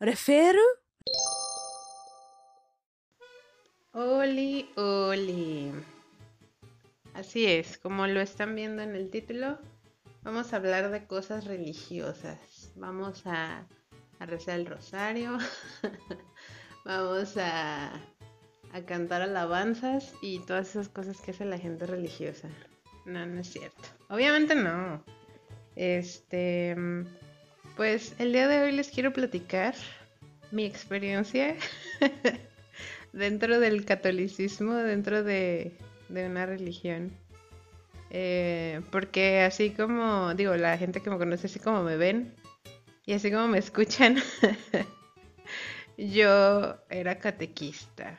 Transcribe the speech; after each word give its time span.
¿Refiero? 0.00 0.62
Oli, 3.92 4.70
oli. 4.76 5.72
Así 7.12 7.44
es, 7.44 7.76
como 7.76 8.06
lo 8.06 8.22
están 8.22 8.54
viendo 8.54 8.80
en 8.80 8.96
el 8.96 9.10
título, 9.10 9.58
vamos 10.22 10.54
a 10.54 10.56
hablar 10.56 10.90
de 10.90 11.06
cosas 11.06 11.44
religiosas. 11.44 12.72
Vamos 12.76 13.26
a, 13.26 13.66
rezar 14.20 14.60
el 14.60 14.64
rosario, 14.64 15.36
vamos 16.86 17.36
a, 17.36 17.92
a 18.72 18.86
cantar 18.86 19.20
alabanzas 19.20 20.14
y 20.22 20.38
todas 20.46 20.70
esas 20.70 20.88
cosas 20.88 21.20
que 21.20 21.32
hace 21.32 21.44
la 21.44 21.58
gente 21.58 21.84
religiosa. 21.84 22.48
No, 23.04 23.26
no 23.26 23.42
es 23.42 23.52
cierto. 23.52 23.82
Obviamente 24.08 24.54
no. 24.54 25.04
Este, 25.76 26.74
pues 27.80 28.14
el 28.18 28.34
día 28.34 28.46
de 28.46 28.60
hoy 28.60 28.72
les 28.72 28.90
quiero 28.90 29.10
platicar 29.10 29.74
mi 30.50 30.66
experiencia 30.66 31.56
dentro 33.14 33.58
del 33.58 33.86
catolicismo, 33.86 34.74
dentro 34.74 35.22
de, 35.22 35.72
una 36.10 36.44
religión. 36.44 37.10
Eh, 38.10 38.82
porque 38.92 39.40
así 39.40 39.70
como, 39.70 40.34
digo, 40.34 40.54
la 40.56 40.76
gente 40.76 41.00
que 41.00 41.08
me 41.08 41.16
conoce, 41.16 41.46
así 41.46 41.58
como 41.58 41.82
me 41.82 41.96
ven 41.96 42.34
y 43.06 43.14
así 43.14 43.30
como 43.30 43.48
me 43.48 43.56
escuchan, 43.56 44.16
yo 45.96 46.76
era 46.90 47.18
catequista 47.18 48.18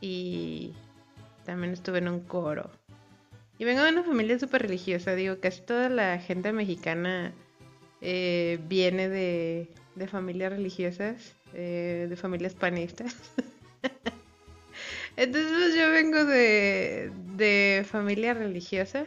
y 0.00 0.74
también 1.44 1.72
estuve 1.72 1.98
en 1.98 2.06
un 2.06 2.20
coro. 2.20 2.70
Y 3.58 3.64
vengo 3.64 3.82
de 3.82 3.90
una 3.90 4.04
familia 4.04 4.38
súper 4.38 4.62
religiosa, 4.62 5.16
digo, 5.16 5.40
casi 5.40 5.60
toda 5.62 5.88
la 5.88 6.20
gente 6.20 6.52
mexicana 6.52 7.34
eh, 8.04 8.58
viene 8.68 9.08
de, 9.08 9.68
familias 10.08 10.52
religiosas, 10.52 11.34
eh, 11.54 12.08
de 12.10 12.16
familias 12.16 12.54
panistas. 12.54 13.14
Entonces 15.16 15.52
pues, 15.52 15.74
yo 15.76 15.88
vengo 15.90 16.24
de, 16.24 17.86
familia 17.88 18.34
religiosa. 18.34 19.06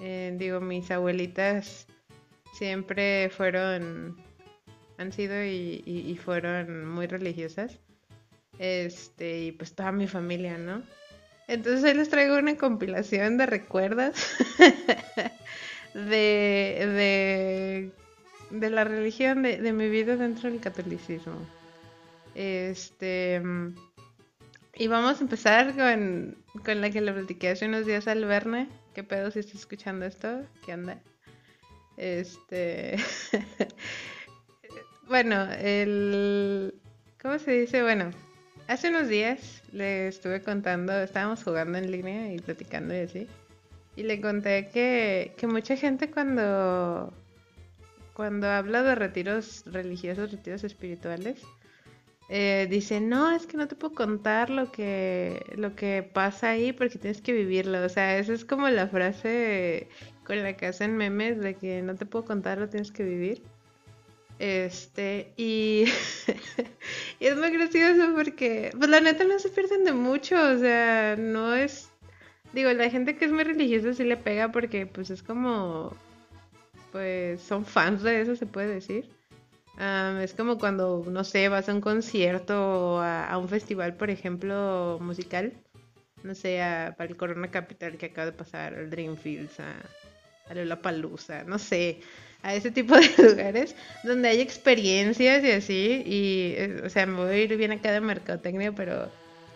Eh, 0.00 0.34
digo, 0.36 0.60
mis 0.60 0.90
abuelitas 0.90 1.86
siempre 2.58 3.30
fueron, 3.30 4.18
han 4.98 5.12
sido 5.12 5.42
y, 5.42 6.20
fueron 6.22 6.86
muy 6.86 7.06
religiosas. 7.06 7.78
Este, 8.58 9.44
y 9.44 9.52
pues 9.52 9.74
toda 9.74 9.92
mi 9.92 10.06
familia, 10.08 10.58
¿no? 10.58 10.82
Entonces 11.48 11.84
hoy 11.84 11.94
les 11.94 12.10
traigo 12.10 12.36
una 12.36 12.56
compilación 12.56 13.38
de 13.38 13.46
recuerdos 13.46 14.16
de, 15.94 16.00
de, 16.00 17.92
la 18.50 18.84
religión, 18.84 19.42
de, 19.42 19.58
de 19.58 19.72
mi 19.72 19.88
vida 19.88 20.16
dentro 20.16 20.50
del 20.50 20.60
catolicismo. 20.60 21.38
Este. 22.34 23.42
Y 24.74 24.88
vamos 24.88 25.20
a 25.20 25.22
empezar 25.22 25.74
con, 25.74 26.36
con 26.62 26.80
la 26.82 26.90
que 26.90 27.00
le 27.00 27.12
platiqué 27.12 27.48
hace 27.48 27.66
unos 27.66 27.86
días 27.86 28.06
al 28.08 28.24
Verne. 28.26 28.68
¿Qué 28.94 29.02
pedo 29.02 29.30
si 29.30 29.38
está 29.40 29.56
escuchando 29.56 30.04
esto? 30.04 30.42
¿Qué 30.64 30.74
onda? 30.74 31.00
Este. 31.96 32.96
bueno, 35.08 35.48
el. 35.52 36.74
¿Cómo 37.20 37.38
se 37.38 37.52
dice? 37.52 37.82
Bueno, 37.82 38.10
hace 38.68 38.90
unos 38.90 39.08
días 39.08 39.62
le 39.72 40.08
estuve 40.08 40.42
contando, 40.42 40.92
estábamos 41.00 41.42
jugando 41.42 41.78
en 41.78 41.90
línea 41.90 42.32
y 42.32 42.38
platicando 42.38 42.94
y 42.94 42.98
así. 42.98 43.26
Y 43.96 44.02
le 44.02 44.20
conté 44.20 44.68
que, 44.68 45.32
que 45.38 45.46
mucha 45.46 45.76
gente 45.76 46.10
cuando. 46.10 47.14
Cuando 48.16 48.48
habla 48.48 48.82
de 48.82 48.94
retiros 48.94 49.62
religiosos, 49.66 50.32
retiros 50.32 50.64
espirituales, 50.64 51.42
eh, 52.30 52.66
dice, 52.70 52.98
no, 52.98 53.30
es 53.30 53.46
que 53.46 53.58
no 53.58 53.68
te 53.68 53.76
puedo 53.76 53.94
contar 53.94 54.48
lo 54.48 54.72
que, 54.72 55.44
lo 55.54 55.76
que 55.76 56.02
pasa 56.02 56.48
ahí 56.48 56.72
porque 56.72 56.98
tienes 56.98 57.20
que 57.20 57.34
vivirlo. 57.34 57.84
O 57.84 57.88
sea, 57.90 58.16
esa 58.16 58.32
es 58.32 58.46
como 58.46 58.70
la 58.70 58.88
frase 58.88 59.88
con 60.24 60.42
la 60.42 60.56
que 60.56 60.64
hacen 60.64 60.96
memes 60.96 61.38
de 61.40 61.56
que 61.56 61.82
no 61.82 61.94
te 61.94 62.06
puedo 62.06 62.24
contar, 62.24 62.56
lo 62.56 62.70
tienes 62.70 62.90
que 62.90 63.04
vivir. 63.04 63.42
Este, 64.38 65.34
y, 65.36 65.84
y 67.20 67.26
es 67.26 67.36
muy 67.36 67.50
gracioso 67.50 68.14
porque, 68.14 68.70
pues 68.78 68.88
la 68.88 69.00
neta 69.00 69.24
no 69.24 69.38
se 69.38 69.50
pierden 69.50 69.84
de 69.84 69.92
mucho, 69.92 70.36
o 70.36 70.58
sea, 70.58 71.16
no 71.18 71.54
es, 71.54 71.90
digo, 72.54 72.72
la 72.72 72.88
gente 72.88 73.16
que 73.16 73.26
es 73.26 73.32
muy 73.32 73.44
religiosa 73.44 73.92
sí 73.92 74.04
le 74.04 74.16
pega 74.16 74.50
porque 74.52 74.86
pues 74.86 75.10
es 75.10 75.22
como, 75.22 75.94
pues 76.96 77.42
son 77.42 77.64
fans 77.64 78.02
de 78.02 78.22
eso, 78.22 78.36
se 78.36 78.46
puede 78.46 78.74
decir 78.74 79.16
es 80.22 80.32
como 80.32 80.58
cuando, 80.58 81.04
no 81.08 81.24
sé, 81.24 81.48
vas 81.48 81.68
a 81.68 81.74
un 81.74 81.80
concierto 81.80 82.94
o 82.94 83.00
a, 83.00 83.36
un 83.36 83.48
festival, 83.48 83.94
por 83.94 84.10
ejemplo, 84.10 84.98
musical. 85.00 85.52
No 86.22 86.34
sé, 86.34 86.58
para 86.96 87.10
el 87.10 87.16
Corona 87.16 87.50
Capital 87.50 87.98
que 87.98 88.06
acaba 88.06 88.26
de 88.26 88.32
pasar, 88.32 88.74
al 88.74 88.90
Dreamfields, 88.90 89.60
a, 89.60 89.74
a 90.48 90.82
Palusa, 90.82 91.44
no 91.44 91.58
sé, 91.58 92.00
a 92.42 92.54
ese 92.54 92.70
tipo 92.70 92.96
de 92.96 93.08
lugares 93.18 93.76
donde 94.02 94.28
hay 94.28 94.40
experiencias 94.40 95.44
y 95.44 95.50
así. 95.50 96.02
Y, 96.06 96.54
eh, 96.56 96.82
o 96.84 96.88
sea, 96.88 97.06
me 97.06 97.16
voy 97.16 97.30
a 97.30 97.42
ir 97.42 97.56
bien 97.56 97.72
acá 97.72 97.92
de 97.92 98.00
mercadotecnia, 98.00 98.72
pero 98.72 99.10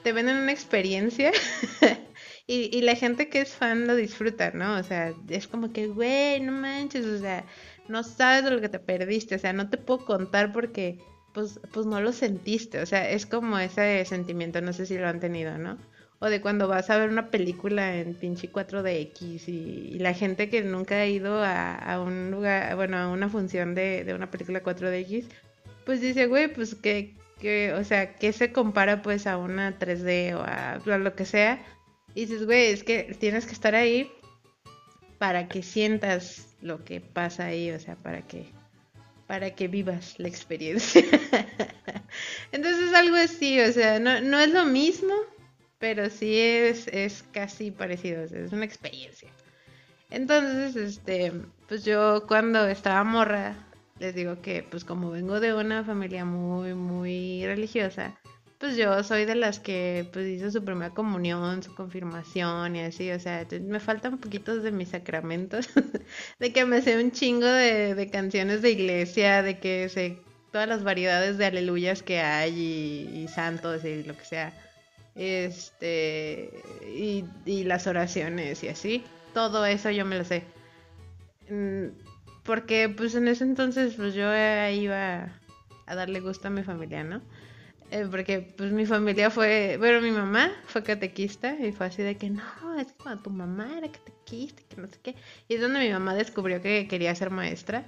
te 0.04 0.12
venden 0.12 0.36
una 0.36 0.52
experiencia. 0.52 1.32
y, 2.52 2.76
y 2.76 2.82
la 2.82 2.96
gente 2.96 3.28
que 3.28 3.40
es 3.40 3.52
fan 3.54 3.86
lo 3.86 3.94
disfruta, 3.94 4.50
¿no? 4.50 4.78
O 4.78 4.82
sea, 4.82 5.14
es 5.28 5.46
como 5.46 5.72
que, 5.72 5.86
güey, 5.86 6.40
no 6.40 6.52
manches, 6.52 7.06
o 7.06 7.18
sea 7.18 7.44
no 7.90 8.04
sabes 8.04 8.50
lo 8.50 8.60
que 8.60 8.68
te 8.68 8.78
perdiste, 8.78 9.34
o 9.34 9.38
sea, 9.38 9.52
no 9.52 9.68
te 9.68 9.76
puedo 9.76 10.06
contar 10.06 10.52
porque 10.52 10.98
pues, 11.34 11.60
pues 11.72 11.86
no 11.86 12.00
lo 12.00 12.12
sentiste, 12.12 12.80
o 12.80 12.86
sea, 12.86 13.10
es 13.10 13.26
como 13.26 13.58
ese 13.58 14.04
sentimiento, 14.04 14.60
no 14.60 14.72
sé 14.72 14.86
si 14.86 14.96
lo 14.96 15.08
han 15.08 15.20
tenido, 15.20 15.58
¿no? 15.58 15.76
O 16.20 16.26
de 16.26 16.40
cuando 16.40 16.68
vas 16.68 16.90
a 16.90 16.98
ver 16.98 17.08
una 17.08 17.30
película 17.30 17.96
en 17.96 18.14
pinche 18.14 18.50
4DX 18.52 19.48
y, 19.48 19.90
y 19.94 19.98
la 19.98 20.12
gente 20.12 20.50
que 20.50 20.62
nunca 20.62 20.96
ha 20.96 21.06
ido 21.06 21.42
a, 21.42 22.00
un 22.04 22.30
lugar, 22.30 22.76
bueno, 22.76 22.98
a 22.98 23.08
una 23.08 23.28
función 23.28 23.74
de, 23.74 24.04
de 24.04 24.14
una 24.14 24.30
película 24.30 24.62
4DX, 24.62 25.24
pues 25.86 26.00
dice, 26.00 26.26
güey, 26.26 26.52
pues 26.52 26.74
que, 26.74 27.14
que, 27.40 27.72
o 27.72 27.84
sea, 27.84 28.16
¿qué 28.16 28.32
se 28.32 28.52
compara 28.52 29.00
pues 29.00 29.26
a 29.26 29.38
una 29.38 29.78
3D 29.78 30.34
o 30.34 30.42
a, 30.42 30.74
a 30.74 30.98
lo 30.98 31.14
que 31.14 31.24
sea? 31.24 31.64
Y 32.14 32.26
dices, 32.26 32.44
güey, 32.44 32.72
es 32.72 32.84
que 32.84 33.14
tienes 33.18 33.46
que 33.46 33.52
estar 33.52 33.74
ahí 33.74 34.10
para 35.18 35.48
que 35.48 35.62
sientas 35.62 36.56
lo 36.60 36.84
que 36.84 37.00
pasa 37.00 37.46
ahí, 37.46 37.70
o 37.70 37.78
sea, 37.78 37.96
para 37.96 38.26
que 38.26 38.46
para 39.26 39.54
que 39.54 39.68
vivas 39.68 40.18
la 40.18 40.26
experiencia. 40.26 41.04
Entonces 42.52 42.92
algo 42.94 43.14
así, 43.14 43.60
o 43.60 43.72
sea, 43.72 44.00
no, 44.00 44.20
no 44.20 44.40
es 44.40 44.52
lo 44.52 44.66
mismo, 44.66 45.14
pero 45.78 46.10
sí 46.10 46.36
es, 46.36 46.88
es 46.88 47.22
casi 47.30 47.70
parecido, 47.70 48.24
es 48.24 48.52
una 48.52 48.64
experiencia. 48.64 49.30
Entonces, 50.10 50.74
este, 50.74 51.32
pues 51.68 51.84
yo 51.84 52.26
cuando 52.26 52.66
estaba 52.66 53.04
morra, 53.04 53.54
les 54.00 54.14
digo 54.16 54.42
que 54.42 54.64
pues 54.68 54.84
como 54.84 55.10
vengo 55.10 55.38
de 55.38 55.54
una 55.54 55.84
familia 55.84 56.24
muy, 56.24 56.74
muy 56.74 57.46
religiosa, 57.46 58.18
pues 58.60 58.76
yo 58.76 59.02
soy 59.02 59.24
de 59.24 59.34
las 59.34 59.58
que 59.58 60.06
pues 60.12 60.28
hizo 60.28 60.50
su 60.50 60.62
primera 60.62 60.90
comunión, 60.90 61.62
su 61.62 61.74
confirmación 61.74 62.76
y 62.76 62.80
así, 62.80 63.10
o 63.10 63.18
sea, 63.18 63.46
me 63.62 63.80
faltan 63.80 64.18
poquitos 64.18 64.62
de 64.62 64.70
mis 64.70 64.90
sacramentos, 64.90 65.70
de 66.38 66.52
que 66.52 66.66
me 66.66 66.82
sé 66.82 67.02
un 67.02 67.10
chingo 67.10 67.46
de, 67.46 68.10
canciones 68.12 68.60
de 68.60 68.70
iglesia, 68.72 69.42
de 69.42 69.58
que 69.58 69.88
sé 69.88 70.18
todas 70.52 70.68
las 70.68 70.84
variedades 70.84 71.38
de 71.38 71.46
aleluyas 71.46 72.02
que 72.02 72.20
hay 72.20 73.08
y, 73.14 73.28
santos 73.28 73.82
y 73.82 74.02
lo 74.02 74.14
que 74.14 74.26
sea, 74.26 74.52
este, 75.14 76.50
y, 76.94 77.24
y, 77.46 77.64
las 77.64 77.86
oraciones 77.86 78.62
y 78.62 78.68
así, 78.68 79.04
todo 79.32 79.64
eso 79.64 79.90
yo 79.90 80.04
me 80.04 80.18
lo 80.18 80.24
sé. 80.24 80.44
Mm, 81.48 81.86
porque 82.44 82.90
pues 82.90 83.14
en 83.14 83.26
ese 83.26 83.44
entonces 83.44 83.94
pues 83.94 84.12
yo 84.12 84.26
iba 84.70 85.30
a 85.86 85.94
darle 85.94 86.20
gusto 86.20 86.48
a 86.48 86.50
mi 86.50 86.62
familia, 86.62 87.04
¿no? 87.04 87.22
Eh, 87.90 88.06
porque 88.08 88.40
pues 88.56 88.70
mi 88.70 88.86
familia 88.86 89.30
fue, 89.30 89.76
bueno, 89.78 90.00
mi 90.00 90.12
mamá 90.12 90.52
fue 90.66 90.84
catequista 90.84 91.56
y 91.58 91.72
fue 91.72 91.86
así 91.86 92.02
de 92.02 92.16
que 92.16 92.30
no, 92.30 92.42
es 92.78 92.86
que 92.86 93.02
cuando 93.02 93.22
tu 93.22 93.30
mamá 93.30 93.68
era 93.78 93.90
catequista, 93.90 94.62
que 94.68 94.80
no 94.80 94.86
sé 94.86 94.98
qué. 95.02 95.16
Y 95.48 95.54
es 95.54 95.60
donde 95.60 95.80
mi 95.80 95.90
mamá 95.90 96.14
descubrió 96.14 96.62
que 96.62 96.86
quería 96.86 97.12
ser 97.16 97.30
maestra. 97.30 97.84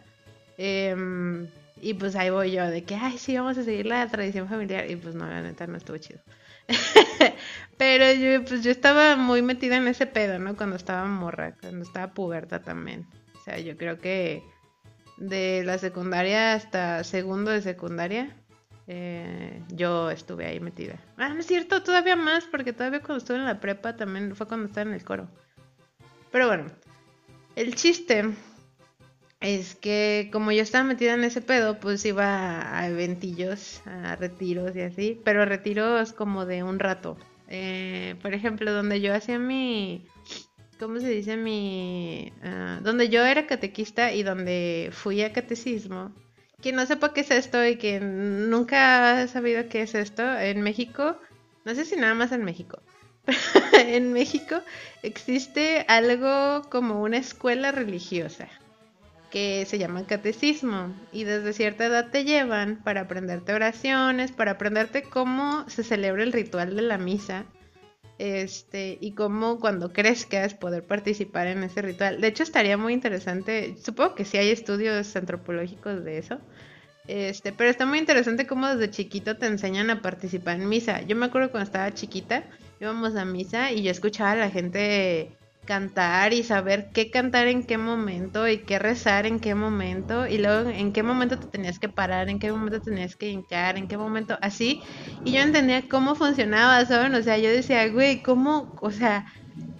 Em, 0.58 1.46
y 1.80 1.94
pues 1.94 2.16
ahí 2.16 2.30
voy 2.30 2.50
yo, 2.50 2.68
de 2.68 2.82
que, 2.82 2.96
ay, 2.96 3.16
sí, 3.16 3.36
vamos 3.36 3.58
a 3.58 3.64
seguir 3.64 3.86
la 3.86 4.08
tradición 4.08 4.48
familiar. 4.48 4.90
Y 4.90 4.96
pues 4.96 5.14
no, 5.14 5.26
la 5.26 5.40
neta 5.40 5.68
no 5.68 5.76
estuvo 5.76 5.98
chido. 5.98 6.20
Pero 7.78 8.12
yo, 8.12 8.44
pues 8.44 8.64
yo 8.64 8.72
estaba 8.72 9.16
muy 9.16 9.42
metida 9.42 9.76
en 9.76 9.86
ese 9.86 10.06
pedo, 10.06 10.38
¿no? 10.40 10.56
Cuando 10.56 10.76
estaba 10.76 11.04
morra, 11.06 11.54
cuando 11.60 11.84
estaba 11.84 12.12
puberta 12.12 12.62
también. 12.62 13.06
O 13.40 13.44
sea, 13.44 13.58
yo 13.60 13.76
creo 13.76 14.00
que 14.00 14.42
de 15.18 15.62
la 15.64 15.78
secundaria 15.78 16.54
hasta 16.54 17.04
segundo 17.04 17.50
de 17.52 17.62
secundaria 17.62 18.36
eh, 18.86 19.62
yo 19.68 20.10
estuve 20.10 20.46
ahí 20.46 20.60
metida. 20.60 20.98
Ah, 21.16 21.28
no 21.30 21.40
es 21.40 21.46
cierto, 21.46 21.82
todavía 21.82 22.16
más, 22.16 22.44
porque 22.44 22.72
todavía 22.72 23.00
cuando 23.00 23.18
estuve 23.18 23.38
en 23.38 23.44
la 23.44 23.60
prepa 23.60 23.96
también 23.96 24.34
fue 24.34 24.46
cuando 24.46 24.66
estaba 24.66 24.88
en 24.88 24.94
el 24.94 25.04
coro. 25.04 25.28
Pero 26.30 26.48
bueno, 26.48 26.66
el 27.56 27.74
chiste 27.74 28.24
es 29.40 29.74
que 29.74 30.30
como 30.32 30.52
yo 30.52 30.62
estaba 30.62 30.84
metida 30.84 31.14
en 31.14 31.24
ese 31.24 31.42
pedo, 31.42 31.78
pues 31.78 32.04
iba 32.04 32.78
a 32.78 32.88
eventillos, 32.88 33.82
a 33.86 34.16
retiros 34.16 34.74
y 34.76 34.80
así, 34.80 35.20
pero 35.24 35.44
retiros 35.44 36.12
como 36.12 36.46
de 36.46 36.62
un 36.62 36.78
rato. 36.78 37.18
Eh, 37.48 38.16
por 38.22 38.32
ejemplo, 38.34 38.72
donde 38.72 39.00
yo 39.00 39.14
hacía 39.14 39.38
mi, 39.38 40.06
¿cómo 40.78 41.00
se 41.00 41.08
dice? 41.08 41.36
Mi, 41.36 42.32
ah, 42.42 42.80
donde 42.82 43.08
yo 43.08 43.24
era 43.24 43.46
catequista 43.46 44.12
y 44.12 44.22
donde 44.22 44.90
fui 44.92 45.22
a 45.22 45.32
catecismo. 45.32 46.12
Quien 46.62 46.76
no 46.76 46.86
sepa 46.86 47.12
qué 47.12 47.22
es 47.22 47.30
esto 47.30 47.64
y 47.66 47.76
que 47.76 48.00
nunca 48.00 49.20
ha 49.20 49.28
sabido 49.28 49.68
qué 49.68 49.82
es 49.82 49.94
esto, 49.94 50.22
en 50.38 50.62
México, 50.62 51.18
no 51.64 51.74
sé 51.74 51.84
si 51.84 51.96
nada 51.96 52.14
más 52.14 52.30
en 52.32 52.44
México, 52.44 52.80
en 53.74 54.12
México 54.12 54.62
existe 55.02 55.84
algo 55.88 56.62
como 56.70 57.02
una 57.02 57.18
escuela 57.18 57.72
religiosa 57.72 58.48
que 59.32 59.64
se 59.66 59.78
llama 59.78 60.06
catecismo 60.06 60.94
y 61.10 61.24
desde 61.24 61.54
cierta 61.54 61.86
edad 61.86 62.10
te 62.10 62.24
llevan 62.24 62.76
para 62.84 63.02
aprenderte 63.02 63.54
oraciones, 63.54 64.30
para 64.30 64.52
aprenderte 64.52 65.02
cómo 65.02 65.68
se 65.68 65.82
celebra 65.82 66.22
el 66.22 66.32
ritual 66.32 66.76
de 66.76 66.82
la 66.82 66.98
misa. 66.98 67.46
Este, 68.22 68.98
y 69.00 69.14
cómo 69.14 69.58
cuando 69.58 69.92
crezcas 69.92 70.54
poder 70.54 70.84
participar 70.84 71.48
en 71.48 71.64
ese 71.64 71.82
ritual. 71.82 72.20
De 72.20 72.28
hecho, 72.28 72.44
estaría 72.44 72.76
muy 72.76 72.92
interesante. 72.92 73.74
Supongo 73.82 74.14
que 74.14 74.24
sí 74.24 74.36
hay 74.36 74.50
estudios 74.50 75.16
antropológicos 75.16 76.04
de 76.04 76.18
eso. 76.18 76.38
Este, 77.08 77.52
pero 77.52 77.68
está 77.68 77.84
muy 77.84 77.98
interesante 77.98 78.46
cómo 78.46 78.68
desde 78.68 78.92
chiquito 78.92 79.38
te 79.38 79.46
enseñan 79.46 79.90
a 79.90 80.02
participar 80.02 80.60
en 80.60 80.68
misa. 80.68 81.02
Yo 81.02 81.16
me 81.16 81.26
acuerdo 81.26 81.50
cuando 81.50 81.64
estaba 81.64 81.92
chiquita, 81.94 82.44
íbamos 82.80 83.16
a 83.16 83.24
misa 83.24 83.72
y 83.72 83.82
yo 83.82 83.90
escuchaba 83.90 84.30
a 84.30 84.36
la 84.36 84.50
gente 84.50 85.36
cantar 85.64 86.32
y 86.32 86.42
saber 86.42 86.90
qué 86.92 87.10
cantar 87.10 87.46
en 87.46 87.64
qué 87.64 87.78
momento 87.78 88.48
y 88.48 88.64
qué 88.64 88.78
rezar 88.78 89.26
en 89.26 89.40
qué 89.40 89.54
momento 89.54 90.26
y 90.26 90.38
luego 90.38 90.70
en 90.70 90.92
qué 90.92 91.02
momento 91.02 91.38
te 91.38 91.46
tenías 91.48 91.78
que 91.78 91.88
parar, 91.88 92.28
en 92.28 92.38
qué 92.38 92.50
momento 92.52 92.80
tenías 92.80 93.16
que 93.16 93.28
hincar, 93.30 93.76
en 93.76 93.88
qué 93.88 93.96
momento 93.96 94.38
así. 94.42 94.82
Y 95.24 95.32
yo 95.32 95.40
entendía 95.40 95.88
cómo 95.88 96.14
funcionaba, 96.14 96.84
¿saben? 96.86 97.14
O 97.14 97.22
sea, 97.22 97.38
yo 97.38 97.50
decía, 97.50 97.88
güey, 97.88 98.22
¿cómo, 98.22 98.74
o 98.80 98.90
sea, 98.90 99.26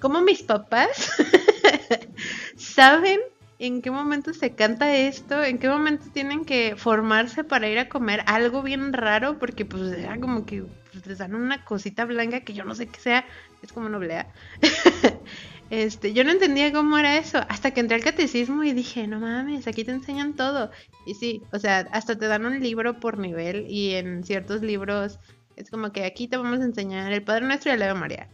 cómo 0.00 0.20
mis 0.22 0.42
papás 0.42 1.12
saben 2.56 3.20
en 3.58 3.80
qué 3.80 3.92
momento 3.92 4.34
se 4.34 4.56
canta 4.56 4.96
esto, 4.96 5.42
en 5.44 5.58
qué 5.58 5.68
momento 5.68 6.06
tienen 6.12 6.44
que 6.44 6.74
formarse 6.76 7.44
para 7.44 7.68
ir 7.68 7.78
a 7.78 7.88
comer 7.88 8.24
algo 8.26 8.62
bien 8.62 8.92
raro, 8.92 9.38
porque 9.38 9.64
pues 9.64 9.92
era 9.92 10.18
como 10.18 10.44
que 10.44 10.64
pues, 10.90 11.06
les 11.06 11.18
dan 11.18 11.34
una 11.36 11.64
cosita 11.64 12.04
blanca 12.04 12.40
que 12.40 12.54
yo 12.54 12.64
no 12.64 12.74
sé 12.74 12.88
qué 12.88 12.98
sea, 12.98 13.24
es 13.62 13.72
como 13.72 13.88
noblea. 13.88 14.32
Este, 15.72 16.12
yo 16.12 16.22
no 16.22 16.32
entendía 16.32 16.70
cómo 16.70 16.98
era 16.98 17.16
eso, 17.16 17.38
hasta 17.48 17.70
que 17.70 17.80
entré 17.80 17.96
al 17.96 18.04
catecismo 18.04 18.62
y 18.62 18.74
dije, 18.74 19.06
no 19.06 19.20
mames, 19.20 19.66
aquí 19.66 19.84
te 19.84 19.90
enseñan 19.90 20.34
todo. 20.34 20.70
Y 21.06 21.14
sí, 21.14 21.40
o 21.50 21.58
sea, 21.58 21.88
hasta 21.92 22.14
te 22.14 22.26
dan 22.26 22.44
un 22.44 22.60
libro 22.60 23.00
por 23.00 23.16
nivel 23.16 23.64
y 23.70 23.94
en 23.94 24.22
ciertos 24.22 24.60
libros 24.60 25.18
es 25.56 25.70
como 25.70 25.90
que 25.90 26.04
aquí 26.04 26.28
te 26.28 26.36
vamos 26.36 26.60
a 26.60 26.64
enseñar 26.64 27.10
el 27.10 27.22
Padre 27.22 27.46
Nuestro 27.46 27.70
y 27.70 27.74
el 27.76 27.82
Ave 27.84 27.98
María. 27.98 28.28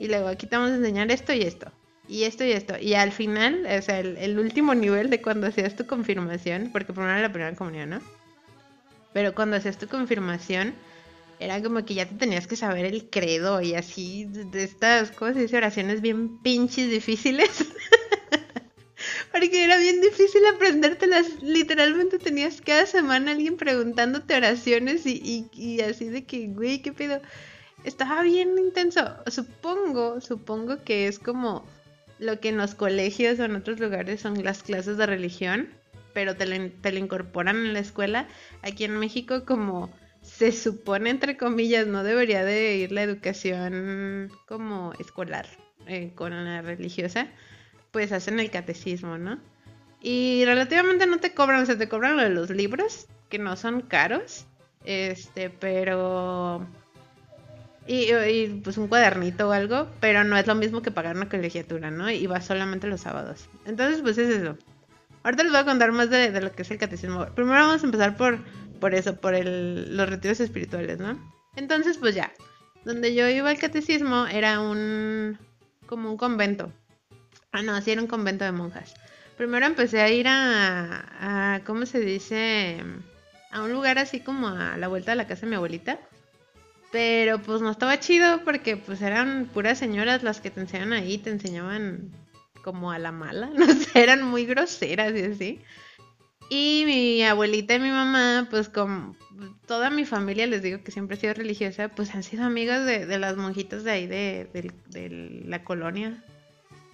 Y 0.00 0.08
luego 0.08 0.26
aquí 0.26 0.48
te 0.48 0.56
vamos 0.56 0.72
a 0.72 0.76
enseñar 0.78 1.12
esto 1.12 1.32
y 1.32 1.42
esto. 1.42 1.70
Y 2.08 2.24
esto 2.24 2.42
y 2.42 2.50
esto. 2.50 2.74
Y 2.76 2.94
al 2.94 3.12
final, 3.12 3.64
o 3.66 3.82
sea, 3.82 4.00
el, 4.00 4.16
el 4.16 4.40
último 4.40 4.74
nivel 4.74 5.10
de 5.10 5.22
cuando 5.22 5.46
hacías 5.46 5.76
tu 5.76 5.86
confirmación, 5.86 6.70
porque 6.72 6.92
primero 6.92 7.12
era 7.12 7.22
la 7.22 7.32
primera 7.32 7.54
comunión, 7.54 7.90
¿no? 7.90 8.00
Pero 9.12 9.32
cuando 9.32 9.54
hacías 9.54 9.78
tu 9.78 9.86
confirmación, 9.86 10.74
era 11.40 11.62
como 11.62 11.84
que 11.86 11.94
ya 11.94 12.06
te 12.06 12.14
tenías 12.16 12.46
que 12.46 12.54
saber 12.54 12.84
el 12.84 13.08
credo 13.08 13.62
y 13.62 13.74
así 13.74 14.26
de 14.26 14.62
estas, 14.62 15.10
¿cómo 15.10 15.32
se 15.32 15.40
dice? 15.40 15.56
Oraciones 15.56 16.02
bien 16.02 16.38
pinches 16.42 16.90
difíciles. 16.90 17.48
Porque 19.32 19.64
era 19.64 19.78
bien 19.78 20.02
difícil 20.02 20.42
aprendértelas. 20.54 21.42
Literalmente 21.42 22.18
tenías 22.18 22.60
cada 22.60 22.84
semana 22.84 23.32
alguien 23.32 23.56
preguntándote 23.56 24.36
oraciones 24.36 25.06
y, 25.06 25.48
y, 25.54 25.80
así 25.80 26.10
de 26.10 26.24
que, 26.24 26.48
güey, 26.48 26.82
¿qué 26.82 26.92
pedo? 26.92 27.22
Estaba 27.84 28.20
bien 28.20 28.58
intenso. 28.58 29.00
Supongo, 29.28 30.20
supongo 30.20 30.84
que 30.84 31.08
es 31.08 31.18
como 31.18 31.64
lo 32.18 32.38
que 32.38 32.50
en 32.50 32.58
los 32.58 32.74
colegios 32.74 33.40
o 33.40 33.44
en 33.44 33.56
otros 33.56 33.80
lugares 33.80 34.20
son 34.20 34.44
las 34.44 34.62
clases 34.62 34.98
de 34.98 35.06
religión, 35.06 35.70
pero 36.12 36.36
te 36.36 36.44
te 36.68 36.92
lo 36.92 36.98
incorporan 36.98 37.56
en 37.56 37.72
la 37.72 37.78
escuela. 37.78 38.28
Aquí 38.60 38.84
en 38.84 38.98
México 38.98 39.46
como 39.46 39.90
se 40.22 40.52
supone, 40.52 41.10
entre 41.10 41.36
comillas, 41.36 41.86
no 41.86 42.04
debería 42.04 42.44
de 42.44 42.76
ir 42.76 42.92
la 42.92 43.02
educación 43.02 44.30
como 44.46 44.92
escolar 44.98 45.46
eh, 45.86 46.12
con 46.14 46.32
la 46.44 46.62
religiosa, 46.62 47.28
pues 47.90 48.12
hacen 48.12 48.38
el 48.40 48.50
catecismo, 48.50 49.18
¿no? 49.18 49.38
Y 50.00 50.44
relativamente 50.44 51.06
no 51.06 51.18
te 51.18 51.34
cobran, 51.34 51.62
o 51.62 51.66
sea, 51.66 51.76
te 51.76 51.88
cobran 51.88 52.16
lo 52.16 52.22
de 52.22 52.30
los 52.30 52.50
libros, 52.50 53.06
que 53.28 53.38
no 53.38 53.56
son 53.56 53.82
caros, 53.82 54.46
este, 54.84 55.50
pero... 55.50 56.66
Y, 57.86 58.12
y, 58.12 58.60
pues 58.62 58.78
un 58.78 58.88
cuadernito 58.88 59.48
o 59.48 59.52
algo, 59.52 59.88
pero 60.00 60.22
no 60.22 60.36
es 60.36 60.46
lo 60.46 60.54
mismo 60.54 60.80
que 60.80 60.90
pagar 60.90 61.16
una 61.16 61.28
colegiatura, 61.28 61.90
¿no? 61.90 62.10
Y 62.10 62.26
va 62.26 62.40
solamente 62.40 62.86
los 62.86 63.00
sábados. 63.00 63.48
Entonces, 63.64 64.00
pues 64.02 64.16
es 64.18 64.28
eso. 64.28 64.56
Ahorita 65.22 65.42
les 65.42 65.52
voy 65.52 65.60
a 65.60 65.64
contar 65.64 65.90
más 65.90 66.08
de, 66.08 66.30
de 66.30 66.40
lo 66.40 66.52
que 66.52 66.62
es 66.62 66.70
el 66.70 66.78
catecismo. 66.78 67.26
Primero 67.34 67.66
vamos 67.66 67.82
a 67.82 67.86
empezar 67.86 68.16
por 68.16 68.38
por 68.80 68.94
eso, 68.94 69.16
por 69.16 69.34
el, 69.34 69.96
los 69.96 70.08
retiros 70.08 70.40
espirituales, 70.40 70.98
¿no? 70.98 71.18
Entonces, 71.56 71.98
pues 71.98 72.14
ya, 72.14 72.32
donde 72.84 73.14
yo 73.14 73.28
iba 73.28 73.50
al 73.50 73.58
catecismo 73.58 74.26
era 74.26 74.60
un, 74.60 75.38
como 75.86 76.10
un 76.10 76.16
convento. 76.16 76.72
Ah, 77.52 77.62
no, 77.62 77.80
sí 77.82 77.90
era 77.90 78.00
un 78.00 78.08
convento 78.08 78.44
de 78.44 78.52
monjas. 78.52 78.94
Primero 79.36 79.66
empecé 79.66 80.00
a 80.00 80.10
ir 80.10 80.26
a, 80.28 81.54
a, 81.54 81.60
¿cómo 81.64 81.86
se 81.86 82.00
dice? 82.00 82.82
A 83.50 83.62
un 83.62 83.72
lugar 83.72 83.98
así 83.98 84.20
como 84.20 84.48
a 84.48 84.76
la 84.76 84.88
vuelta 84.88 85.12
de 85.12 85.16
la 85.16 85.26
casa 85.26 85.42
de 85.42 85.50
mi 85.50 85.56
abuelita. 85.56 85.98
Pero 86.92 87.40
pues 87.40 87.60
no 87.60 87.70
estaba 87.70 88.00
chido 88.00 88.42
porque 88.44 88.76
pues 88.76 89.00
eran 89.00 89.48
puras 89.52 89.78
señoras 89.78 90.22
las 90.22 90.40
que 90.40 90.50
te 90.50 90.60
enseñaban 90.60 90.92
ahí, 90.92 91.18
te 91.18 91.30
enseñaban 91.30 92.10
como 92.62 92.90
a 92.90 92.98
la 92.98 93.12
mala, 93.12 93.50
no 93.54 93.66
sé, 93.66 94.02
eran 94.02 94.22
muy 94.22 94.44
groseras 94.44 95.12
y 95.14 95.22
así. 95.22 95.60
Y 96.50 96.82
mi 96.84 97.22
abuelita 97.22 97.76
y 97.76 97.78
mi 97.78 97.90
mamá, 97.90 98.48
pues 98.50 98.68
con 98.68 99.16
toda 99.66 99.88
mi 99.88 100.04
familia, 100.04 100.48
les 100.48 100.62
digo 100.62 100.82
que 100.82 100.90
siempre 100.90 101.16
he 101.16 101.20
sido 101.20 101.32
religiosa, 101.32 101.88
pues 101.88 102.12
han 102.12 102.24
sido 102.24 102.44
amigas 102.44 102.84
de, 102.84 103.18
las 103.18 103.36
monjitas 103.36 103.84
de 103.84 103.90
ahí 103.92 104.06
de, 104.08 104.72
la 105.46 105.62
colonia. 105.62 106.22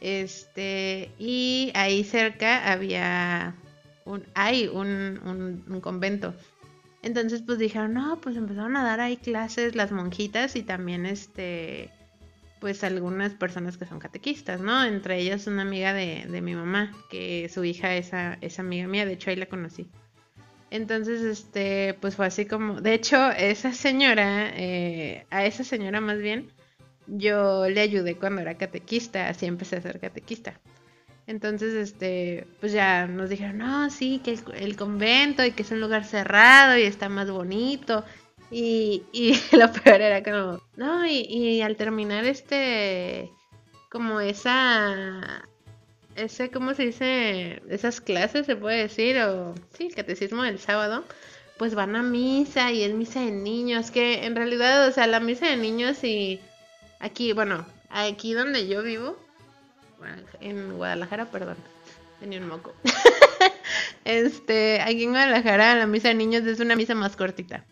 Este, 0.02 1.10
y 1.18 1.72
ahí 1.74 2.04
cerca 2.04 2.70
había 2.70 3.56
un, 4.04 4.24
hay 4.34 4.68
un, 4.68 5.64
un 5.66 5.80
convento. 5.80 6.34
Entonces 7.02 7.40
pues 7.40 7.58
dijeron, 7.58 7.94
no, 7.94 8.20
pues 8.20 8.36
empezaron 8.36 8.76
a 8.76 8.84
dar 8.84 9.00
ahí 9.00 9.16
clases 9.16 9.74
las 9.74 9.90
monjitas 9.90 10.54
y 10.54 10.62
también 10.62 11.06
este 11.06 11.90
pues 12.60 12.82
algunas 12.84 13.34
personas 13.34 13.76
que 13.76 13.86
son 13.86 13.98
catequistas, 13.98 14.60
¿no? 14.60 14.84
Entre 14.84 15.18
ellas 15.18 15.46
una 15.46 15.62
amiga 15.62 15.92
de, 15.92 16.26
de 16.28 16.40
mi 16.40 16.54
mamá, 16.54 16.92
que 17.10 17.48
su 17.52 17.64
hija 17.64 17.94
es, 17.94 18.10
es 18.40 18.58
amiga 18.58 18.86
mía, 18.86 19.06
de 19.06 19.12
hecho 19.12 19.30
ahí 19.30 19.36
la 19.36 19.46
conocí. 19.46 19.88
Entonces, 20.70 21.22
este, 21.22 21.96
pues 22.00 22.16
fue 22.16 22.26
así 22.26 22.46
como, 22.46 22.80
de 22.80 22.94
hecho, 22.94 23.30
esa 23.30 23.72
señora, 23.72 24.50
eh, 24.54 25.26
a 25.30 25.44
esa 25.46 25.64
señora 25.64 26.00
más 26.00 26.18
bien, 26.18 26.50
yo 27.06 27.68
le 27.68 27.80
ayudé 27.80 28.16
cuando 28.16 28.42
era 28.42 28.56
catequista, 28.56 29.28
así 29.28 29.46
empecé 29.46 29.76
a 29.76 29.80
ser 29.82 30.00
catequista. 30.00 30.60
Entonces, 31.26 31.74
este, 31.74 32.46
pues 32.60 32.72
ya 32.72 33.06
nos 33.06 33.30
dijeron, 33.30 33.58
no, 33.58 33.90
sí, 33.90 34.20
que 34.24 34.38
el, 34.54 34.76
convento 34.76 35.44
y 35.44 35.52
que 35.52 35.62
es 35.62 35.70
un 35.70 35.80
lugar 35.80 36.04
cerrado 36.04 36.76
y 36.76 36.82
está 36.82 37.08
más 37.08 37.30
bonito 37.30 38.04
y, 38.50 39.02
y 39.12 39.34
lo 39.56 39.72
peor 39.72 40.00
era 40.00 40.22
como, 40.22 40.60
no, 40.76 41.06
y, 41.06 41.60
al 41.62 41.76
terminar 41.76 42.24
este, 42.24 43.30
como 43.90 44.20
esa, 44.20 45.48
ese, 46.14 46.50
¿cómo 46.50 46.74
se 46.74 46.86
dice? 46.86 47.62
Esas 47.68 48.00
clases, 48.00 48.46
se 48.46 48.56
puede 48.56 48.82
decir, 48.82 49.18
o 49.18 49.54
sí, 49.76 49.86
el 49.86 49.94
catecismo 49.94 50.42
del 50.42 50.58
sábado, 50.58 51.04
pues 51.58 51.74
van 51.74 51.96
a 51.96 52.02
misa 52.02 52.70
y 52.72 52.82
es 52.82 52.94
misa 52.94 53.20
de 53.20 53.32
niños, 53.32 53.90
que 53.90 54.24
en 54.26 54.36
realidad, 54.36 54.86
o 54.88 54.92
sea, 54.92 55.06
la 55.06 55.20
misa 55.20 55.46
de 55.46 55.56
niños 55.56 56.04
y 56.04 56.40
aquí, 57.00 57.32
bueno, 57.32 57.66
aquí 57.90 58.34
donde 58.34 58.68
yo 58.68 58.82
vivo, 58.82 59.18
en 60.40 60.76
Guadalajara, 60.76 61.26
perdón, 61.26 61.56
tenía 62.20 62.38
un 62.38 62.48
moco. 62.48 62.74
este, 64.04 64.80
aquí 64.82 65.04
en 65.04 65.10
Guadalajara 65.10 65.74
la 65.74 65.86
misa 65.86 66.08
de 66.08 66.14
niños 66.14 66.44
es 66.44 66.60
una 66.60 66.76
misa 66.76 66.94
más 66.94 67.16
cortita. 67.16 67.64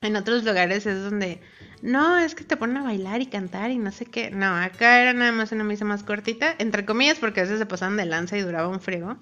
En 0.00 0.14
otros 0.14 0.44
lugares 0.44 0.86
es 0.86 1.02
donde, 1.02 1.40
no, 1.82 2.18
es 2.18 2.36
que 2.36 2.44
te 2.44 2.56
ponen 2.56 2.76
a 2.76 2.84
bailar 2.84 3.20
y 3.20 3.26
cantar 3.26 3.72
y 3.72 3.78
no 3.78 3.90
sé 3.90 4.06
qué. 4.06 4.30
No, 4.30 4.54
acá 4.54 5.02
era 5.02 5.12
nada 5.12 5.32
más 5.32 5.50
una 5.50 5.64
misa 5.64 5.84
más 5.84 6.04
cortita, 6.04 6.54
entre 6.58 6.84
comillas, 6.84 7.18
porque 7.18 7.40
a 7.40 7.42
veces 7.42 7.58
se 7.58 7.66
pasaban 7.66 7.96
de 7.96 8.06
lanza 8.06 8.38
y 8.38 8.42
duraba 8.42 8.68
un 8.68 8.80
frigo. 8.80 9.16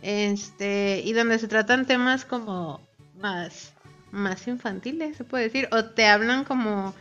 Este, 0.00 1.02
y 1.04 1.12
donde 1.12 1.38
se 1.38 1.48
tratan 1.48 1.86
temas 1.86 2.24
como 2.24 2.80
más, 3.20 3.74
más 4.10 4.48
infantiles, 4.48 5.18
se 5.18 5.24
puede 5.24 5.44
decir, 5.44 5.68
o 5.72 5.84
te 5.84 6.06
hablan 6.06 6.44
como 6.44 6.94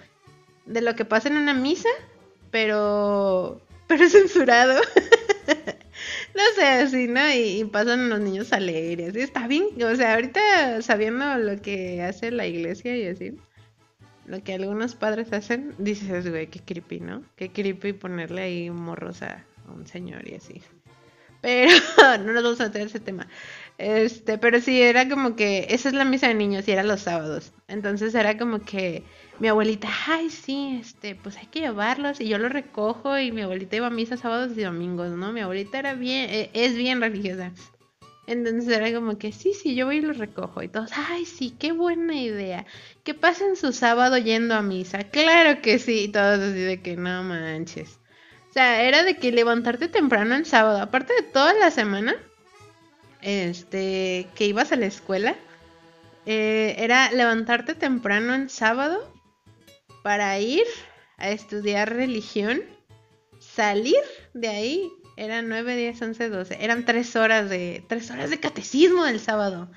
de 0.65 0.81
lo 0.81 0.95
que 0.95 1.05
pasa 1.05 1.29
en 1.29 1.37
una 1.37 1.53
misa, 1.53 1.89
pero, 2.51 3.61
pero 3.87 4.09
censurado. 4.09 4.81
No 6.38 6.44
sé, 6.56 6.65
así, 6.65 7.08
¿no? 7.08 7.34
Y, 7.34 7.65
pasan 7.65 8.10
los 8.10 8.20
niños 8.20 8.53
alegres. 8.53 9.15
Y 9.15 9.22
está 9.22 9.48
bien, 9.48 9.65
o 9.82 9.96
sea, 9.96 10.13
ahorita 10.13 10.82
sabiendo 10.84 11.36
lo 11.38 11.60
que 11.62 12.03
hace 12.03 12.29
la 12.29 12.46
iglesia 12.46 12.96
y 12.96 13.08
así, 13.08 13.36
lo 14.27 14.44
que 14.44 14.53
algunos 14.53 14.94
padres 14.94 15.34
hacen, 15.34 15.74
dices, 15.79 16.29
güey, 16.29 16.48
qué 16.48 16.60
creepy, 16.60 17.00
¿no? 17.00 17.24
Qué 17.38 17.51
creepy 17.51 17.94
ponerle 17.94 18.41
ahí 18.44 18.70
morros 18.70 19.24
a, 19.24 19.44
un 19.74 19.88
señor 19.88 20.27
y 20.29 20.36
así. 20.36 20.62
Pero 21.41 21.72
no 22.24 22.34
nos 22.34 22.44
vamos 22.44 22.62
a 22.62 22.65
meter 22.65 22.84
ese 22.84 23.00
tema. 23.00 23.27
Este, 23.79 24.38
pero 24.38 24.62
sí, 24.62 24.79
era 24.79 25.10
como 25.10 25.36
que 25.36 25.65
esa 25.70 25.89
es 25.89 25.96
la 25.96 26.06
misa 26.06 26.27
de 26.27 26.36
niños 26.36 26.67
y 26.67 26.72
era 26.72 26.84
los 26.84 27.01
sábados. 27.01 27.51
Entonces 27.67 28.13
era 28.13 28.38
como 28.38 28.60
que 28.60 29.03
mi 29.39 29.48
abuelita, 29.48 29.88
ay, 30.08 30.29
sí, 30.29 30.79
este, 30.82 31.15
pues 31.15 31.38
hay 31.38 31.48
que 31.48 31.60
llevarlos 31.60 32.20
y 32.20 32.27
yo 32.27 32.38
los 32.38 32.51
recojo 32.51 33.17
y 33.20 33.32
mi 33.32 33.41
abuelita 33.41 33.75
iba 33.75 33.88
a 33.88 33.91
misa 33.91 34.17
sábados 34.17 34.58
y 34.58 34.62
domingos, 34.62 35.10
¿no? 35.12 35.32
Mi 35.32 35.41
abuelita 35.41 35.79
era 35.79 35.94
bien, 35.94 36.29
e, 36.29 36.50
es 36.53 36.75
bien 36.75 37.01
religiosa. 37.01 37.51
Entonces 38.25 38.67
era 38.67 38.94
como 38.94 39.17
que, 39.17 39.32
sí, 39.32 39.53
sí, 39.53 39.74
yo 39.74 39.86
voy 39.86 39.98
y 39.98 40.01
los 40.01 40.17
recojo. 40.17 40.62
Y 40.62 40.67
todos, 40.67 40.91
ay, 40.94 41.25
sí, 41.25 41.56
qué 41.58 41.72
buena 41.72 42.13
idea. 42.13 42.65
Que 43.03 43.13
pasen 43.13 43.56
su 43.56 43.72
sábado 43.72 44.17
yendo 44.17 44.53
a 44.53 44.62
misa. 44.62 45.06
Claro 45.06 45.62
que 45.62 45.79
sí. 45.79 46.03
Y 46.03 46.08
todos 46.10 46.39
así 46.39 46.60
de 46.60 46.82
que 46.82 46.98
no 46.98 47.24
manches. 47.24 48.00
O 48.50 48.53
sea, 48.53 48.84
era 48.84 49.03
de 49.03 49.15
que 49.15 49.32
levantarte 49.32 49.88
temprano 49.88 50.36
el 50.36 50.46
sábado, 50.46 50.82
aparte 50.82 51.13
de 51.13 51.22
toda 51.22 51.53
la 51.53 51.72
semana, 51.72 52.17
este, 53.22 54.27
que 54.36 54.46
ibas 54.46 54.74
a 54.74 54.75
la 54.75 54.88
escuela, 54.88 55.36
eh, 56.25 56.75
era 56.79 57.12
levantarte 57.12 57.75
temprano 57.75 58.36
el 58.36 58.50
sábado 58.50 59.08
para 60.07 60.39
ir 60.39 60.63
a 61.17 61.31
estudiar 61.31 61.93
religión, 61.93 62.61
salir 63.39 64.01
de 64.33 64.47
ahí, 64.47 64.89
eran 65.17 65.49
9, 65.49 65.75
10, 65.75 66.01
11, 66.01 66.29
12, 66.29 66.63
eran 66.63 66.85
3 66.85 67.15
horas 67.17 67.49
de, 67.49 67.83
3 67.89 68.11
horas 68.11 68.29
de 68.29 68.39
catecismo 68.39 69.05
el 69.05 69.19
sábado. 69.19 69.69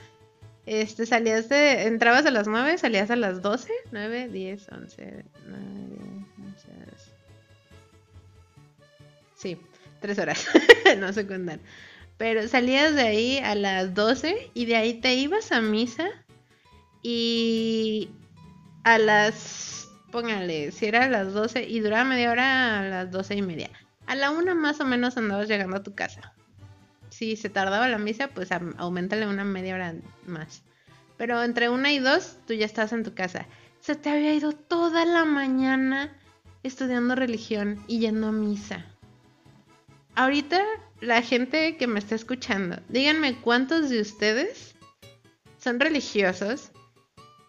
Este, 0.66 1.04
salías 1.04 1.49
de, 1.49 1.88
entrabas 1.88 2.26
a 2.26 2.30
las 2.30 2.46
9, 2.46 2.78
salías 2.78 3.10
a 3.10 3.16
las 3.16 3.42
12, 3.42 3.72
9, 3.90 4.28
10, 4.28 4.68
11, 4.70 5.25
9, 5.49 5.64
10, 5.96 6.46
11, 6.46 6.68
12. 6.92 7.10
Sí, 9.34 9.58
3 10.00 10.18
horas, 10.20 10.46
no 10.99 11.12
sé 11.12 11.26
contar. 11.26 11.58
Pero 12.18 12.46
salías 12.46 12.94
de 12.94 13.02
ahí 13.02 13.38
a 13.38 13.56
las 13.56 13.94
12 13.94 14.52
y 14.54 14.66
de 14.66 14.76
ahí 14.76 15.00
te 15.00 15.12
ibas 15.12 15.50
a 15.50 15.60
misa 15.60 16.08
y 17.02 18.10
a 18.84 18.96
las 18.99 19.79
póngale, 20.11 20.73
si 20.73 20.87
era 20.87 21.05
a 21.05 21.09
las 21.09 21.33
12 21.33 21.69
y 21.69 21.81
duraba 21.81 22.05
media 22.05 22.31
hora 22.31 22.81
a 22.81 22.83
las 22.83 23.11
12 23.11 23.37
y 23.37 23.43
media. 23.43 23.71
A 24.07 24.14
la 24.14 24.31
una 24.31 24.55
más 24.55 24.81
o 24.81 24.85
menos 24.85 25.17
andabas 25.17 25.49
llegando 25.49 25.76
a 25.76 25.83
tu 25.83 25.95
casa. 25.95 26.35
Si 27.11 27.37
se 27.37 27.50
tardaba 27.50 27.88
la 27.88 27.99
misa, 27.99 28.29
pues 28.29 28.50
aumentale 28.52 29.26
una 29.26 29.45
media 29.45 29.75
hora 29.75 29.95
más. 30.26 30.62
Pero 31.17 31.43
entre 31.43 31.69
una 31.69 31.93
y 31.93 31.99
dos, 31.99 32.38
tú 32.47 32.55
ya 32.55 32.67
estás 32.67 32.93
en 32.93 33.05
tu 33.05 33.14
casa. 33.14 33.47
Se 33.81 33.95
te 33.95 34.11
había 34.11 34.35
ido 34.35 34.52
toda 34.52 35.05
la 35.05 35.25
mañana 35.25 36.17
estudiando 36.62 37.14
religión 37.14 37.83
y 37.87 38.00
yendo 38.00 38.29
a 38.29 38.33
misa. 38.33 38.87
Ahorita, 40.14 40.62
la 41.00 41.23
gente 41.23 41.76
que 41.76 41.87
me 41.87 41.99
está 41.99 42.14
escuchando, 42.14 42.79
díganme 42.88 43.37
cuántos 43.37 43.88
de 43.90 44.00
ustedes 44.00 44.75
son 45.59 45.79
religiosos 45.79 46.70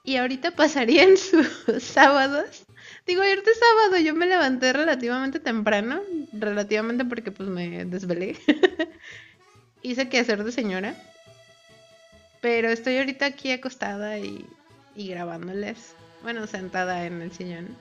y 0.04 0.18
ahorita 0.18 0.52
pasarían 0.52 1.18
sus 1.18 1.48
sábados. 1.84 2.66
Digo, 3.06 3.22
ahorita 3.22 3.52
es 3.52 3.60
sábado, 3.60 4.04
yo 4.04 4.16
me 4.16 4.28
levanté 4.28 4.74
relativamente 4.74 5.40
temprano, 5.40 6.02
relativamente 6.34 7.06
porque 7.06 7.32
pues 7.32 7.50
me 7.50 7.86
desvelé. 7.86 8.38
Hice 9.82 10.10
que 10.10 10.20
hacer 10.20 10.44
de 10.44 10.52
señora. 10.52 10.96
Pero 12.42 12.70
estoy 12.70 12.98
ahorita 12.98 13.28
aquí 13.28 13.52
acostada 13.52 14.18
y, 14.18 14.46
y 14.96 15.10
grabándoles. 15.10 15.96
Bueno, 16.24 16.48
sentada 16.48 17.06
en 17.06 17.22
el 17.22 17.32
sillón. 17.32 17.76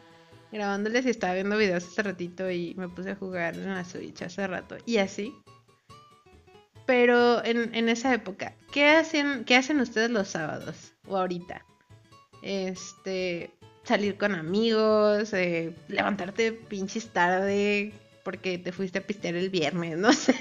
Grabándoles 0.53 1.07
y 1.07 1.11
estaba 1.11 1.35
viendo 1.35 1.57
videos 1.57 1.87
hace 1.87 2.03
ratito 2.03 2.51
y 2.51 2.75
me 2.75 2.89
puse 2.89 3.13
a 3.13 3.17
jugar 3.17 3.55
en 3.55 3.75
la 3.75 3.85
Switch 3.85 4.23
hace 4.23 4.47
rato. 4.47 4.77
Y 4.85 4.99
así. 4.99 5.35
Pero 6.87 7.45
en, 7.45 7.75
en 7.75 7.89
esa 7.89 8.13
época, 8.13 8.55
¿qué 8.73 8.89
hacen, 8.89 9.45
¿qué 9.45 9.57
hacen 9.57 9.81
ustedes 9.81 10.11
los 10.11 10.29
sábados? 10.29 10.93
O 11.07 11.17
ahorita 11.17 11.65
este, 12.43 13.51
salir 13.85 14.17
con 14.17 14.35
amigos, 14.35 15.33
eh, 15.33 15.75
levantarte 15.89 16.53
pinches 16.53 17.09
tarde 17.09 17.93
porque 18.23 18.59
te 18.59 18.73
fuiste 18.73 18.99
a 18.99 19.07
pistear 19.07 19.35
el 19.35 19.51
viernes, 19.51 19.99
no 19.99 20.13
sé. 20.13 20.35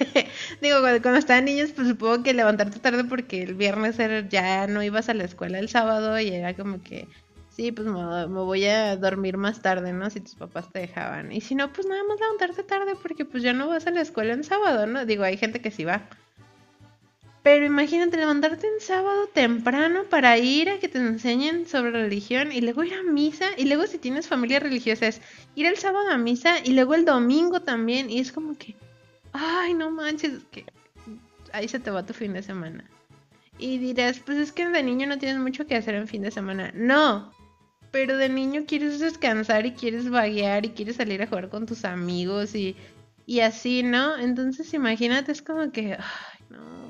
Digo, 0.62 0.78
cuando, 0.82 1.16
estaban 1.16 1.46
niños, 1.46 1.72
pues 1.72 1.88
supongo 1.88 2.24
que 2.24 2.34
levantarte 2.34 2.80
tarde 2.80 3.04
porque 3.04 3.42
el 3.42 3.56
viernes 3.56 3.98
ya 4.30 4.68
no 4.68 4.84
ibas 4.84 5.10
a 5.10 5.14
la 5.14 5.24
escuela 5.24 5.60
el 5.60 5.70
sábado 5.70 6.20
y 6.20 6.30
era 6.30 6.54
como 6.54 6.82
que, 6.84 7.08
sí, 7.50 7.72
pues 7.72 7.88
me, 7.88 8.28
me, 8.28 8.42
voy 8.42 8.66
a 8.66 8.96
dormir 8.98 9.38
más 9.38 9.62
tarde, 9.62 9.94
¿no? 9.94 10.10
Si 10.10 10.20
tus 10.20 10.36
papás 10.36 10.72
te 10.72 10.80
dejaban. 10.80 11.32
Y 11.32 11.42
si 11.42 11.56
no, 11.56 11.72
pues 11.74 11.88
nada 11.88 12.04
más 12.08 12.20
levantarte 12.20 12.64
tarde 12.64 12.94
porque 13.02 13.26
pues 13.26 13.44
ya 13.44 13.54
no 13.54 13.68
vas 13.68 13.88
a 13.88 13.92
la 13.92 14.02
escuela 14.02 14.34
en 14.34 14.44
sábado, 14.44 14.86
¿no? 14.86 15.06
Digo, 15.06 15.24
hay 15.24 15.38
gente 15.38 15.62
que 15.62 15.72
sí 15.72 15.86
va. 15.86 16.08
Pero 17.50 17.66
imagínate 17.66 18.16
levantarte 18.16 18.68
en 18.68 18.80
sábado 18.80 19.26
temprano 19.34 20.04
para 20.04 20.38
ir 20.38 20.70
a 20.70 20.78
que 20.78 20.88
te 20.88 21.00
enseñen 21.00 21.66
sobre 21.66 21.90
religión 21.90 22.52
y 22.52 22.62
luego 22.62 22.84
ir 22.84 22.94
a 22.94 23.02
misa 23.02 23.48
y 23.58 23.66
luego 23.66 23.88
si 23.88 23.98
tienes 23.98 24.28
familia 24.28 24.60
religiosa 24.60 25.08
es 25.08 25.20
ir 25.56 25.66
el 25.66 25.76
sábado 25.78 26.12
a 26.12 26.18
misa 26.20 26.60
y 26.64 26.74
luego 26.74 26.94
el 26.94 27.06
domingo 27.06 27.62
también 27.62 28.12
y 28.12 28.20
es 28.20 28.32
como 28.32 28.56
que, 28.56 28.76
ay, 29.34 29.74
no 29.74 29.90
manches, 29.90 30.44
que 30.52 30.64
ahí 31.52 31.68
se 31.68 31.80
te 31.80 31.90
va 31.90 32.06
tu 32.06 32.14
fin 32.14 32.34
de 32.34 32.44
semana. 32.44 32.88
Y 33.58 33.80
dirás, 33.80 34.20
pues 34.20 34.38
es 34.38 34.52
que 34.52 34.70
de 34.70 34.84
niño 34.84 35.08
no 35.08 35.18
tienes 35.18 35.40
mucho 35.40 35.66
que 35.66 35.76
hacer 35.76 35.96
en 35.96 36.08
fin 36.08 36.22
de 36.22 36.30
semana. 36.30 36.72
No, 36.76 37.34
pero 37.90 38.16
de 38.18 38.30
niño 38.30 38.66
quieres 38.68 39.00
descansar 39.00 39.66
y 39.66 39.72
quieres 39.72 40.08
vaguear 40.08 40.68
y 40.68 40.70
quieres 40.70 40.98
salir 40.98 41.24
a 41.24 41.26
jugar 41.26 41.50
con 41.50 41.66
tus 41.66 41.84
amigos 41.84 42.54
y, 42.54 42.76
y 43.26 43.40
así, 43.40 43.82
¿no? 43.82 44.20
Entonces 44.20 44.72
imagínate, 44.76 45.32
es 45.32 45.42
como 45.42 45.72
que, 45.72 45.94
ay, 45.94 46.46
no 46.52 46.90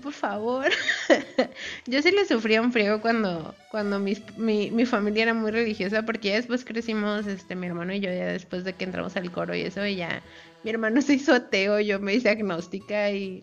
por 0.00 0.12
favor. 0.12 0.66
yo 1.86 2.02
sí 2.02 2.10
le 2.10 2.24
sufría 2.24 2.60
un 2.60 2.72
frío 2.72 3.00
cuando, 3.00 3.54
cuando 3.70 3.98
mi, 3.98 4.16
mi, 4.36 4.86
familia 4.86 5.24
era 5.24 5.34
muy 5.34 5.50
religiosa, 5.50 6.04
porque 6.04 6.28
ya 6.28 6.34
después 6.36 6.64
crecimos, 6.64 7.26
este, 7.26 7.54
mi 7.54 7.66
hermano 7.66 7.92
y 7.92 8.00
yo, 8.00 8.10
ya 8.10 8.26
después 8.26 8.64
de 8.64 8.72
que 8.72 8.84
entramos 8.84 9.16
al 9.16 9.30
coro 9.30 9.54
y 9.54 9.62
eso, 9.62 9.84
y 9.86 9.96
ya 9.96 10.22
mi 10.62 10.70
hermano 10.70 11.00
se 11.02 11.14
hizo 11.14 11.34
ateo, 11.34 11.80
yo 11.80 12.00
me 12.00 12.14
hice 12.14 12.30
agnóstica 12.30 13.10
y, 13.10 13.42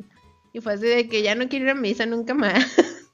y 0.53 0.61
fue 0.61 0.73
así 0.73 0.85
de 0.85 1.07
que 1.07 1.21
ya 1.21 1.35
no 1.35 1.47
quiero 1.47 1.65
ir 1.65 1.71
a 1.71 1.75
misa 1.75 2.05
nunca 2.05 2.33
más. 2.33 2.65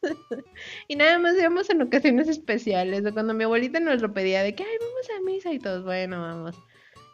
y 0.87 0.95
nada 0.95 1.19
más 1.19 1.35
íbamos 1.37 1.69
en 1.69 1.81
ocasiones 1.81 2.27
especiales, 2.27 3.05
o 3.05 3.13
cuando 3.13 3.33
mi 3.33 3.43
abuelita 3.43 3.79
nos 3.79 4.01
lo 4.01 4.13
pedía 4.13 4.43
de 4.43 4.55
que, 4.55 4.63
ay, 4.63 4.77
vamos 4.79 5.07
a 5.09 5.23
misa 5.23 5.53
y 5.53 5.59
todos, 5.59 5.83
bueno, 5.83 6.21
vamos. 6.21 6.55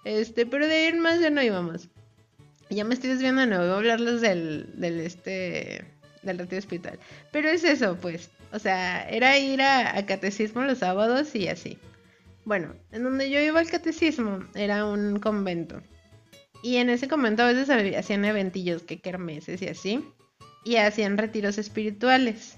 Este, 0.06 0.46
pero 0.46 0.68
de 0.68 0.88
ir 0.88 0.96
más 0.96 1.20
ya 1.20 1.30
no 1.30 1.42
íbamos. 1.42 1.89
Ya 2.70 2.84
me 2.84 2.94
estoy 2.94 3.12
desviando, 3.12 3.46
no 3.46 3.60
voy 3.60 3.70
a 3.70 3.75
hablarles 3.75 4.22
del, 4.22 4.80
del 4.80 5.00
este 5.00 5.86
del 6.24 6.39
retiro 6.39 6.60
espiritual. 6.60 7.00
Pero 7.32 7.50
es 7.50 7.63
eso, 7.63 7.98
pues. 8.01 8.30
O 8.51 8.60
sea, 8.60 9.08
era 9.10 9.38
ir 9.38 9.62
a, 9.62 10.06
catecismo 10.06 10.62
los 10.63 10.80
sábados 10.80 11.36
y 11.36 11.48
así. 11.48 11.77
Bueno, 12.46 12.75
en 12.92 13.03
donde 13.03 13.30
yo 13.30 13.39
iba 13.39 13.60
al 13.60 13.70
catecismo 13.70 14.39
era 14.53 14.86
un 14.86 15.20
convento. 15.20 15.82
Y 16.62 16.77
en 16.77 16.89
ese 16.89 17.08
convento 17.08 17.44
a 17.44 17.51
veces 17.51 17.70
hacían 17.96 18.25
eventillos, 18.25 18.84
que 18.84 19.00
kermeses 19.00 19.62
y 19.62 19.68
así. 19.68 20.06
Y 20.63 20.77
hacían 20.77 21.18
retiros 21.18 21.58
espirituales. 21.58 22.58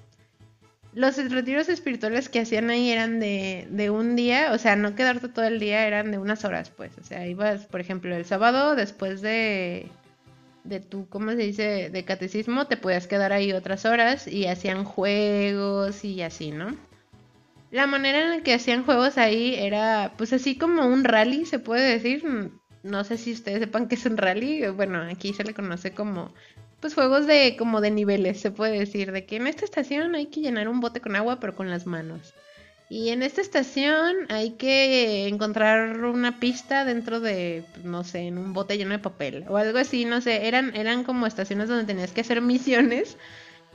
Los 0.93 1.17
retiros 1.17 1.67
espirituales 1.69 2.29
que 2.29 2.39
hacían 2.39 2.69
ahí 2.69 2.89
eran 2.89 3.19
de, 3.19 3.67
de 3.69 3.89
un 3.89 4.15
día, 4.15 4.53
o 4.53 4.57
sea, 4.57 4.75
no 4.75 4.95
quedarte 4.95 5.27
todo 5.27 5.45
el 5.45 5.59
día, 5.59 5.85
eran 5.85 6.11
de 6.11 6.17
unas 6.17 6.45
horas, 6.45 6.69
pues. 6.69 6.97
O 6.97 7.03
sea, 7.03 7.27
ibas, 7.27 7.65
por 7.65 7.81
ejemplo, 7.81 8.15
el 8.15 8.25
sábado 8.25 8.75
después 8.75 9.21
de 9.21 9.89
de 10.65 10.79
tu, 10.79 11.07
¿cómo 11.07 11.31
se 11.31 11.37
dice?, 11.37 11.89
de 11.89 12.05
catecismo, 12.05 12.67
te 12.67 12.77
podías 12.77 13.07
quedar 13.07 13.31
ahí 13.33 13.53
otras 13.53 13.85
horas 13.85 14.27
y 14.27 14.47
hacían 14.47 14.83
juegos 14.83 16.03
y 16.03 16.21
así, 16.21 16.51
¿no? 16.51 16.75
La 17.71 17.87
manera 17.87 18.21
en 18.21 18.29
la 18.29 18.41
que 18.41 18.53
hacían 18.53 18.85
juegos 18.85 19.17
ahí 19.17 19.55
era, 19.55 20.13
pues 20.17 20.31
así 20.33 20.57
como 20.57 20.85
un 20.87 21.03
rally, 21.03 21.45
se 21.45 21.59
puede 21.59 21.91
decir. 21.91 22.23
No 22.83 23.03
sé 23.03 23.17
si 23.17 23.33
ustedes 23.33 23.59
sepan 23.59 23.87
qué 23.87 23.95
es 23.95 24.05
un 24.05 24.15
rally. 24.17 24.67
Bueno, 24.69 25.01
aquí 25.01 25.33
se 25.33 25.43
le 25.43 25.53
conoce 25.53 25.91
como, 25.91 26.33
pues 26.79 26.93
juegos 26.93 27.27
de, 27.27 27.55
como 27.57 27.81
de 27.81 27.91
niveles, 27.91 28.39
se 28.39 28.51
puede 28.51 28.79
decir. 28.79 29.11
De 29.11 29.25
que 29.25 29.37
en 29.37 29.47
esta 29.47 29.65
estación 29.65 30.15
hay 30.15 30.27
que 30.27 30.39
llenar 30.41 30.69
un 30.69 30.79
bote 30.79 31.01
con 31.01 31.15
agua, 31.15 31.39
pero 31.39 31.55
con 31.55 31.69
las 31.69 31.85
manos. 31.85 32.33
Y 32.87 33.09
en 33.09 33.23
esta 33.23 33.41
estación 33.41 34.15
hay 34.29 34.51
que 34.51 35.27
encontrar 35.27 36.03
una 36.03 36.39
pista 36.39 36.85
dentro 36.85 37.19
de, 37.19 37.65
no 37.83 38.03
sé, 38.03 38.27
en 38.27 38.37
un 38.37 38.53
bote 38.53 38.77
lleno 38.77 38.91
de 38.91 38.99
papel 38.99 39.43
o 39.49 39.57
algo 39.57 39.79
así, 39.79 40.05
no 40.05 40.21
sé, 40.21 40.47
eran, 40.47 40.75
eran 40.75 41.03
como 41.03 41.25
estaciones 41.25 41.67
donde 41.67 41.85
tenías 41.85 42.11
que 42.11 42.21
hacer 42.21 42.41
misiones 42.41 43.17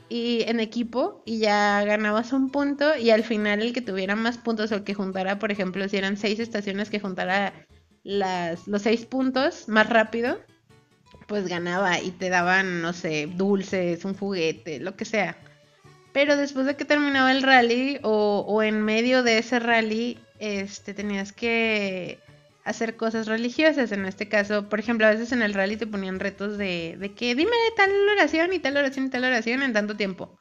y 0.09 0.43
en 0.43 0.61
equipo 0.61 1.23
y 1.25 1.38
ya 1.38 1.83
ganabas 1.85 2.33
un 2.33 2.50
punto 2.50 2.97
y 2.97 3.11
al 3.11 3.25
final 3.25 3.62
el 3.62 3.73
que 3.73 3.81
tuviera 3.81 4.14
más 4.14 4.38
puntos 4.38 4.71
o 4.71 4.76
el 4.76 4.85
que 4.85 4.95
juntara, 4.95 5.38
por 5.38 5.50
ejemplo, 5.50 5.88
si 5.88 5.97
eran 5.97 6.17
seis 6.17 6.38
estaciones 6.38 6.88
que 6.88 7.00
juntara 7.00 7.52
las, 8.05 8.69
los 8.69 8.83
seis 8.83 9.07
puntos 9.07 9.69
más 9.69 9.88
rápido, 9.88 10.38
pues 11.26 11.49
ganaba 11.49 12.00
y 12.00 12.11
te 12.12 12.29
daban, 12.29 12.81
no 12.81 12.93
sé, 12.93 13.29
dulces, 13.29 14.05
un 14.05 14.14
juguete, 14.14 14.81
lo 14.81 14.97
que 14.97 15.05
sea. 15.05 15.37
Pero 16.12 16.37
después 16.37 16.67
de 16.67 16.76
que 16.76 16.85
terminaba 16.85 17.31
el 17.33 17.43
rally 17.43 17.99
o, 18.02 18.45
o 18.47 18.62
en 18.62 18.83
medio 18.83 19.23
de 19.23 19.38
ese 19.38 19.61
rally, 19.61 20.19
este, 20.38 20.95
tenías 20.95 21.33
que 21.33 22.19
hacer 22.64 22.97
cosas 22.97 23.26
religiosas. 23.26 23.93
En 23.93 24.05
este 24.07 24.29
caso, 24.29 24.69
por 24.69 24.81
ejemplo, 24.81 25.07
a 25.07 25.11
veces 25.11 25.33
en 25.33 25.43
el 25.43 25.55
rally 25.55 25.76
te 25.76 25.87
ponían 25.87 26.21
retos 26.21 26.59
de, 26.59 26.97
de 26.99 27.12
que 27.12 27.35
dime 27.35 27.52
tal 27.76 27.90
oración 28.12 28.52
y 28.52 28.59
tal 28.59 28.76
oración 28.76 29.07
y 29.07 29.11
tal 29.11 29.25
oración 29.25 29.62
en 29.62 29.73
tanto 29.73 29.97
tiempo. 29.97 30.38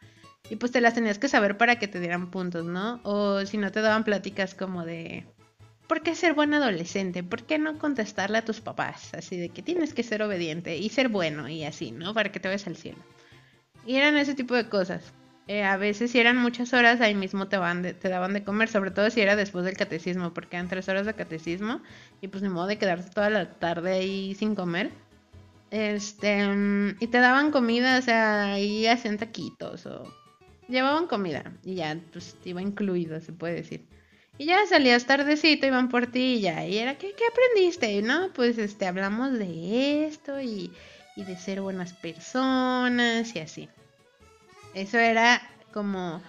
Y 0.49 0.55
pues 0.55 0.71
te 0.71 0.81
las 0.81 0.95
tenías 0.95 1.19
que 1.19 1.27
saber 1.27 1.57
para 1.57 1.77
que 1.77 1.87
te 1.87 1.99
dieran 1.99 2.31
puntos, 2.31 2.65
¿no? 2.65 2.99
O 3.03 3.45
si 3.45 3.57
no 3.57 3.71
te 3.71 3.81
daban 3.81 4.03
pláticas 4.03 4.55
como 4.55 4.83
de, 4.83 5.25
¿por 5.87 6.01
qué 6.01 6.15
ser 6.15 6.33
buen 6.33 6.53
adolescente? 6.53 7.23
¿Por 7.23 7.43
qué 7.43 7.59
no 7.59 7.77
contestarle 7.77 8.39
a 8.39 8.45
tus 8.45 8.61
papás? 8.61 9.13
Así 9.13 9.37
de 9.37 9.49
que 9.49 9.61
tienes 9.61 9.93
que 9.93 10.01
ser 10.01 10.23
obediente 10.23 10.77
y 10.77 10.89
ser 10.89 11.09
bueno 11.09 11.47
y 11.49 11.65
así, 11.65 11.91
¿no? 11.91 12.13
Para 12.13 12.31
que 12.31 12.39
te 12.39 12.47
vayas 12.47 12.65
al 12.65 12.77
cielo. 12.77 12.99
Y 13.85 13.95
eran 13.95 14.17
ese 14.17 14.33
tipo 14.33 14.55
de 14.55 14.69
cosas. 14.69 15.13
Eh, 15.49 15.63
a 15.63 15.77
veces 15.77 16.11
si 16.11 16.19
eran 16.19 16.37
muchas 16.37 16.73
horas, 16.73 17.01
ahí 17.01 17.15
mismo 17.15 17.47
te, 17.47 17.57
van 17.57 17.81
te 17.81 18.07
daban 18.07 18.33
de 18.33 18.43
comer, 18.43 18.69
sobre 18.69 18.91
todo 18.91 19.09
si 19.09 19.19
era 19.19 19.35
después 19.35 19.65
del 19.65 19.75
catecismo, 19.75 20.31
porque 20.31 20.57
eran 20.57 20.67
tres 20.69 20.87
horas 20.89 21.07
de 21.07 21.15
catecismo 21.15 21.81
y 22.21 22.27
pues 22.27 22.43
ni 22.43 22.49
modo 22.49 22.67
de 22.67 22.77
quedarte 22.77 23.09
toda 23.09 23.31
la 23.31 23.49
tarde 23.55 23.93
ahí 23.93 24.35
sin 24.35 24.53
comer. 24.53 24.91
Este, 25.71 26.37
y 26.99 27.07
te 27.07 27.17
daban 27.17 27.49
comida, 27.49 27.97
o 27.97 28.01
sea, 28.03 28.53
ahí 28.53 28.85
hacían 28.85 29.17
taquitos 29.17 29.87
o 29.87 30.13
llevaban 30.67 31.07
comida 31.07 31.51
y 31.63 31.73
ya, 31.73 31.99
pues 32.13 32.35
iba 32.45 32.61
incluido, 32.61 33.19
se 33.19 33.33
puede 33.33 33.55
decir. 33.55 33.87
Y 34.37 34.45
ya 34.45 34.67
salías 34.67 35.07
tardecito, 35.07 35.65
iban 35.65 35.89
por 35.89 36.05
ti 36.05 36.35
y 36.35 36.41
ya, 36.41 36.67
y 36.67 36.77
era, 36.77 36.99
¿qué, 36.99 37.15
qué 37.17 37.23
aprendiste? 37.25 37.99
No, 38.03 38.31
pues 38.33 38.59
este, 38.59 38.85
hablamos 38.85 39.33
de 39.33 40.05
esto 40.05 40.39
y, 40.39 40.71
y 41.15 41.23
de 41.23 41.35
ser 41.37 41.61
buenas 41.61 41.93
personas 41.93 43.35
y 43.35 43.39
así. 43.39 43.67
Eso 44.73 44.97
era 44.97 45.41
como 45.73 46.21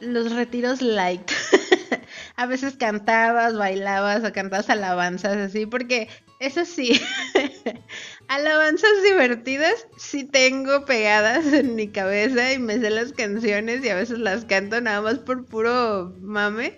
los 0.00 0.32
retiros 0.32 0.82
light. 0.82 1.30
a 2.36 2.46
veces 2.46 2.76
cantabas, 2.76 3.56
bailabas 3.56 4.24
o 4.24 4.32
cantabas 4.32 4.70
alabanzas 4.70 5.36
así, 5.36 5.66
porque 5.66 6.08
eso 6.40 6.64
sí, 6.64 7.00
alabanzas 8.28 9.02
divertidas 9.02 9.86
sí 9.96 10.24
tengo 10.24 10.84
pegadas 10.84 11.46
en 11.52 11.74
mi 11.74 11.88
cabeza 11.88 12.52
y 12.52 12.58
me 12.58 12.78
sé 12.78 12.90
las 12.90 13.12
canciones 13.12 13.84
y 13.84 13.88
a 13.88 13.94
veces 13.94 14.18
las 14.18 14.44
canto 14.44 14.80
nada 14.80 15.00
más 15.00 15.20
por 15.20 15.46
puro 15.46 16.14
mame, 16.20 16.76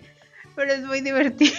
pero 0.55 0.73
es 0.73 0.83
muy 0.83 1.01
divertido. 1.01 1.55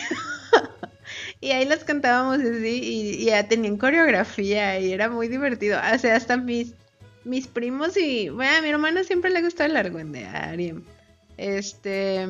y 1.41 1.51
ahí 1.51 1.65
las 1.65 1.85
cantábamos 1.85 2.39
así 2.39 2.81
y, 2.83 3.25
ya 3.25 3.49
tenían 3.49 3.77
coreografía 3.77 4.79
y 4.79 4.93
era 4.93 5.09
muy 5.11 5.29
divertido. 5.29 5.79
O 5.95 5.99
sea, 5.99 6.17
hasta 6.17 6.37
mis 6.37 6.75
mis 7.25 7.47
primos 7.47 7.97
y, 7.97 8.29
bueno, 8.29 8.57
a 8.57 8.63
mi 8.63 8.69
hermano 8.69 9.05
siempre 9.05 9.31
le 9.31 9.43
gustó 9.43 9.65
el 9.65 9.77
argüende 9.77 10.25
a 10.25 10.51
Ariem. 10.51 10.83
Este, 11.37 12.27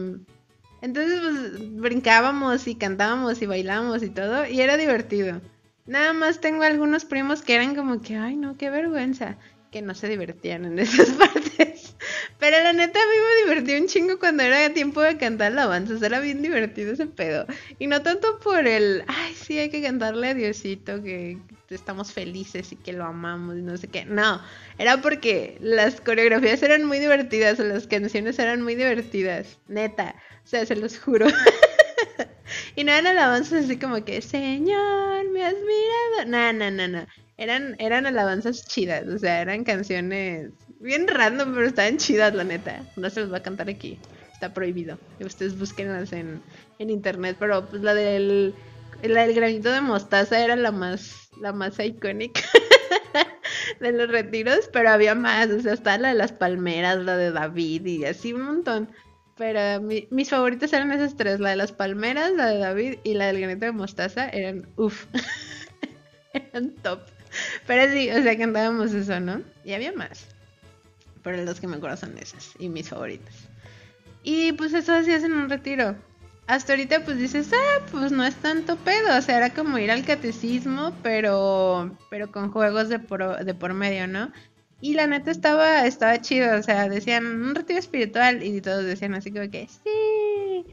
entonces 0.83 1.21
pues 1.21 1.77
brincábamos 1.77 2.67
y 2.67 2.75
cantábamos 2.75 3.41
y 3.43 3.47
bailábamos 3.47 4.03
y 4.03 4.11
todo 4.11 4.47
y 4.47 4.61
era 4.61 4.77
divertido. 4.77 5.41
Nada 5.87 6.13
más 6.13 6.41
tengo 6.41 6.63
algunos 6.63 7.05
primos 7.05 7.43
que 7.43 7.55
eran 7.55 7.75
como 7.75 8.03
que, 8.03 8.17
ay 8.17 8.37
no, 8.37 8.57
qué 8.59 8.69
vergüenza, 8.69 9.39
que 9.71 9.83
no 9.83 9.95
se 9.95 10.09
divertían 10.09 10.67
en 10.67 10.79
esas 10.79 11.11
partes. 11.11 11.97
Pero 12.39 12.63
la 12.63 12.73
neta 12.73 13.01
a 13.01 13.07
mí 13.07 13.17
me 13.17 13.55
divertí 13.55 13.81
un 13.81 13.89
chingo 13.89 14.19
cuando 14.19 14.43
era 14.43 14.73
tiempo 14.73 15.01
de 15.01 15.17
cantar 15.17 15.53
alabanzas, 15.53 16.03
era 16.03 16.21
bien 16.21 16.43
divertido 16.43 16.93
ese 16.93 17.07
pedo. 17.07 17.47
Y 17.79 17.87
no 17.87 18.03
tanto 18.03 18.39
por 18.39 18.67
el, 18.67 19.03
ay 19.09 19.35
sí, 19.35 19.59
hay 19.59 19.71
que 19.71 19.83
cantarle 19.83 20.29
a 20.29 20.35
Diosito, 20.35 21.03
que 21.03 21.39
estamos 21.75 22.13
felices 22.13 22.73
y 22.73 22.77
que 22.77 22.93
lo 22.93 23.05
amamos 23.05 23.57
y 23.57 23.63
no 23.63 23.77
sé 23.77 23.89
qué. 23.89 24.05
No, 24.05 24.41
era 24.79 25.01
porque 25.01 25.59
las 25.61 26.01
coreografías 26.01 26.63
eran 26.63 26.85
muy 26.85 26.99
divertidas, 26.99 27.59
las 27.59 27.87
canciones 27.87 28.39
eran 28.39 28.63
muy 28.63 28.75
divertidas, 28.75 29.59
neta. 29.69 30.15
O 30.45 30.47
sea, 30.47 30.65
se 30.65 30.77
los 30.77 30.99
juro. 30.99 31.27
y 32.77 32.85
no 32.85 32.93
eran 32.93 33.07
alabanzas 33.09 33.65
así 33.65 33.79
como 33.79 34.05
que, 34.05 34.23
Señor, 34.23 35.31
me 35.31 35.45
has 35.45 35.55
mirado. 35.55 36.31
No, 36.31 36.53
no, 36.53 36.71
no, 36.71 36.89
no. 36.89 37.07
Eran, 37.37 37.77
eran 37.79 38.07
alabanzas 38.07 38.67
chidas, 38.67 39.07
o 39.07 39.19
sea, 39.19 39.43
eran 39.43 39.63
canciones 39.63 40.51
bien 40.81 41.07
random, 41.07 41.55
pero 41.55 41.67
estaban 41.67 41.99
chidas, 41.99 42.35
la 42.35 42.45
neta. 42.45 42.83
No 42.97 43.11
se 43.11 43.21
los 43.21 43.33
va 43.33 43.39
a 43.39 43.43
cantar 43.43 43.69
aquí. 43.69 43.99
Está 44.33 44.55
prohibido. 44.55 44.99
Ustedes 45.21 45.59
búsquenlas 45.59 46.13
en, 46.13 46.41
en 46.79 46.91
internet, 46.91 47.37
pero 47.39 47.67
pues 47.67 47.83
la 47.83 47.95
del, 47.95 48.55
la 49.03 49.27
del 49.27 49.35
granito 49.35 49.71
de 49.71 49.81
mostaza 49.81 50.43
era 50.43 50.57
la 50.57 50.71
más 50.71 51.28
la 51.41 51.53
más 51.53 51.79
icónica 51.79 52.43
de 53.81 53.93
los 53.93 54.09
retiros, 54.09 54.69
pero 54.73 54.91
había 54.91 55.15
más, 55.15 55.49
o 55.49 55.61
sea, 55.61 55.73
está 55.73 55.99
la 55.99 56.09
de 56.09 56.15
las 56.15 56.33
palmeras, 56.33 56.99
la 56.99 57.17
de 57.17 57.33
David 57.33 57.87
y 57.87 58.05
así 58.05 58.33
un 58.33 58.43
montón. 58.43 58.89
Pero 59.37 59.81
mis 60.11 60.31
favoritas 60.31 60.73
eran 60.73 60.91
esas 60.91 61.17
tres, 61.17 61.39
la 61.39 61.51
de 61.51 61.57
las 61.57 61.71
palmeras, 61.71 62.33
la 62.33 62.47
de 62.47 62.59
David 62.59 62.99
y 63.05 63.15
la 63.15 63.29
del 63.29 63.41
granito 63.41 63.67
de 63.67 63.73
mostaza, 63.73 64.29
eran 64.31 64.67
uff, 64.77 65.07
eran 66.33 66.75
top. 66.83 67.01
Pero 67.67 67.93
sí, 67.93 68.11
o 68.11 68.21
sea, 68.23 68.37
cantábamos 68.37 68.93
eso, 68.93 69.21
¿no? 69.21 69.43
Y 69.65 69.75
había 69.75 69.93
más. 69.93 70.27
Pero 71.23 71.45
los 71.45 71.61
que 71.61 71.69
me 71.69 71.77
acuerdo 71.77 71.97
son 71.97 72.19
esas 72.19 72.53
y 72.59 72.69
mis 72.69 72.89
favoritas. 72.89 73.35
Y 74.25 74.53
pues 74.53 74.73
eso 74.75 74.95
hacías 74.95 75.23
en 75.23 75.33
un 75.33 75.49
retiro 75.49 75.97
hasta 76.49 76.73
ahorita 76.73 77.05
pues 77.05 77.19
dices, 77.19 77.51
ah, 77.53 77.87
pues 77.91 78.11
no 78.11 78.25
es 78.25 78.35
tanto 78.37 78.77
pedo, 78.77 79.19
o 79.19 79.21
sea, 79.21 79.37
era 79.37 79.51
como 79.51 79.79
ir 79.79 79.91
al 79.91 80.03
catecismo, 80.05 80.95
pero, 81.03 81.95
pero 82.09 82.33
con 82.33 82.51
juegos 82.51 82.89
de 82.89 82.99
por, 82.99 83.45
de 83.45 83.55
por 83.55 83.75
medio, 83.75 84.09
¿no? 84.09 84.33
Y 84.81 84.95
la 84.95 85.07
neta 85.07 85.31
estaba, 85.31 85.87
estaba 85.87 86.23
chido, 86.23 86.59
o 86.59 86.63
sea, 86.63 86.89
decían 86.89 87.27
un 87.27 87.55
retiro 87.55 87.79
espiritual 87.79 88.43
y 88.43 88.63
todos 88.63 88.87
decían 88.87 89.15
así 89.15 89.31
como 89.31 89.51
que 89.51 89.69
sí, 89.69 90.65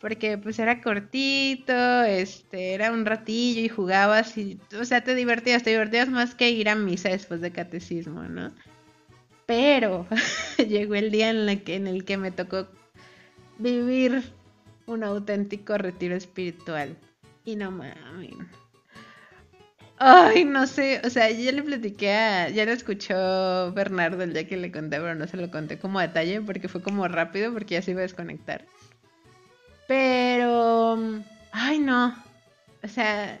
porque 0.00 0.38
pues 0.38 0.60
era 0.60 0.80
cortito, 0.80 2.04
este, 2.04 2.74
era 2.74 2.92
un 2.92 3.04
ratillo 3.04 3.60
y 3.60 3.68
jugabas 3.68 4.38
y, 4.38 4.60
o 4.80 4.84
sea, 4.84 5.02
te 5.02 5.16
divertías, 5.16 5.64
te 5.64 5.70
divertías 5.70 6.08
más 6.10 6.36
que 6.36 6.50
ir 6.50 6.68
a 6.68 6.76
misa 6.76 7.08
después 7.08 7.40
de 7.40 7.50
catecismo, 7.50 8.22
¿no? 8.22 8.52
Pero 9.46 10.06
llegó 10.58 10.94
el 10.94 11.10
día 11.10 11.30
en, 11.30 11.44
la 11.44 11.56
que, 11.56 11.74
en 11.74 11.88
el 11.88 12.04
que 12.04 12.18
me 12.18 12.30
tocó 12.30 12.68
vivir 13.58 14.22
un 14.86 15.04
auténtico 15.04 15.78
retiro 15.78 16.14
espiritual. 16.16 16.96
Y 17.44 17.56
no 17.56 17.70
mames. 17.70 18.34
Ay, 19.98 20.44
no 20.44 20.66
sé, 20.66 21.00
o 21.04 21.10
sea, 21.10 21.30
yo 21.30 21.52
le 21.52 21.62
platiqué 21.62 22.12
a, 22.12 22.48
ya 22.50 22.64
lo 22.64 22.72
escuchó 22.72 23.72
Bernardo 23.72 24.24
el 24.24 24.32
día 24.32 24.48
que 24.48 24.56
le 24.56 24.72
conté, 24.72 24.98
pero 24.98 25.14
no 25.14 25.26
se 25.28 25.36
lo 25.36 25.50
conté 25.50 25.78
como 25.78 26.00
detalle 26.00 26.40
porque 26.40 26.68
fue 26.68 26.82
como 26.82 27.06
rápido 27.06 27.52
porque 27.52 27.74
ya 27.74 27.82
se 27.82 27.92
iba 27.92 28.00
a 28.00 28.02
desconectar. 28.02 28.66
Pero, 29.86 30.98
ay 31.52 31.78
no, 31.78 32.16
o 32.82 32.88
sea, 32.88 33.38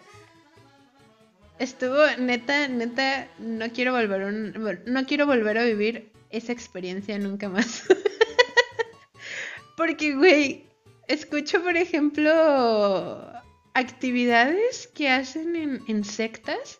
estuvo 1.58 1.98
neta, 2.18 2.68
neta, 2.68 3.28
no 3.38 3.68
quiero 3.70 3.92
volver 3.92 4.22
un, 4.24 4.82
no 4.86 5.06
quiero 5.06 5.26
volver 5.26 5.58
a 5.58 5.64
vivir 5.64 6.12
esa 6.30 6.52
experiencia 6.52 7.18
nunca 7.18 7.48
más. 7.48 7.84
porque, 9.76 10.14
güey, 10.14 10.66
escucho, 11.08 11.62
por 11.62 11.76
ejemplo, 11.76 13.32
actividades 13.74 14.86
que 14.88 15.08
hacen 15.08 15.82
en, 15.86 16.04
sectas, 16.04 16.78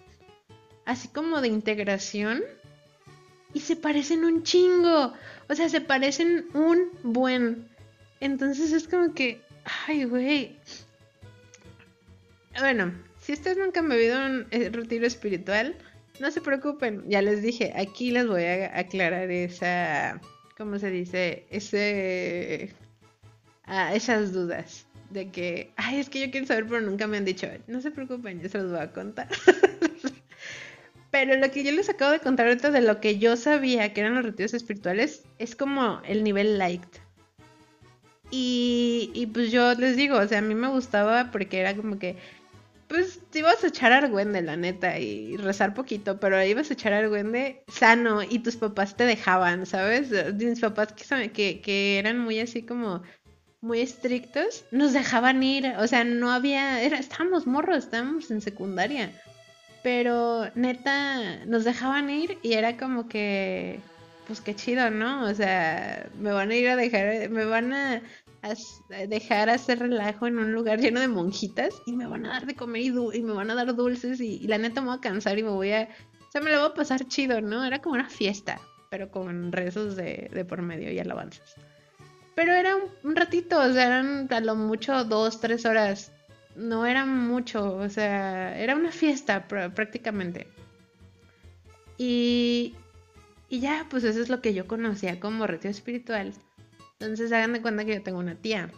así 0.85 1.09
como 1.09 1.41
de 1.41 1.49
integración, 1.49 2.43
y 3.53 3.61
se 3.61 3.77
parecen 3.77 4.25
un 4.25 4.43
chingo. 4.43 5.13
O 5.49 5.55
sea, 5.55 5.69
se 5.69 5.81
parecen 5.81 6.47
un 6.55 6.91
buen. 7.03 7.69
Entonces 8.21 8.73
es 8.73 8.89
como 8.89 9.15
que, 9.15 9.41
ay, 9.87 10.05
güey. 10.05 10.59
Bueno, 12.59 12.93
si 13.21 13.33
ustedes 13.33 13.59
nunca 13.59 13.81
han 13.81 13.89
vivido 13.89 14.25
un 14.25 14.47
eh, 14.51 14.71
retiro 14.71 15.07
espiritual, 15.07 15.77
no 16.21 16.31
se 16.31 16.41
preocupen. 16.41 17.05
Ya 17.09 17.23
les 17.23 17.43
dije, 17.43 17.73
aquí 17.77 18.11
les 18.11 18.27
voy 18.27 18.45
a 18.45 18.79
aclarar 18.79 19.31
esa, 19.31 20.21
¿cómo 20.57 20.79
se 20.79 20.91
dice? 20.91 21.47
Ese 21.51 22.75
a 23.67 23.95
esas 23.95 24.33
dudas 24.33 24.87
de 25.11 25.31
que, 25.31 25.73
ay, 25.77 26.01
es 26.01 26.11
que 26.11 26.21
yo 26.21 26.31
quiero 26.31 26.47
saber, 26.47 26.67
pero 26.67 26.81
nunca 26.81 27.07
me 27.07 27.17
han 27.17 27.25
dicho, 27.25 27.47
no 27.67 27.81
se 27.81 27.91
preocupen, 27.91 28.41
yo 28.41 28.49
se 28.49 28.59
los 28.59 28.71
voy 28.71 28.81
a 28.81 28.93
contar. 28.93 29.29
pero 31.11 31.37
lo 31.37 31.51
que 31.51 31.63
yo 31.63 31.71
les 31.71 31.89
acabo 31.89 32.11
de 32.11 32.19
contar 32.19 32.49
ahorita 32.49 32.73
de 32.73 32.81
lo 32.81 33.01
que 33.01 33.19
yo 33.19 33.37
sabía 33.37 33.93
que 33.93 34.01
eran 34.01 34.17
los 34.17 34.25
retiros 34.25 34.55
espirituales 34.55 35.25
es 35.39 35.55
como 35.55 36.03
el 36.05 36.25
nivel 36.25 36.59
light. 36.59 36.85
Y, 38.31 39.13
y 39.15 39.27
pues 39.27 39.53
yo 39.53 39.75
les 39.75 39.97
digo, 39.97 40.19
o 40.19 40.27
sea, 40.27 40.39
a 40.39 40.43
mí 40.43 40.57
me 40.57 40.69
gustaba 40.69 41.31
porque 41.31 41.61
era 41.61 41.77
como 41.77 42.01
que, 42.01 42.17
pues 42.89 43.21
te 43.31 43.39
ibas 43.39 43.63
a 43.63 43.69
echar 43.69 43.93
argüende, 43.93 44.43
la 44.43 44.57
neta, 44.57 44.99
y 44.99 45.37
rezar 45.37 45.75
poquito, 45.75 46.19
pero 46.19 46.43
ibas 46.43 46.71
a 46.71 46.75
echar 46.75 46.93
argüende 46.93 47.63
sano 47.69 48.23
y 48.25 48.41
tus 48.41 48.57
papás 48.57 48.97
te 48.97 49.05
dejaban, 49.05 49.67
¿sabes? 49.67 50.11
Mis 50.35 50.59
papás 50.59 50.93
que, 50.93 51.31
que, 51.31 51.61
que 51.61 51.99
eran 52.01 52.19
muy 52.19 52.41
así 52.41 52.63
como 52.63 53.03
muy 53.65 53.81
estrictos, 53.81 54.65
nos 54.71 54.93
dejaban 54.93 55.43
ir, 55.43 55.73
o 55.79 55.87
sea, 55.87 56.05
no 56.05 56.31
había, 56.31 56.83
era, 56.83 56.99
estábamos 56.99 57.47
morros, 57.47 57.79
estábamos 57.79 58.31
en 58.31 58.43
secundaria. 58.43 59.11
Pero 59.83 60.51
neta, 60.55 61.45
nos 61.47 61.65
dejaban 61.65 62.11
ir 62.11 62.39
y 62.43 62.53
era 62.55 62.77
como 62.77 63.09
que, 63.09 63.81
pues 64.27 64.41
qué 64.41 64.55
chido, 64.55 64.91
¿no? 64.91 65.25
O 65.25 65.35
sea, 65.35 66.11
me 66.19 66.33
van 66.33 66.51
a 66.51 66.55
ir 66.55 66.69
a 66.69 66.77
dejar, 66.77 67.31
me 67.31 67.47
van 67.47 67.73
a, 67.73 68.03
dejar 69.09 69.49
hacer 69.49 69.79
relajo 69.79 70.27
en 70.27 70.39
un 70.39 70.53
lugar 70.53 70.79
lleno 70.79 71.01
de 71.01 71.09
monjitas 71.09 71.75
y 71.87 71.93
me 71.93 72.07
van 72.07 72.27
a 72.27 72.31
dar 72.31 72.47
de 72.47 72.55
comer 72.55 72.83
y, 72.83 72.89
y 72.89 73.23
me 73.23 73.33
van 73.33 73.51
a 73.51 73.55
dar 73.55 73.75
dulces 73.75 74.21
y, 74.21 74.47
la 74.47 74.59
neta 74.59 74.83
me 74.83 74.89
voy 74.89 74.99
a 74.99 75.01
cansar 75.01 75.39
y 75.39 75.43
me 75.43 75.49
voy 75.49 75.73
a, 75.73 75.89
o 76.21 76.31
sea, 76.31 76.43
me 76.43 76.53
lo 76.53 76.61
voy 76.61 76.71
a 76.71 76.75
pasar 76.75 77.09
chido, 77.09 77.41
¿no? 77.41 77.65
Era 77.65 77.81
como 77.81 77.95
una 77.95 78.11
fiesta, 78.11 78.61
pero 78.91 79.11
con 79.11 79.53
rezos 79.53 79.97
de, 79.97 80.31
de 80.33 80.45
por 80.45 80.61
medio 80.61 80.93
y 80.93 80.99
alabanzas. 80.99 81.57
Pero 82.35 82.53
era 82.53 82.77
un, 82.77 83.17
ratito, 83.17 83.59
o 83.61 83.73
sea, 83.73 83.87
eran 83.87 84.29
a 84.33 84.41
lo 84.41 84.57
mucho 84.57 85.05
dos, 85.05 85.41
tres 85.41 85.65
horas. 85.65 86.13
No 86.57 86.87
era 86.87 87.05
mucho, 87.05 87.77
o 87.77 87.89
sea, 87.89 88.59
era 88.59 88.75
una 88.75 88.93
fiesta 88.93 89.47
prácticamente. 89.49 90.47
Y, 91.99 92.75
y 93.49 93.61
ya, 93.61 93.87
pues 93.89 94.05
eso 94.05 94.21
es 94.21 94.29
lo 94.29 94.41
que 94.41 94.55
yo 94.55 94.67
conocía 94.67 95.21
como 95.21 95.47
retiro 95.47 95.71
espiritual. 95.71 96.33
Entonces 96.99 97.33
hagan 97.33 97.53
de 97.53 97.63
cuenta 97.63 97.85
que 97.85 97.95
yo 97.95 98.03
tengo 98.03 98.19
una 98.19 98.37
tía, 98.37 98.71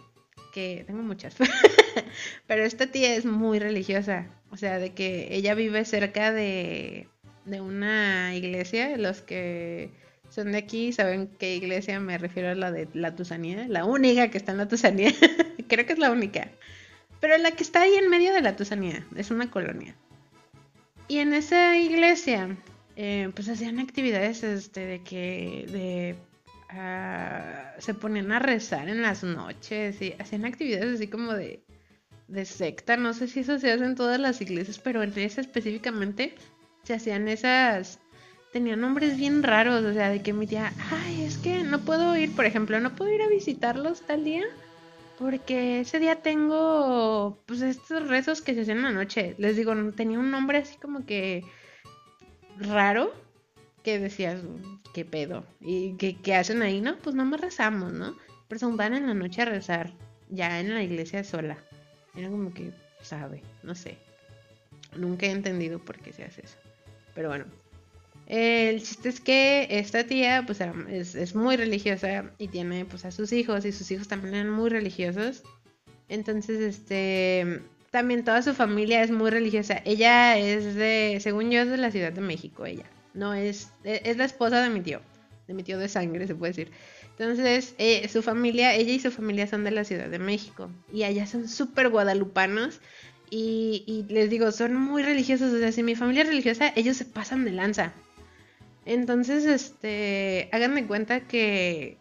que 0.52 0.84
tengo 0.86 1.02
muchas, 1.02 1.36
pero 2.46 2.64
esta 2.64 2.86
tía 2.86 3.14
es 3.14 3.24
muy 3.24 3.58
religiosa. 3.58 4.26
O 4.50 4.56
sea, 4.56 4.78
de 4.78 4.94
que 4.94 5.34
ella 5.34 5.54
vive 5.54 5.84
cerca 5.84 6.32
de, 6.32 7.08
de 7.44 7.60
una 7.60 8.34
iglesia, 8.34 8.96
los 8.96 9.22
que 9.22 9.90
son 10.36 10.52
de 10.52 10.58
aquí, 10.58 10.92
saben 10.92 11.30
qué 11.38 11.56
iglesia 11.56 11.98
me 11.98 12.18
refiero 12.18 12.50
a 12.50 12.54
la 12.54 12.70
de 12.70 12.88
la 12.92 13.16
Tusanía, 13.16 13.66
la 13.68 13.86
única 13.86 14.28
que 14.30 14.36
está 14.36 14.52
en 14.52 14.58
la 14.58 14.68
Tusanía, 14.68 15.10
creo 15.68 15.86
que 15.86 15.94
es 15.94 15.98
la 15.98 16.10
única, 16.12 16.50
pero 17.20 17.38
la 17.38 17.52
que 17.52 17.62
está 17.62 17.80
ahí 17.80 17.94
en 17.94 18.10
medio 18.10 18.34
de 18.34 18.42
la 18.42 18.54
Tusanía, 18.54 19.06
es 19.16 19.30
una 19.30 19.50
colonia. 19.50 19.96
Y 21.08 21.18
en 21.20 21.32
esa 21.32 21.78
iglesia, 21.78 22.54
eh, 22.96 23.30
pues 23.34 23.48
hacían 23.48 23.78
actividades 23.78 24.42
este, 24.42 24.80
de 24.80 25.02
que 25.02 25.66
de, 25.70 26.16
ah, 26.68 27.72
se 27.78 27.94
ponían 27.94 28.30
a 28.30 28.38
rezar 28.38 28.90
en 28.90 29.00
las 29.00 29.24
noches 29.24 30.02
y 30.02 30.14
hacían 30.18 30.44
actividades 30.44 30.96
así 30.96 31.06
como 31.08 31.32
de, 31.32 31.62
de 32.28 32.44
secta, 32.44 32.98
no 32.98 33.14
sé 33.14 33.26
si 33.28 33.40
eso 33.40 33.58
se 33.58 33.72
hace 33.72 33.86
en 33.86 33.94
todas 33.94 34.20
las 34.20 34.42
iglesias, 34.42 34.78
pero 34.78 35.02
en 35.02 35.18
esa 35.18 35.40
específicamente 35.40 36.34
se 36.82 36.92
hacían 36.92 37.26
esas 37.26 38.00
tenía 38.56 38.74
nombres 38.74 39.18
bien 39.18 39.42
raros, 39.42 39.84
o 39.84 39.92
sea, 39.92 40.08
de 40.08 40.22
que 40.22 40.32
mi 40.32 40.46
tía, 40.46 40.72
ay, 40.90 41.24
es 41.24 41.36
que 41.36 41.62
no 41.62 41.80
puedo 41.80 42.16
ir, 42.16 42.34
por 42.34 42.46
ejemplo, 42.46 42.80
no 42.80 42.96
puedo 42.96 43.12
ir 43.12 43.20
a 43.20 43.28
visitarlos 43.28 44.00
tal 44.00 44.24
día 44.24 44.44
porque 45.18 45.80
ese 45.80 45.98
día 45.98 46.22
tengo, 46.22 47.38
pues, 47.44 47.60
estos 47.60 48.08
rezos 48.08 48.40
que 48.40 48.54
se 48.54 48.62
hacen 48.62 48.78
en 48.78 48.84
la 48.84 48.92
noche. 48.92 49.34
Les 49.36 49.56
digo, 49.56 49.74
tenía 49.92 50.18
un 50.18 50.30
nombre 50.30 50.56
así 50.56 50.78
como 50.78 51.04
que 51.04 51.44
raro, 52.58 53.12
que 53.82 53.98
decías, 53.98 54.40
¿qué 54.94 55.04
pedo? 55.04 55.44
¿Y 55.60 55.96
qué, 55.96 56.34
hacen 56.34 56.62
ahí? 56.62 56.80
No, 56.80 56.96
pues 56.96 57.14
no 57.14 57.26
me 57.26 57.36
rezamos, 57.36 57.92
¿no? 57.92 58.16
Pero 58.48 58.58
se 58.58 58.66
van 58.66 58.94
en 58.94 59.06
la 59.06 59.12
noche 59.12 59.42
a 59.42 59.44
rezar, 59.44 59.92
ya 60.30 60.60
en 60.60 60.72
la 60.72 60.82
iglesia 60.82 61.24
sola. 61.24 61.58
Era 62.14 62.30
como 62.30 62.54
que, 62.54 62.72
sabe, 63.02 63.42
no 63.62 63.74
sé. 63.74 63.98
Nunca 64.96 65.26
he 65.26 65.30
entendido 65.30 65.78
por 65.78 65.98
qué 65.98 66.14
se 66.14 66.24
hace 66.24 66.40
eso. 66.42 66.56
Pero 67.14 67.28
bueno, 67.28 67.44
el 68.26 68.82
chiste 68.82 69.08
es 69.08 69.20
que 69.20 69.68
esta 69.70 70.04
tía 70.04 70.42
pues 70.44 70.60
es, 70.60 71.34
muy 71.34 71.56
religiosa 71.56 72.32
y 72.38 72.48
tiene 72.48 72.84
pues 72.84 73.04
a 73.04 73.12
sus 73.12 73.32
hijos 73.32 73.64
y 73.64 73.72
sus 73.72 73.90
hijos 73.92 74.08
también 74.08 74.34
eran 74.34 74.50
muy 74.50 74.68
religiosos. 74.68 75.44
Entonces, 76.08 76.60
este, 76.60 77.62
también 77.90 78.24
toda 78.24 78.42
su 78.42 78.54
familia 78.54 79.02
es 79.02 79.10
muy 79.10 79.30
religiosa. 79.30 79.80
Ella 79.84 80.38
es 80.38 80.74
de, 80.74 81.18
según 81.20 81.50
yo, 81.50 81.60
es 81.60 81.68
de 81.68 81.76
la 81.76 81.90
Ciudad 81.90 82.12
de 82.12 82.20
México, 82.20 82.66
ella. 82.66 82.84
No 83.14 83.32
es, 83.32 83.70
e, 83.84 84.02
es 84.04 84.16
la 84.16 84.24
esposa 84.24 84.60
de 84.60 84.70
mi 84.70 84.80
tío, 84.80 85.00
de 85.46 85.54
mi 85.54 85.62
tío 85.62 85.78
de 85.78 85.88
sangre, 85.88 86.26
se 86.26 86.34
puede 86.34 86.52
decir. 86.52 86.72
Entonces, 87.18 87.74
eh, 87.78 88.08
su 88.08 88.22
familia, 88.22 88.74
ella 88.74 88.92
y 88.92 89.00
su 89.00 89.10
familia 89.10 89.46
son 89.46 89.64
de 89.64 89.70
la 89.70 89.84
Ciudad 89.84 90.08
de 90.08 90.18
México. 90.18 90.70
Y 90.92 91.04
allá 91.04 91.26
son 91.26 91.48
súper 91.48 91.88
guadalupanos. 91.88 92.80
Y, 93.30 93.84
y 93.86 94.12
les 94.12 94.30
digo, 94.30 94.52
son 94.52 94.76
muy 94.76 95.02
religiosos. 95.02 95.52
O 95.52 95.58
sea, 95.58 95.72
si 95.72 95.82
mi 95.82 95.94
familia 95.94 96.22
es 96.22 96.28
religiosa, 96.28 96.72
ellos 96.76 96.96
se 96.96 97.04
pasan 97.04 97.44
de 97.44 97.52
lanza. 97.52 97.92
Entonces, 98.86 99.44
este, 99.44 100.48
háganme 100.52 100.86
cuenta 100.86 101.20
que, 101.20 101.98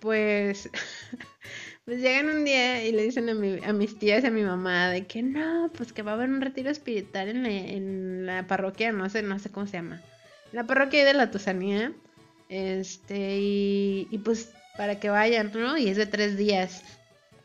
pues, 0.00 0.68
pues 1.84 2.00
llegan 2.00 2.28
un 2.28 2.44
día 2.44 2.84
y 2.84 2.90
le 2.90 3.04
dicen 3.04 3.28
a, 3.28 3.34
mi, 3.34 3.64
a 3.64 3.72
mis 3.72 3.96
tías 3.96 4.24
y 4.24 4.26
a 4.26 4.30
mi 4.32 4.42
mamá 4.42 4.90
de 4.90 5.06
que 5.06 5.22
no, 5.22 5.70
pues 5.76 5.92
que 5.92 6.02
va 6.02 6.10
a 6.10 6.14
haber 6.14 6.28
un 6.28 6.40
retiro 6.40 6.70
espiritual 6.70 7.28
en 7.28 7.42
la, 7.44 7.50
en 7.50 8.26
la 8.26 8.46
parroquia, 8.48 8.90
no 8.90 9.08
sé, 9.08 9.22
no 9.22 9.38
sé 9.38 9.50
cómo 9.50 9.66
se 9.66 9.74
llama, 9.74 10.02
la 10.52 10.66
parroquia 10.66 11.04
de 11.04 11.14
la 11.14 11.30
Tusanía, 11.30 11.92
este, 12.48 13.38
y, 13.38 14.08
y 14.10 14.18
pues 14.18 14.52
para 14.76 14.98
que 14.98 15.08
vayan, 15.08 15.52
¿no? 15.54 15.78
Y 15.78 15.88
es 15.88 15.96
de 15.96 16.06
tres 16.06 16.36
días. 16.36 16.82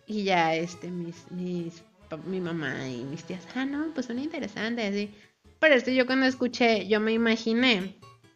Y 0.07 0.23
ya, 0.23 0.55
este, 0.55 0.89
mis, 0.89 1.29
mis, 1.31 1.83
mi 2.25 2.41
mamá 2.41 2.87
y 2.87 3.03
mis 3.03 3.23
tías, 3.23 3.45
ah, 3.55 3.65
no, 3.65 3.91
pues 3.93 4.07
son 4.07 4.17
interesantes, 4.17 4.89
así. 4.89 5.11
Pero 5.59 5.75
esto 5.75 5.91
yo 5.91 6.07
cuando 6.07 6.25
escuché, 6.25 6.87
yo 6.87 6.99
me 6.99 7.13
imaginé 7.13 7.95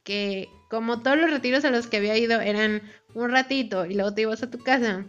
que 0.10 0.50
como 0.72 1.04
todos 1.04 1.20
los 1.20 1.30
retiros 1.30 1.64
a 1.66 1.70
los 1.70 1.86
que 1.86 1.98
había 1.98 2.18
ido 2.18 2.42
eran 2.42 2.82
un 3.14 3.30
ratito 3.30 3.86
y 3.86 3.94
luego 3.94 4.12
te 4.12 4.24
ibas 4.24 4.42
a 4.42 4.50
tu 4.50 4.58
casa, 4.58 5.06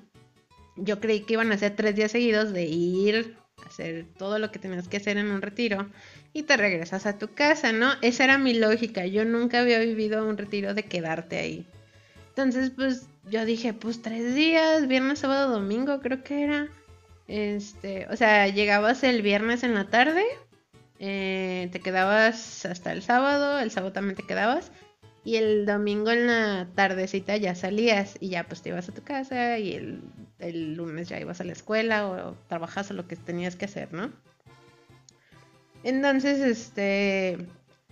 yo 0.77 1.01
creí 1.01 1.21
que 1.21 1.33
iban 1.33 1.51
a 1.53 1.57
ser 1.57 1.75
tres 1.75 1.97
días 1.97 2.11
seguidos 2.13 2.53
de 2.53 2.65
ir, 2.65 3.35
a 3.65 3.67
hacer 3.67 4.05
todo 4.19 4.39
lo 4.39 4.53
que 4.53 4.59
tenías 4.59 4.89
que 4.89 4.99
hacer 4.99 5.17
en 5.17 5.31
un 5.31 5.41
retiro 5.41 5.89
y 6.35 6.43
te 6.43 6.59
regresas 6.59 7.07
a 7.07 7.17
tu 7.17 7.33
casa, 7.33 7.73
¿no? 7.73 7.95
Esa 8.03 8.25
era 8.25 8.37
mi 8.37 8.53
lógica, 8.53 9.07
yo 9.07 9.25
nunca 9.25 9.61
había 9.61 9.79
vivido 9.79 10.29
un 10.29 10.37
retiro 10.37 10.75
de 10.75 10.83
quedarte 10.83 11.39
ahí. 11.39 11.67
Entonces, 12.29 12.69
pues 12.69 13.07
yo 13.31 13.47
dije, 13.47 13.73
pues 13.73 14.03
tres 14.03 14.35
días, 14.35 14.87
viernes, 14.87 15.21
sábado, 15.21 15.51
domingo, 15.51 16.01
creo 16.01 16.23
que 16.23 16.45
era. 16.45 16.69
Este, 17.27 18.07
o 18.11 18.17
sea, 18.17 18.49
llegabas 18.49 19.03
el 19.03 19.23
viernes 19.23 19.63
en 19.63 19.73
la 19.73 19.89
tarde, 19.89 20.25
eh, 20.99 21.71
te 21.73 21.81
quedabas 21.81 22.67
hasta 22.67 22.93
el 22.93 23.03
sábado, 23.03 23.59
el 23.61 23.71
sábado 23.71 23.95
también 23.95 24.17
te 24.17 24.25
quedabas, 24.25 24.71
y 25.25 25.37
el 25.37 25.67
domingo 25.67 26.11
en 26.11 26.27
la 26.27 26.69
tardecita 26.75 27.37
ya 27.37 27.55
salías 27.55 28.17
y 28.21 28.31
ya 28.31 28.45
pues 28.45 28.63
te 28.63 28.71
ibas 28.71 28.89
a 28.89 28.93
tu 28.93 29.03
casa 29.03 29.59
y 29.59 29.75
el, 30.39 30.75
lunes 30.75 31.09
ya 31.09 31.21
ibas 31.21 31.41
a 31.41 31.45
la 31.45 31.53
escuela 31.53 32.09
o, 32.09 32.37
trabajas 32.49 32.91
o 32.91 32.95
lo 32.95 33.07
que 33.07 33.17
tenías 33.17 33.57
que 33.57 33.67
hacer, 33.67 33.93
¿no? 33.93 34.11
Entonces, 35.83 36.41
este, 36.41 37.39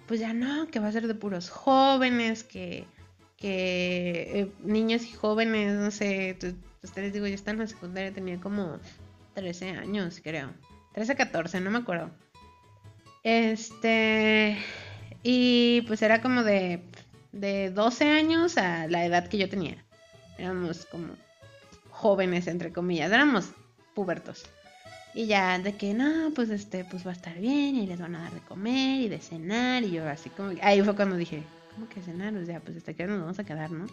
pues 0.07 0.21
ya 0.21 0.33
no, 0.33 0.69
que 0.69 0.81
va 0.81 0.89
a 0.89 0.93
ser 0.93 1.07
de 1.07 1.15
puros 1.15 1.51
jóvenes, 1.51 2.45
que, 2.45 2.85
que 3.37 4.41
eh, 4.41 4.53
niños 4.63 5.05
y 5.05 5.13
jóvenes, 5.13 5.75
no 5.75 5.91
sé, 5.91 6.37
ustedes 6.83 7.13
digo, 7.13 7.27
yo 7.27 7.35
estaba 7.35 7.55
en 7.55 7.61
la 7.61 7.67
secundaria, 7.67 8.13
tenía 8.13 8.41
como 8.41 8.79
13 9.35 9.71
años, 9.71 10.21
creo. 10.23 10.51
13, 10.95 11.17
14, 11.17 11.61
no 11.61 11.71
me 11.71 11.79
acuerdo. 11.79 12.11
Este, 13.23 14.59
y 15.23 15.83
pues 15.87 16.03
era 16.03 16.21
como 16.21 16.43
de, 16.43 16.83
de 17.33 17.71
12 17.71 18.05
años 18.09 18.57
a 18.59 18.87
la 18.87 19.05
edad 19.05 19.29
que 19.29 19.39
yo 19.39 19.49
tenía. 19.49 19.85
Éramos 20.39 20.87
como 20.87 21.15
jóvenes, 21.91 22.47
entre 22.47 22.73
comillas, 22.73 23.11
éramos 23.11 23.51
pubertos. 23.95 24.45
Y 25.15 25.27
ya 25.27 25.59
de 25.59 25.75
que 25.75 25.95
no, 25.95 26.31
pues 26.35 26.51
este, 26.51 26.85
pues 26.85 27.05
va 27.07 27.11
a 27.11 27.15
estar 27.15 27.39
bien 27.39 27.75
y 27.77 27.87
les 27.87 28.01
van 28.01 28.15
a 28.15 28.23
dar 28.23 28.33
de 28.33 28.41
comer 28.41 29.01
y 29.01 29.09
de 29.09 29.19
cenar. 29.19 29.83
Y 29.83 29.91
yo 29.91 30.09
así 30.09 30.31
como, 30.31 30.53
ahí 30.63 30.83
fue 30.83 30.95
cuando 30.95 31.17
dije, 31.17 31.43
¿cómo 31.75 31.89
que 31.89 32.01
cenar? 32.03 32.35
O 32.37 32.45
sea, 32.45 32.61
pues 32.61 32.77
hasta 32.77 32.95
que 32.95 33.07
nos 33.07 33.21
vamos 33.21 33.39
a 33.39 33.45
quedar, 33.45 33.71
¿no? 33.71 33.87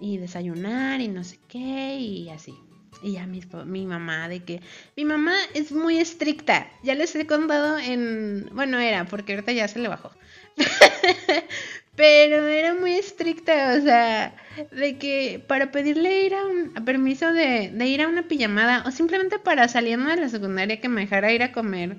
Y 0.00 0.18
desayunar 0.18 1.00
y 1.00 1.08
no 1.08 1.24
sé 1.24 1.38
qué 1.48 1.96
y 1.96 2.28
así. 2.30 2.54
Y 3.02 3.12
ya 3.12 3.26
mi, 3.26 3.40
mi 3.66 3.86
mamá, 3.86 4.28
de 4.28 4.44
que 4.44 4.60
mi 4.96 5.04
mamá 5.04 5.34
es 5.54 5.72
muy 5.72 5.98
estricta. 5.98 6.68
Ya 6.82 6.94
les 6.94 7.14
he 7.14 7.26
contado 7.26 7.78
en... 7.78 8.48
Bueno, 8.52 8.78
era, 8.78 9.06
porque 9.06 9.34
ahorita 9.34 9.52
ya 9.52 9.68
se 9.68 9.78
le 9.78 9.88
bajó. 9.88 10.12
Pero 11.98 12.46
era 12.46 12.74
muy 12.74 12.92
estricta, 12.92 13.74
o 13.76 13.82
sea, 13.82 14.34
de 14.70 14.96
que 14.98 15.44
para 15.46 15.70
pedirle 15.70 16.22
ir 16.22 16.34
a 16.34 16.46
un 16.46 16.72
permiso 16.84 17.32
de, 17.32 17.70
de, 17.74 17.86
ir 17.86 18.02
a 18.02 18.08
una 18.08 18.22
pijamada 18.22 18.84
o 18.86 18.90
simplemente 18.90 19.38
para 19.38 19.68
salirme 19.68 20.14
de 20.14 20.22
la 20.22 20.28
secundaria 20.28 20.80
que 20.80 20.88
me 20.88 21.02
dejara 21.02 21.32
ir 21.32 21.42
a 21.42 21.52
comer 21.52 21.96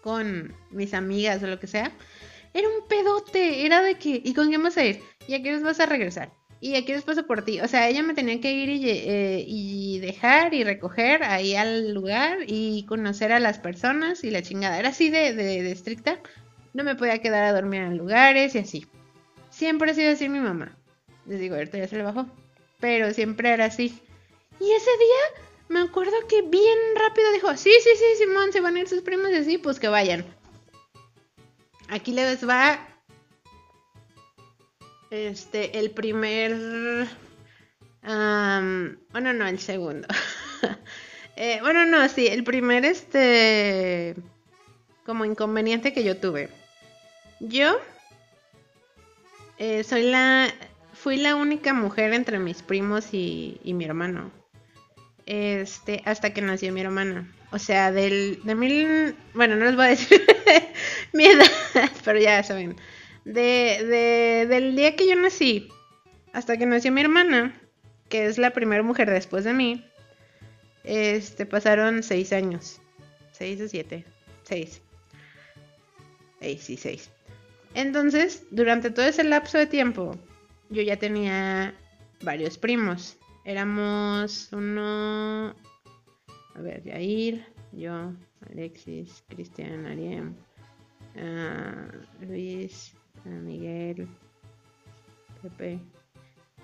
con 0.00 0.54
mis 0.70 0.94
amigas 0.94 1.42
o 1.42 1.46
lo 1.46 1.60
que 1.60 1.68
sea, 1.68 1.92
era 2.54 2.68
un 2.68 2.88
pedote, 2.88 3.66
era 3.66 3.82
de 3.82 3.96
que, 3.96 4.22
¿y 4.24 4.34
con 4.34 4.48
quién 4.48 4.62
vas 4.62 4.78
a 4.78 4.84
ir? 4.84 5.00
¿Y 5.28 5.34
a 5.34 5.42
qué 5.42 5.54
hora 5.54 5.64
vas 5.64 5.80
a 5.80 5.86
regresar? 5.86 6.30
y 6.60 6.74
aquí 6.74 6.92
después 6.92 7.20
por 7.22 7.44
ti. 7.44 7.60
O 7.60 7.68
sea, 7.68 7.88
ella 7.88 8.02
me 8.02 8.14
tenía 8.14 8.40
que 8.40 8.52
ir 8.52 8.70
eh, 8.84 9.44
y, 9.46 9.98
dejar 10.00 10.54
y 10.54 10.64
recoger 10.64 11.22
ahí 11.22 11.54
al 11.54 11.92
lugar 11.92 12.38
y 12.46 12.84
conocer 12.86 13.32
a 13.32 13.40
las 13.40 13.58
personas 13.58 14.24
y 14.24 14.30
la 14.30 14.42
chingada. 14.42 14.78
Era 14.78 14.90
así 14.90 15.10
de, 15.10 15.32
de, 15.32 15.70
estricta. 15.70 16.18
No 16.76 16.84
me 16.84 16.94
podía 16.94 17.22
quedar 17.22 17.42
a 17.44 17.54
dormir 17.54 17.80
en 17.80 17.96
lugares 17.96 18.54
y 18.54 18.58
así. 18.58 18.86
Siempre 19.48 19.90
ha 19.90 19.94
sido 19.94 20.12
así 20.12 20.28
mi 20.28 20.40
mamá. 20.40 20.76
Les 21.24 21.40
digo, 21.40 21.54
ahorita 21.54 21.78
ya 21.78 21.88
se 21.88 21.96
le 21.96 22.02
bajó. 22.02 22.26
Pero 22.80 23.14
siempre 23.14 23.50
era 23.50 23.64
así. 23.64 23.98
Y 24.60 24.70
ese 24.70 24.90
día 24.90 25.42
me 25.68 25.80
acuerdo 25.80 26.12
que 26.28 26.42
bien 26.42 26.78
rápido 26.94 27.32
dijo, 27.32 27.56
sí, 27.56 27.72
sí, 27.82 27.88
sí, 27.96 28.04
Simón, 28.18 28.52
se 28.52 28.60
van 28.60 28.76
a 28.76 28.80
ir 28.80 28.88
sus 28.88 29.00
primos 29.00 29.30
y 29.30 29.36
así, 29.36 29.56
pues 29.56 29.80
que 29.80 29.88
vayan. 29.88 30.26
aquí 31.88 32.12
les 32.12 32.46
va 32.46 32.78
este, 35.10 35.78
el 35.78 35.92
primer... 35.92 37.08
bueno, 38.02 39.32
no, 39.32 39.46
el 39.46 39.58
segundo. 39.58 40.06
Eh, 41.38 41.58
bueno, 41.60 41.84
no, 41.84 42.08
sí, 42.08 42.26
el 42.28 42.44
primer, 42.44 42.86
este, 42.86 44.16
como 45.04 45.26
inconveniente 45.26 45.92
que 45.92 46.02
yo 46.02 46.16
tuve. 46.16 46.48
Yo 47.40 47.78
eh, 49.58 49.84
soy 49.84 50.02
la, 50.02 50.52
fui 50.92 51.16
la 51.16 51.34
única 51.34 51.72
mujer 51.72 52.12
entre 52.12 52.38
mis 52.38 52.62
primos 52.62 53.12
y, 53.12 53.60
y, 53.62 53.74
mi 53.74 53.84
hermano. 53.84 54.30
Este, 55.26 56.02
hasta 56.04 56.32
que 56.32 56.42
nació 56.42 56.72
mi 56.72 56.80
hermana. 56.80 57.32
O 57.52 57.58
sea, 57.58 57.92
del, 57.92 58.40
de 58.44 58.54
mil, 58.54 59.16
bueno, 59.34 59.56
no 59.56 59.64
les 59.64 59.76
voy 59.76 59.86
a 59.86 59.88
decir 59.88 60.24
mi 61.12 61.26
edad, 61.26 61.46
pero 62.04 62.18
ya 62.18 62.42
saben. 62.42 62.76
De, 63.24 63.84
de, 63.84 64.46
del 64.46 64.76
día 64.76 64.94
que 64.94 65.08
yo 65.08 65.16
nací 65.16 65.68
hasta 66.32 66.56
que 66.56 66.66
nació 66.66 66.92
mi 66.92 67.00
hermana, 67.00 67.58
que 68.08 68.26
es 68.26 68.38
la 68.38 68.50
primera 68.50 68.82
mujer 68.82 69.10
después 69.10 69.44
de 69.44 69.52
mí, 69.52 69.84
este, 70.84 71.46
pasaron 71.46 72.02
seis 72.02 72.32
años. 72.32 72.80
Seis 73.32 73.60
o 73.60 73.68
siete. 73.68 74.04
Seis. 74.44 74.80
Seis, 76.40 76.62
sí, 76.62 76.76
seis. 76.76 77.10
Entonces, 77.76 78.42
durante 78.50 78.90
todo 78.90 79.04
ese 79.04 79.22
lapso 79.22 79.58
de 79.58 79.66
tiempo, 79.66 80.16
yo 80.70 80.80
ya 80.80 80.96
tenía 80.96 81.74
varios 82.22 82.56
primos. 82.56 83.18
Éramos 83.44 84.48
uno... 84.50 85.54
A 86.54 86.60
ver, 86.62 86.82
Jair, 86.84 87.44
yo, 87.72 88.14
Alexis, 88.50 89.22
Cristian, 89.28 89.84
Ariem, 89.84 90.34
uh, 91.16 92.24
Luis, 92.24 92.94
Miguel, 93.26 94.08
Pepe. 95.42 95.78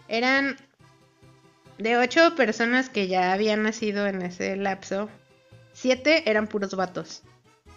Eran 0.09 0.57
de 1.77 1.99
ocho 1.99 2.35
personas 2.37 2.89
que 2.89 3.07
ya 3.07 3.35
habían 3.35 3.65
nacido 3.65 4.07
en 4.07 4.23
ese 4.23 4.57
lapso, 4.57 5.11
siete 5.75 6.31
eran 6.31 6.47
puros 6.47 6.75
vatos. 6.75 7.23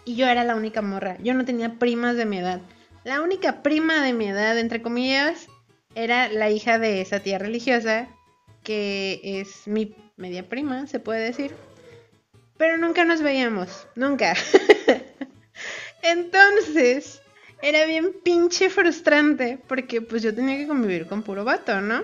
Y 0.06 0.16
yo 0.16 0.26
era 0.26 0.42
la 0.42 0.56
única 0.56 0.80
morra. 0.80 1.18
Yo 1.22 1.34
no 1.34 1.44
tenía 1.44 1.74
primas 1.74 2.16
de 2.16 2.24
mi 2.24 2.38
edad. 2.38 2.62
La 3.06 3.22
única 3.22 3.62
prima 3.62 4.02
de 4.02 4.12
mi 4.12 4.26
edad, 4.26 4.58
entre 4.58 4.82
comillas, 4.82 5.46
era 5.94 6.28
la 6.28 6.50
hija 6.50 6.80
de 6.80 7.00
esa 7.00 7.20
tía 7.20 7.38
religiosa, 7.38 8.08
que 8.64 9.20
es 9.22 9.68
mi 9.68 9.94
media 10.16 10.48
prima, 10.48 10.88
se 10.88 10.98
puede 10.98 11.20
decir. 11.20 11.54
Pero 12.58 12.78
nunca 12.78 13.04
nos 13.04 13.22
veíamos, 13.22 13.86
nunca. 13.94 14.34
Entonces, 16.02 17.22
era 17.62 17.86
bien 17.86 18.12
pinche 18.24 18.70
frustrante 18.70 19.60
porque 19.68 20.02
pues 20.02 20.24
yo 20.24 20.34
tenía 20.34 20.56
que 20.56 20.66
convivir 20.66 21.06
con 21.06 21.22
puro 21.22 21.44
vato, 21.44 21.80
¿no? 21.80 22.02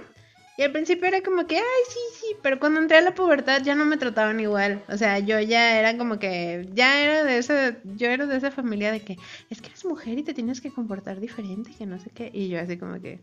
Y 0.56 0.62
al 0.62 0.72
principio 0.72 1.08
era 1.08 1.22
como 1.22 1.46
que, 1.46 1.56
ay, 1.56 1.82
sí, 1.88 1.98
sí, 2.20 2.26
pero 2.42 2.58
cuando 2.58 2.80
entré 2.80 2.98
a 2.98 3.02
la 3.02 3.14
pubertad 3.14 3.62
ya 3.62 3.74
no 3.74 3.86
me 3.86 3.96
trataban 3.96 4.38
igual. 4.38 4.84
O 4.88 4.98
sea, 4.98 5.18
yo 5.18 5.40
ya 5.40 5.78
era 5.78 5.96
como 5.96 6.18
que, 6.18 6.68
ya 6.74 7.02
era 7.02 7.24
de 7.24 7.38
esa, 7.38 7.76
yo 7.96 8.08
era 8.08 8.26
de 8.26 8.36
esa 8.36 8.50
familia 8.50 8.92
de 8.92 9.00
que, 9.00 9.16
es 9.48 9.62
que 9.62 9.68
eres 9.68 9.84
mujer 9.86 10.18
y 10.18 10.22
te 10.22 10.34
tienes 10.34 10.60
que 10.60 10.70
comportar 10.70 11.20
diferente, 11.20 11.72
que 11.76 11.86
no 11.86 11.98
sé 11.98 12.10
qué. 12.10 12.30
Y 12.34 12.48
yo 12.48 12.60
así 12.60 12.76
como 12.76 13.00
que, 13.00 13.20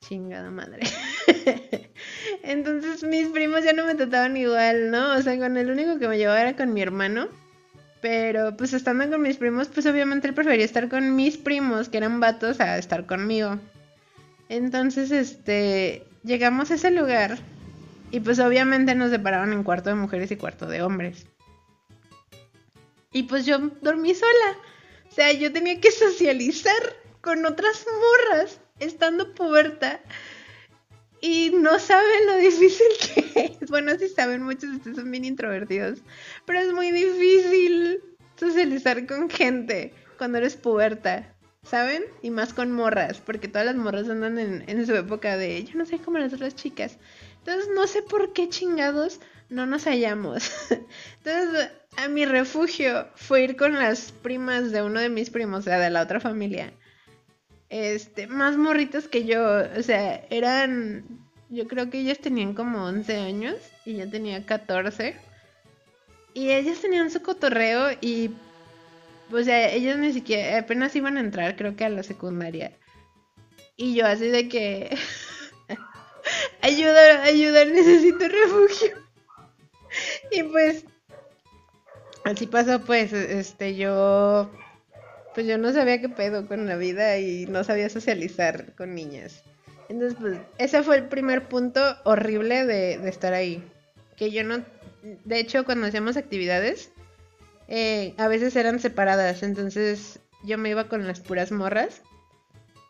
chingada 0.00 0.50
madre. 0.50 0.82
Entonces 2.44 3.02
mis 3.02 3.28
primos 3.28 3.64
ya 3.64 3.72
no 3.72 3.84
me 3.84 3.96
trataban 3.96 4.36
igual, 4.36 4.92
¿no? 4.92 5.14
O 5.16 5.22
sea, 5.22 5.36
con 5.38 5.56
el 5.56 5.70
único 5.70 5.98
que 5.98 6.06
me 6.06 6.18
llevaba 6.18 6.40
era 6.40 6.56
con 6.56 6.72
mi 6.72 6.82
hermano. 6.82 7.28
Pero 8.00 8.56
pues 8.56 8.72
estando 8.74 9.08
con 9.10 9.22
mis 9.22 9.36
primos, 9.36 9.68
pues 9.68 9.86
obviamente 9.86 10.28
él 10.28 10.34
prefería 10.34 10.64
estar 10.64 10.88
con 10.88 11.14
mis 11.16 11.36
primos, 11.36 11.88
que 11.88 11.98
eran 11.98 12.20
vatos, 12.20 12.60
a 12.60 12.78
estar 12.78 13.06
conmigo. 13.06 13.58
Entonces, 14.48 15.12
este, 15.12 16.04
llegamos 16.22 16.70
a 16.70 16.74
ese 16.74 16.90
lugar 16.90 17.38
y 18.10 18.20
pues 18.20 18.38
obviamente 18.38 18.94
nos 18.94 19.10
separaron 19.10 19.52
en 19.52 19.62
cuarto 19.62 19.90
de 19.90 19.96
mujeres 19.96 20.30
y 20.30 20.36
cuarto 20.36 20.66
de 20.66 20.82
hombres. 20.82 21.26
Y 23.12 23.24
pues 23.24 23.46
yo 23.46 23.58
dormí 23.80 24.14
sola. 24.14 24.58
O 25.10 25.14
sea, 25.14 25.32
yo 25.32 25.52
tenía 25.52 25.80
que 25.80 25.90
socializar 25.90 26.96
con 27.20 27.44
otras 27.44 27.86
morras 27.86 28.60
estando 28.78 29.34
puberta. 29.34 30.00
Y 31.20 31.52
no 31.54 31.78
saben 31.78 32.26
lo 32.26 32.36
difícil 32.38 32.86
que 33.14 33.58
es. 33.60 33.70
Bueno, 33.70 33.92
sí 33.98 34.08
saben, 34.08 34.42
muchos 34.42 34.70
de 34.70 34.76
ustedes 34.76 34.96
son 34.96 35.10
bien 35.10 35.24
introvertidos. 35.24 36.00
Pero 36.46 36.60
es 36.60 36.72
muy 36.72 36.90
difícil 36.90 38.02
socializar 38.36 39.06
con 39.06 39.30
gente 39.30 39.94
cuando 40.18 40.38
eres 40.38 40.56
puberta. 40.56 41.31
¿Saben? 41.62 42.04
Y 42.22 42.30
más 42.30 42.52
con 42.52 42.72
morras, 42.72 43.20
porque 43.20 43.48
todas 43.48 43.66
las 43.66 43.76
morras 43.76 44.08
andan 44.08 44.38
en, 44.38 44.86
su 44.86 44.94
época 44.94 45.36
de 45.36 45.64
yo 45.64 45.78
no 45.78 45.86
sé 45.86 45.98
cómo 45.98 46.18
las 46.18 46.32
otras 46.32 46.54
chicas. 46.56 46.98
Entonces 47.38 47.70
no 47.74 47.86
sé 47.86 48.02
por 48.02 48.32
qué 48.32 48.48
chingados 48.48 49.20
no 49.48 49.66
nos 49.66 49.84
hallamos. 49.84 50.50
Entonces 51.18 51.70
a 51.96 52.08
mi 52.08 52.24
refugio 52.24 53.08
fue 53.14 53.44
ir 53.44 53.56
con 53.56 53.74
las 53.74 54.12
primas 54.12 54.72
de 54.72 54.82
uno 54.82 55.00
de 55.00 55.08
mis 55.08 55.30
primos, 55.30 55.60
o 55.60 55.62
sea, 55.62 55.78
de 55.78 55.90
la 55.90 56.02
otra 56.02 56.20
familia 56.20 56.72
este, 57.72 58.26
más 58.26 58.58
morritos 58.58 59.08
que 59.08 59.24
yo, 59.24 59.42
o 59.78 59.82
sea, 59.82 60.26
eran, 60.28 61.06
yo 61.48 61.66
creo 61.66 61.88
que 61.88 62.00
ellas 62.00 62.18
tenían 62.18 62.52
como 62.52 62.84
11 62.84 63.16
años 63.16 63.56
y 63.86 63.96
yo 63.96 64.10
tenía 64.10 64.44
14. 64.44 65.16
Y 66.34 66.50
ellas 66.50 66.80
tenían 66.80 67.10
su 67.10 67.22
cotorreo 67.22 67.96
y, 68.02 68.30
o 69.32 69.44
sea, 69.44 69.70
ellos 69.72 69.96
ni 69.98 70.12
siquiera, 70.12 70.58
apenas 70.58 70.94
iban 70.96 71.16
a 71.16 71.20
entrar, 71.20 71.56
creo 71.56 71.76
que 71.76 71.84
a 71.84 71.88
la 71.88 72.02
secundaria. 72.02 72.72
Y 73.76 73.94
yo 73.94 74.06
así 74.06 74.28
de 74.28 74.48
que, 74.48 74.96
ayuda, 76.62 77.22
ayuda, 77.22 77.64
necesito 77.64 78.28
refugio. 78.28 78.96
y 80.30 80.42
pues, 80.44 80.84
así 82.24 82.46
pasó, 82.46 82.80
pues, 82.84 83.12
este, 83.12 83.76
yo 83.76 84.50
pues 85.34 85.46
yo 85.46 85.58
no 85.58 85.72
sabía 85.72 86.00
qué 86.00 86.08
pedo 86.08 86.46
con 86.46 86.66
la 86.66 86.76
vida 86.76 87.18
y 87.18 87.46
no 87.46 87.64
sabía 87.64 87.88
socializar 87.88 88.74
con 88.74 88.94
niñas. 88.94 89.42
Entonces, 89.88 90.18
pues, 90.20 90.38
ese 90.58 90.82
fue 90.82 90.96
el 90.96 91.08
primer 91.08 91.48
punto 91.48 91.80
horrible 92.04 92.66
de, 92.66 93.08
estar 93.08 93.32
ahí. 93.32 93.62
Que 94.16 94.30
yo 94.30 94.44
no, 94.44 94.62
de 95.02 95.38
hecho, 95.38 95.64
cuando 95.64 95.86
hacíamos 95.86 96.16
actividades, 96.16 96.91
eh, 97.74 98.14
a 98.18 98.28
veces 98.28 98.54
eran 98.54 98.80
separadas, 98.80 99.42
entonces 99.42 100.20
yo 100.44 100.58
me 100.58 100.68
iba 100.68 100.88
con 100.88 101.06
las 101.06 101.20
puras 101.20 101.50
morras. 101.52 102.02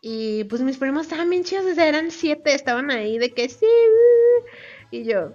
Y 0.00 0.42
pues 0.44 0.60
mis 0.62 0.76
primos 0.76 1.02
estaban 1.02 1.30
bien 1.30 1.44
chidos, 1.44 1.66
o 1.66 1.74
sea, 1.76 1.86
eran 1.86 2.10
siete, 2.10 2.52
estaban 2.52 2.90
ahí 2.90 3.16
de 3.16 3.30
que 3.30 3.48
sí. 3.48 3.64
Y 4.90 5.04
yo, 5.04 5.32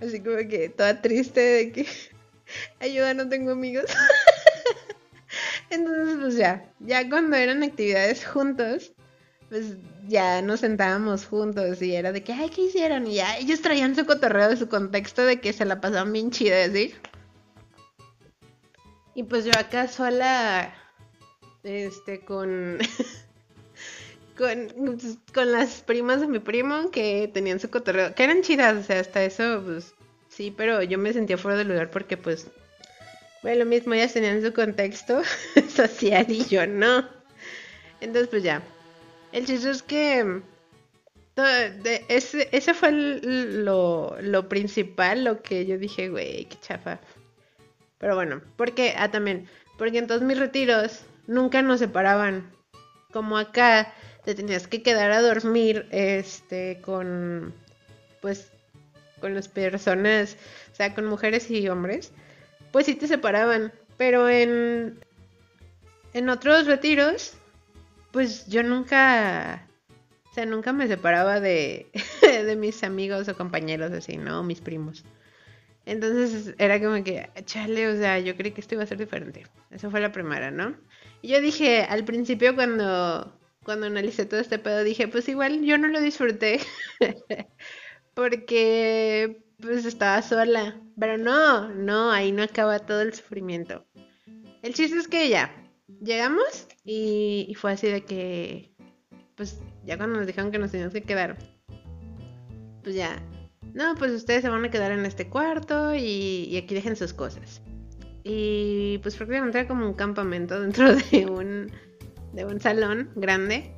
así 0.00 0.20
como 0.20 0.38
que 0.48 0.70
toda 0.70 1.02
triste 1.02 1.40
de 1.40 1.72
que, 1.72 1.86
ayuda, 2.80 3.12
no 3.12 3.28
tengo 3.28 3.50
amigos. 3.50 3.84
Entonces, 5.68 6.16
pues 6.18 6.36
ya, 6.36 6.64
ya 6.80 7.06
cuando 7.10 7.36
eran 7.36 7.62
actividades 7.62 8.24
juntos, 8.24 8.94
pues 9.50 9.76
ya 10.08 10.40
nos 10.40 10.60
sentábamos 10.60 11.26
juntos 11.26 11.82
y 11.82 11.94
era 11.94 12.10
de 12.10 12.24
que, 12.24 12.32
ay, 12.32 12.48
¿qué 12.48 12.62
hicieron? 12.62 13.06
Y 13.06 13.16
ya 13.16 13.36
ellos 13.36 13.60
traían 13.60 13.94
su 13.94 14.06
cotorreo 14.06 14.48
de 14.48 14.56
su 14.56 14.70
contexto 14.70 15.26
de 15.26 15.40
que 15.42 15.52
se 15.52 15.66
la 15.66 15.82
pasaban 15.82 16.14
bien 16.14 16.30
chida, 16.30 16.70
¿sí? 16.70 16.94
Y 19.14 19.24
pues 19.24 19.44
yo 19.44 19.52
acá 19.58 19.88
sola, 19.88 20.74
este, 21.62 22.20
con, 22.20 22.78
con, 24.36 24.68
pues, 24.84 25.18
con 25.34 25.52
las 25.52 25.82
primas 25.82 26.20
de 26.20 26.28
mi 26.28 26.38
primo 26.38 26.90
que 26.90 27.30
tenían 27.32 27.60
su 27.60 27.70
cotorreo, 27.70 28.14
que 28.14 28.24
eran 28.24 28.42
chidas, 28.42 28.76
o 28.76 28.82
sea, 28.82 29.00
hasta 29.00 29.22
eso, 29.22 29.62
pues 29.64 29.94
sí, 30.28 30.52
pero 30.56 30.82
yo 30.82 30.98
me 30.98 31.12
sentía 31.12 31.36
fuera 31.36 31.58
del 31.58 31.68
lugar 31.68 31.90
porque 31.90 32.16
pues 32.16 32.50
bueno, 33.42 33.64
lo 33.64 33.66
mismo, 33.66 33.92
ellas 33.92 34.12
tenían 34.12 34.40
su 34.40 34.52
contexto 34.52 35.22
social 35.68 36.26
y 36.28 36.44
yo 36.44 36.64
no. 36.66 37.08
Entonces, 38.00 38.28
pues 38.28 38.44
ya. 38.44 38.62
El 39.32 39.46
chiste 39.46 39.70
es 39.70 39.82
que 39.82 40.42
ese, 42.08 42.48
ese 42.52 42.74
fue 42.74 42.92
lo, 42.92 44.16
lo, 44.20 44.48
principal, 44.48 45.24
lo 45.24 45.42
que 45.42 45.66
yo 45.66 45.76
dije, 45.76 46.08
güey, 46.08 46.44
qué 46.44 46.56
chafa. 46.60 47.00
Pero 48.02 48.14
bueno, 48.14 48.42
porque, 48.58 48.92
ah, 48.98 49.10
también, 49.10 49.48
porque 49.78 49.96
en 49.96 50.06
todos 50.06 50.20
mis 50.20 50.38
retiros 50.38 51.06
nunca 51.26 51.62
nos 51.62 51.78
separaban. 51.80 52.52
Como 53.14 53.38
acá 53.38 53.94
te 54.26 54.34
tenías 54.34 54.66
que 54.66 54.82
quedar 54.82 55.10
a 55.12 55.22
dormir, 55.22 55.86
este, 55.90 56.82
con, 56.82 57.54
pues, 58.20 58.52
con 59.22 59.34
las 59.34 59.48
personas, 59.48 60.36
o 60.70 60.74
sea, 60.74 60.94
con 60.94 61.06
mujeres 61.06 61.50
y 61.50 61.66
hombres 61.70 62.12
pues 62.72 62.86
sí 62.86 62.96
te 62.96 63.06
separaban. 63.06 63.72
Pero 63.96 64.28
en, 64.28 64.98
en 66.14 66.28
otros 66.28 66.66
retiros, 66.66 67.34
pues 68.10 68.46
yo 68.46 68.64
nunca, 68.64 69.68
o 70.30 70.34
sea, 70.34 70.46
nunca 70.46 70.72
me 70.72 70.88
separaba 70.88 71.38
de, 71.38 71.86
de 72.22 72.56
mis 72.56 72.82
amigos 72.82 73.28
o 73.28 73.36
compañeros 73.36 73.92
así, 73.92 74.16
¿no? 74.16 74.42
Mis 74.42 74.60
primos. 74.60 75.04
Entonces 75.84 76.54
era 76.58 76.80
como 76.80 77.02
que, 77.02 77.28
chale, 77.44 77.88
o 77.88 77.96
sea, 77.96 78.18
yo 78.18 78.36
creí 78.36 78.52
que 78.52 78.60
esto 78.60 78.74
iba 78.74 78.84
a 78.84 78.86
ser 78.86 78.98
diferente. 78.98 79.46
Esa 79.70 79.90
fue 79.90 80.00
la 80.00 80.12
primera, 80.12 80.50
¿no? 80.50 80.76
Y 81.22 81.28
yo 81.28 81.40
dije, 81.40 81.82
al 81.82 82.04
principio 82.04 82.54
cuando, 82.54 83.36
cuando 83.64 83.86
analicé 83.86 84.26
todo 84.26 84.40
este 84.40 84.58
pedo, 84.58 84.84
dije, 84.84 85.08
pues 85.08 85.28
igual 85.28 85.62
yo 85.64 85.78
no 85.78 85.88
lo 85.88 86.00
disfruté. 86.00 86.60
porque 88.14 89.42
pues 89.60 89.84
estaba 89.84 90.20
sola. 90.22 90.80
Pero 90.98 91.16
no, 91.16 91.68
no, 91.70 92.10
ahí 92.10 92.32
no 92.32 92.42
acaba 92.42 92.80
todo 92.80 93.00
el 93.00 93.14
sufrimiento. 93.14 93.86
El 94.62 94.74
chiste 94.74 94.98
es 94.98 95.08
que 95.08 95.28
ya, 95.28 95.50
llegamos 96.02 96.68
y, 96.84 97.54
fue 97.56 97.72
así 97.72 97.88
de 97.88 98.04
que, 98.04 98.72
pues 99.34 99.60
ya 99.84 99.96
cuando 99.96 100.18
nos 100.18 100.26
dijeron 100.26 100.52
que 100.52 100.58
nos 100.58 100.70
teníamos 100.70 100.94
que 100.94 101.02
quedar, 101.02 101.36
pues 102.82 102.94
ya, 102.94 103.20
no, 103.74 103.94
pues 103.94 104.12
ustedes 104.12 104.42
se 104.42 104.48
van 104.48 104.64
a 104.64 104.70
quedar 104.70 104.92
en 104.92 105.06
este 105.06 105.28
cuarto 105.28 105.94
y, 105.94 106.56
aquí 106.56 106.74
dejen 106.74 106.96
sus 106.96 107.12
cosas. 107.12 107.62
Y 108.24 108.98
pues 109.02 109.16
prácticamente 109.16 109.58
era 109.58 109.68
como 109.68 109.86
un 109.86 109.94
campamento 109.94 110.60
dentro 110.62 110.94
de 110.94 111.26
un, 111.26 111.70
de 112.32 112.44
un 112.44 112.60
salón 112.60 113.10
grande. 113.16 113.72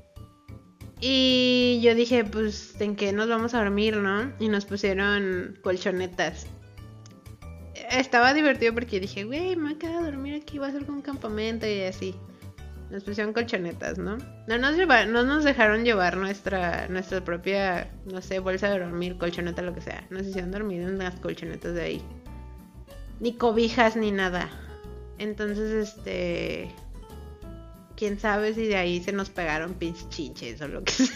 Y 1.00 1.80
yo 1.82 1.94
dije, 1.94 2.24
pues, 2.24 2.80
¿en 2.80 2.96
qué 2.96 3.12
nos 3.12 3.28
vamos 3.28 3.54
a 3.54 3.58
dormir, 3.58 3.96
no? 3.96 4.32
Y 4.40 4.48
nos 4.48 4.64
pusieron 4.64 5.58
colchonetas. 5.62 6.46
Estaba 7.90 8.32
divertido 8.32 8.72
porque 8.72 9.00
dije, 9.00 9.24
güey, 9.24 9.56
me 9.56 9.74
voy 9.74 9.90
a 9.90 9.98
a 9.98 10.02
dormir 10.02 10.40
aquí, 10.40 10.58
va 10.58 10.68
a 10.68 10.72
ser 10.72 10.86
como 10.86 10.98
un 10.98 11.02
campamento 11.02 11.66
y 11.66 11.82
así. 11.82 12.14
Nos 12.90 13.02
pusieron 13.02 13.32
colchonetas, 13.32 13.98
¿no? 13.98 14.18
No 14.46 14.58
nos, 14.58 14.76
no 14.76 15.24
nos 15.24 15.44
dejaron 15.44 15.84
llevar 15.84 16.16
nuestra, 16.16 16.86
nuestra 16.88 17.24
propia, 17.24 17.90
no 18.06 18.20
sé, 18.20 18.38
bolsa 18.38 18.70
de 18.70 18.78
dormir, 18.78 19.18
colchoneta, 19.18 19.62
lo 19.62 19.74
que 19.74 19.80
sea. 19.80 20.06
Nos 20.10 20.26
hicieron 20.26 20.50
dormir 20.50 20.82
en 20.82 20.98
las 20.98 21.18
colchonetas 21.18 21.74
de 21.74 21.82
ahí. 21.82 22.02
Ni 23.20 23.34
cobijas 23.34 23.96
ni 23.96 24.12
nada. 24.12 24.50
Entonces, 25.18 25.88
este 25.88 26.74
quién 27.96 28.18
sabe 28.18 28.54
si 28.54 28.66
de 28.66 28.76
ahí 28.76 29.02
se 29.02 29.12
nos 29.12 29.30
pegaron 29.30 29.74
pinches 29.74 30.08
chinches 30.08 30.60
o 30.60 30.68
lo 30.68 30.82
que 30.82 30.92
sea. 30.92 31.08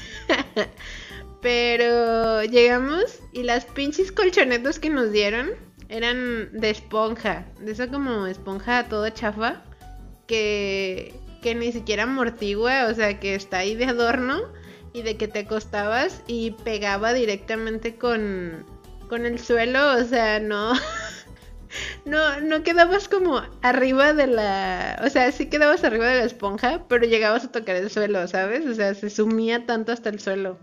Pero 1.40 2.42
llegamos 2.44 3.20
y 3.33 3.42
las 3.44 3.64
pinches 3.64 4.11
colchonetas 4.11 4.78
que 4.78 4.90
nos 4.90 5.12
dieron 5.12 5.50
eran 5.88 6.50
de 6.52 6.70
esponja, 6.70 7.46
de 7.61 7.72
esa 7.72 7.88
como 7.88 8.26
esponja 8.26 8.88
toda 8.88 9.14
chafa 9.14 9.62
que, 10.26 11.14
que 11.42 11.55
ni 11.55 11.72
siquiera 11.72 12.05
amortigua, 12.05 12.87
o 12.87 12.94
sea, 12.94 13.20
que 13.20 13.35
está 13.35 13.59
ahí 13.59 13.74
de 13.74 13.87
adorno 13.87 14.40
y 14.92 15.03
de 15.03 15.16
que 15.16 15.29
te 15.29 15.40
acostabas 15.40 16.22
y 16.27 16.53
pegaba 16.64 17.12
directamente 17.12 17.96
con, 17.96 18.64
con 19.09 19.27
el 19.27 19.38
suelo, 19.38 19.96
o 19.96 20.05
sea, 20.05 20.40
no. 20.40 20.72
no, 22.05 22.40
no 22.40 22.62
quedabas 22.62 23.09
como 23.09 23.42
arriba 23.62 24.12
de 24.14 24.27
la. 24.27 25.01
O 25.05 25.11
sea, 25.11 25.31
sí 25.33 25.46
quedabas 25.46 25.85
arriba 25.85 26.07
de 26.07 26.18
la 26.18 26.24
esponja, 26.24 26.85
pero 26.88 27.07
llegabas 27.07 27.44
a 27.44 27.53
tocar 27.53 27.77
el 27.77 27.90
suelo, 27.90 28.27
¿sabes? 28.29 28.66
O 28.66 28.74
sea, 28.74 28.94
se 28.94 29.11
sumía 29.11 29.66
tanto 29.66 29.92
hasta 29.92 30.09
el 30.09 30.20
suelo. 30.20 30.59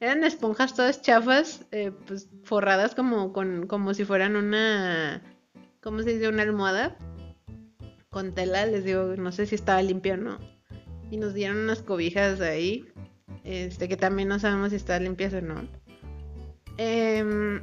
Eran 0.00 0.24
esponjas 0.24 0.74
todas 0.74 1.02
chafas, 1.02 1.64
eh, 1.70 1.92
pues 2.06 2.28
forradas 2.42 2.94
como, 2.94 3.32
con, 3.32 3.66
como 3.66 3.94
si 3.94 4.04
fueran 4.04 4.36
una. 4.36 5.22
¿Cómo 5.82 6.02
se 6.02 6.14
dice? 6.14 6.28
Una 6.28 6.42
almohada. 6.42 6.96
Con 8.14 8.32
tela, 8.32 8.64
les 8.64 8.84
digo, 8.84 9.14
no 9.16 9.32
sé 9.32 9.44
si 9.44 9.56
estaba 9.56 9.82
limpio 9.82 10.14
o 10.14 10.16
no. 10.16 10.38
Y 11.10 11.18
nos 11.18 11.34
dieron 11.34 11.58
unas 11.58 11.82
cobijas 11.82 12.40
ahí. 12.40 12.86
Este, 13.42 13.88
que 13.88 13.96
también 13.96 14.28
no 14.28 14.38
sabemos 14.38 14.70
si 14.70 14.76
estaban 14.76 15.04
limpias 15.04 15.34
o 15.34 15.42
no. 15.42 15.68
Eh, 16.78 17.60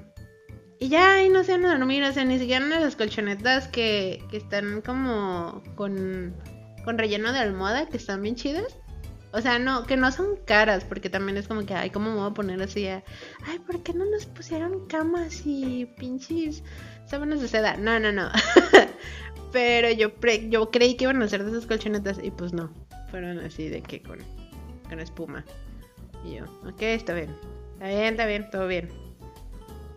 y 0.81 0.89
ya 0.89 1.13
ahí 1.13 1.29
no 1.29 1.43
se 1.43 1.53
a 1.53 1.57
dormir, 1.59 2.03
o 2.03 2.11
sea, 2.11 2.25
ni 2.25 2.39
siquiera 2.39 2.65
las 2.65 2.95
colchonetas 2.95 3.67
que, 3.67 4.23
que 4.31 4.37
están 4.37 4.81
como 4.81 5.61
con, 5.75 6.35
con 6.83 6.97
relleno 6.97 7.31
de 7.31 7.37
almohada, 7.37 7.87
que 7.87 7.97
están 7.97 8.23
bien 8.23 8.35
chidas. 8.35 8.77
O 9.31 9.39
sea, 9.41 9.59
no, 9.59 9.85
que 9.85 9.95
no 9.95 10.11
son 10.11 10.37
caras, 10.45 10.83
porque 10.83 11.09
también 11.09 11.37
es 11.37 11.47
como 11.47 11.67
que, 11.67 11.75
ay, 11.75 11.91
¿cómo 11.91 12.09
me 12.09 12.17
voy 12.17 12.31
a 12.31 12.33
poner 12.33 12.61
así? 12.63 12.87
ay, 12.87 13.59
¿por 13.65 13.83
qué 13.83 13.93
no 13.93 14.05
nos 14.05 14.25
pusieron 14.25 14.87
camas 14.87 15.43
y 15.45 15.85
pinches 15.97 16.63
sábanas 17.05 17.41
de 17.41 17.47
seda? 17.47 17.77
No, 17.77 17.99
no, 17.99 18.11
no. 18.11 18.29
Pero 19.51 19.91
yo, 19.91 20.11
yo 20.49 20.71
creí 20.71 20.95
que 20.95 21.05
iban 21.05 21.21
a 21.21 21.27
ser 21.27 21.43
de 21.43 21.51
esas 21.51 21.65
colchonetas 21.65 22.19
y 22.23 22.31
pues 22.31 22.53
no. 22.53 22.71
Fueron 23.09 23.39
así 23.39 23.67
de 23.67 23.81
que 23.81 24.01
con, 24.01 24.19
con 24.89 24.99
espuma. 24.99 25.43
Y 26.25 26.35
yo, 26.35 26.45
ok, 26.67 26.81
está 26.81 27.13
bien. 27.13 27.35
Está 27.73 27.87
bien, 27.87 28.13
está 28.13 28.25
bien, 28.25 28.49
todo 28.51 28.67
bien 28.67 29.11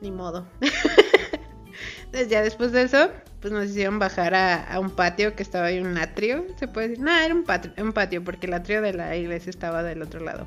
ni 0.04 0.12
modo. 0.12 0.46
Entonces 2.04 2.28
ya 2.28 2.42
después 2.42 2.70
de 2.70 2.82
eso, 2.82 3.10
pues 3.40 3.52
nos 3.52 3.64
hicieron 3.66 3.98
bajar 3.98 4.34
a, 4.34 4.78
un 4.78 4.90
patio 4.90 5.34
que 5.34 5.42
estaba 5.42 5.66
ahí, 5.66 5.80
un 5.80 5.98
atrio, 5.98 6.46
se 6.56 6.68
puede 6.68 6.90
decir. 6.90 7.04
No, 7.04 7.10
era 7.10 7.34
un 7.34 7.44
un 7.78 7.92
patio, 7.92 8.22
porque 8.22 8.46
el 8.46 8.54
atrio 8.54 8.82
de 8.82 8.92
la 8.92 9.16
iglesia 9.16 9.50
estaba 9.50 9.82
del 9.82 10.02
otro 10.02 10.20
lado. 10.20 10.46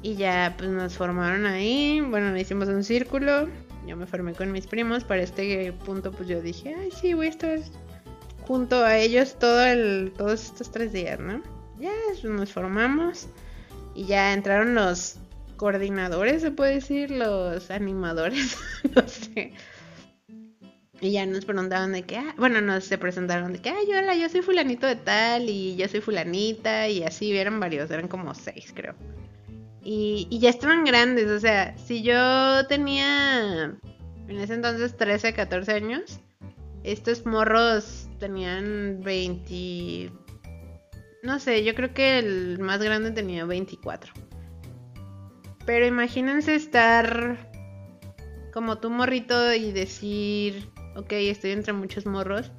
Y 0.00 0.14
ya 0.14 0.54
pues 0.56 0.70
nos 0.70 0.96
formaron 0.96 1.46
ahí, 1.46 2.00
bueno, 2.00 2.36
hicimos 2.36 2.68
un 2.68 2.82
círculo, 2.82 3.48
yo 3.86 3.96
me 3.96 4.06
formé 4.06 4.34
con 4.34 4.52
mis 4.52 4.66
primos, 4.66 5.04
para 5.04 5.22
este 5.22 5.72
punto 5.84 6.12
pues 6.12 6.28
yo 6.28 6.40
dije, 6.40 6.74
ay 6.74 6.90
sí, 6.90 7.14
voy 7.14 7.26
a 7.26 7.30
estar 7.30 7.58
junto 8.46 8.84
a 8.84 8.96
ellos 8.96 9.38
todo 9.38 9.64
el, 9.64 10.12
todos 10.16 10.44
estos 10.44 10.70
tres 10.70 10.92
días, 10.92 11.18
¿no? 11.18 11.42
Ya 11.78 11.92
pues, 12.08 12.24
nos 12.24 12.52
formamos 12.52 13.28
y 13.94 14.04
ya 14.04 14.32
entraron 14.32 14.74
los 14.74 15.18
coordinadores, 15.56 16.42
se 16.42 16.50
puede 16.50 16.74
decir, 16.74 17.10
los 17.10 17.70
animadores, 17.70 18.56
no 18.94 19.06
sé. 19.08 19.52
Y 21.00 21.10
ya 21.10 21.26
nos 21.26 21.44
preguntaban 21.44 21.92
de 21.92 22.04
que, 22.04 22.16
ah, 22.16 22.34
bueno, 22.38 22.60
nos 22.60 22.84
se 22.84 22.96
presentaron 22.96 23.52
de 23.52 23.60
que, 23.60 23.70
ay, 23.70 23.86
hola, 23.92 24.14
yo 24.14 24.28
soy 24.28 24.42
fulanito 24.42 24.86
de 24.86 24.94
tal 24.96 25.48
y 25.48 25.74
yo 25.74 25.88
soy 25.88 26.00
fulanita 26.00 26.88
y 26.88 27.02
así, 27.02 27.36
eran 27.36 27.58
varios, 27.58 27.90
eran 27.90 28.06
como 28.06 28.34
seis, 28.34 28.72
creo. 28.74 28.94
Y, 29.84 30.38
ya 30.38 30.50
estaban 30.50 30.84
grandes, 30.84 31.28
o 31.28 31.40
sea, 31.40 31.76
si 31.76 32.02
yo 32.02 32.66
tenía 32.68 33.64
en 34.28 34.38
ese 34.38 34.54
entonces 34.54 34.96
13, 34.96 35.34
14 35.34 35.72
años, 35.72 36.20
estos 36.84 37.26
morros 37.26 38.08
tenían 38.18 39.00
20... 39.02 40.12
No 41.24 41.38
sé, 41.38 41.64
yo 41.64 41.74
creo 41.74 41.94
que 41.94 42.18
el 42.18 42.58
más 42.58 42.82
grande 42.82 43.10
tenía 43.12 43.44
24. 43.44 44.12
Pero 45.66 45.86
imagínense 45.86 46.54
estar 46.54 47.50
como 48.52 48.78
tu 48.78 48.90
morrito 48.90 49.54
y 49.54 49.72
decir, 49.72 50.68
ok, 50.96 51.12
estoy 51.12 51.52
entre 51.52 51.72
muchos 51.72 52.06
morros. 52.06 52.50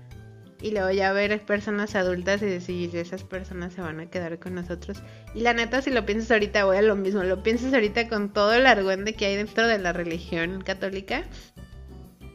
Y 0.64 0.72
luego 0.72 0.92
ya 0.92 1.12
ver 1.12 1.42
personas 1.46 1.94
adultas 1.94 2.42
y 2.42 2.46
decir, 2.46 2.96
esas 2.96 3.26
personas 3.26 3.74
se 3.74 3.82
van 3.82 4.00
a 4.00 4.10
quedar 4.10 4.40
con 4.40 4.56
nosotros. 4.56 5.04
Y 5.36 5.42
la 5.42 5.54
neta, 5.54 5.82
si 5.82 5.92
lo 5.92 6.06
piensas 6.06 6.32
ahorita, 6.32 6.64
voy 6.64 6.78
a 6.78 6.82
lo 6.82 6.96
mismo. 6.96 7.22
Lo 7.22 7.44
piensas 7.44 7.74
ahorita 7.74 8.08
con 8.08 8.32
todo 8.32 8.54
el 8.54 8.66
argüende 8.66 9.14
que 9.14 9.26
hay 9.26 9.36
dentro 9.36 9.68
de 9.68 9.78
la 9.78 9.92
religión 9.92 10.62
católica. 10.62 11.26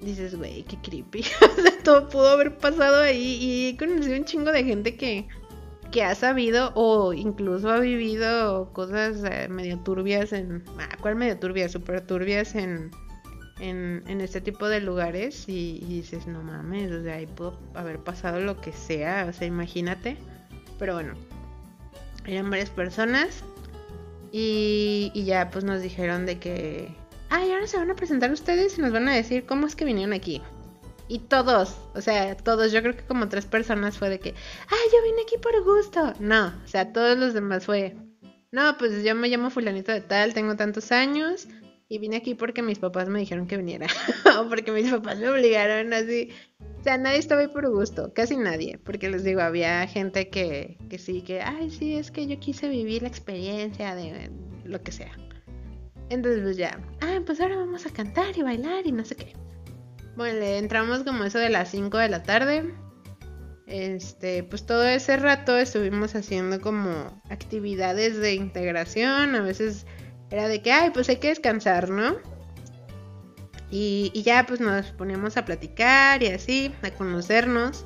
Dices, 0.03 0.37
güey, 0.37 0.63
qué 0.65 0.77
creepy. 0.83 1.21
o 1.41 1.63
sea, 1.63 1.73
todo 1.83 2.11
pudo 2.11 2.29
haber 2.29 2.59
pasado 2.59 3.01
ahí. 3.01 3.39
Y 3.41 3.69
he 3.71 3.77
conocido 3.79 4.19
un 4.19 4.27
chingo 4.27 4.53
de 4.53 4.63
gente 4.63 4.95
que 4.97 5.27
que 5.91 6.03
ha 6.05 6.15
sabido 6.15 6.73
o 6.75 7.15
incluso 7.15 7.71
ha 7.71 7.81
vivido 7.81 8.71
cosas 8.75 9.25
eh, 9.25 9.49
medio 9.49 9.79
turbias 9.79 10.35
en... 10.35 10.63
Ah, 10.79 10.99
¿Cuál 11.01 11.17
medio 11.17 11.39
turbias? 11.39 11.73
Súper 11.73 12.03
turbias 12.03 12.55
en, 12.55 12.91
en, 13.61 14.21
este 14.21 14.41
tipo 14.41 14.69
de 14.69 14.81
lugares 14.81 15.45
y, 15.49 15.81
dices, 15.87 16.27
no 16.27 16.43
mames, 16.43 16.93
o 16.93 17.03
sea, 17.03 17.17
ahí 17.17 17.27
pudo 17.27 17.59
haber 17.75 17.99
pasado 17.99 18.41
lo 18.41 18.61
que 18.61 18.73
sea, 18.73 19.27
o 19.29 19.33
sea, 19.33 19.47
imagínate. 19.47 20.17
Pero 20.79 20.95
bueno, 20.95 21.15
eran 22.27 22.51
varias 22.51 22.71
personas 22.71 23.43
y, 24.33 25.11
y 25.15 25.25
ya 25.25 25.51
pues 25.51 25.65
nos 25.65 25.83
dijeron 25.83 26.27
de 26.27 26.39
que... 26.39 26.95
Ay, 27.31 27.53
ahora 27.53 27.67
se 27.67 27.77
van 27.77 27.91
a 27.91 27.97
presentar 27.97 28.33
ustedes 28.33 28.79
y 28.79 28.81
nos 28.81 28.93
van 28.93 29.09
a 29.09 29.15
decir 29.15 29.45
cómo 29.45 29.67
es 29.67 29.77
que 29.77 29.85
vinieron 29.85 30.15
aquí. 30.15 30.41
Y 31.09 31.21
todos, 31.21 31.77
o 31.95 32.01
sea, 32.01 32.37
todos, 32.37 32.71
yo 32.71 32.83
creo 32.83 32.95
que 32.95 33.05
como 33.05 33.29
tres 33.29 33.47
personas 33.47 33.97
fue 33.97 34.11
de 34.11 34.21
que, 34.21 34.35
ay, 34.69 34.79
yo 34.93 35.03
vine 35.05 35.23
aquí 35.23 35.37
por 35.39 35.63
gusto. 35.65 36.13
No, 36.21 36.55
o 36.65 36.69
sea, 36.69 36.93
todos 36.93 37.17
los 37.19 37.35
demás 37.35 37.65
fue, 37.65 37.97
no, 38.51 38.77
pues 38.79 39.03
yo 39.03 39.15
me 39.15 39.29
llamo 39.29 39.51
fulanito 39.51 39.91
de 39.93 40.03
tal, 40.03 40.35
tengo 40.35 40.57
tantos 40.57 40.93
años 40.93 41.49
y 41.89 41.99
vine 41.99 42.17
aquí 42.17 42.35
porque 42.35 42.63
mis 42.63 42.79
papás 42.79 43.09
me 43.09 43.19
dijeron 43.19 43.47
que 43.47 43.57
viniera. 43.57 43.87
o 44.39 44.49
porque 44.49 44.71
mis 44.73 44.91
papás 44.91 45.19
me 45.19 45.29
obligaron 45.29 45.93
así. 45.95 46.31
O 46.81 46.83
sea, 46.85 46.99
nadie 46.99 47.19
estaba 47.19 47.41
ahí 47.41 47.49
por 47.49 47.69
gusto, 47.71 48.13
casi 48.15 48.37
nadie. 48.37 48.79
Porque 48.79 49.09
les 49.09 49.25
digo, 49.25 49.41
había 49.41 49.87
gente 49.87 50.29
que, 50.29 50.77
que 50.91 50.99
sí, 50.99 51.23
que, 51.23 51.41
ay, 51.41 51.71
sí, 51.71 51.97
es 51.97 52.11
que 52.11 52.27
yo 52.27 52.39
quise 52.39 52.69
vivir 52.69 53.03
la 53.03 53.09
experiencia 53.09 53.95
de 53.95 54.31
lo 54.65 54.83
que 54.83 54.93
sea. 54.93 55.13
Entonces, 56.11 56.43
pues 56.43 56.57
ya, 56.57 56.79
ah, 57.01 57.21
pues 57.25 57.41
ahora 57.41 57.57
vamos 57.57 57.87
a 57.87 57.91
cantar 57.91 58.37
y 58.37 58.43
bailar 58.43 58.87
y 58.87 58.93
no 58.93 59.05
sé 59.05 59.17
qué. 59.17 59.33
Bueno, 60.17 60.41
entramos 60.43 61.05
como 61.05 61.25
eso 61.25 61.39
de 61.39 61.49
las 61.49 61.71
5 61.71 61.97
de 61.97 62.09
la 62.09 62.23
tarde. 62.23 62.75
Este, 63.67 64.43
pues 64.45 64.65
todo 64.65 64.85
ese 64.85 65.17
rato 65.17 65.57
estuvimos 65.57 66.15
haciendo 66.15 66.61
como 66.61 67.21
actividades 67.31 68.19
de 68.19 68.35
integración. 68.35 69.35
A 69.35 69.43
veces 69.43 69.87
era 70.31 70.49
de 70.49 70.61
que, 70.63 70.73
ay, 70.73 70.91
pues 70.91 71.09
hay 71.09 71.17
que 71.17 71.29
descansar, 71.29 71.89
¿no? 71.89 72.17
Y, 73.71 74.23
ya 74.23 74.47
pues 74.47 74.61
nos 74.61 74.87
poníamos 74.93 75.37
a 75.37 75.45
platicar 75.45 76.23
y 76.23 76.29
así, 76.29 76.73
a 76.83 76.91
conocernos. 76.91 77.85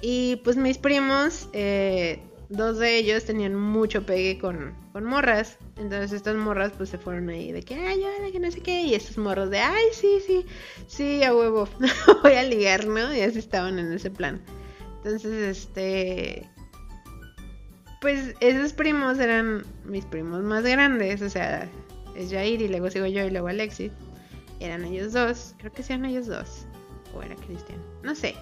Y 0.00 0.36
pues 0.44 0.56
mis 0.56 0.78
primos, 0.78 1.48
eh, 1.52 2.22
dos 2.48 2.78
de 2.78 2.98
ellos 2.98 3.24
tenían 3.24 3.54
mucho 3.54 4.04
pegue 4.06 4.38
con, 4.38 4.74
con 4.92 5.04
morras. 5.04 5.58
Entonces 5.76 6.12
estas 6.12 6.36
morras 6.36 6.72
pues 6.76 6.90
se 6.90 6.98
fueron 6.98 7.28
ahí 7.28 7.52
de 7.52 7.62
que, 7.62 7.74
ay, 7.74 8.02
hola, 8.04 8.30
que 8.30 8.40
no 8.40 8.50
sé 8.50 8.60
qué. 8.60 8.82
Y 8.82 8.94
estos 8.94 9.18
morros 9.18 9.50
de, 9.50 9.58
ay, 9.58 9.84
sí, 9.92 10.18
sí, 10.24 10.46
sí, 10.86 11.24
a 11.24 11.34
huevo, 11.34 11.68
voy 12.22 12.34
a 12.34 12.42
ligar, 12.44 12.86
¿no? 12.86 13.14
Y 13.14 13.20
así 13.20 13.38
estaban 13.38 13.78
en 13.78 13.92
ese 13.92 14.10
plan. 14.10 14.42
Entonces, 14.98 15.58
este... 15.58 16.53
Pues 18.04 18.34
esos 18.40 18.74
primos 18.74 19.18
eran 19.18 19.64
mis 19.86 20.04
primos 20.04 20.42
más 20.42 20.62
grandes, 20.62 21.22
o 21.22 21.30
sea, 21.30 21.66
es 22.14 22.30
Jair 22.30 22.60
y 22.60 22.68
luego 22.68 22.90
sigo 22.90 23.06
yo 23.06 23.24
y 23.24 23.30
luego 23.30 23.48
Alexis. 23.48 23.92
Eran 24.60 24.84
ellos 24.84 25.14
dos, 25.14 25.54
creo 25.56 25.72
que 25.72 25.82
sean 25.82 26.04
ellos 26.04 26.26
dos. 26.26 26.66
O 27.14 27.22
era 27.22 27.34
Cristian, 27.34 27.78
no 28.02 28.14
sé. 28.14 28.34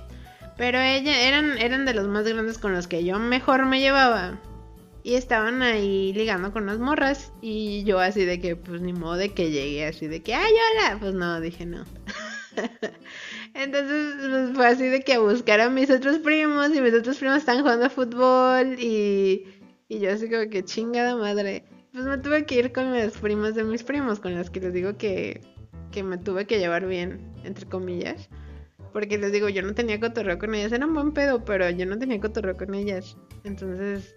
Pero 0.56 0.80
ella, 0.80 1.28
eran, 1.28 1.58
eran 1.58 1.86
de 1.86 1.94
los 1.94 2.08
más 2.08 2.26
grandes 2.26 2.58
con 2.58 2.72
los 2.72 2.88
que 2.88 3.04
yo 3.04 3.20
mejor 3.20 3.64
me 3.66 3.78
llevaba. 3.78 4.36
Y 5.04 5.14
estaban 5.14 5.62
ahí 5.62 6.12
ligando 6.12 6.52
con 6.52 6.66
las 6.66 6.80
morras. 6.80 7.30
Y 7.40 7.84
yo 7.84 8.00
así 8.00 8.24
de 8.24 8.40
que, 8.40 8.56
pues 8.56 8.80
ni 8.80 8.92
modo 8.92 9.14
de 9.14 9.28
que 9.28 9.52
llegué 9.52 9.86
así 9.86 10.08
de 10.08 10.24
que, 10.24 10.34
ay, 10.34 10.52
hola. 10.52 10.98
Pues 10.98 11.14
no, 11.14 11.40
dije 11.40 11.66
no. 11.66 11.84
Entonces 13.54 14.14
pues, 14.18 14.50
fue 14.54 14.66
así 14.66 14.86
de 14.86 15.02
que 15.02 15.14
a 15.14 15.20
buscar 15.20 15.60
a 15.60 15.70
mis 15.70 15.90
otros 15.90 16.18
primos. 16.18 16.74
Y 16.74 16.80
mis 16.80 16.94
otros 16.94 17.18
primos 17.18 17.38
están 17.38 17.60
jugando 17.60 17.86
a 17.86 17.90
fútbol. 17.90 18.78
Y, 18.78 19.44
y 19.88 19.98
yo 19.98 20.12
así 20.12 20.28
como 20.28 20.48
que 20.48 20.64
chingada 20.64 21.16
madre. 21.16 21.64
Pues 21.92 22.04
me 22.04 22.18
tuve 22.18 22.46
que 22.46 22.56
ir 22.56 22.72
con 22.72 22.92
las 22.92 23.16
primas 23.18 23.54
de 23.54 23.64
mis 23.64 23.82
primos. 23.82 24.20
Con 24.20 24.34
las 24.34 24.50
que 24.50 24.60
les 24.60 24.72
digo 24.72 24.96
que, 24.96 25.40
que 25.90 26.02
me 26.02 26.18
tuve 26.18 26.46
que 26.46 26.58
llevar 26.58 26.86
bien, 26.86 27.32
entre 27.44 27.66
comillas. 27.66 28.28
Porque 28.92 29.18
les 29.18 29.32
digo, 29.32 29.48
yo 29.48 29.62
no 29.62 29.74
tenía 29.74 30.00
cotorreo 30.00 30.38
con 30.38 30.54
ellas. 30.54 30.72
Era 30.72 30.86
un 30.86 30.94
buen 30.94 31.12
pedo, 31.12 31.44
pero 31.44 31.68
yo 31.70 31.86
no 31.86 31.98
tenía 31.98 32.20
cotorreo 32.20 32.56
con 32.56 32.74
ellas. 32.74 33.16
Entonces, 33.44 34.14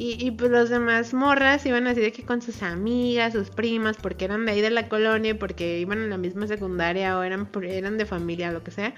y, 0.00 0.30
pues 0.30 0.52
los 0.52 0.68
demás 0.68 1.12
morras 1.12 1.66
iban 1.66 1.88
así 1.88 2.00
de 2.00 2.12
que 2.12 2.22
con 2.22 2.40
sus 2.40 2.62
amigas, 2.62 3.32
sus 3.32 3.50
primas, 3.50 3.96
porque 3.96 4.26
eran 4.26 4.46
de 4.46 4.52
ahí 4.52 4.60
de 4.60 4.70
la 4.70 4.88
colonia, 4.88 5.36
porque 5.36 5.80
iban 5.80 5.98
en 5.98 6.10
la 6.10 6.16
misma 6.16 6.46
secundaria 6.46 7.18
o 7.18 7.24
eran, 7.24 7.48
eran 7.64 7.98
de 7.98 8.06
familia, 8.06 8.52
lo 8.52 8.62
que 8.62 8.70
sea. 8.70 8.94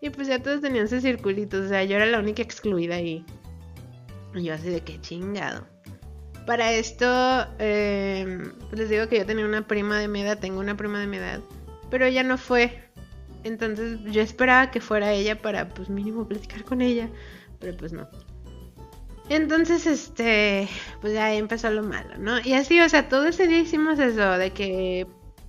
Y 0.00 0.08
pues 0.08 0.28
ya 0.28 0.42
todos 0.42 0.62
tenían 0.62 0.88
sus 0.88 1.02
circulitos. 1.02 1.66
O 1.66 1.68
sea, 1.68 1.84
yo 1.84 1.96
era 1.96 2.06
la 2.06 2.18
única 2.18 2.40
excluida 2.42 2.94
ahí. 2.94 3.22
Y 4.34 4.44
yo 4.44 4.54
así 4.54 4.70
de 4.70 4.80
que 4.80 4.98
chingado. 5.02 5.66
Para 6.46 6.72
esto, 6.72 7.06
eh, 7.58 8.42
les 8.72 8.88
digo 8.88 9.08
que 9.08 9.18
yo 9.18 9.26
tenía 9.26 9.44
una 9.44 9.66
prima 9.66 9.98
de 9.98 10.08
mi 10.08 10.22
edad, 10.22 10.38
tengo 10.38 10.60
una 10.60 10.74
prima 10.74 11.00
de 11.00 11.06
mi 11.06 11.18
edad, 11.18 11.40
pero 11.90 12.06
ella 12.06 12.22
no 12.22 12.38
fue. 12.38 12.82
Entonces 13.44 14.00
yo 14.04 14.22
esperaba 14.22 14.70
que 14.70 14.80
fuera 14.80 15.12
ella 15.12 15.40
para 15.40 15.68
pues 15.68 15.90
mínimo 15.90 16.26
platicar 16.26 16.64
con 16.64 16.80
ella, 16.80 17.10
pero 17.58 17.76
pues 17.76 17.92
no. 17.92 18.08
Entonces, 19.30 19.86
este, 19.86 20.68
pues 21.00 21.14
ya 21.14 21.32
empezó 21.32 21.70
lo 21.70 21.84
malo, 21.84 22.18
¿no? 22.18 22.40
Y 22.40 22.54
así, 22.54 22.80
o 22.80 22.88
sea, 22.88 23.08
todo 23.08 23.28
ese 23.28 23.46
día 23.46 23.60
hicimos 23.60 24.00
eso, 24.00 24.36
de 24.36 24.50
que 24.50 25.06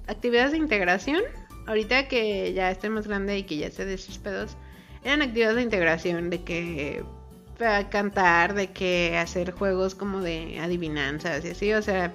actividades 0.08 0.52
de 0.52 0.60
integración, 0.60 1.22
ahorita 1.66 2.08
que 2.08 2.54
ya 2.54 2.70
estoy 2.70 2.92
más 2.92 3.08
grande 3.08 3.40
y 3.40 3.44
que 3.44 3.58
ya 3.58 3.72
sé 3.72 3.86
de 3.86 3.96
esos 3.96 4.20
pedos, 4.20 4.56
eran 5.04 5.24
actividades 5.24 5.56
de 5.56 5.64
integración, 5.64 6.30
de 6.30 6.44
que 6.44 7.04
cantar, 7.90 8.54
de 8.54 8.68
que 8.68 9.18
hacer 9.18 9.52
juegos 9.52 9.96
como 9.96 10.22
de 10.22 10.60
adivinanzas 10.60 11.44
y 11.44 11.50
así, 11.50 11.74
o 11.74 11.82
sea, 11.82 12.14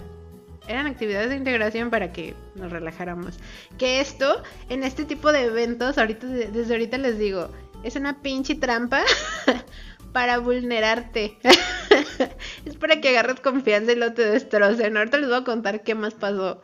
eran 0.69 0.87
actividades 0.87 1.31
de 1.31 1.37
integración 1.37 1.91
para 1.91 2.13
que 2.13 2.35
nos 2.55 2.71
relajáramos. 2.71 3.39
Que 3.77 4.01
esto, 4.01 4.41
en 4.69 4.85
este 4.85 5.05
tipo 5.05 5.33
de 5.33 5.47
eventos, 5.47 5.99
ahorita 5.99 6.29
desde 6.29 6.75
ahorita 6.75 6.99
les 6.99 7.19
digo, 7.19 7.51
es 7.83 7.97
una 7.97 8.23
pinche 8.23 8.55
trampa 8.55 9.03
para 10.17 10.39
vulnerarte. 10.39 11.37
es 12.65 12.77
para 12.79 13.03
que 13.03 13.11
agarres 13.11 13.39
confianza 13.41 13.93
y 13.93 13.97
lo 13.97 14.15
te 14.15 14.25
destrocen. 14.25 14.97
Ahorita 14.97 15.19
les 15.19 15.29
voy 15.29 15.41
a 15.41 15.45
contar 15.45 15.83
qué 15.83 15.95
más 15.95 16.15
pasó. 16.15 16.63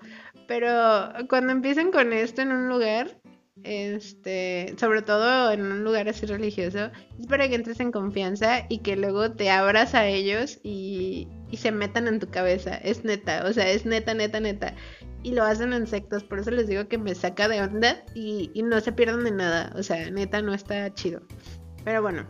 Pero 0.48 1.12
cuando 1.28 1.52
empiecen 1.52 1.92
con 1.92 2.14
esto 2.14 2.40
en 2.40 2.50
un 2.50 2.70
lugar, 2.70 3.14
este, 3.62 4.74
sobre 4.78 5.02
todo 5.02 5.52
en 5.52 5.70
un 5.70 5.84
lugar 5.84 6.08
así 6.08 6.24
religioso, 6.24 6.90
es 7.20 7.26
para 7.26 7.46
que 7.46 7.56
entres 7.56 7.78
en 7.80 7.92
confianza 7.92 8.64
y 8.70 8.78
que 8.78 8.96
luego 8.96 9.32
te 9.32 9.50
abras 9.50 9.94
a 9.94 10.06
ellos 10.06 10.58
y, 10.62 11.28
se 11.52 11.72
metan 11.72 12.08
en 12.08 12.20
tu 12.20 12.30
cabeza. 12.30 12.76
Es 12.76 13.04
neta, 13.04 13.44
o 13.46 13.52
sea, 13.52 13.68
es 13.68 13.84
neta, 13.84 14.14
neta, 14.14 14.40
neta. 14.40 14.74
Y 15.22 15.32
lo 15.32 15.44
hacen 15.44 15.74
en 15.74 15.86
sectos, 15.86 16.24
por 16.24 16.38
eso 16.38 16.50
les 16.52 16.68
digo 16.68 16.88
que 16.88 16.96
me 16.96 17.14
saca 17.14 17.48
de 17.48 17.60
onda 17.60 18.02
y, 18.14 18.50
y 18.54 18.62
no 18.62 18.80
se 18.80 18.92
pierdan 18.92 19.24
de 19.24 19.32
nada. 19.32 19.74
O 19.76 19.82
sea, 19.82 20.10
neta, 20.10 20.40
no 20.40 20.54
está 20.54 20.94
chido. 20.94 21.20
Pero 21.84 22.00
bueno, 22.00 22.26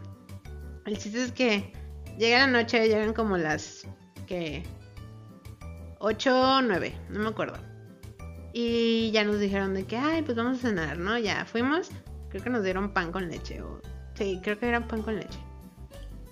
el 0.86 0.98
chiste 0.98 1.24
es 1.24 1.32
que 1.32 1.72
llega 2.18 2.38
la 2.38 2.46
noche, 2.46 2.88
llegan 2.88 3.14
como 3.14 3.36
las 3.36 3.86
que 4.26 4.62
8 5.98 6.58
o 6.58 6.62
9, 6.62 6.94
no 7.10 7.20
me 7.20 7.28
acuerdo. 7.28 7.58
Y 8.52 9.10
ya 9.12 9.24
nos 9.24 9.38
dijeron 9.38 9.72
de 9.74 9.84
que, 9.84 9.96
ay, 9.96 10.22
pues 10.22 10.36
vamos 10.36 10.58
a 10.58 10.68
cenar, 10.68 10.98
¿no? 10.98 11.16
Ya 11.18 11.44
fuimos, 11.44 11.90
creo 12.28 12.42
que 12.42 12.50
nos 12.50 12.64
dieron 12.64 12.92
pan 12.92 13.12
con 13.12 13.28
leche. 13.28 13.62
O... 13.62 13.80
Sí, 14.14 14.40
creo 14.42 14.58
que 14.58 14.68
era 14.68 14.86
pan 14.86 15.02
con 15.02 15.16
leche. 15.16 15.38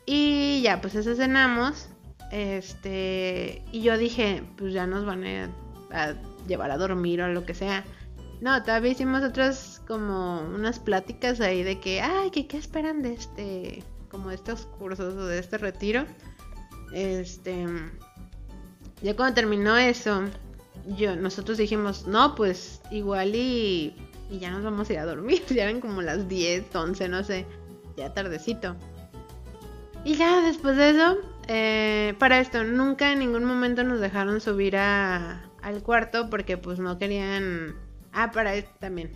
Y 0.07 0.61
ya, 0.62 0.80
pues 0.80 0.94
eso 0.96 1.14
cenamos. 1.14 1.88
Este, 2.30 3.62
y 3.72 3.82
yo 3.82 3.96
dije, 3.96 4.42
pues 4.57 4.72
ya 4.72 4.86
nos 4.86 5.05
van 5.05 5.24
a, 5.24 6.16
llevar 6.46 6.70
a 6.70 6.76
dormir 6.76 7.22
o 7.22 7.28
lo 7.28 7.44
que 7.44 7.55
sea. 7.55 7.84
No, 8.40 8.62
todavía 8.62 8.92
hicimos 8.92 9.22
otras 9.22 9.82
como 9.86 10.40
unas 10.40 10.78
pláticas 10.78 11.40
ahí 11.40 11.62
de 11.62 11.78
que, 11.78 12.01
ay, 12.01 12.30
que 12.30 12.46
qué 12.46 12.57
esperan 12.57 13.03
de 13.03 13.12
este, 13.14 13.84
como 14.11 14.29
de 14.31 14.35
estos 14.35 14.67
cursos 14.67 15.15
o 15.15 15.27
de 15.27 15.39
este 15.39 15.59
retiro. 15.59 16.05
Este, 16.93 17.67
ya 19.03 19.17
cuando 19.17 19.35
terminó 19.35 19.77
eso, 19.77 20.25
yo, 20.97 21.17
nosotros 21.17 21.59
dijimos, 21.59 22.07
no, 22.07 22.35
pues 22.35 22.81
igual 22.91 23.35
y, 23.35 23.95
y 24.31 24.39
ya 24.39 24.51
nos 24.51 24.63
vamos 24.63 24.91
a 24.91 24.93
ir 24.93 24.99
a 24.99 25.07
dormir. 25.07 25.43
Ya 25.49 25.65
eran 25.65 25.81
como 25.81 26.03
las 26.03 26.29
10, 26.29 26.75
11, 26.75 27.09
no 27.09 27.25
sé, 27.25 27.47
ya 27.97 28.13
tardecito. 28.13 28.77
Y 30.05 30.15
ya 30.15 30.43
después 30.43 30.77
de 30.77 30.91
eso, 30.91 31.19
eh, 31.49 32.15
para 32.19 32.41
esto, 32.41 32.65
nunca 32.65 33.13
en 33.13 33.19
ningún 33.19 33.45
momento 33.45 33.85
nos 33.85 34.01
dejaron 34.01 34.41
subir 34.41 34.77
a, 34.77 35.45
al 35.63 35.83
cuarto 35.83 36.31
porque 36.31 36.57
pues 36.57 36.79
no 36.79 36.99
querían... 36.99 37.77
Ah, 38.13 38.33
para 38.33 38.55
esto 38.55 38.73
también. 38.81 39.13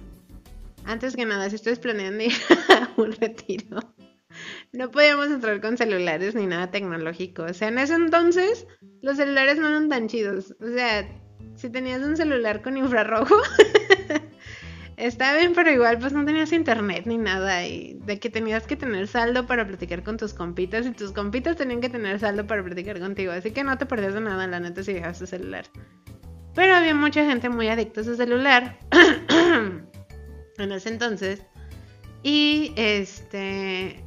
Antes 0.84 1.16
que 1.16 1.24
nada, 1.24 1.48
si 1.48 1.56
ustedes 1.56 1.78
planean 1.78 2.20
ir 2.20 2.32
a 2.68 3.00
un 3.00 3.12
retiro, 3.12 3.78
no 4.74 4.90
podíamos 4.90 5.28
entrar 5.28 5.60
con 5.60 5.76
celulares 5.76 6.34
ni 6.34 6.46
nada 6.46 6.70
tecnológico. 6.70 7.44
O 7.44 7.54
sea, 7.54 7.68
en 7.68 7.78
ese 7.78 7.94
entonces 7.94 8.66
los 9.02 9.16
celulares 9.16 9.56
no 9.58 9.68
eran 9.68 9.88
tan 9.88 10.08
chidos. 10.08 10.54
O 10.60 10.66
sea, 10.66 11.08
si 11.54 11.70
tenías 11.70 12.02
un 12.02 12.16
celular 12.16 12.60
con 12.60 12.76
infrarrojo, 12.76 13.36
estaba 14.96 15.38
bien, 15.38 15.52
pero 15.54 15.70
igual 15.70 15.98
pues 15.98 16.12
no 16.12 16.24
tenías 16.24 16.52
internet 16.52 17.04
ni 17.06 17.18
nada. 17.18 17.64
Y 17.66 18.00
de 18.04 18.18
que 18.18 18.30
tenías 18.30 18.66
que 18.66 18.74
tener 18.74 19.06
saldo 19.06 19.46
para 19.46 19.64
platicar 19.64 20.02
con 20.02 20.16
tus 20.16 20.34
compitas 20.34 20.86
y 20.86 20.90
tus 20.90 21.12
compitas 21.12 21.56
tenían 21.56 21.80
que 21.80 21.88
tener 21.88 22.18
saldo 22.18 22.44
para 22.44 22.64
platicar 22.64 22.98
contigo. 22.98 23.32
Así 23.32 23.52
que 23.52 23.62
no 23.62 23.78
te 23.78 23.86
perdías 23.86 24.14
de 24.14 24.22
nada, 24.22 24.46
la 24.48 24.58
neta, 24.58 24.82
si 24.82 24.92
dejas 24.92 25.20
tu 25.20 25.26
celular. 25.26 25.66
Pero 26.56 26.74
había 26.74 26.94
mucha 26.94 27.24
gente 27.24 27.48
muy 27.48 27.68
adicta 27.68 28.00
a 28.00 28.04
su 28.04 28.16
celular 28.16 28.76
en 30.58 30.72
ese 30.72 30.88
entonces. 30.88 31.42
Y 32.24 32.72
este. 32.76 34.03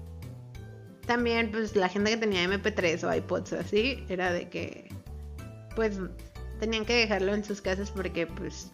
También, 1.08 1.50
pues 1.52 1.76
la 1.76 1.90
gente 1.90 2.12
que 2.12 2.18
tenía 2.18 2.44
MP3 2.44 3.04
o 3.04 3.16
iPods 3.16 3.54
así, 3.54 4.06
era 4.10 4.32
de 4.32 4.50
que. 4.50 4.90
Pues 5.76 6.00
tenían 6.60 6.86
que 6.86 6.96
dejarlo 6.96 7.34
en 7.34 7.44
sus 7.44 7.62
casas 7.62 7.92
porque 7.92 8.26
pues 8.26 8.72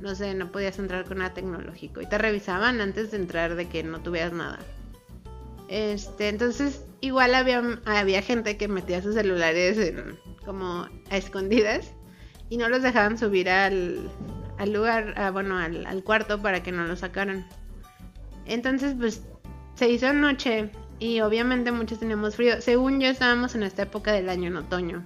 no 0.00 0.14
sé, 0.14 0.34
no 0.34 0.52
podías 0.52 0.78
entrar 0.78 1.04
con 1.04 1.18
nada 1.18 1.34
tecnológico 1.34 2.00
y 2.00 2.06
te 2.06 2.18
revisaban 2.18 2.80
antes 2.80 3.10
de 3.10 3.16
entrar 3.16 3.56
de 3.56 3.68
que 3.68 3.82
no 3.82 4.00
tuvieras 4.00 4.32
nada. 4.32 4.58
Este, 5.68 6.28
entonces 6.28 6.84
igual 7.00 7.34
había, 7.34 7.62
había 7.84 8.22
gente 8.22 8.56
que 8.56 8.68
metía 8.68 9.02
sus 9.02 9.14
celulares 9.14 9.92
como 10.44 10.88
a 11.10 11.16
escondidas 11.16 11.92
y 12.48 12.56
no 12.56 12.68
los 12.68 12.82
dejaban 12.82 13.18
subir 13.18 13.50
al, 13.50 14.10
al 14.56 14.72
lugar, 14.72 15.32
bueno, 15.32 15.58
al, 15.58 15.84
al 15.84 16.04
cuarto 16.04 16.40
para 16.40 16.62
que 16.62 16.72
no 16.72 16.86
lo 16.86 16.96
sacaran. 16.96 17.46
Entonces, 18.46 18.94
pues 18.98 19.22
se 19.74 19.90
hizo 19.90 20.12
noche 20.12 20.70
y 20.98 21.20
obviamente 21.20 21.72
muchos 21.72 22.00
teníamos 22.00 22.36
frío. 22.36 22.60
Según 22.60 23.00
yo 23.00 23.08
estábamos 23.08 23.54
en 23.54 23.62
esta 23.62 23.82
época 23.82 24.12
del 24.12 24.28
año, 24.28 24.48
en 24.48 24.56
otoño. 24.56 25.04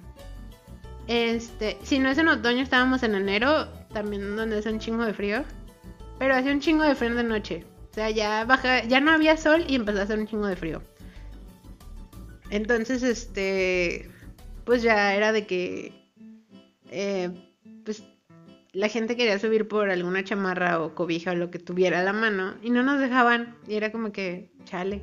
Este, 1.07 1.77
si 1.83 1.99
no 1.99 2.09
es 2.09 2.19
en 2.19 2.29
otoño, 2.29 2.63
estábamos 2.63 3.03
en 3.03 3.15
enero, 3.15 3.69
también 3.93 4.37
donde 4.37 4.59
hace 4.59 4.71
un 4.71 4.79
chingo 4.79 5.05
de 5.05 5.13
frío. 5.13 5.45
Pero 6.19 6.35
hace 6.35 6.53
un 6.53 6.61
chingo 6.61 6.85
de 6.85 6.95
frío 6.95 7.15
de 7.15 7.25
noche. 7.25 7.65
O 7.91 7.95
sea, 7.95 8.11
ya 8.11 8.45
baja, 8.45 8.85
ya 8.85 9.01
no 9.01 9.11
había 9.11 9.37
sol 9.37 9.65
y 9.69 9.75
empezó 9.75 9.99
a 9.99 10.03
hacer 10.03 10.19
un 10.19 10.27
chingo 10.27 10.47
de 10.47 10.57
frío. 10.57 10.83
Entonces, 12.49 13.03
este, 13.03 14.11
pues 14.65 14.83
ya 14.83 15.15
era 15.15 15.33
de 15.33 15.47
que, 15.47 15.93
eh, 16.91 17.31
pues 17.85 18.03
la 18.73 18.89
gente 18.89 19.17
quería 19.17 19.39
subir 19.39 19.69
por 19.69 19.91
alguna 19.91 20.25
chamarra 20.25 20.81
o 20.81 20.95
cobija 20.95 21.33
o 21.33 21.35
lo 21.35 21.51
que 21.51 21.59
tuviera 21.59 22.01
a 22.01 22.03
la 22.03 22.15
mano 22.15 22.55
y 22.63 22.71
no 22.71 22.83
nos 22.83 23.01
dejaban. 23.01 23.57
Y 23.69 23.75
era 23.75 23.93
como 23.93 24.13
que, 24.13 24.51
chale. 24.65 25.03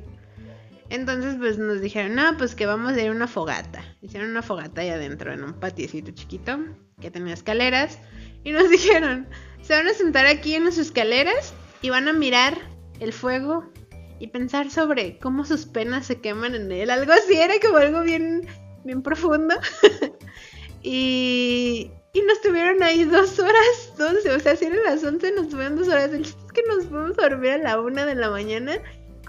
Entonces, 0.90 1.36
pues 1.38 1.56
nos 1.56 1.80
dijeron, 1.80 2.16
no, 2.16 2.36
pues 2.36 2.56
que 2.56 2.66
vamos 2.66 2.92
a 2.92 3.00
ir 3.00 3.08
a 3.08 3.12
una 3.12 3.28
fogata. 3.28 3.82
Hicieron 4.02 4.30
una 4.30 4.42
fogata 4.42 4.80
ahí 4.80 4.88
adentro, 4.88 5.32
en 5.32 5.44
un 5.44 5.54
patiecito 5.54 6.10
chiquito, 6.10 6.58
que 7.00 7.12
tenía 7.12 7.32
escaleras. 7.32 7.98
Y 8.42 8.50
nos 8.50 8.68
dijeron, 8.70 9.28
se 9.62 9.74
van 9.74 9.86
a 9.86 9.94
sentar 9.94 10.26
aquí 10.26 10.54
en 10.54 10.64
las 10.64 10.78
escaleras 10.78 11.54
y 11.80 11.90
van 11.90 12.08
a 12.08 12.12
mirar 12.12 12.58
el 12.98 13.12
fuego 13.12 13.70
y 14.18 14.26
pensar 14.26 14.70
sobre 14.70 15.18
cómo 15.18 15.44
sus 15.44 15.64
penas 15.64 16.06
se 16.06 16.20
queman 16.20 16.56
en 16.56 16.72
él. 16.72 16.90
Algo 16.90 17.12
así, 17.12 17.36
era 17.36 17.54
como 17.62 17.78
algo 17.78 18.02
bien, 18.02 18.46
bien 18.84 19.02
profundo. 19.02 19.54
y, 20.82 21.92
y 22.12 22.22
nos 22.22 22.40
tuvieron 22.40 22.82
ahí 22.82 23.04
dos 23.04 23.38
horas, 23.38 23.92
o 23.98 24.40
sea, 24.40 24.56
si 24.56 24.64
eran 24.64 24.82
las 24.84 25.04
11, 25.04 25.32
nos 25.36 25.48
tuvieron 25.48 25.76
dos 25.76 25.86
horas. 25.86 26.12
El 26.12 26.24
chiste 26.24 26.42
es 26.46 26.52
que 26.52 26.62
nos 26.64 26.86
fuimos 26.86 27.16
a 27.18 27.28
dormir 27.28 27.52
a 27.52 27.58
la 27.58 27.80
una 27.80 28.04
de 28.04 28.16
la 28.16 28.30
mañana 28.30 28.72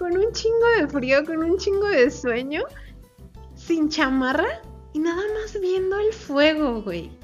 con 0.02 0.18
un 0.18 0.32
chingo 0.32 0.66
de 0.78 0.88
frío, 0.88 1.24
con 1.24 1.44
un 1.44 1.58
chingo 1.58 1.86
de 1.86 2.10
sueño, 2.10 2.64
sin 3.54 3.88
chamarra 3.88 4.60
y 4.92 4.98
nada 4.98 5.22
más 5.40 5.60
viendo 5.60 5.96
el 5.96 6.12
fuego, 6.12 6.82
güey. 6.82 7.16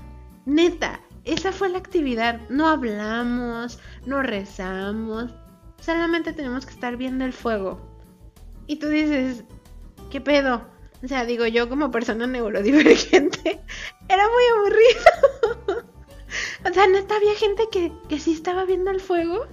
Neta, 0.47 1.01
esa 1.25 1.51
fue 1.51 1.71
la 1.71 1.79
actividad. 1.79 2.41
No 2.51 2.69
hablamos, 2.69 3.81
no 4.07 4.23
rezamos, 4.23 5.35
solamente 5.81 6.33
tenemos 6.33 6.67
que 6.67 6.75
estar 6.75 6.97
viendo 6.97 7.25
el 7.25 7.33
fuego. 7.33 7.81
Y 8.69 8.77
tú 8.77 8.87
dices, 8.87 9.43
¿qué 10.09 10.21
pedo? 10.21 10.63
O 11.03 11.09
sea, 11.09 11.25
digo 11.25 11.47
yo 11.47 11.69
como 11.69 11.91
persona 11.91 12.29
neurodivergente, 12.29 13.61
era 14.09 14.25
muy 14.29 14.45
aburrido. 14.57 15.85
o 16.71 16.73
sea, 16.73 16.87
neta 16.87 17.17
había 17.17 17.35
gente 17.35 17.65
que, 17.73 17.91
que 18.09 18.21
sí 18.21 18.35
estaba 18.35 18.65
viendo 18.65 18.93
el 18.93 19.01
fuego 19.01 19.49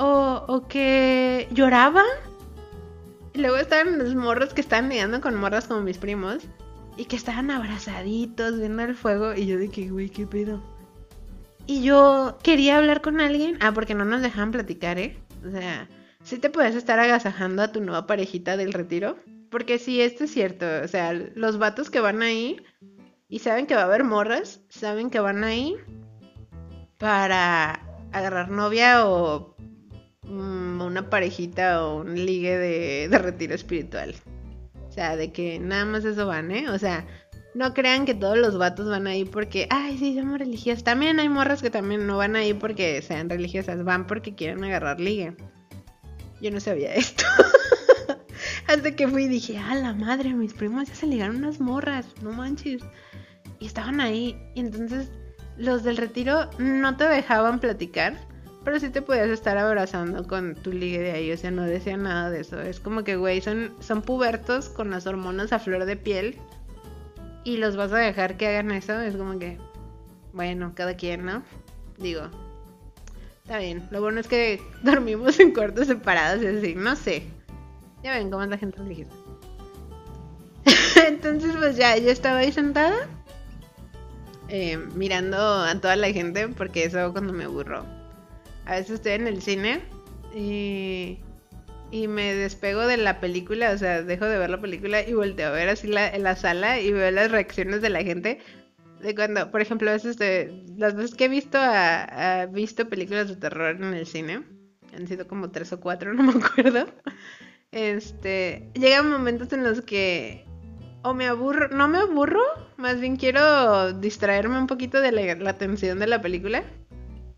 o, 0.00 0.66
que 0.68 1.48
lloraba. 1.52 2.04
Y 3.32 3.40
luego 3.40 3.56
estaban 3.56 3.98
los 3.98 4.14
morros 4.14 4.54
que 4.54 4.60
estaban 4.60 4.88
lidiando 4.88 5.20
con 5.20 5.34
morras 5.36 5.66
como 5.66 5.82
mis 5.82 5.98
primos. 5.98 6.42
Y 6.96 7.04
que 7.04 7.16
estaban 7.16 7.50
abrazaditos 7.50 8.58
viendo 8.58 8.82
el 8.82 8.94
fuego. 8.94 9.34
Y 9.34 9.46
yo 9.46 9.58
de 9.58 9.68
que, 9.68 9.90
güey, 9.90 10.08
qué 10.08 10.26
pedo. 10.26 10.62
Y 11.66 11.82
yo 11.82 12.38
quería 12.42 12.78
hablar 12.78 13.00
con 13.00 13.20
alguien. 13.20 13.56
Ah, 13.60 13.72
porque 13.72 13.94
no 13.94 14.04
nos 14.04 14.22
dejaban 14.22 14.50
platicar, 14.50 14.98
¿eh? 14.98 15.16
O 15.46 15.50
sea, 15.50 15.88
sí 16.22 16.38
te 16.38 16.50
puedes 16.50 16.74
estar 16.74 16.98
agasajando 16.98 17.62
a 17.62 17.72
tu 17.72 17.80
nueva 17.80 18.06
parejita 18.06 18.56
del 18.56 18.72
retiro. 18.72 19.16
Porque 19.50 19.78
sí, 19.78 20.00
esto 20.00 20.24
es 20.24 20.32
cierto. 20.32 20.66
O 20.84 20.88
sea, 20.88 21.12
los 21.12 21.58
vatos 21.58 21.90
que 21.90 22.00
van 22.00 22.22
ahí 22.22 22.60
y 23.28 23.40
saben 23.40 23.66
que 23.66 23.74
va 23.74 23.82
a 23.82 23.86
haber 23.86 24.04
morras, 24.04 24.60
saben 24.68 25.10
que 25.10 25.20
van 25.20 25.44
ahí 25.44 25.76
para 26.98 27.80
agarrar 28.12 28.50
novia 28.50 29.06
o 29.06 29.49
una 30.30 31.10
parejita 31.10 31.84
o 31.84 32.00
un 32.00 32.14
ligue 32.14 32.56
de, 32.56 33.18
retiro 33.18 33.54
espiritual. 33.54 34.14
O 34.88 34.92
sea, 34.92 35.16
de 35.16 35.32
que 35.32 35.58
nada 35.58 35.84
más 35.84 36.04
eso 36.04 36.26
van, 36.26 36.50
¿eh? 36.50 36.68
O 36.70 36.78
sea, 36.78 37.06
no 37.54 37.74
crean 37.74 38.06
que 38.06 38.14
todos 38.14 38.38
los 38.38 38.58
vatos 38.58 38.88
van 38.88 39.06
ahí 39.06 39.24
porque, 39.24 39.66
ay, 39.70 39.98
sí, 39.98 40.16
somos 40.18 40.38
religiosas. 40.38 40.84
También 40.84 41.20
hay 41.20 41.28
morras 41.28 41.62
que 41.62 41.70
también 41.70 42.06
no 42.06 42.16
van 42.16 42.36
ahí 42.36 42.54
porque 42.54 43.02
sean 43.02 43.28
religiosas, 43.28 43.84
van 43.84 44.06
porque 44.06 44.34
quieren 44.34 44.62
agarrar 44.64 45.00
ligue. 45.00 45.36
Yo 46.40 46.50
no 46.50 46.60
sabía 46.60 46.94
esto. 46.94 47.24
Hasta 48.66 48.94
que 48.94 49.08
fui 49.08 49.24
y 49.24 49.28
dije, 49.28 49.58
ah, 49.58 49.74
la 49.74 49.94
madre, 49.94 50.32
mis 50.32 50.54
primos 50.54 50.88
ya 50.88 50.94
se 50.94 51.06
ligaron 51.06 51.36
unas 51.36 51.60
morras, 51.60 52.06
no 52.22 52.32
manches. 52.32 52.82
Y 53.58 53.66
estaban 53.66 54.00
ahí. 54.00 54.36
Y 54.54 54.60
entonces 54.60 55.10
los 55.56 55.82
del 55.82 55.96
retiro 55.96 56.48
no 56.58 56.96
te 56.96 57.04
dejaban 57.04 57.60
platicar 57.60 58.29
pero 58.64 58.78
sí 58.78 58.90
te 58.90 59.00
podías 59.00 59.30
estar 59.30 59.56
abrazando 59.56 60.26
con 60.26 60.54
tu 60.54 60.72
ligue 60.72 61.00
de 61.00 61.12
ahí, 61.12 61.32
o 61.32 61.36
sea, 61.36 61.50
no 61.50 61.62
decía 61.62 61.96
nada 61.96 62.30
de 62.30 62.40
eso. 62.40 62.60
Es 62.60 62.78
como 62.78 63.04
que, 63.04 63.16
güey, 63.16 63.40
son, 63.40 63.74
son 63.80 64.02
pubertos 64.02 64.68
con 64.68 64.90
las 64.90 65.06
hormonas 65.06 65.52
a 65.52 65.58
flor 65.58 65.86
de 65.86 65.96
piel 65.96 66.36
y 67.42 67.56
los 67.56 67.76
vas 67.76 67.92
a 67.92 67.98
dejar 67.98 68.36
que 68.36 68.48
hagan 68.48 68.70
eso. 68.70 69.00
Es 69.00 69.16
como 69.16 69.38
que, 69.38 69.58
bueno, 70.32 70.72
cada 70.74 70.94
quien, 70.94 71.24
¿no? 71.24 71.42
Digo, 71.96 72.22
está 73.42 73.58
bien. 73.58 73.82
Lo 73.90 74.02
bueno 74.02 74.20
es 74.20 74.28
que 74.28 74.60
dormimos 74.82 75.40
en 75.40 75.54
cuartos 75.54 75.86
separados 75.86 76.42
y 76.42 76.46
así, 76.46 76.74
no 76.74 76.96
sé. 76.96 77.24
Ya 78.02 78.12
ven 78.12 78.30
cómo 78.30 78.42
es 78.42 78.50
la 78.50 78.58
gente 78.58 78.76
religiosa. 78.76 79.14
Entonces, 81.08 81.56
pues 81.56 81.76
ya, 81.76 81.96
yo 81.96 82.10
estaba 82.10 82.38
ahí 82.38 82.52
sentada. 82.52 83.08
Eh, 84.48 84.76
mirando 84.96 85.38
a 85.38 85.80
toda 85.80 85.94
la 85.94 86.12
gente 86.12 86.48
porque 86.48 86.84
eso 86.84 87.12
cuando 87.12 87.32
me 87.32 87.44
aburro 87.44 87.99
a 88.70 88.74
veces 88.74 88.92
estoy 88.92 89.12
en 89.12 89.26
el 89.26 89.42
cine 89.42 89.80
y, 90.32 91.18
y 91.90 92.06
me 92.06 92.36
despego 92.36 92.86
de 92.86 92.98
la 92.98 93.18
película, 93.18 93.72
o 93.72 93.78
sea, 93.78 94.02
dejo 94.04 94.26
de 94.26 94.38
ver 94.38 94.48
la 94.48 94.60
película 94.60 95.02
y 95.02 95.12
volteo 95.12 95.48
a 95.48 95.50
ver 95.50 95.68
así 95.68 95.88
la, 95.88 96.16
la 96.18 96.36
sala 96.36 96.78
y 96.78 96.92
veo 96.92 97.10
las 97.10 97.32
reacciones 97.32 97.82
de 97.82 97.90
la 97.90 98.04
gente. 98.04 98.38
De 99.02 99.16
cuando, 99.16 99.50
por 99.50 99.60
ejemplo, 99.60 99.90
a 99.90 99.94
veces 99.94 100.18
las 100.76 100.94
veces 100.94 101.16
que 101.16 101.24
he 101.24 101.28
visto, 101.28 101.58
a, 101.60 102.46
visto 102.52 102.88
películas 102.88 103.28
de 103.28 103.36
terror 103.36 103.74
en 103.74 103.92
el 103.92 104.06
cine, 104.06 104.44
han 104.96 105.08
sido 105.08 105.26
como 105.26 105.50
tres 105.50 105.72
o 105.72 105.80
cuatro, 105.80 106.14
no 106.14 106.22
me 106.22 106.34
acuerdo. 106.40 106.86
Este, 107.72 108.70
llegan 108.74 109.10
momentos 109.10 109.52
en 109.52 109.64
los 109.64 109.80
que 109.80 110.44
o 111.02 111.12
me 111.12 111.26
aburro, 111.26 111.70
no 111.70 111.88
me 111.88 111.98
aburro, 111.98 112.42
más 112.76 113.00
bien 113.00 113.16
quiero 113.16 113.94
distraerme 113.94 114.58
un 114.58 114.68
poquito 114.68 115.00
de 115.00 115.10
la, 115.10 115.34
la 115.34 115.50
atención 115.50 115.98
de 115.98 116.06
la 116.06 116.22
película 116.22 116.62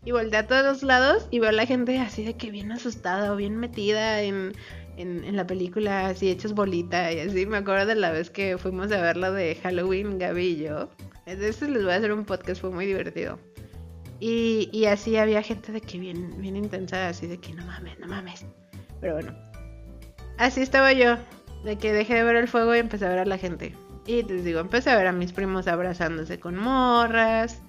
y 0.05 0.11
volteé 0.11 0.39
a 0.39 0.47
todos 0.47 0.83
lados 0.83 1.27
y 1.31 1.39
veo 1.39 1.49
a 1.49 1.53
la 1.53 1.65
gente 1.65 1.97
así 1.99 2.23
de 2.23 2.35
que 2.35 2.51
bien 2.51 2.71
asustada 2.71 3.31
o 3.31 3.35
bien 3.35 3.55
metida 3.57 4.21
en, 4.21 4.53
en, 4.97 5.35
la 5.35 5.47
película, 5.47 6.07
así 6.07 6.29
hechos 6.29 6.53
bolita 6.53 7.11
y 7.11 7.19
así. 7.19 7.45
Me 7.45 7.57
acuerdo 7.57 7.85
de 7.85 7.95
la 7.95 8.11
vez 8.11 8.29
que 8.29 8.57
fuimos 8.57 8.91
a 8.91 9.01
ver 9.01 9.17
la 9.17 9.31
de 9.31 9.55
Halloween, 9.55 10.19
Gaby 10.19 10.45
y 10.45 10.57
yo. 10.57 10.89
Entonces 11.25 11.69
les 11.69 11.83
voy 11.83 11.93
a 11.93 11.95
hacer 11.95 12.11
un 12.11 12.25
podcast, 12.25 12.59
fue 12.59 12.71
muy 12.71 12.85
divertido. 12.85 13.39
Y, 14.19 14.69
y 14.71 14.85
así 14.85 15.17
había 15.17 15.41
gente 15.41 15.71
de 15.71 15.81
que 15.81 15.97
bien, 15.97 16.41
bien 16.41 16.55
intensa, 16.55 17.07
así 17.07 17.27
de 17.27 17.37
que 17.37 17.53
no 17.53 17.65
mames, 17.65 17.97
no 17.99 18.07
mames. 18.07 18.45
Pero 18.99 19.15
bueno, 19.15 19.33
así 20.37 20.61
estaba 20.61 20.93
yo, 20.93 21.17
de 21.63 21.77
que 21.77 21.93
dejé 21.93 22.15
de 22.15 22.23
ver 22.23 22.35
el 22.35 22.47
fuego 22.47 22.75
y 22.75 22.79
empecé 22.79 23.05
a 23.05 23.09
ver 23.09 23.19
a 23.19 23.25
la 23.25 23.37
gente. 23.37 23.75
Y 24.05 24.23
les 24.23 24.43
digo, 24.43 24.59
empecé 24.59 24.91
a 24.91 24.97
ver 24.97 25.07
a 25.07 25.13
mis 25.13 25.31
primos 25.31 25.67
abrazándose 25.67 26.39
con 26.39 26.57
morras 26.57 27.61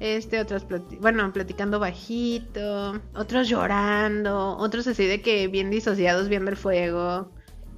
este, 0.00 0.40
otros, 0.40 0.66
bueno, 1.00 1.32
platicando 1.32 1.78
bajito, 1.78 3.00
otros 3.14 3.48
llorando, 3.48 4.56
otros 4.56 4.86
así 4.86 5.06
de 5.06 5.20
que 5.20 5.48
bien 5.48 5.70
disociados 5.70 6.28
viendo 6.28 6.50
el 6.50 6.56
fuego. 6.56 7.30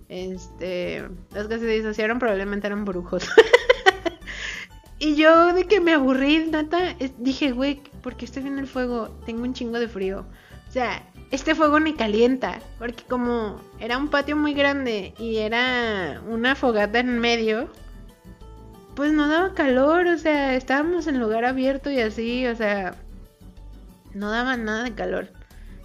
Este, 0.08 1.04
los 1.34 1.48
que 1.48 1.58
se 1.58 1.66
disociaron 1.66 2.18
probablemente 2.18 2.66
eran 2.66 2.84
brujos. 2.84 3.28
y 4.98 5.16
yo 5.16 5.52
de 5.52 5.64
que 5.64 5.80
me 5.80 5.92
aburrí, 5.92 6.46
nata, 6.50 6.96
dije, 7.18 7.52
güey, 7.52 7.80
¿por 8.02 8.16
qué 8.16 8.24
estoy 8.24 8.42
viendo 8.42 8.60
el 8.60 8.68
fuego? 8.68 9.08
Tengo 9.26 9.42
un 9.42 9.54
chingo 9.54 9.78
de 9.78 9.88
frío. 9.88 10.24
O 10.68 10.72
sea, 10.72 11.02
este 11.30 11.54
fuego 11.54 11.80
me 11.80 11.94
calienta, 11.94 12.60
porque 12.78 13.02
como 13.04 13.60
era 13.80 13.98
un 13.98 14.08
patio 14.08 14.36
muy 14.36 14.54
grande 14.54 15.14
y 15.18 15.38
era 15.38 16.22
una 16.28 16.54
fogata 16.54 17.00
en 17.00 17.18
medio, 17.18 17.68
pues 18.96 19.12
no 19.12 19.28
daba 19.28 19.54
calor, 19.54 20.06
o 20.06 20.18
sea, 20.18 20.54
estábamos 20.56 21.06
en 21.06 21.20
lugar 21.20 21.44
abierto 21.44 21.90
y 21.90 22.00
así, 22.00 22.46
o 22.46 22.56
sea, 22.56 22.94
no 24.14 24.30
daba 24.30 24.56
nada 24.56 24.84
de 24.84 24.94
calor. 24.94 25.28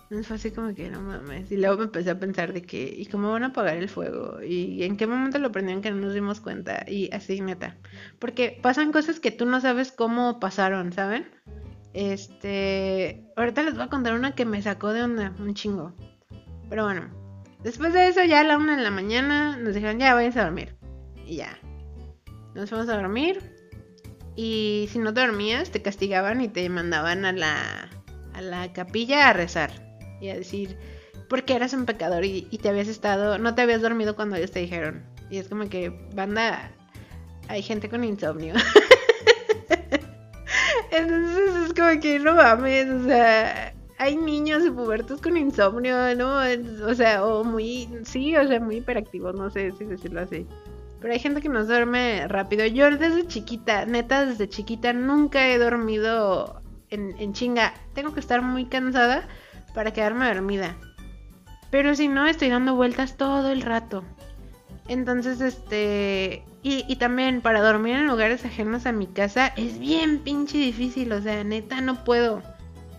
Entonces 0.03 0.27
fue 0.27 0.35
así 0.37 0.51
como 0.51 0.73
que 0.73 0.89
no 0.89 1.01
mames. 1.01 1.51
Y 1.51 1.57
luego 1.57 1.77
me 1.77 1.83
empecé 1.83 2.09
a 2.09 2.19
pensar 2.19 2.53
de 2.53 2.61
que, 2.61 2.83
¿y 2.83 3.05
cómo 3.05 3.31
van 3.31 3.43
a 3.43 3.47
apagar 3.47 3.77
el 3.77 3.89
fuego? 3.89 4.41
¿Y 4.41 4.83
en 4.83 4.97
qué 4.97 5.07
momento 5.07 5.39
lo 5.39 5.51
prendieron 5.51 5.81
que 5.81 5.91
no 5.91 5.97
nos 5.97 6.13
dimos 6.13 6.39
cuenta? 6.39 6.85
Y 6.87 7.09
así, 7.13 7.39
neta. 7.41 7.77
Porque 8.19 8.59
pasan 8.61 8.91
cosas 8.91 9.19
que 9.19 9.31
tú 9.31 9.45
no 9.45 9.61
sabes 9.61 9.91
cómo 9.91 10.39
pasaron, 10.39 10.91
¿saben? 10.91 11.29
Este. 11.93 13.25
Ahorita 13.35 13.63
les 13.63 13.75
voy 13.75 13.83
a 13.83 13.89
contar 13.89 14.13
una 14.13 14.35
que 14.35 14.45
me 14.45 14.61
sacó 14.61 14.91
de 14.91 15.03
onda, 15.03 15.33
un 15.39 15.53
chingo. 15.53 15.93
Pero 16.69 16.85
bueno. 16.85 17.09
Después 17.63 17.93
de 17.93 18.07
eso, 18.07 18.23
ya 18.23 18.39
a 18.39 18.43
la 18.43 18.57
una 18.57 18.75
de 18.75 18.83
la 18.83 18.91
mañana, 18.91 19.55
nos 19.57 19.75
dijeron, 19.75 19.99
ya 19.99 20.13
váyanse 20.13 20.39
a 20.39 20.45
dormir. 20.45 20.75
Y 21.25 21.37
ya, 21.37 21.57
nos 22.55 22.69
fuimos 22.69 22.89
a 22.89 22.97
dormir. 22.97 23.39
Y 24.35 24.87
si 24.91 24.99
no 24.99 25.11
dormías, 25.11 25.71
te 25.71 25.81
castigaban 25.81 26.41
y 26.41 26.47
te 26.47 26.67
mandaban 26.69 27.25
a 27.25 27.33
la, 27.33 27.89
a 28.33 28.41
la 28.41 28.73
capilla 28.73 29.29
a 29.29 29.33
rezar. 29.33 29.71
Y 30.21 30.29
a 30.29 30.35
decir, 30.35 30.77
porque 31.31 31.55
eras 31.55 31.73
un 31.73 31.85
pecador 31.85 32.25
y, 32.25 32.41
te 32.61 32.69
habías 32.69 32.87
estado, 32.87 33.37
no 33.37 33.55
te 33.55 33.61
habías 33.61 33.81
dormido 33.81 34.15
cuando 34.15 34.35
ellos 34.35 34.51
te 34.51 34.59
dijeron. 34.59 35.03
Y 35.29 35.37
es 35.37 35.47
como 35.47 35.69
que, 35.69 35.89
banda, 36.13 36.71
hay 37.47 37.61
gente 37.61 37.89
con 37.89 38.03
insomnio. 38.03 38.53
Entonces 40.91 41.67
es 41.67 41.73
como 41.73 42.01
que 42.01 42.19
no 42.19 42.35
mames, 42.35 42.89
o 42.89 43.05
sea, 43.05 43.73
hay 43.97 44.17
niños 44.17 44.65
y 44.65 44.71
pubertos 44.71 45.21
con 45.21 45.37
insomnio, 45.37 46.13
¿no? 46.15 46.39
O 46.85 46.93
sea, 46.93 47.25
o 47.25 47.45
muy, 47.45 47.87
sí, 48.03 48.35
o 48.35 48.45
sea, 48.45 48.59
muy 48.59 48.77
hiperactivos, 48.77 49.33
no 49.33 49.49
sé 49.49 49.71
si 49.71 49.85
decirlo 49.85 50.21
así. 50.21 50.45
Pero 51.01 51.13
hay 51.13 51.19
gente 51.19 51.41
que 51.41 51.49
no 51.49 51.65
duerme 51.65 52.27
rápido. 52.27 52.65
Yo 52.67 52.95
desde 52.95 53.27
chiquita, 53.27 53.85
neta, 53.85 54.25
desde 54.25 54.47
chiquita 54.47 54.93
nunca 54.93 55.47
he 55.47 55.57
dormido 55.57 56.61
en, 56.89 57.33
chinga. 57.33 57.73
Tengo 57.93 58.13
que 58.13 58.19
estar 58.19 58.43
muy 58.43 58.65
cansada 58.65 59.27
para 59.73 59.91
quedarme 59.91 60.27
dormida. 60.27 60.77
Pero 61.71 61.95
si 61.95 62.07
no, 62.07 62.27
estoy 62.27 62.49
dando 62.49 62.75
vueltas 62.75 63.17
todo 63.17 63.51
el 63.51 63.63
rato. 63.63 64.03
Entonces, 64.87 65.41
este... 65.41 66.43
Y, 66.63 66.85
y 66.87 66.97
también 66.97 67.41
para 67.41 67.61
dormir 67.61 67.95
en 67.95 68.05
lugares 68.05 68.45
ajenos 68.45 68.85
a 68.85 68.91
mi 68.91 69.07
casa 69.07 69.47
es 69.55 69.79
bien 69.79 70.19
pinche 70.19 70.59
difícil, 70.59 71.11
o 71.11 71.19
sea, 71.19 71.43
neta 71.43 71.81
no 71.81 72.03
puedo. 72.03 72.43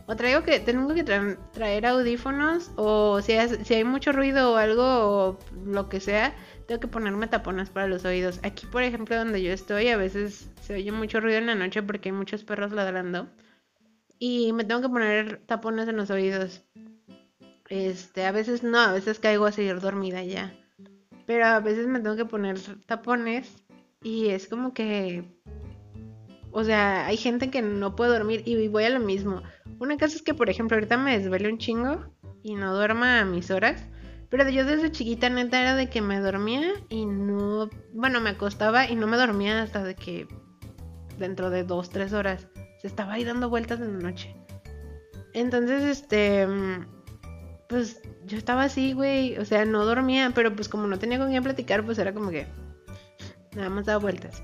O 0.07 0.17
traigo 0.17 0.43
que, 0.43 0.59
tengo 0.59 0.93
que 0.95 1.05
traer 1.05 1.87
audífonos, 1.87 2.73
o 2.75 3.21
si, 3.21 3.35
si 3.63 3.75
hay 3.75 3.85
mucho 3.85 4.11
ruido 4.11 4.53
o 4.53 4.57
algo, 4.57 4.83
o 4.83 5.39
lo 5.65 5.89
que 5.89 6.01
sea, 6.01 6.35
tengo 6.73 6.81
que 6.81 6.89
ponerme 6.89 7.27
tapones 7.27 7.69
para 7.69 7.87
los 7.87 8.07
oídos. 8.07 8.41
Aquí, 8.43 8.65
por 8.65 8.83
ejemplo, 8.83 9.15
donde 9.15 9.43
yo 9.43 9.53
estoy, 9.53 9.89
a 9.89 9.99
veces 9.99 10.49
se 10.63 10.75
oye 10.75 10.91
mucho 10.91 11.21
ruido 11.21 11.37
en 11.37 11.45
la 11.45 11.55
noche 11.55 11.83
porque 11.83 12.09
hay 12.09 12.15
muchos 12.15 12.45
perros 12.45 12.73
ladrando. 12.73 13.29
Y 14.19 14.55
me 14.55 14.65
tengo 14.65 14.81
que 14.81 14.89
poner 14.89 15.43
tapones 15.45 15.87
en 15.87 15.97
los 15.97 16.09
oídos. 16.09 16.65
Este, 17.69 18.25
a 18.25 18.33
veces 18.33 18.63
no, 18.63 18.79
a 18.79 18.93
veces 18.93 19.19
caigo 19.19 19.45
a 19.45 19.53
seguir 19.53 19.81
dormida 19.81 20.23
ya. 20.23 20.55
Pero 21.27 21.45
a 21.45 21.61
veces 21.61 21.87
me 21.89 22.01
tengo 22.01 22.17
que 22.17 22.25
poner 22.25 22.59
tapones 22.87 23.55
y 24.03 24.29
es 24.29 24.49
como 24.49 24.73
que 24.73 25.25
o 26.53 26.65
sea, 26.65 27.07
hay 27.07 27.19
gente 27.19 27.51
que 27.51 27.61
no 27.61 27.97
puede 27.97 28.13
dormir 28.13 28.43
y 28.47 28.69
voy 28.69 28.85
a 28.85 28.91
lo 28.91 29.01
mismo. 29.01 29.43
Una 29.79 29.99
cosa 29.99 30.17
es 30.17 30.23
que, 30.23 30.35
por 30.35 30.49
ejemplo, 30.49 30.77
ahorita 30.77 30.97
me 30.97 31.19
desvele 31.19 31.51
un 31.51 31.59
chingo 31.59 32.07
y 32.43 32.55
no 32.55 32.75
duerma 32.75 33.21
a 33.21 33.25
mis 33.25 33.51
horas. 33.51 33.87
Pero 34.33 34.49
yo 34.49 34.65
desde 34.65 34.91
chiquita 34.91 35.29
neta 35.29 35.61
era 35.61 35.77
de 35.77 35.91
que 35.91 36.01
me 36.01 36.19
dormía 36.19 36.63
y 36.89 37.05
no... 37.05 37.69
Bueno, 37.93 38.19
me 38.23 38.31
acostaba 38.31 38.89
y 38.89 38.97
no 38.97 39.07
me 39.07 39.19
dormía 39.19 39.63
hasta 39.63 39.85
de 39.85 39.95
que 39.95 40.27
dentro 41.19 41.51
de 41.51 41.65
dos, 41.65 41.91
tres 41.91 42.15
horas. 42.15 42.49
Se 42.81 42.87
estaba 42.87 43.13
ahí 43.13 43.25
dando 43.25 43.51
vueltas 43.51 43.79
en 43.81 43.99
la 43.99 44.09
noche. 44.09 44.35
Entonces, 45.35 45.83
este... 45.83 46.49
Pues 47.69 48.01
yo 48.25 48.39
estaba 48.39 48.63
así, 48.63 48.95
güey. 48.95 49.37
O 49.37 49.45
sea, 49.45 49.67
no 49.67 49.85
dormía, 49.85 50.33
pero 50.35 50.57
pues 50.57 50.67
como 50.67 50.87
no 50.87 50.99
tenía 50.99 51.19
con 51.19 51.29
quién 51.29 51.43
platicar, 51.43 51.85
pues 51.85 51.99
era 51.99 52.15
como 52.15 52.31
que... 52.31 52.47
Nada 53.55 53.69
más 53.69 53.85
daba 53.85 53.99
vueltas. 53.99 54.43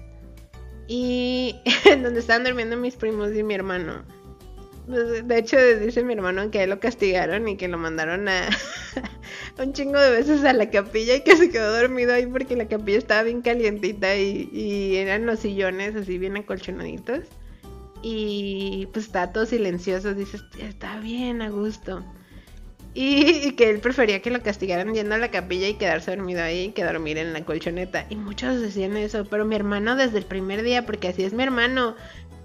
Y 0.86 1.62
donde 2.02 2.20
estaban 2.20 2.44
durmiendo 2.44 2.76
mis 2.76 2.94
primos 2.94 3.34
y 3.34 3.42
mi 3.42 3.54
hermano. 3.54 4.04
De 4.88 5.38
hecho, 5.38 5.58
dice 5.80 6.02
mi 6.02 6.14
hermano 6.14 6.50
que 6.50 6.66
lo 6.66 6.80
castigaron 6.80 7.46
y 7.46 7.58
que 7.58 7.68
lo 7.68 7.76
mandaron 7.76 8.26
a 8.26 8.48
un 9.58 9.74
chingo 9.74 10.00
de 10.00 10.10
veces 10.10 10.42
a 10.44 10.54
la 10.54 10.70
capilla 10.70 11.16
y 11.16 11.20
que 11.20 11.36
se 11.36 11.50
quedó 11.50 11.78
dormido 11.78 12.14
ahí 12.14 12.24
porque 12.26 12.56
la 12.56 12.68
capilla 12.68 12.96
estaba 12.96 13.22
bien 13.24 13.42
calientita 13.42 14.16
y, 14.16 14.96
eran 14.96 15.26
los 15.26 15.40
sillones 15.40 15.94
así 15.94 16.16
bien 16.16 16.38
acolchonaditos. 16.38 17.24
Y 18.00 18.88
pues 18.94 19.06
está 19.06 19.30
todo 19.30 19.44
silencioso, 19.44 20.14
dices, 20.14 20.42
está 20.58 20.98
bien 21.00 21.42
a 21.42 21.50
gusto. 21.50 22.02
Y, 22.94 23.52
que 23.52 23.68
él 23.68 23.80
prefería 23.80 24.22
que 24.22 24.30
lo 24.30 24.42
castigaran 24.42 24.94
yendo 24.94 25.16
a 25.16 25.18
la 25.18 25.30
capilla 25.30 25.68
y 25.68 25.74
quedarse 25.74 26.16
dormido 26.16 26.42
ahí 26.42 26.70
que 26.70 26.82
dormir 26.82 27.18
en 27.18 27.34
la 27.34 27.44
colchoneta. 27.44 28.06
Y 28.08 28.16
muchos 28.16 28.58
decían 28.58 28.96
eso, 28.96 29.26
pero 29.26 29.44
mi 29.44 29.54
hermano 29.54 29.96
desde 29.96 30.16
el 30.16 30.24
primer 30.24 30.62
día, 30.62 30.86
porque 30.86 31.08
así 31.08 31.24
es 31.24 31.34
mi 31.34 31.42
hermano, 31.42 31.94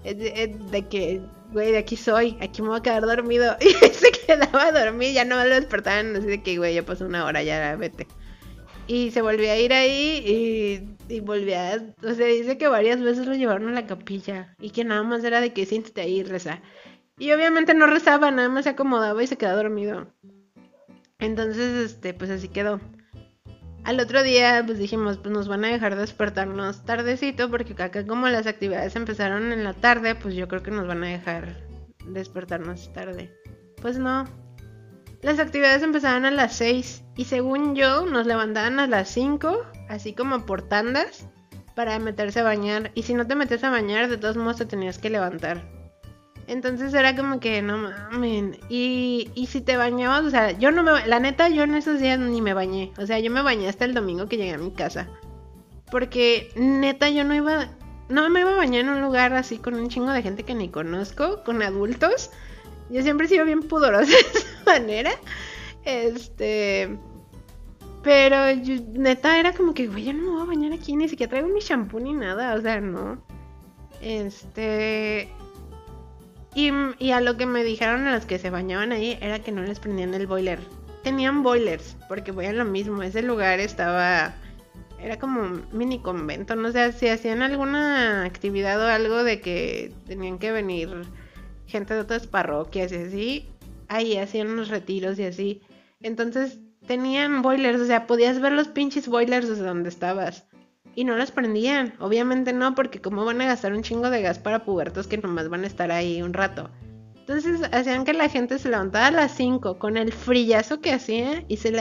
de, 0.04 0.86
que, 0.88 1.22
güey, 1.52 1.72
de 1.72 1.78
aquí 1.78 1.96
soy, 1.96 2.36
aquí 2.40 2.62
me 2.62 2.68
voy 2.68 2.78
a 2.78 2.82
quedar 2.82 3.02
dormido. 3.02 3.56
Y 3.60 3.72
se 3.72 4.12
quedaba 4.12 4.70
dormido, 4.72 5.12
ya 5.12 5.24
no 5.24 5.36
lo 5.36 5.54
despertaban, 5.54 6.14
así 6.16 6.26
de 6.26 6.42
que, 6.42 6.58
güey, 6.58 6.74
ya 6.74 6.84
pasó 6.84 7.06
una 7.06 7.24
hora, 7.24 7.42
ya 7.42 7.74
vete. 7.76 8.06
Y 8.86 9.10
se 9.12 9.22
volvió 9.22 9.50
a 9.50 9.56
ir 9.56 9.72
ahí 9.72 10.22
y, 11.08 11.14
y 11.14 11.20
volvía, 11.20 11.82
o 12.02 12.12
sea, 12.12 12.26
dice 12.26 12.58
que 12.58 12.68
varias 12.68 13.00
veces 13.00 13.26
lo 13.26 13.34
llevaron 13.34 13.68
a 13.68 13.72
la 13.72 13.86
capilla 13.86 14.54
y 14.60 14.70
que 14.70 14.84
nada 14.84 15.02
más 15.02 15.24
era 15.24 15.40
de 15.40 15.54
que 15.54 15.64
siéntate 15.64 16.02
ahí 16.02 16.20
y 16.20 16.22
reza. 16.22 16.60
Y 17.18 17.32
obviamente 17.32 17.74
no 17.74 17.86
rezaba, 17.86 18.30
nada 18.30 18.48
más 18.48 18.64
se 18.64 18.70
acomodaba 18.70 19.22
y 19.22 19.26
se 19.26 19.38
quedaba 19.38 19.62
dormido. 19.62 20.12
Entonces, 21.18 21.92
este, 21.92 22.12
pues 22.12 22.30
así 22.30 22.48
quedó. 22.48 22.80
Al 23.84 24.00
otro 24.00 24.22
día, 24.22 24.62
pues 24.64 24.78
dijimos, 24.78 25.18
pues 25.18 25.32
nos 25.32 25.46
van 25.46 25.64
a 25.66 25.68
dejar 25.68 25.94
despertarnos 25.96 26.86
tardecito, 26.86 27.50
porque 27.50 27.74
acá 27.82 28.06
como 28.06 28.28
las 28.28 28.46
actividades 28.46 28.96
empezaron 28.96 29.52
en 29.52 29.62
la 29.62 29.74
tarde, 29.74 30.14
pues 30.14 30.34
yo 30.34 30.48
creo 30.48 30.62
que 30.62 30.70
nos 30.70 30.86
van 30.86 31.04
a 31.04 31.08
dejar 31.08 31.60
despertarnos 32.06 32.90
tarde. 32.94 33.30
Pues 33.82 33.98
no. 33.98 34.24
Las 35.20 35.38
actividades 35.38 35.82
empezaron 35.82 36.24
a 36.24 36.30
las 36.30 36.56
6 36.56 37.04
y 37.16 37.24
según 37.24 37.74
yo 37.74 38.06
nos 38.06 38.26
levantaban 38.26 38.80
a 38.80 38.86
las 38.86 39.10
5, 39.10 39.54
así 39.90 40.14
como 40.14 40.46
por 40.46 40.62
tandas, 40.62 41.28
para 41.74 41.98
meterse 41.98 42.40
a 42.40 42.44
bañar. 42.44 42.90
Y 42.94 43.02
si 43.02 43.12
no 43.12 43.26
te 43.26 43.34
metes 43.34 43.64
a 43.64 43.70
bañar, 43.70 44.08
de 44.08 44.16
todos 44.16 44.38
modos 44.38 44.56
te 44.56 44.66
tenías 44.66 44.96
que 44.96 45.10
levantar. 45.10 45.73
Entonces 46.46 46.92
era 46.92 47.16
como 47.16 47.40
que 47.40 47.62
no 47.62 47.78
mames. 47.78 48.58
Y, 48.68 49.30
y 49.34 49.46
si 49.46 49.60
te 49.60 49.76
bañabas, 49.76 50.24
o 50.24 50.30
sea, 50.30 50.52
yo 50.52 50.70
no 50.70 50.82
me. 50.82 51.06
La 51.06 51.20
neta, 51.20 51.48
yo 51.48 51.62
en 51.62 51.74
esos 51.74 52.00
días 52.00 52.18
ni 52.18 52.40
me 52.40 52.54
bañé. 52.54 52.92
O 52.98 53.06
sea, 53.06 53.18
yo 53.18 53.30
me 53.30 53.42
bañé 53.42 53.68
hasta 53.68 53.84
el 53.84 53.94
domingo 53.94 54.26
que 54.26 54.36
llegué 54.36 54.54
a 54.54 54.58
mi 54.58 54.70
casa. 54.72 55.08
Porque 55.90 56.50
neta, 56.56 57.08
yo 57.10 57.24
no 57.24 57.34
iba. 57.34 57.68
No 58.08 58.28
me 58.28 58.40
iba 58.40 58.52
a 58.52 58.56
bañar 58.56 58.82
en 58.82 58.90
un 58.90 59.00
lugar 59.00 59.32
así 59.32 59.58
con 59.58 59.74
un 59.74 59.88
chingo 59.88 60.10
de 60.10 60.22
gente 60.22 60.42
que 60.42 60.54
ni 60.54 60.68
conozco, 60.68 61.42
con 61.44 61.62
adultos. 61.62 62.30
Yo 62.90 63.02
siempre 63.02 63.26
he 63.26 63.30
sido 63.30 63.46
bien 63.46 63.62
pudorosa 63.62 64.04
de 64.10 64.18
esa 64.18 64.64
manera. 64.66 65.12
Este. 65.84 66.98
Pero 68.02 68.36
neta 68.92 69.40
era 69.40 69.54
como 69.54 69.72
que, 69.72 69.86
güey, 69.86 70.04
yo 70.04 70.12
no 70.12 70.22
me 70.22 70.30
voy 70.30 70.42
a 70.42 70.44
bañar 70.44 70.72
aquí, 70.74 70.94
ni 70.94 71.08
siquiera 71.08 71.30
traigo 71.30 71.48
mi 71.48 71.60
shampoo 71.60 72.00
ni 72.00 72.12
nada, 72.12 72.54
o 72.54 72.60
sea, 72.60 72.80
no. 72.80 73.24
Este. 74.02 75.30
Y, 76.54 77.10
a 77.10 77.20
lo 77.20 77.36
que 77.36 77.46
me 77.46 77.64
dijeron 77.64 78.06
a 78.06 78.14
los 78.14 78.26
que 78.26 78.38
se 78.38 78.50
bañaban 78.50 78.92
ahí 78.92 79.18
era 79.20 79.40
que 79.40 79.50
no 79.50 79.62
les 79.62 79.80
prendían 79.80 80.14
el 80.14 80.26
boiler. 80.26 80.60
Tenían 81.02 81.42
boilers, 81.42 81.96
porque 82.08 82.30
voy 82.30 82.46
a 82.46 82.52
lo 82.52 82.64
mismo. 82.64 83.02
Ese 83.02 83.22
lugar 83.22 83.60
estaba. 83.60 84.34
Era 85.00 85.18
como 85.18 85.42
un 85.42 85.66
mini 85.72 85.98
convento. 85.98 86.54
No 86.54 86.70
sé 86.72 86.92
si 86.92 87.08
hacían 87.08 87.42
alguna 87.42 88.24
actividad 88.24 88.80
o 88.80 88.86
algo 88.86 89.24
de 89.24 89.40
que 89.40 89.92
tenían 90.06 90.38
que 90.38 90.52
venir 90.52 90.90
gente 91.66 91.94
de 91.94 92.00
otras 92.00 92.26
parroquias 92.26 92.92
y 92.92 92.96
así. 92.96 93.48
Ahí 93.88 94.16
hacían 94.16 94.48
unos 94.48 94.68
retiros 94.68 95.18
y 95.18 95.24
así. 95.24 95.60
Entonces 96.00 96.58
tenían 96.86 97.42
boilers, 97.42 97.80
o 97.80 97.86
sea, 97.86 98.06
podías 98.06 98.40
ver 98.40 98.52
los 98.52 98.68
pinches 98.68 99.08
boilers 99.08 99.48
desde 99.48 99.64
donde 99.64 99.88
estabas. 99.88 100.46
Y 100.94 101.04
no 101.04 101.16
las 101.16 101.32
prendían. 101.32 101.94
Obviamente 101.98 102.52
no, 102.52 102.74
porque 102.74 103.00
cómo 103.00 103.24
van 103.24 103.40
a 103.40 103.46
gastar 103.46 103.72
un 103.72 103.82
chingo 103.82 104.10
de 104.10 104.22
gas 104.22 104.38
para 104.38 104.64
pubertos 104.64 105.06
que 105.06 105.18
nomás 105.18 105.48
van 105.48 105.64
a 105.64 105.66
estar 105.66 105.90
ahí 105.90 106.22
un 106.22 106.32
rato. 106.32 106.70
Entonces 107.26 107.62
hacían 107.72 108.04
que 108.04 108.12
la 108.12 108.28
gente 108.28 108.58
se 108.58 108.68
levantara 108.68 109.06
a 109.06 109.10
las 109.10 109.32
5 109.32 109.78
con 109.78 109.96
el 109.96 110.12
frillazo 110.12 110.80
que 110.80 110.92
hacía 110.92 111.42
y 111.48 111.56
se, 111.56 111.72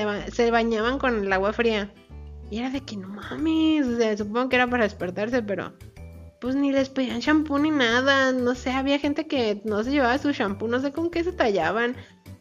bañaban 0.51 0.99
con 0.99 1.25
el 1.25 1.33
agua 1.33 1.51
fría. 1.51 1.93
Y 2.49 2.59
era 2.59 2.69
de 2.69 2.79
que 2.79 2.95
no 2.95 3.09
mames, 3.09 3.87
supongo 4.17 4.47
que 4.47 4.55
era 4.55 4.69
para 4.69 4.83
despertarse, 4.83 5.41
pero 5.43 5.73
pues 6.39 6.55
ni 6.55 6.71
les 6.71 6.87
pedían 6.87 7.19
shampoo 7.19 7.59
ni 7.59 7.71
nada. 7.71 8.31
No 8.31 8.55
sé, 8.55 8.71
había 8.71 8.99
gente 8.99 9.27
que 9.27 9.61
no 9.65 9.83
se 9.83 9.91
llevaba 9.91 10.17
su 10.17 10.31
shampoo, 10.31 10.69
no 10.69 10.79
sé 10.79 10.93
con 10.93 11.09
qué 11.09 11.25
se 11.25 11.33
tallaban. 11.33 11.97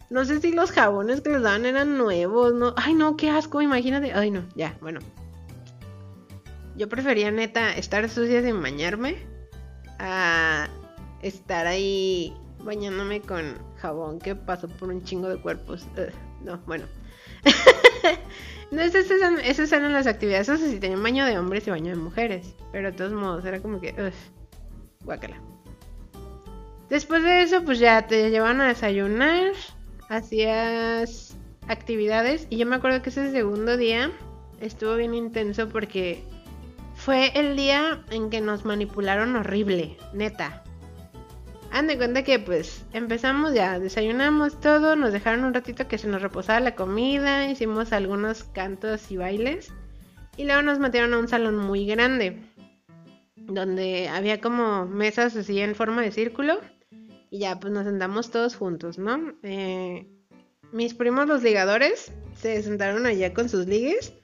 No 0.08 0.24
sé 0.24 0.40
si 0.40 0.52
los 0.52 0.70
jabones 0.70 1.22
que 1.22 1.30
les 1.30 1.42
daban 1.42 1.66
eran 1.66 1.98
nuevos, 1.98 2.54
no. 2.54 2.72
Ay, 2.76 2.94
no, 2.94 3.16
qué 3.16 3.30
asco, 3.30 3.62
imagínate. 3.62 4.12
Ay, 4.12 4.30
no, 4.30 4.44
ya, 4.54 4.76
bueno. 4.80 5.00
Yo 6.76 6.88
prefería 6.88 7.30
neta 7.30 7.74
estar 7.76 8.08
sucia 8.08 8.42
sin 8.42 8.62
bañarme 8.62 9.16
a 9.98 10.68
estar 11.22 11.66
ahí 11.66 12.34
bañándome 12.64 13.20
con 13.20 13.56
jabón 13.76 14.18
que 14.18 14.34
pasó 14.34 14.68
por 14.68 14.88
un 14.88 15.02
chingo 15.04 15.28
de 15.28 15.40
cuerpos. 15.40 15.86
no, 16.44 16.58
bueno. 16.66 16.86
no, 18.70 18.80
esas, 18.80 19.10
esas, 19.44 19.72
eran 19.72 19.92
las 19.92 20.06
actividades. 20.06 20.48
Eso 20.48 20.64
sí, 20.66 20.78
tenía 20.78 20.96
baño 20.96 21.26
de 21.26 21.38
hombres 21.38 21.66
y 21.66 21.70
baño 21.70 21.90
de 21.90 22.00
mujeres. 22.00 22.54
Pero 22.70 22.90
de 22.90 22.96
todos 22.96 23.12
modos, 23.12 23.44
era 23.44 23.60
como 23.60 23.80
que... 23.80 23.90
Ugh, 23.90 25.04
guácala. 25.04 25.40
Después 26.88 27.22
de 27.22 27.42
eso, 27.42 27.64
pues 27.64 27.78
ya 27.78 28.06
te 28.06 28.30
llevan 28.30 28.60
a 28.60 28.68
desayunar. 28.68 29.52
Hacías 30.08 31.36
actividades. 31.68 32.46
Y 32.50 32.58
yo 32.58 32.66
me 32.66 32.76
acuerdo 32.76 33.02
que 33.02 33.10
ese 33.10 33.30
segundo 33.30 33.76
día 33.76 34.10
estuvo 34.60 34.94
bien 34.96 35.14
intenso 35.14 35.68
porque 35.68 36.22
fue 37.04 37.32
el 37.34 37.56
día 37.56 38.04
en 38.10 38.30
que 38.30 38.40
nos 38.40 38.64
manipularon 38.64 39.34
horrible, 39.34 39.96
neta. 40.12 40.62
Han 41.72 41.88
de 41.88 41.96
cuenta 41.96 42.22
que 42.22 42.38
pues 42.38 42.84
empezamos 42.92 43.54
ya, 43.54 43.80
desayunamos 43.80 44.60
todo, 44.60 44.94
nos 44.94 45.12
dejaron 45.12 45.42
un 45.44 45.52
ratito 45.52 45.88
que 45.88 45.98
se 45.98 46.06
nos 46.06 46.22
reposara 46.22 46.60
la 46.60 46.76
comida, 46.76 47.50
hicimos 47.50 47.92
algunos 47.92 48.44
cantos 48.44 49.10
y 49.10 49.16
bailes 49.16 49.72
y 50.36 50.44
luego 50.44 50.62
nos 50.62 50.78
metieron 50.78 51.12
a 51.14 51.18
un 51.18 51.26
salón 51.26 51.56
muy 51.56 51.86
grande 51.86 52.40
donde 53.34 54.08
había 54.08 54.40
como 54.40 54.86
mesas 54.86 55.34
así 55.34 55.58
en 55.58 55.74
forma 55.74 56.02
de 56.02 56.12
círculo 56.12 56.60
y 57.30 57.40
ya 57.40 57.58
pues 57.58 57.72
nos 57.72 57.84
sentamos 57.84 58.30
todos 58.30 58.54
juntos, 58.54 58.98
¿no? 58.98 59.34
Eh, 59.42 60.06
mis 60.70 60.94
primos 60.94 61.26
los 61.26 61.42
ligadores 61.42 62.12
se 62.36 62.62
sentaron 62.62 63.06
allá 63.06 63.34
con 63.34 63.48
sus 63.48 63.66
ligues 63.66 64.14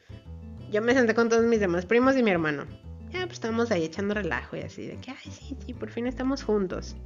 yo 0.71 0.83
me 0.83 0.95
senté 0.95 1.15
con 1.15 1.29
todos 1.29 1.45
mis 1.45 1.61
demás 1.61 1.87
primos 1.87 2.17
y 2.17 2.23
mi 2.23 2.31
hermano. 2.31 2.67
Ya, 3.11 3.21
pues 3.21 3.35
estamos 3.35 3.71
ahí 3.71 3.85
echando 3.85 4.15
relajo 4.15 4.57
y 4.57 4.61
así, 4.61 4.87
de 4.87 4.97
que, 4.97 5.11
ay, 5.11 5.31
sí, 5.31 5.57
sí, 5.65 5.75
por 5.75 5.91
fin 5.91 6.07
estamos 6.07 6.43
juntos. 6.43 6.97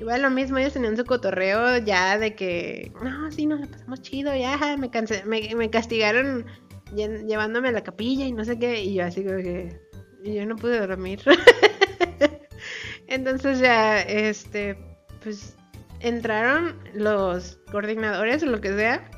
Igual 0.00 0.22
lo 0.22 0.30
mismo, 0.30 0.58
ellos 0.58 0.72
tenían 0.72 0.96
su 0.96 1.04
cotorreo 1.04 1.78
ya 1.78 2.18
de 2.18 2.34
que, 2.34 2.92
no, 3.02 3.30
sí, 3.30 3.46
nos 3.46 3.60
la 3.60 3.66
pasamos 3.66 4.00
chido, 4.00 4.34
ya, 4.34 4.76
me, 4.78 4.90
cansé, 4.90 5.24
me, 5.24 5.54
me 5.54 5.68
castigaron 5.70 6.46
llevándome 6.94 7.68
a 7.68 7.72
la 7.72 7.82
capilla 7.82 8.24
y 8.26 8.32
no 8.32 8.44
sé 8.44 8.58
qué, 8.58 8.82
y 8.82 8.94
yo 8.94 9.04
así 9.04 9.24
como 9.24 9.38
que, 9.38 9.78
y 10.24 10.34
yo 10.34 10.46
no 10.46 10.56
pude 10.56 10.78
dormir. 10.86 11.20
Entonces 13.08 13.58
ya, 13.58 14.00
este, 14.00 14.76
pues 15.22 15.56
entraron 16.00 16.76
los 16.94 17.58
coordinadores 17.70 18.42
o 18.42 18.46
lo 18.46 18.60
que 18.60 18.74
sea 18.74 19.10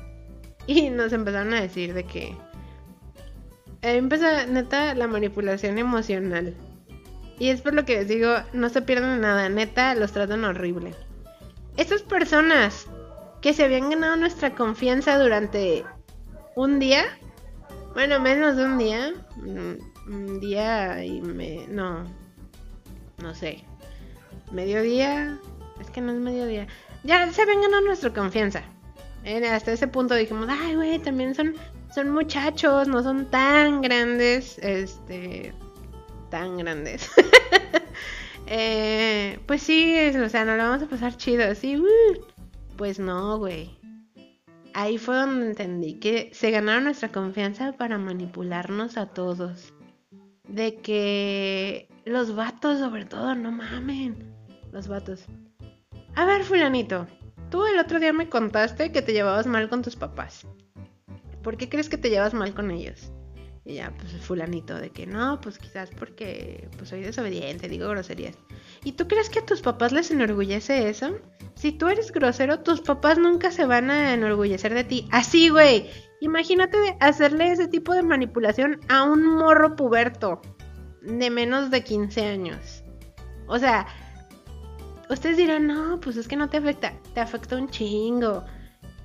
y 0.67 0.89
nos 0.89 1.13
empezaron 1.13 1.53
a 1.53 1.61
decir 1.61 1.93
de 1.93 2.03
que 2.03 2.35
empezó 3.83 4.25
neta 4.47 4.95
la 4.95 5.07
manipulación 5.07 5.77
emocional. 5.77 6.55
Y 7.39 7.49
es 7.49 7.61
por 7.61 7.73
lo 7.73 7.85
que 7.85 7.95
les 7.95 8.07
digo, 8.07 8.29
no 8.53 8.69
se 8.69 8.81
pierden 8.81 9.21
nada, 9.21 9.49
neta 9.49 9.95
los 9.95 10.11
tratan 10.11 10.45
horrible. 10.45 10.95
Estas 11.77 12.01
personas 12.01 12.87
que 13.41 13.53
se 13.53 13.65
habían 13.65 13.89
ganado 13.89 14.15
nuestra 14.15 14.55
confianza 14.55 15.17
durante 15.17 15.83
un 16.55 16.79
día, 16.79 17.03
bueno, 17.93 18.19
menos 18.19 18.55
de 18.55 18.65
un 18.65 18.77
día, 18.77 19.13
mm, 19.35 20.11
un 20.13 20.39
día 20.39 21.03
y 21.03 21.21
me... 21.21 21.67
no, 21.67 22.05
no 23.17 23.35
sé, 23.35 23.63
mediodía, 24.51 25.39
es 25.81 25.89
que 25.89 26.01
no 26.01 26.13
es 26.13 26.19
mediodía, 26.19 26.67
ya 27.03 27.29
se 27.31 27.41
habían 27.41 27.61
ganado 27.61 27.81
nuestra 27.81 28.13
confianza. 28.13 28.63
hasta 29.51 29.71
ese 29.71 29.87
punto 29.87 30.15
dijimos, 30.15 30.47
ay, 30.49 30.75
güey, 30.75 30.99
también 30.99 31.35
son, 31.35 31.55
son 31.93 32.09
muchachos, 32.09 32.87
no 32.87 33.03
son 33.03 33.25
tan 33.29 33.81
grandes, 33.81 34.57
este, 34.59 35.53
tan 36.29 36.57
grandes. 36.57 37.09
eh, 38.47 39.39
pues 39.45 39.61
sí, 39.61 39.95
o 40.09 40.29
sea, 40.29 40.45
nos 40.45 40.57
lo 40.57 40.63
vamos 40.63 40.83
a 40.83 40.87
pasar 40.89 41.15
chido, 41.17 41.43
así, 41.43 41.77
uh, 41.77 41.85
pues 42.77 42.99
no, 42.99 43.37
güey. 43.37 43.77
Ahí 44.73 44.97
fue 44.97 45.15
donde 45.15 45.47
entendí 45.47 45.99
que 45.99 46.31
se 46.33 46.49
ganaron 46.49 46.85
nuestra 46.85 47.09
confianza 47.09 47.73
para 47.73 47.99
manipularnos 47.99 48.97
a 48.97 49.05
todos. 49.05 49.71
De 50.47 50.77
que 50.77 51.87
los 52.05 52.35
vatos, 52.35 52.79
sobre 52.79 53.05
todo, 53.05 53.35
no 53.35 53.51
mamen. 53.51 54.33
Los 54.71 54.87
vatos. 54.87 55.25
A 56.15 56.25
ver, 56.25 56.43
fulanito, 56.43 57.05
tú 57.51 57.63
el 57.67 57.77
otro 57.77 57.99
día 57.99 58.13
me 58.13 58.29
contaste 58.29 58.91
que 58.91 59.03
te 59.03 59.13
llevabas 59.13 59.45
mal 59.45 59.69
con 59.69 59.83
tus 59.83 59.95
papás. 59.95 60.47
¿Por 61.43 61.57
qué 61.57 61.69
crees 61.69 61.89
que 61.89 61.97
te 61.97 62.09
llevas 62.09 62.33
mal 62.33 62.53
con 62.53 62.71
ellos? 62.71 63.11
Y 63.65 63.75
ya, 63.75 63.93
pues 63.97 64.11
fulanito, 64.25 64.75
de 64.75 64.89
que 64.89 65.05
no, 65.05 65.39
pues 65.39 65.57
quizás 65.57 65.89
porque 65.97 66.67
pues 66.77 66.89
soy 66.89 67.01
desobediente, 67.01 67.69
digo 67.69 67.87
groserías. 67.87 68.35
¿Y 68.83 68.93
tú 68.93 69.07
crees 69.07 69.29
que 69.29 69.39
a 69.39 69.45
tus 69.45 69.61
papás 69.61 69.93
les 69.93 70.11
enorgullece 70.11 70.89
eso? 70.89 71.17
Si 71.55 71.71
tú 71.71 71.87
eres 71.87 72.11
grosero, 72.11 72.59
tus 72.59 72.81
papás 72.81 73.17
nunca 73.17 73.51
se 73.51 73.65
van 73.65 73.89
a 73.89 74.13
enorgullecer 74.13 74.73
de 74.73 74.83
ti. 74.83 75.07
Así, 75.11 75.49
güey. 75.49 75.89
Imagínate 76.19 76.77
hacerle 76.99 77.51
ese 77.51 77.67
tipo 77.67 77.93
de 77.93 78.03
manipulación 78.03 78.81
a 78.89 79.03
un 79.03 79.25
morro 79.25 79.75
puberto 79.75 80.41
de 81.01 81.29
menos 81.29 81.69
de 81.69 81.83
15 81.83 82.25
años. 82.25 82.83
O 83.47 83.59
sea, 83.59 83.87
ustedes 85.09 85.37
dirán, 85.37 85.67
no, 85.67 85.99
pues 85.99 86.17
es 86.17 86.27
que 86.27 86.35
no 86.35 86.49
te 86.49 86.57
afecta, 86.57 86.93
te 87.13 87.19
afecta 87.21 87.57
un 87.57 87.69
chingo. 87.69 88.43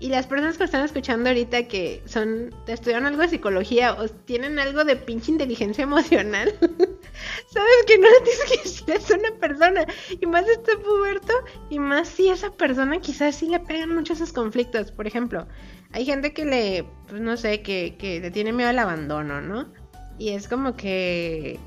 Y 0.00 0.10
las 0.10 0.28
personas 0.28 0.56
que 0.56 0.64
están 0.64 0.84
escuchando 0.84 1.28
ahorita 1.28 1.64
que 1.64 2.02
son, 2.06 2.54
estudian 2.68 3.04
algo 3.04 3.22
de 3.22 3.28
psicología 3.28 3.94
o 3.94 4.08
tienen 4.08 4.60
algo 4.60 4.84
de 4.84 4.94
pinche 4.94 5.32
inteligencia 5.32 5.82
emocional, 5.84 6.54
sabes 7.48 7.84
que 7.86 7.98
no 7.98 8.08
tienes 8.24 8.82
que 8.82 8.92
es 8.92 9.10
una 9.10 9.32
persona. 9.40 9.86
Y 10.20 10.26
más 10.26 10.46
este 10.48 10.76
puberto, 10.76 11.32
y 11.68 11.80
más 11.80 12.08
si 12.08 12.28
esa 12.28 12.50
persona 12.50 13.00
quizás 13.00 13.34
sí 13.36 13.48
le 13.48 13.58
pegan 13.58 13.94
mucho 13.94 14.12
esos 14.12 14.32
conflictos. 14.32 14.92
Por 14.92 15.06
ejemplo, 15.08 15.48
hay 15.92 16.04
gente 16.04 16.32
que 16.32 16.44
le, 16.44 16.84
pues 17.08 17.20
no 17.20 17.36
sé, 17.36 17.62
que, 17.62 17.96
que 17.98 18.20
le 18.20 18.30
tiene 18.30 18.52
miedo 18.52 18.70
al 18.70 18.78
abandono, 18.78 19.40
¿no? 19.40 19.72
Y 20.16 20.30
es 20.30 20.46
como 20.46 20.76
que 20.76 21.58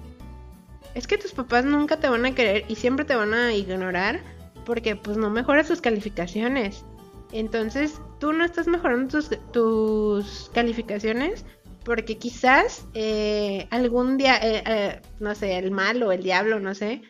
es 0.93 1.07
que 1.07 1.17
tus 1.17 1.31
papás 1.31 1.65
nunca 1.65 1.97
te 1.97 2.09
van 2.09 2.25
a 2.25 2.35
querer 2.35 2.65
y 2.67 2.75
siempre 2.75 3.05
te 3.05 3.15
van 3.15 3.33
a 3.33 3.53
ignorar 3.53 4.21
porque 4.65 4.95
pues 4.95 5.17
no 5.17 5.29
mejoras 5.29 5.67
tus 5.67 5.81
calificaciones. 5.81 6.83
Entonces 7.31 8.01
tú 8.21 8.31
no 8.33 8.45
estás 8.45 8.67
mejorando 8.67 9.19
tus, 9.51 10.51
calificaciones 10.53 11.43
porque 11.83 12.19
quizás 12.19 12.85
eh, 12.93 13.67
algún 13.71 14.17
día, 14.17 14.37
eh, 14.37 14.63
eh, 14.67 15.01
no 15.19 15.33
sé, 15.33 15.57
el 15.57 15.71
mal 15.71 16.01
o 16.03 16.11
el 16.11 16.21
diablo, 16.21 16.59
no 16.59 16.75
sé, 16.75 17.01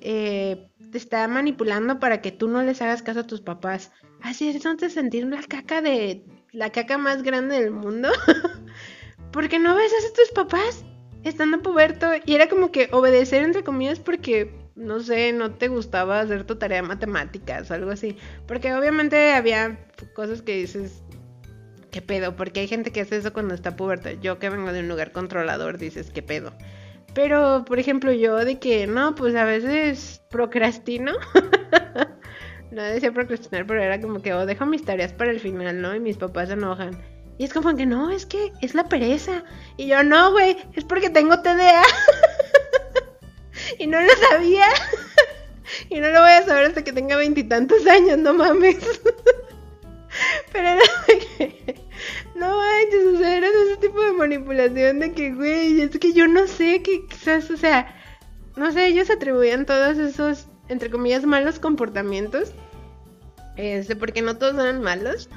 te 0.00 0.70
está 0.92 1.26
manipulando 1.26 1.98
para 1.98 2.22
que 2.22 2.30
tú 2.30 2.46
no 2.46 2.62
les 2.62 2.80
hagas 2.80 3.02
caso 3.02 3.20
a 3.20 3.26
tus 3.26 3.40
papás. 3.40 3.90
Así 4.22 4.48
es, 4.48 4.62
te 4.78 4.88
sentir 4.88 5.26
la 5.26 5.42
caca 5.42 5.82
de 5.82 6.24
la 6.52 6.70
caca 6.70 6.96
más 6.96 7.24
grande 7.24 7.60
del 7.60 7.72
mundo. 7.72 8.08
porque 9.32 9.58
no 9.58 9.74
ves 9.74 9.92
a 9.92 10.14
tus 10.14 10.30
papás 10.32 10.84
estando 11.24 11.62
puberto 11.62 12.06
y 12.24 12.34
era 12.34 12.48
como 12.48 12.70
que 12.70 12.88
obedecer 12.92 13.42
entre 13.42 13.64
comillas 13.64 13.98
porque 13.98 14.59
no 14.80 15.00
sé, 15.00 15.32
no 15.32 15.52
te 15.52 15.68
gustaba 15.68 16.20
hacer 16.20 16.44
tu 16.44 16.56
tarea 16.56 16.82
de 16.82 16.88
matemáticas 16.88 17.70
o 17.70 17.74
algo 17.74 17.90
así, 17.90 18.16
porque 18.46 18.74
obviamente 18.74 19.32
había 19.32 19.78
cosas 20.14 20.42
que 20.42 20.56
dices 20.56 21.02
¿qué 21.90 22.02
pedo? 22.02 22.36
Porque 22.36 22.60
hay 22.60 22.68
gente 22.68 22.92
que 22.92 23.00
hace 23.00 23.16
eso 23.16 23.32
cuando 23.32 23.54
está 23.54 23.76
puberto. 23.76 24.10
Yo 24.10 24.38
que 24.38 24.48
vengo 24.48 24.72
de 24.72 24.80
un 24.80 24.88
lugar 24.88 25.12
controlador 25.12 25.78
dices 25.78 26.10
¿qué 26.10 26.22
pedo? 26.22 26.52
Pero, 27.14 27.64
por 27.66 27.78
ejemplo, 27.78 28.12
yo 28.12 28.36
de 28.36 28.58
que 28.58 28.86
no, 28.86 29.14
pues 29.14 29.34
a 29.34 29.44
veces 29.44 30.22
procrastino. 30.30 31.12
no 32.70 32.82
decía 32.82 33.12
procrastinar, 33.12 33.66
pero 33.66 33.82
era 33.82 34.00
como 34.00 34.22
que, 34.22 34.32
oh, 34.32 34.46
dejo 34.46 34.64
mis 34.64 34.84
tareas 34.84 35.12
para 35.12 35.32
el 35.32 35.40
final, 35.40 35.82
¿no? 35.82 35.94
Y 35.94 36.00
mis 36.00 36.16
papás 36.16 36.48
se 36.48 36.54
enojan. 36.54 36.96
Y 37.38 37.44
es 37.44 37.52
como 37.52 37.74
que 37.74 37.86
no, 37.86 38.10
es 38.10 38.26
que 38.26 38.52
es 38.60 38.74
la 38.74 38.84
pereza. 38.84 39.42
Y 39.76 39.88
yo, 39.88 40.04
no, 40.04 40.30
güey, 40.30 40.56
es 40.74 40.84
porque 40.84 41.10
tengo 41.10 41.40
TDA. 41.40 41.82
y 43.78 43.86
no 43.86 44.00
lo 44.00 44.10
sabía. 44.30 44.66
y 45.88 46.00
no 46.00 46.08
lo 46.08 46.20
voy 46.20 46.30
a 46.30 46.44
saber 46.44 46.66
hasta 46.66 46.84
que 46.84 46.92
tenga 46.92 47.16
veintitantos 47.16 47.86
años, 47.86 48.18
no 48.18 48.34
mames. 48.34 48.78
Pero 50.52 50.68
era 50.68 50.82
que. 51.36 51.80
No 52.34 52.56
manches, 52.56 53.06
o 53.14 53.18
sea, 53.18 53.36
era 53.36 53.48
ese 53.48 53.76
tipo 53.76 54.00
de 54.00 54.12
manipulación 54.12 55.00
de 55.00 55.12
que, 55.12 55.32
güey, 55.32 55.82
es 55.82 55.90
que 55.98 56.14
yo 56.14 56.26
no 56.26 56.46
sé 56.46 56.82
que 56.82 57.06
quizás, 57.06 57.50
o 57.50 57.56
sea, 57.56 57.94
no 58.56 58.72
sé, 58.72 58.86
ellos 58.86 59.10
atribuían 59.10 59.66
todos 59.66 59.98
esos, 59.98 60.46
entre 60.68 60.90
comillas, 60.90 61.26
malos 61.26 61.58
comportamientos. 61.58 62.52
Este, 63.56 63.94
porque 63.94 64.22
no 64.22 64.38
todos 64.38 64.54
eran 64.54 64.80
malos 64.80 65.28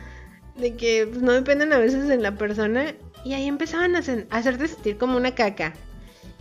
de 0.56 0.76
que 0.76 1.08
pues, 1.08 1.22
no 1.22 1.34
dependen 1.34 1.74
a 1.74 1.78
veces 1.78 2.10
en 2.10 2.24
la 2.24 2.36
persona 2.36 2.94
y 3.26 3.34
ahí 3.34 3.48
empezaban 3.48 3.96
a, 3.96 4.00
hacerte 4.00 4.68
sentir 4.68 4.98
como 4.98 5.18
una 5.18 5.36
caca. 5.36 5.74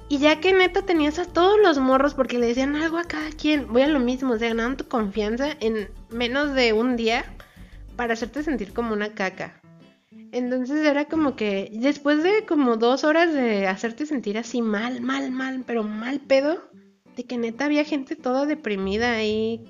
Y 0.09 0.19
ya 0.19 0.41
que 0.41 0.53
neta 0.53 0.83
tenías 0.83 1.19
a 1.19 1.25
todos 1.25 1.59
los 1.61 1.79
morros 1.79 2.15
porque 2.15 2.39
le 2.39 2.49
decían 2.49 2.77
algo 2.77 2.99
a 2.99 3.05
cada 3.05 3.31
quien, 3.31 3.73
voy 3.73 3.83
a 3.83 3.89
lo 3.89 3.99
mismo, 3.99 4.35
o 4.35 4.39
sea, 4.39 4.49
ganaron 4.49 4.77
tu 4.77 4.87
confianza 4.87 5.57
en 5.61 5.89
menos 6.11 6.55
de 6.55 6.73
un 6.73 6.97
día 6.97 7.25
para 7.97 8.13
hacerte 8.13 8.43
sentir 8.43 8.73
como 8.73 8.93
una 8.93 9.15
caca. 9.15 9.61
Entonces 10.33 10.85
era 10.87 11.07
como 11.07 11.35
que 11.37 11.71
después 11.73 12.23
de 12.23 12.45
como 12.47 12.77
dos 12.77 13.05
horas 13.05 13.33
de 13.33 13.67
hacerte 13.67 14.05
sentir 14.07 14.37
así 14.37 14.61
mal, 14.61 15.01
mal, 15.01 15.31
mal, 15.31 15.65
pero 15.67 15.83
mal 15.83 16.21
pedo, 16.21 16.63
de 17.17 17.25
que 17.25 17.39
neta 17.39 17.67
había 17.67 17.85
gente 17.85 18.17
toda 18.17 18.45
deprimida 18.47 19.13
ahí, 19.13 19.65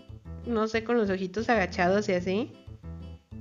no 0.47 0.67
sé, 0.67 0.83
con 0.83 0.97
los 0.97 1.11
ojitos 1.11 1.49
agachados 1.49 2.09
y 2.09 2.13
así 2.13 2.53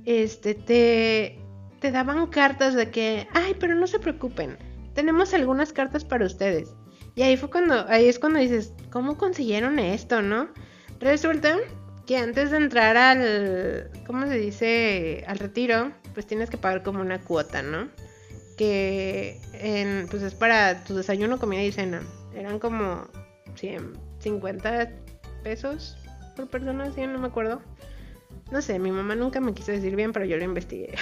este, 0.04 0.54
te, 0.54 1.38
te 1.80 1.90
daban 1.90 2.26
cartas 2.26 2.74
de 2.74 2.90
que, 2.90 3.28
ay, 3.32 3.54
pero 3.58 3.74
no 3.74 3.86
se 3.86 3.98
preocupen, 3.98 4.56
tenemos 4.94 5.34
algunas 5.34 5.72
cartas 5.72 6.04
para 6.04 6.26
ustedes. 6.26 6.74
Y 7.14 7.22
ahí 7.22 7.36
fue 7.36 7.50
cuando, 7.50 7.86
ahí 7.88 8.08
es 8.08 8.18
cuando 8.18 8.38
dices, 8.38 8.72
¿cómo 8.90 9.18
consiguieron 9.18 9.78
esto, 9.78 10.22
no? 10.22 10.48
Resulta 10.98 11.58
que 12.06 12.16
antes 12.16 12.50
de 12.50 12.56
entrar 12.56 12.96
al, 12.96 13.90
¿cómo 14.06 14.26
se 14.26 14.38
dice? 14.38 15.24
Al 15.26 15.38
retiro, 15.38 15.92
pues 16.14 16.26
tienes 16.26 16.48
que 16.48 16.56
pagar 16.56 16.82
como 16.82 17.00
una 17.00 17.20
cuota, 17.20 17.62
¿no? 17.62 17.88
Que 18.56 19.40
en, 19.52 20.06
pues 20.08 20.22
es 20.22 20.34
para 20.34 20.84
tu 20.84 20.94
desayuno, 20.94 21.38
comida 21.38 21.62
y 21.62 21.72
cena. 21.72 22.02
Eran 22.34 22.58
como 22.58 23.06
100, 23.56 23.92
50 24.20 24.90
pesos 25.42 25.98
por 26.34 26.48
persona, 26.48 26.90
si 26.92 27.06
no 27.06 27.18
me 27.18 27.26
acuerdo. 27.26 27.60
No 28.50 28.62
sé, 28.62 28.78
mi 28.78 28.90
mamá 28.90 29.14
nunca 29.14 29.40
me 29.40 29.54
quiso 29.54 29.72
decir 29.72 29.96
bien, 29.96 30.12
pero 30.12 30.24
yo 30.24 30.36
lo 30.36 30.44
investigué. 30.44 30.94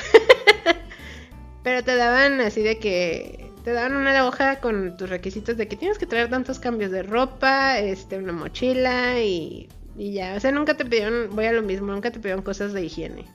pero 1.63 1.85
te 1.85 1.97
daban 1.97 2.41
así 2.41 2.63
de 2.63 2.79
que 2.79 3.50
te 3.65 3.73
daban 3.73 3.97
una 3.97 4.27
hoja 4.27 4.61
con 4.61 4.97
tus 4.97 5.09
requisitos 5.09 5.57
de 5.57 5.69
que 5.69 5.77
tienes 5.77 5.99
que 5.99 6.07
traer 6.07 6.31
tantos 6.31 6.59
cambios 6.59 6.91
de 6.91 7.03
ropa, 7.03 7.79
este, 7.79 8.19
una 8.19 8.33
mochila 8.33 9.21
y, 9.21 9.69
y 9.97 10.13
ya. 10.13 10.35
O 10.37 10.41
sea, 10.41 10.53
nunca 10.53 10.75
te 10.75 10.85
pidieron, 10.85 11.35
voy 11.35 11.47
a 11.47 11.53
lo 11.53 11.63
mismo, 11.63 11.93
nunca 11.93 12.11
te 12.11 12.19
pidieron 12.19 12.43
cosas 12.43 12.73
de 12.73 12.85
higiene. 12.85 13.27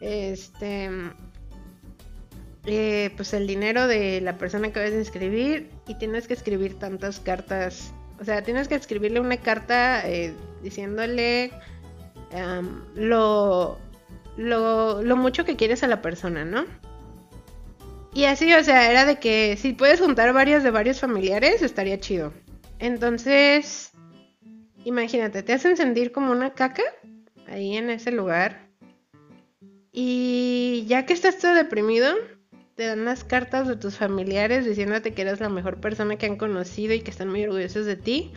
Este, 0.00 0.90
eh, 2.66 3.10
pues 3.16 3.34
el 3.34 3.46
dinero 3.46 3.86
de 3.86 4.20
la 4.22 4.38
persona 4.38 4.72
que 4.72 4.80
vas 4.80 4.92
a 4.92 4.98
inscribir 4.98 5.70
y 5.86 5.94
tienes 5.96 6.26
que 6.26 6.34
escribir 6.34 6.78
tantas 6.78 7.20
cartas. 7.20 7.92
O 8.20 8.24
sea, 8.24 8.42
tienes 8.42 8.68
que 8.68 8.74
escribirle 8.74 9.20
una 9.20 9.36
carta 9.36 10.08
eh, 10.08 10.32
diciéndole 10.62 11.50
lo, 12.94 13.78
lo, 14.36 15.16
mucho 15.16 15.44
que 15.44 15.56
quieres 15.56 15.82
a 15.82 15.88
la 15.88 16.00
persona, 16.02 16.44
¿no? 16.44 16.64
Y 18.14 18.26
así, 18.26 18.52
o 18.54 18.62
sea, 18.62 18.90
era 18.90 19.04
de 19.06 19.18
que 19.18 19.56
si 19.56 19.72
puedes 19.72 20.00
juntar 20.00 20.32
varios 20.32 20.62
de 20.62 20.70
varios 20.70 21.00
familiares, 21.00 21.62
estaría 21.62 21.98
chido. 21.98 22.32
Entonces, 22.78 23.90
imagínate, 24.84 25.42
te 25.42 25.52
hacen 25.52 25.76
sentir 25.76 26.12
como 26.12 26.30
una 26.30 26.54
caca 26.54 26.84
ahí 27.48 27.76
en 27.76 27.90
ese 27.90 28.12
lugar. 28.12 28.68
Y 29.90 30.84
ya 30.86 31.06
que 31.06 31.12
estás 31.12 31.38
todo 31.38 31.54
deprimido, 31.54 32.14
te 32.76 32.86
dan 32.86 33.04
las 33.04 33.24
cartas 33.24 33.66
de 33.66 33.76
tus 33.76 33.96
familiares 33.96 34.64
diciéndote 34.64 35.12
que 35.12 35.22
eres 35.22 35.40
la 35.40 35.48
mejor 35.48 35.80
persona 35.80 36.16
que 36.16 36.26
han 36.26 36.36
conocido 36.36 36.94
y 36.94 37.00
que 37.00 37.10
están 37.10 37.30
muy 37.30 37.44
orgullosos 37.44 37.84
de 37.84 37.96
ti. 37.96 38.32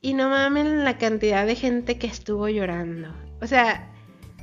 Y 0.00 0.14
no 0.14 0.30
mamen 0.30 0.84
la 0.84 0.96
cantidad 0.96 1.46
de 1.46 1.56
gente 1.56 1.98
que 1.98 2.06
estuvo 2.06 2.48
llorando. 2.48 3.08
O 3.42 3.46
sea, 3.46 3.92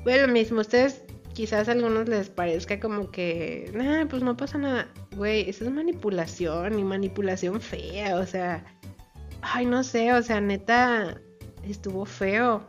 bueno, 0.03 0.27
lo 0.27 0.33
mismo, 0.33 0.61
ustedes 0.61 1.03
quizás 1.39 1.69
a 1.69 1.71
algunos 1.71 2.09
les 2.09 2.29
parezca 2.29 2.81
como 2.81 3.11
que, 3.11 3.71
nah, 3.73 4.05
pues 4.09 4.21
no 4.21 4.35
pasa 4.35 4.57
nada. 4.57 4.89
Güey, 5.15 5.49
eso 5.49 5.63
es 5.63 5.71
manipulación 5.71 6.77
y 6.77 6.83
manipulación 6.83 7.61
fea, 7.61 8.17
o 8.17 8.25
sea, 8.25 8.65
ay, 9.41 9.65
no 9.65 9.85
sé, 9.85 10.11
o 10.11 10.21
sea, 10.21 10.41
neta, 10.41 11.21
estuvo 11.63 12.03
feo. 12.03 12.67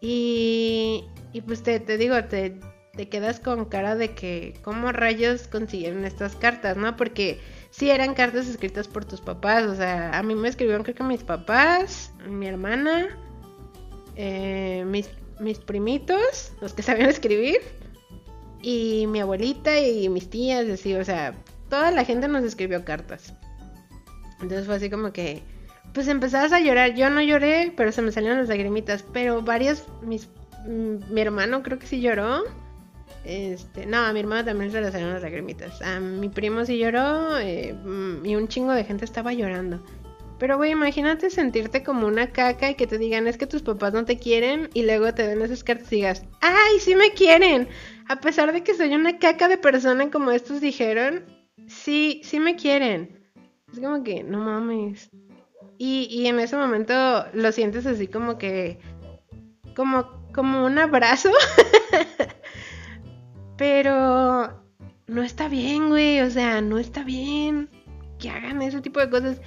Y, 0.00 1.04
y 1.34 1.42
pues 1.42 1.62
te, 1.62 1.80
te 1.80 1.98
digo, 1.98 2.24
te, 2.24 2.58
te 2.94 3.10
quedas 3.10 3.40
con 3.40 3.66
cara 3.66 3.94
de 3.94 4.14
que, 4.14 4.54
¿cómo 4.62 4.90
rayos 4.90 5.46
consiguieron 5.46 6.06
estas 6.06 6.34
cartas, 6.34 6.78
no? 6.78 6.96
Porque 6.96 7.38
sí 7.68 7.90
eran 7.90 8.14
cartas 8.14 8.48
escritas 8.48 8.88
por 8.88 9.04
tus 9.04 9.20
papás, 9.20 9.64
o 9.64 9.76
sea, 9.76 10.16
a 10.18 10.22
mí 10.22 10.34
me 10.34 10.48
escribieron 10.48 10.82
creo 10.82 10.94
que 10.94 11.04
mis 11.04 11.24
papás, 11.24 12.10
mi 12.26 12.46
hermana, 12.46 13.18
eh, 14.16 14.82
mis, 14.86 15.10
mis 15.40 15.58
primitos, 15.58 16.54
los 16.62 16.72
que 16.72 16.82
sabían 16.82 17.10
escribir, 17.10 17.60
y 18.62 19.06
mi 19.06 19.20
abuelita 19.20 19.78
y 19.78 20.08
mis 20.08 20.30
tías, 20.30 20.68
así, 20.68 20.94
o 20.94 21.04
sea, 21.04 21.34
toda 21.68 21.90
la 21.90 22.04
gente 22.04 22.28
nos 22.28 22.44
escribió 22.44 22.84
cartas. 22.84 23.34
Entonces 24.40 24.66
fue 24.66 24.76
así 24.76 24.90
como 24.90 25.12
que, 25.12 25.42
pues 25.92 26.08
empezabas 26.08 26.52
a 26.52 26.60
llorar. 26.60 26.94
Yo 26.94 27.10
no 27.10 27.22
lloré, 27.22 27.72
pero 27.76 27.92
se 27.92 28.02
me 28.02 28.12
salieron 28.12 28.38
las 28.38 28.48
lagrimitas. 28.48 29.04
Pero 29.12 29.42
varios, 29.42 29.84
mis, 30.02 30.28
mm, 30.66 31.12
mi 31.12 31.20
hermano 31.20 31.62
creo 31.62 31.78
que 31.78 31.86
sí 31.86 32.00
lloró. 32.00 32.44
Este, 33.24 33.84
no, 33.84 33.98
a 33.98 34.12
mi 34.12 34.20
hermano 34.20 34.44
también 34.44 34.70
se 34.70 34.80
le 34.80 34.90
salieron 34.90 35.14
las 35.14 35.22
lagrimitas. 35.22 35.82
A 35.82 36.00
mi 36.00 36.28
primo 36.28 36.64
sí 36.64 36.78
lloró 36.78 37.38
eh, 37.38 37.74
mm, 37.74 38.24
y 38.24 38.36
un 38.36 38.48
chingo 38.48 38.72
de 38.72 38.84
gente 38.84 39.04
estaba 39.04 39.32
llorando. 39.32 39.82
Pero, 40.38 40.56
güey, 40.56 40.70
imagínate 40.70 41.30
sentirte 41.30 41.82
como 41.82 42.06
una 42.06 42.28
caca 42.28 42.70
y 42.70 42.76
que 42.76 42.86
te 42.86 42.96
digan 42.96 43.26
es 43.26 43.36
que 43.36 43.48
tus 43.48 43.62
papás 43.62 43.92
no 43.92 44.04
te 44.04 44.18
quieren 44.18 44.70
y 44.72 44.84
luego 44.84 45.12
te 45.12 45.26
den 45.26 45.42
esas 45.42 45.64
cartas 45.64 45.92
y 45.92 45.96
digas, 45.96 46.24
¡ay, 46.40 46.78
sí 46.78 46.94
me 46.94 47.10
quieren! 47.10 47.66
A 48.08 48.20
pesar 48.20 48.52
de 48.52 48.62
que 48.62 48.74
soy 48.74 48.94
una 48.94 49.18
caca 49.18 49.48
de 49.48 49.58
persona 49.58 50.10
como 50.10 50.30
estos 50.30 50.60
dijeron, 50.60 51.24
sí, 51.66 52.20
sí 52.24 52.40
me 52.40 52.56
quieren. 52.56 53.30
Es 53.72 53.80
como 53.80 54.02
que, 54.02 54.22
no 54.22 54.38
mames. 54.38 55.10
Y, 55.76 56.08
y 56.10 56.26
en 56.26 56.40
ese 56.40 56.56
momento 56.56 57.26
lo 57.34 57.52
sientes 57.52 57.86
así 57.86 58.08
como 58.08 58.38
que, 58.38 58.78
como, 59.76 60.24
como 60.32 60.64
un 60.64 60.78
abrazo. 60.78 61.30
Pero 63.58 64.64
no 65.06 65.22
está 65.22 65.48
bien, 65.48 65.88
güey. 65.88 66.20
O 66.20 66.30
sea, 66.30 66.60
no 66.60 66.78
está 66.78 67.04
bien 67.04 67.68
que 68.18 68.30
hagan 68.30 68.62
ese 68.62 68.80
tipo 68.80 69.00
de 69.00 69.10
cosas. 69.10 69.40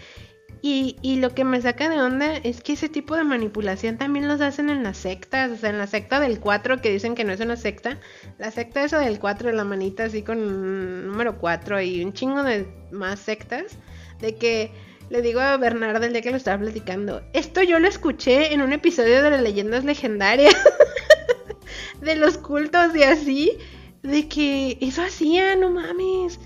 Y, 0.63 1.15
lo 1.17 1.33
que 1.33 1.43
me 1.43 1.59
saca 1.59 1.89
de 1.89 1.99
onda 1.99 2.35
es 2.37 2.61
que 2.61 2.73
ese 2.73 2.87
tipo 2.87 3.15
de 3.15 3.23
manipulación 3.23 3.97
también 3.97 4.27
los 4.27 4.41
hacen 4.41 4.69
en 4.69 4.83
las 4.83 4.97
sectas. 4.97 5.51
O 5.51 5.55
sea, 5.55 5.71
en 5.71 5.79
la 5.79 5.87
secta 5.87 6.19
del 6.19 6.39
4, 6.39 6.81
que 6.81 6.91
dicen 6.91 7.15
que 7.15 7.23
no 7.23 7.33
es 7.33 7.39
una 7.39 7.55
secta. 7.55 7.99
La 8.37 8.51
secta 8.51 8.83
esa 8.83 8.99
del 8.99 9.19
4 9.19 9.49
de 9.49 9.55
la 9.55 9.63
manita 9.63 10.03
así 10.03 10.21
con 10.21 11.07
número 11.07 11.39
4 11.39 11.81
y 11.81 12.03
un 12.03 12.13
chingo 12.13 12.43
de 12.43 12.67
más 12.91 13.19
sectas. 13.19 13.77
De 14.19 14.35
que 14.35 14.71
le 15.09 15.23
digo 15.23 15.39
a 15.39 15.57
Bernardo 15.57 16.05
el 16.05 16.13
día 16.13 16.21
que 16.21 16.31
lo 16.31 16.37
estaba 16.37 16.61
platicando. 16.61 17.23
Esto 17.33 17.63
yo 17.63 17.79
lo 17.79 17.87
escuché 17.87 18.53
en 18.53 18.61
un 18.61 18.71
episodio 18.71 19.23
de 19.23 19.31
las 19.31 19.41
leyendas 19.41 19.83
legendarias. 19.83 20.55
de 22.01 22.15
los 22.15 22.37
cultos 22.37 22.95
y 22.95 23.03
así 23.03 23.57
de 24.03 24.27
que 24.27 24.77
eso 24.81 25.01
hacía, 25.03 25.55
no 25.55 25.69
mames. 25.69 26.39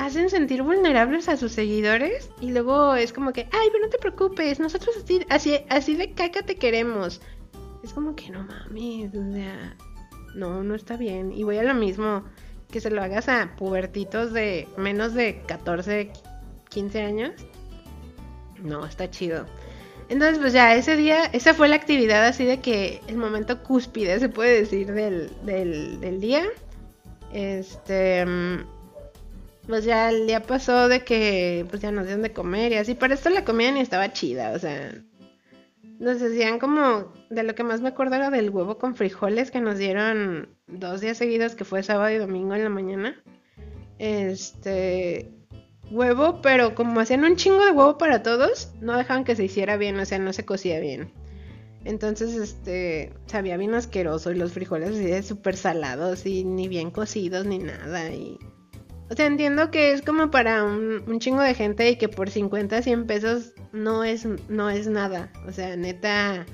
Hacen 0.00 0.30
sentir 0.30 0.62
vulnerables 0.62 1.28
a 1.28 1.36
sus 1.36 1.52
seguidores 1.52 2.30
y 2.40 2.52
luego 2.52 2.94
es 2.94 3.12
como 3.12 3.34
que, 3.34 3.42
ay, 3.52 3.68
pero 3.70 3.84
no 3.84 3.90
te 3.90 3.98
preocupes, 3.98 4.58
nosotros 4.58 4.96
así, 4.96 5.26
así, 5.28 5.58
así 5.68 5.94
de 5.94 6.12
caca 6.12 6.40
te 6.40 6.56
queremos. 6.56 7.20
Es 7.84 7.92
como 7.92 8.16
que 8.16 8.30
no 8.30 8.42
mames, 8.44 9.14
o 9.14 9.30
sea, 9.30 9.76
no, 10.34 10.64
no 10.64 10.74
está 10.74 10.96
bien. 10.96 11.32
Y 11.32 11.42
voy 11.42 11.58
a 11.58 11.62
lo 11.64 11.74
mismo, 11.74 12.24
que 12.70 12.80
se 12.80 12.90
lo 12.90 13.02
hagas 13.02 13.28
a 13.28 13.54
pubertitos 13.58 14.32
de 14.32 14.66
menos 14.78 15.12
de 15.12 15.42
14, 15.46 16.10
15 16.70 17.02
años. 17.02 17.32
No, 18.62 18.86
está 18.86 19.10
chido. 19.10 19.44
Entonces, 20.08 20.38
pues 20.38 20.54
ya 20.54 20.74
ese 20.76 20.96
día, 20.96 21.24
esa 21.26 21.52
fue 21.52 21.68
la 21.68 21.76
actividad 21.76 22.26
así 22.26 22.46
de 22.46 22.60
que 22.60 23.02
el 23.06 23.18
momento 23.18 23.62
cúspide, 23.62 24.18
se 24.18 24.30
puede 24.30 24.60
decir, 24.60 24.94
del, 24.94 25.30
del, 25.44 26.20
día. 26.20 26.44
Este, 27.34 28.24
pues 29.70 29.84
ya 29.84 30.10
el 30.10 30.26
día 30.26 30.42
pasó 30.42 30.88
de 30.88 31.04
que 31.04 31.64
pues 31.70 31.80
ya 31.80 31.92
nos 31.92 32.04
dieron 32.04 32.22
de 32.22 32.32
comer 32.32 32.72
y 32.72 32.76
así. 32.76 32.94
Para 32.94 33.14
esto 33.14 33.30
la 33.30 33.44
comida 33.44 33.70
ni 33.70 33.80
estaba 33.80 34.12
chida, 34.12 34.52
o 34.52 34.58
sea, 34.58 34.92
nos 36.00 36.20
decían 36.20 36.58
como, 36.58 37.12
de 37.30 37.44
lo 37.44 37.54
que 37.54 37.62
más 37.62 37.80
me 37.80 37.90
acuerdo 37.90 38.16
era 38.16 38.30
del 38.30 38.50
huevo 38.50 38.78
con 38.78 38.96
frijoles 38.96 39.50
que 39.52 39.60
nos 39.60 39.78
dieron 39.78 40.48
dos 40.66 41.00
días 41.00 41.18
seguidos, 41.18 41.54
que 41.54 41.64
fue 41.64 41.84
sábado 41.84 42.10
y 42.10 42.18
domingo 42.18 42.54
en 42.54 42.64
la 42.64 42.68
mañana. 42.68 43.22
Este, 43.98 45.30
huevo, 45.90 46.40
pero 46.42 46.74
como 46.74 46.98
hacían 46.98 47.24
un 47.24 47.36
chingo 47.36 47.64
de 47.64 47.70
huevo 47.70 47.96
para 47.96 48.24
todos, 48.24 48.72
no 48.80 48.96
dejaban 48.96 49.24
que 49.24 49.36
se 49.36 49.44
hiciera 49.44 49.76
bien, 49.76 50.00
o 50.00 50.04
sea, 50.04 50.18
no 50.18 50.32
se 50.32 50.44
cocía 50.44 50.80
bien. 50.80 51.12
Entonces, 51.84 52.34
este, 52.34 53.12
sabía 53.26 53.56
bien 53.56 53.74
asqueroso 53.74 54.32
y 54.32 54.34
los 54.34 54.52
frijoles 54.52 54.90
así 54.90 55.04
de 55.04 55.22
súper 55.22 55.56
salados 55.56 56.26
y 56.26 56.42
ni 56.44 56.66
bien 56.66 56.90
cocidos 56.90 57.46
ni 57.46 57.58
nada. 57.58 58.10
Y, 58.10 58.36
o 59.10 59.16
sea, 59.16 59.26
entiendo 59.26 59.72
que 59.72 59.92
es 59.92 60.02
como 60.02 60.30
para 60.30 60.62
un, 60.62 61.18
chingo 61.18 61.42
de 61.42 61.54
gente 61.54 61.90
y 61.90 61.96
que 61.96 62.08
por 62.08 62.30
50, 62.30 62.80
100 62.80 63.06
pesos 63.08 63.54
no 63.72 64.04
es, 64.04 64.24
no 64.48 64.70
es 64.70 64.86
nada. 64.86 65.32
O 65.48 65.52
sea, 65.52 65.74
neta, 65.76 66.46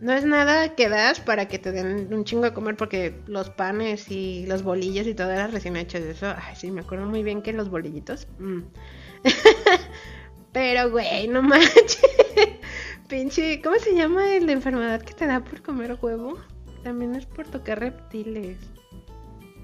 no 0.00 0.12
es 0.12 0.24
nada 0.24 0.74
que 0.74 0.88
das 0.88 1.20
para 1.20 1.46
que 1.46 1.60
te 1.60 1.70
den 1.70 2.12
un 2.12 2.24
chingo 2.24 2.42
de 2.42 2.52
comer 2.52 2.76
porque 2.76 3.14
los 3.28 3.50
panes 3.50 4.10
y 4.10 4.46
los 4.46 4.64
bolillos 4.64 5.06
y 5.06 5.14
todo 5.14 5.30
era 5.30 5.46
recién 5.46 5.76
hecho. 5.76 5.98
Eso, 5.98 6.26
ay, 6.36 6.56
sí, 6.56 6.72
me 6.72 6.80
acuerdo 6.80 7.06
muy 7.06 7.22
bien 7.22 7.40
que 7.40 7.52
los 7.52 7.70
bolillitos. 7.70 8.26
Mm. 8.40 8.62
Pero, 10.52 10.90
güey, 10.90 11.28
no 11.28 11.40
manches. 11.40 12.00
Pinche, 13.08 13.62
¿cómo 13.62 13.76
se 13.76 13.94
llama 13.94 14.22
la 14.40 14.52
enfermedad 14.52 15.02
que 15.02 15.14
te 15.14 15.28
da 15.28 15.44
por 15.44 15.62
comer 15.62 15.96
huevo? 16.02 16.36
También 16.82 17.14
es 17.14 17.26
por 17.26 17.46
tocar 17.46 17.78
reptiles. 17.78 18.58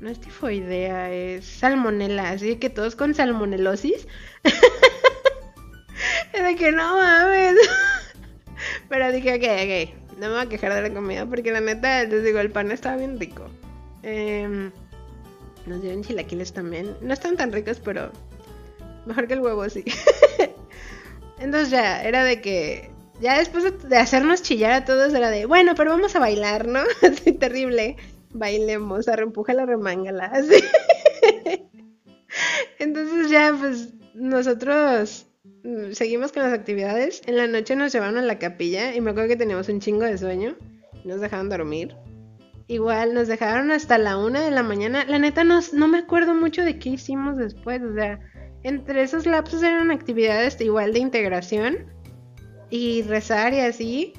No 0.01 0.11
es 0.11 0.21
tifoidea, 0.21 1.13
es 1.13 1.45
salmonela. 1.45 2.31
Así 2.31 2.57
que 2.57 2.71
todos 2.71 2.97
con 2.97 3.15
salmonelosis. 3.15 4.07
de 6.33 6.57
que 6.57 6.73
no 6.73 6.97
mames. 6.97 7.57
Pero 8.89 9.13
dije, 9.13 9.35
ok, 9.35 9.95
ok 9.95 10.01
no 10.21 10.29
me 10.29 10.35
voy 10.35 10.43
a 10.43 10.49
quejar 10.49 10.75
de 10.75 10.83
la 10.83 10.95
comida 10.95 11.27
porque 11.27 11.51
la 11.51 11.61
neta, 11.61 12.05
les 12.05 12.23
digo, 12.23 12.39
el 12.41 12.51
pan 12.51 12.71
estaba 12.71 12.97
bien 12.97 13.19
rico. 13.19 13.49
Em, 14.03 14.71
nos 15.67 15.81
dieron 15.81 16.05
chilaquiles 16.05 16.53
también. 16.53 16.95
No 17.01 17.15
están 17.15 17.37
tan 17.37 17.53
ricos, 17.53 17.81
pero 17.83 18.11
mejor 19.07 19.27
que 19.27 19.35
el 19.35 19.41
huevo, 19.41 19.69
sí. 19.71 19.83
Entonces 21.39 21.71
ya, 21.71 22.03
era 22.03 22.23
de 22.23 22.41
que... 22.41 22.91
Ya 23.21 23.39
después 23.39 23.65
de 23.87 23.97
hacernos 23.99 24.43
chillar 24.43 24.73
a 24.73 24.85
todos 24.85 25.13
era 25.13 25.29
de, 25.31 25.45
bueno, 25.45 25.75
pero 25.75 25.91
vamos 25.91 26.15
a 26.17 26.21
bailar, 26.21 26.67
¿no? 26.67 26.81
Así 27.03 27.33
terrible. 27.33 27.97
Bailemos, 28.33 29.09
a 29.09 29.17
la 29.17 29.67
remangala, 29.67 30.27
así. 30.27 30.63
Entonces 32.79 33.31
ya, 33.31 33.55
pues 33.59 33.93
nosotros 34.15 35.31
Mm, 35.63 35.93
seguimos 35.93 36.33
con 36.33 36.43
las 36.43 36.53
actividades. 36.53 37.23
En 37.27 37.37
la 37.37 37.47
noche 37.47 37.77
nos 37.77 37.93
llevaron 37.93 38.17
a 38.19 38.23
la 38.23 38.39
capilla 38.39 38.95
y 38.95 39.01
me 39.01 39.11
acuerdo 39.11 39.29
que 39.29 39.37
teníamos 39.37 39.69
un 39.69 39.81
chingo 39.81 40.05
de 40.05 40.19
sueño. 40.19 40.57
Nos 41.05 41.21
dejaron 41.21 41.49
dormir. 41.49 41.95
Igual 42.67 43.15
nos 43.15 43.29
dejaron 43.29 43.71
hasta 43.71 43.99
la 43.99 44.17
una 44.17 44.41
de 44.43 44.51
la 44.51 44.63
mañana. 44.63 45.05
La 45.05 45.19
neta 45.19 45.45
no, 45.45 45.61
no 45.73 45.89
me 45.89 45.99
acuerdo 45.99 46.35
mucho 46.35 46.63
de 46.63 46.79
qué 46.79 46.91
hicimos 46.91 47.37
después. 47.37 47.83
O 47.83 47.95
sea, 47.95 48.21
entre 48.63 49.03
esos 49.03 49.27
lapsos 49.27 49.63
eran 49.63 49.91
actividades 49.91 50.61
igual 50.61 50.93
de 50.93 51.01
integración 51.01 51.87
y 52.71 53.03
rezar 53.03 53.53
y 53.53 53.61
así. 53.61 54.13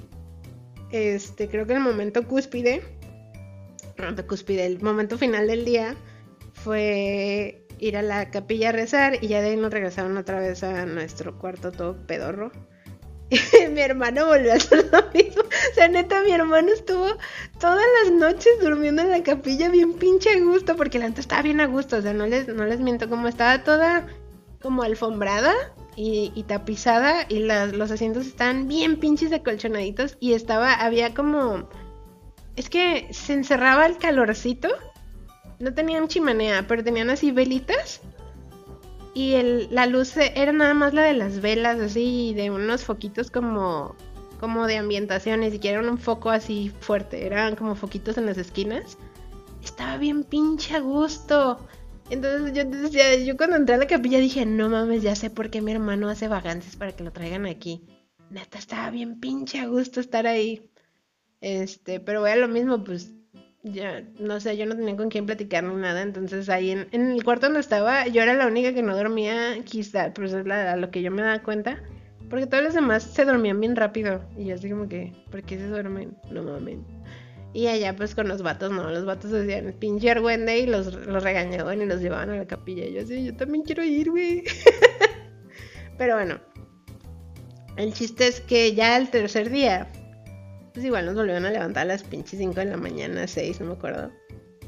Este, 0.91 1.47
creo 1.47 1.66
que 1.66 1.74
el 1.74 1.80
momento 1.80 2.28
cúspide, 2.28 2.84
momento 4.01 4.27
cúspide, 4.27 4.65
el 4.65 4.81
momento 4.81 5.17
final 5.17 5.47
del 5.47 5.65
día 5.65 5.95
fue 6.53 7.65
ir 7.79 7.97
a 7.97 8.01
la 8.01 8.29
capilla 8.29 8.69
a 8.69 8.71
rezar 8.71 9.17
y 9.21 9.27
ya 9.27 9.41
de 9.41 9.49
ahí 9.49 9.57
nos 9.57 9.71
regresaron 9.71 10.17
otra 10.17 10.39
vez 10.39 10.63
a 10.63 10.85
nuestro 10.85 11.37
cuarto 11.39 11.71
todo 11.71 11.97
pedorro. 12.05 12.51
mi 13.71 13.81
hermano 13.81 14.25
volvió 14.27 14.51
a 14.51 14.55
hacer 14.55 14.89
lo 14.91 15.09
mismo. 15.13 15.43
O 15.43 15.73
sea, 15.73 15.87
neta, 15.87 16.21
mi 16.23 16.31
hermano 16.31 16.71
estuvo 16.73 17.07
todas 17.59 17.85
las 18.03 18.11
noches 18.11 18.51
durmiendo 18.61 19.01
en 19.01 19.09
la 19.09 19.23
capilla 19.23 19.69
bien 19.69 19.93
pinche 19.93 20.31
a 20.31 20.39
gusto, 20.39 20.75
porque 20.75 20.99
la 20.99 21.07
neta 21.07 21.21
estaba 21.21 21.41
bien 21.41 21.61
a 21.61 21.67
gusto. 21.67 21.97
O 21.97 22.01
sea, 22.01 22.13
no 22.13 22.27
les, 22.27 22.47
no 22.49 22.65
les 22.65 22.79
miento, 22.79 23.09
como 23.09 23.27
estaba 23.27 23.63
toda 23.63 24.07
como 24.61 24.83
alfombrada 24.83 25.53
y, 25.95 26.43
tapizada 26.47 27.25
y 27.27 27.39
los 27.39 27.91
asientos 27.91 28.27
estaban 28.27 28.67
bien 28.67 28.97
pinches 28.99 29.33
acolchonaditos 29.33 30.17
y 30.19 30.33
estaba, 30.33 30.73
había 30.73 31.13
como... 31.13 31.69
Es 32.55 32.69
que 32.69 33.07
se 33.11 33.33
encerraba 33.33 33.85
el 33.85 33.97
calorcito. 33.97 34.69
No 35.59 35.73
tenían 35.73 36.07
chimenea, 36.07 36.65
pero 36.67 36.83
tenían 36.83 37.09
así 37.09 37.31
velitas 37.31 38.01
y 39.13 39.67
la 39.69 39.87
luz 39.87 40.15
era 40.17 40.51
nada 40.51 40.73
más 40.73 40.93
la 40.93 41.03
de 41.03 41.13
las 41.13 41.41
velas, 41.41 41.79
así, 41.79 42.33
de 42.33 42.49
unos 42.49 42.85
foquitos 42.85 43.29
como, 43.29 43.95
como 44.39 44.67
de 44.67 44.77
ambientación, 44.77 45.41
ni 45.41 45.51
siquiera 45.51 45.81
un 45.81 45.97
foco 45.97 46.29
así 46.29 46.71
fuerte, 46.79 47.25
eran 47.25 47.55
como 47.55 47.75
foquitos 47.75 48.17
en 48.17 48.25
las 48.25 48.37
esquinas. 48.37 48.97
Estaba 49.63 49.97
bien 49.97 50.23
pinche 50.23 50.75
a 50.75 50.79
gusto. 50.79 51.59
Entonces 52.09 52.53
yo 52.53 52.65
decía, 52.65 53.15
yo 53.15 53.37
cuando 53.37 53.57
entré 53.57 53.75
a 53.75 53.77
la 53.79 53.87
capilla 53.87 54.19
dije, 54.19 54.45
no 54.45 54.69
mames, 54.69 55.01
ya 55.01 55.15
sé 55.15 55.29
por 55.29 55.49
qué 55.49 55.61
mi 55.61 55.73
hermano 55.73 56.09
hace 56.09 56.27
vacances 56.27 56.75
para 56.75 56.93
que 56.93 57.03
lo 57.03 57.11
traigan 57.11 57.45
aquí. 57.45 57.85
Neta, 58.29 58.59
estaba 58.59 58.89
bien 58.91 59.19
pinche 59.19 59.59
a 59.59 59.67
gusto 59.67 59.99
estar 59.99 60.25
ahí. 60.25 60.70
Este, 61.41 61.99
pero 61.99 62.23
a 62.23 62.35
lo 62.35 62.47
mismo, 62.47 62.83
pues 62.83 63.11
ya, 63.63 64.03
no 64.19 64.39
sé, 64.39 64.57
yo 64.57 64.65
no 64.65 64.75
tenía 64.75 64.95
con 64.95 65.09
quién 65.09 65.25
platicar 65.25 65.63
ni 65.63 65.75
nada, 65.75 66.01
entonces 66.01 66.49
ahí 66.49 66.71
en, 66.71 66.87
el 66.93 67.23
cuarto 67.23 67.47
donde 67.47 67.59
estaba, 67.59 68.07
yo 68.07 68.21
era 68.21 68.33
la 68.33 68.47
única 68.47 68.73
que 68.73 68.81
no 68.81 68.95
dormía, 68.95 69.63
quizá, 69.63 70.07
eso 70.07 70.39
es 70.39 70.47
a 70.47 70.75
lo 70.77 70.91
que 70.91 71.01
yo 71.01 71.11
me 71.11 71.21
daba 71.21 71.41
cuenta, 71.43 71.81
porque 72.29 72.47
todos 72.47 72.63
los 72.63 72.73
demás 72.73 73.03
se 73.03 73.25
dormían 73.25 73.59
bien 73.59 73.75
rápido, 73.75 74.23
y 74.37 74.45
yo 74.45 74.55
así 74.55 74.69
como 74.69 74.87
que, 74.87 75.13
¿por 75.29 75.43
qué 75.43 75.57
se 75.57 75.67
duermen? 75.67 76.15
No 76.31 76.43
mames. 76.43 76.79
Y 77.53 77.67
allá 77.67 77.95
pues 77.95 78.15
con 78.15 78.29
los 78.29 78.41
vatos, 78.41 78.71
no, 78.71 78.89
los 78.89 79.05
vatos 79.05 79.31
decían 79.31 79.75
pinche 79.77 80.09
argüende 80.09 80.59
y 80.59 80.67
los, 80.67 80.93
los 80.93 81.21
regañaban 81.21 81.81
y 81.81 81.85
los 81.85 82.01
llevaban 82.01 82.29
a 82.29 82.37
la 82.37 82.47
capilla, 82.47 82.85
y 82.85 82.93
yo 82.93 83.01
así, 83.01 83.25
yo 83.25 83.35
también 83.35 83.63
quiero 83.63 83.83
ir, 83.83 84.09
güey. 84.09 84.43
pero 85.97 86.15
bueno, 86.15 86.39
el 87.77 87.93
chiste 87.93 88.27
es 88.27 88.41
que 88.41 88.73
ya 88.73 88.97
el 88.97 89.09
tercer 89.09 89.49
día 89.49 89.91
pues 90.74 90.86
igual 90.86 91.05
nos 91.05 91.15
volvieron 91.15 91.45
a 91.45 91.51
levantar 91.51 91.84
a 91.84 91.86
las 91.86 92.03
pinches 92.03 92.39
5 92.39 92.53
de 92.53 92.65
la 92.65 92.78
mañana, 92.78 93.28
6, 93.28 93.59
no 93.59 93.67
me 93.67 93.74
acuerdo. 93.74 94.11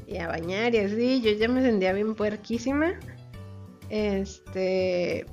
Y 0.06 0.18
a 0.18 0.28
bañar 0.28 0.74
y 0.74 0.78
así, 0.78 1.22
yo 1.22 1.32
ya 1.32 1.48
me 1.48 1.62
sentía 1.62 1.92
bien 1.92 2.14
puerquísima. 2.14 2.92
Este. 3.88 5.24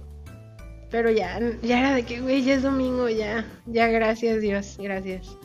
Pero 0.89 1.09
ya, 1.09 1.39
ya 1.61 1.80
era 1.80 1.95
de 1.95 2.03
que, 2.03 2.22
güey, 2.22 2.43
ya 2.43 2.53
es 2.55 2.63
domingo, 2.63 3.09
ya. 3.09 3.45
Ya, 3.65 3.88
gracias 3.88 4.41
Dios, 4.41 4.78
gracias. 4.80 5.38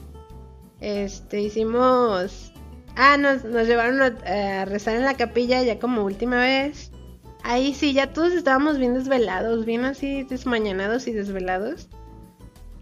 Este, 0.80 1.40
hicimos. 1.40 2.52
Ah, 2.94 3.16
nos, 3.16 3.44
nos 3.44 3.66
llevaron 3.66 4.00
a, 4.00 4.60
a 4.60 4.64
rezar 4.64 4.96
en 4.96 5.04
la 5.04 5.14
capilla 5.14 5.62
ya 5.62 5.78
como 5.78 6.04
última 6.04 6.40
vez. 6.40 6.92
Ahí 7.42 7.74
sí, 7.74 7.92
ya 7.92 8.12
todos 8.12 8.32
estábamos 8.32 8.78
bien 8.78 8.94
desvelados, 8.94 9.66
bien 9.66 9.84
así 9.84 10.24
desmañanados 10.24 11.06
y 11.06 11.12
desvelados 11.12 11.88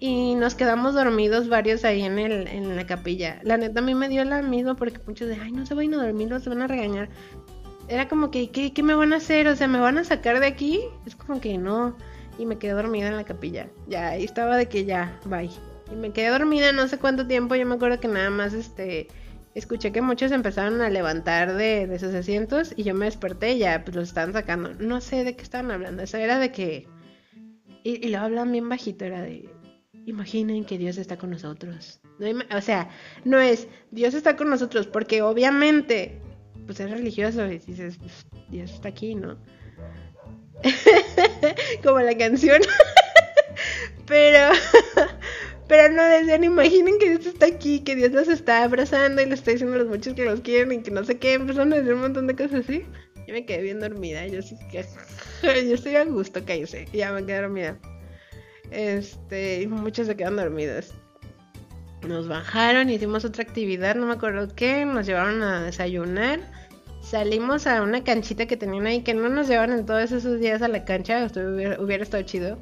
y 0.07 0.35
nos 0.35 0.55
quedamos 0.55 0.93
dormidos 0.93 1.49
varios 1.49 1.83
ahí 1.83 2.03
en, 2.03 2.19
el, 2.19 2.47
en 2.47 2.77
la 2.77 2.85
capilla. 2.85 3.41
La 3.43 3.57
neta 3.57 3.81
a 3.81 3.83
mí 3.83 3.95
me 3.95 4.11
dio 4.11 4.23
la 4.27 4.43
misma 4.43 4.77
porque 4.77 5.01
muchos 5.07 5.31
de, 5.31 5.37
ay, 5.37 5.51
no 5.51 5.65
se 5.65 5.73
vayan 5.73 5.95
a 5.95 6.05
dormir, 6.05 6.29
no 6.29 6.39
se 6.41 6.51
van 6.51 6.61
a 6.61 6.67
regañar. 6.67 7.09
Era 7.89 8.07
como 8.07 8.31
que, 8.31 8.51
¿qué, 8.51 8.75
¿qué, 8.75 8.83
me 8.83 8.95
van 8.95 9.15
a 9.15 9.17
hacer? 9.17 9.49
O 9.49 9.57
sea, 9.57 9.67
¿me 9.67 9.81
van 9.81 9.97
a 9.97 10.05
sacar 10.05 10.41
de 10.41 10.47
aquí? 10.47 10.83
Es 11.07 11.17
como 11.17 11.41
que 11.41 11.57
no. 11.57 11.97
Y 12.39 12.45
me 12.45 12.59
quedé 12.59 12.73
dormida 12.73 13.09
en 13.09 13.17
la 13.17 13.25
capilla. 13.25 13.71
Ya, 13.87 14.09
ahí 14.09 14.25
estaba 14.25 14.59
de 14.59 14.69
que 14.69 14.85
ya, 14.85 15.19
bye. 15.25 15.49
Y 15.91 15.95
me 15.97 16.11
quedé 16.11 16.29
dormida 16.29 16.71
no 16.73 16.87
sé 16.87 16.99
cuánto 16.99 17.27
tiempo. 17.27 17.55
Yo 17.55 17.65
me 17.65 17.77
acuerdo 17.77 17.99
que 17.99 18.09
nada 18.09 18.29
más, 18.29 18.53
este, 18.53 19.09
escuché 19.55 19.91
que 19.91 20.03
muchos 20.03 20.33
empezaron 20.33 20.83
a 20.83 20.91
levantar 20.91 21.55
de, 21.55 21.87
de 21.87 21.99
sus 21.99 22.13
asientos 22.13 22.75
y 22.77 22.83
yo 22.83 22.95
me 22.95 23.07
desperté 23.07 23.53
y 23.55 23.61
ya, 23.61 23.83
pues 23.83 23.97
los 23.97 24.09
estaban 24.09 24.35
sacando. 24.35 24.75
No 24.75 25.01
sé 25.01 25.25
de 25.25 25.35
qué 25.35 25.43
estaban 25.43 25.71
hablando. 25.71 26.03
Eso 26.03 26.19
era 26.19 26.39
de 26.39 26.53
que... 26.53 26.87
Y, 27.83 28.07
y 28.07 28.11
lo 28.11 28.19
hablan 28.19 28.53
bien 28.53 28.69
bajito, 28.69 29.07
era 29.07 29.23
de 29.23 29.54
imaginen 30.07 30.65
que 30.65 30.79
Dios 30.79 30.99
está 30.99 31.17
con 31.17 31.31
nosotros. 31.31 32.01
o 32.51 32.61
sea, 32.61 32.91
no 33.25 33.41
es 33.41 33.69
Dios 33.91 34.15
está 34.15 34.37
con 34.37 34.51
nosotros 34.51 34.87
porque 34.87 35.23
obviamente, 35.23 36.21
pues 36.67 36.81
es 36.81 36.91
religioso 36.91 37.47
y 37.47 37.59
dices, 37.59 37.97
pues, 37.99 38.27
Dios 38.49 38.73
está 38.73 38.89
aquí, 38.89 39.15
¿no? 39.15 39.37
Como 41.83 42.01
la 42.01 42.17
canción. 42.17 42.61
pero, 44.07 44.53
pero 45.69 45.93
no 45.93 46.05
decían, 46.05 46.45
imaginen 46.45 46.99
que 46.99 47.11
Dios 47.11 47.27
está 47.27 47.47
aquí, 47.47 47.81
que 47.81 47.97
Dios 47.97 48.13
los 48.13 48.29
está 48.29 48.65
abrazando 48.65 49.23
y 49.23 49.27
le 49.27 49.35
está 49.35 49.51
diciendo 49.51 49.77
a 49.77 49.79
los 49.79 49.89
muchos 49.89 50.15
que 50.15 50.25
los 50.25 50.41
quieren 50.41 50.73
y 50.73 50.83
que 50.83 50.91
no 50.91 51.05
sé 51.05 51.19
qué, 51.19 51.35
empezaron 51.35 51.73
a 51.73 51.77
decir 51.77 51.95
un 51.95 52.01
montón 52.01 52.27
de 52.27 52.37
cosas 52.37 52.65
así. 52.65 52.85
Yo 53.27 53.33
me 53.33 53.47
quedé 53.47 53.63
bien 53.63 53.81
dormida, 53.81 54.27
yo 54.27 54.43
sí 54.43 54.55
que, 54.71 54.85
yo 55.43 55.75
estoy 55.75 55.97
a 55.97 56.05
gusto, 56.05 56.45
cállese, 56.45 56.87
ya 56.93 57.11
me 57.13 57.25
quedé 57.25 57.41
dormida. 57.41 57.79
Este, 58.75 59.63
y 59.63 59.67
muchos 59.69 60.09
se 60.09 60.17
quedan 60.17 60.37
dormidos. 60.37 60.93
Nos 62.07 62.27
bajaron, 62.27 62.91
hicimos 62.91 63.25
otra 63.25 63.45
actividad, 63.45 63.95
no 63.95 64.07
me 64.07 64.15
acuerdo 64.15 64.49
qué, 64.55 64.85
nos 64.85 65.07
llevaron 65.07 65.43
a 65.43 65.63
desayunar. 65.63 66.41
Salimos 67.01 67.67
a 67.69 67.83
una 67.83 68.03
canchita 68.03 68.47
que 68.47 68.57
tenían 68.57 68.87
ahí, 68.87 69.03
que 69.03 69.15
no 69.15 69.29
nos 69.29 69.47
llevaron 69.47 69.79
en 69.79 69.87
todos 69.87 70.11
esos 70.11 70.41
días 70.41 70.61
a 70.61 70.69
la 70.69 70.85
cancha, 70.85 71.29
hubiera, 71.37 72.03
estado 72.03 72.25
chido. 72.25 72.59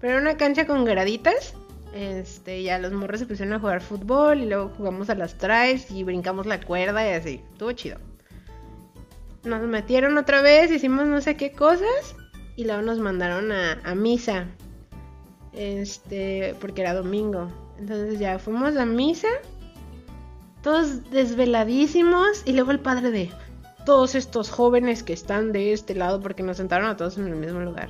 Pero 0.00 0.14
era 0.14 0.22
una 0.22 0.36
cancha 0.36 0.66
con 0.66 0.84
graditas. 0.84 1.54
Este, 1.94 2.62
ya 2.62 2.78
los 2.78 2.92
morros 2.92 3.18
se 3.18 3.26
pusieron 3.26 3.52
a 3.54 3.58
jugar 3.58 3.80
fútbol 3.80 4.42
y 4.42 4.46
luego 4.46 4.70
jugamos 4.76 5.10
a 5.10 5.16
las 5.16 5.36
traes 5.36 5.90
y 5.90 6.04
brincamos 6.04 6.46
la 6.46 6.60
cuerda 6.60 7.04
y 7.04 7.12
así. 7.12 7.40
Estuvo 7.52 7.72
chido. 7.72 7.98
Nos 9.42 9.62
metieron 9.62 10.16
otra 10.16 10.42
vez, 10.42 10.70
hicimos 10.70 11.06
no 11.06 11.20
sé 11.20 11.36
qué 11.36 11.50
cosas 11.50 12.14
y 12.54 12.64
luego 12.64 12.82
nos 12.82 13.00
mandaron 13.00 13.50
a 13.50 13.94
misa 13.96 14.46
este, 15.52 16.54
porque 16.60 16.82
era 16.82 16.94
domingo. 16.94 17.48
Entonces 17.78 18.18
ya 18.18 18.38
fuimos 18.38 18.76
a 18.76 18.84
misa, 18.86 19.28
todos 20.62 21.10
desveladísimos, 21.10 22.42
y 22.44 22.52
luego 22.52 22.70
el 22.70 22.80
padre 22.80 23.10
de 23.10 23.30
todos 23.84 24.14
estos 24.14 24.50
jóvenes 24.50 25.02
que 25.02 25.12
están 25.12 25.52
de 25.52 25.72
este 25.72 25.94
lado, 25.94 26.20
porque 26.20 26.42
nos 26.42 26.58
sentaron 26.58 26.88
a 26.88 26.96
todos 26.96 27.18
en 27.18 27.26
el 27.28 27.36
mismo 27.36 27.60
lugar. 27.60 27.88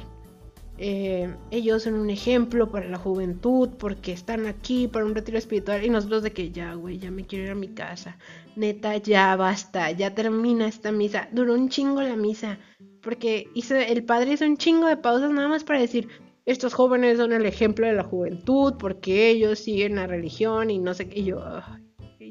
Eh, 0.83 1.35
ellos 1.51 1.83
son 1.83 1.93
un 1.93 2.09
ejemplo 2.09 2.71
para 2.71 2.89
la 2.89 2.97
juventud 2.97 3.69
porque 3.79 4.13
están 4.13 4.47
aquí 4.47 4.89
para 4.89 5.05
un 5.05 5.15
retiro 5.15 5.37
espiritual 5.37 5.85
y 5.85 5.91
nosotros 5.91 6.23
de 6.23 6.33
que 6.33 6.53
ya, 6.53 6.73
güey, 6.73 6.99
ya 6.99 7.11
me 7.11 7.27
quiero 7.27 7.45
ir 7.45 7.51
a 7.51 7.55
mi 7.55 7.69
casa. 7.69 8.17
Neta, 8.57 8.97
ya 8.97 9.37
basta, 9.37 9.91
ya 9.91 10.15
termina 10.15 10.67
esta 10.67 10.91
misa. 10.91 11.29
Duró 11.33 11.53
un 11.53 11.69
chingo 11.69 12.01
la 12.01 12.17
misa 12.17 12.59
porque 13.03 13.51
hizo, 13.55 13.75
el 13.77 14.05
padre 14.05 14.33
hizo 14.33 14.47
un 14.47 14.57
chingo 14.57 14.87
de 14.87 14.97
pausas 14.97 15.31
nada 15.31 15.49
más 15.49 15.65
para 15.65 15.81
decir, 15.81 16.09
estos 16.47 16.75
jóvenes 16.75 17.19
son 17.19 17.33
el 17.33 17.47
ejemplo 17.47 17.87
de 17.87 17.93
la 17.93 18.05
juventud 18.05 18.75
porque 18.79 19.29
ellos 19.29 19.59
siguen 19.59 19.97
la 19.97 20.07
religión 20.07 20.71
y 20.71 20.79
no 20.79 20.95
sé 20.95 21.09
qué. 21.09 21.25
Yo, 21.25 21.43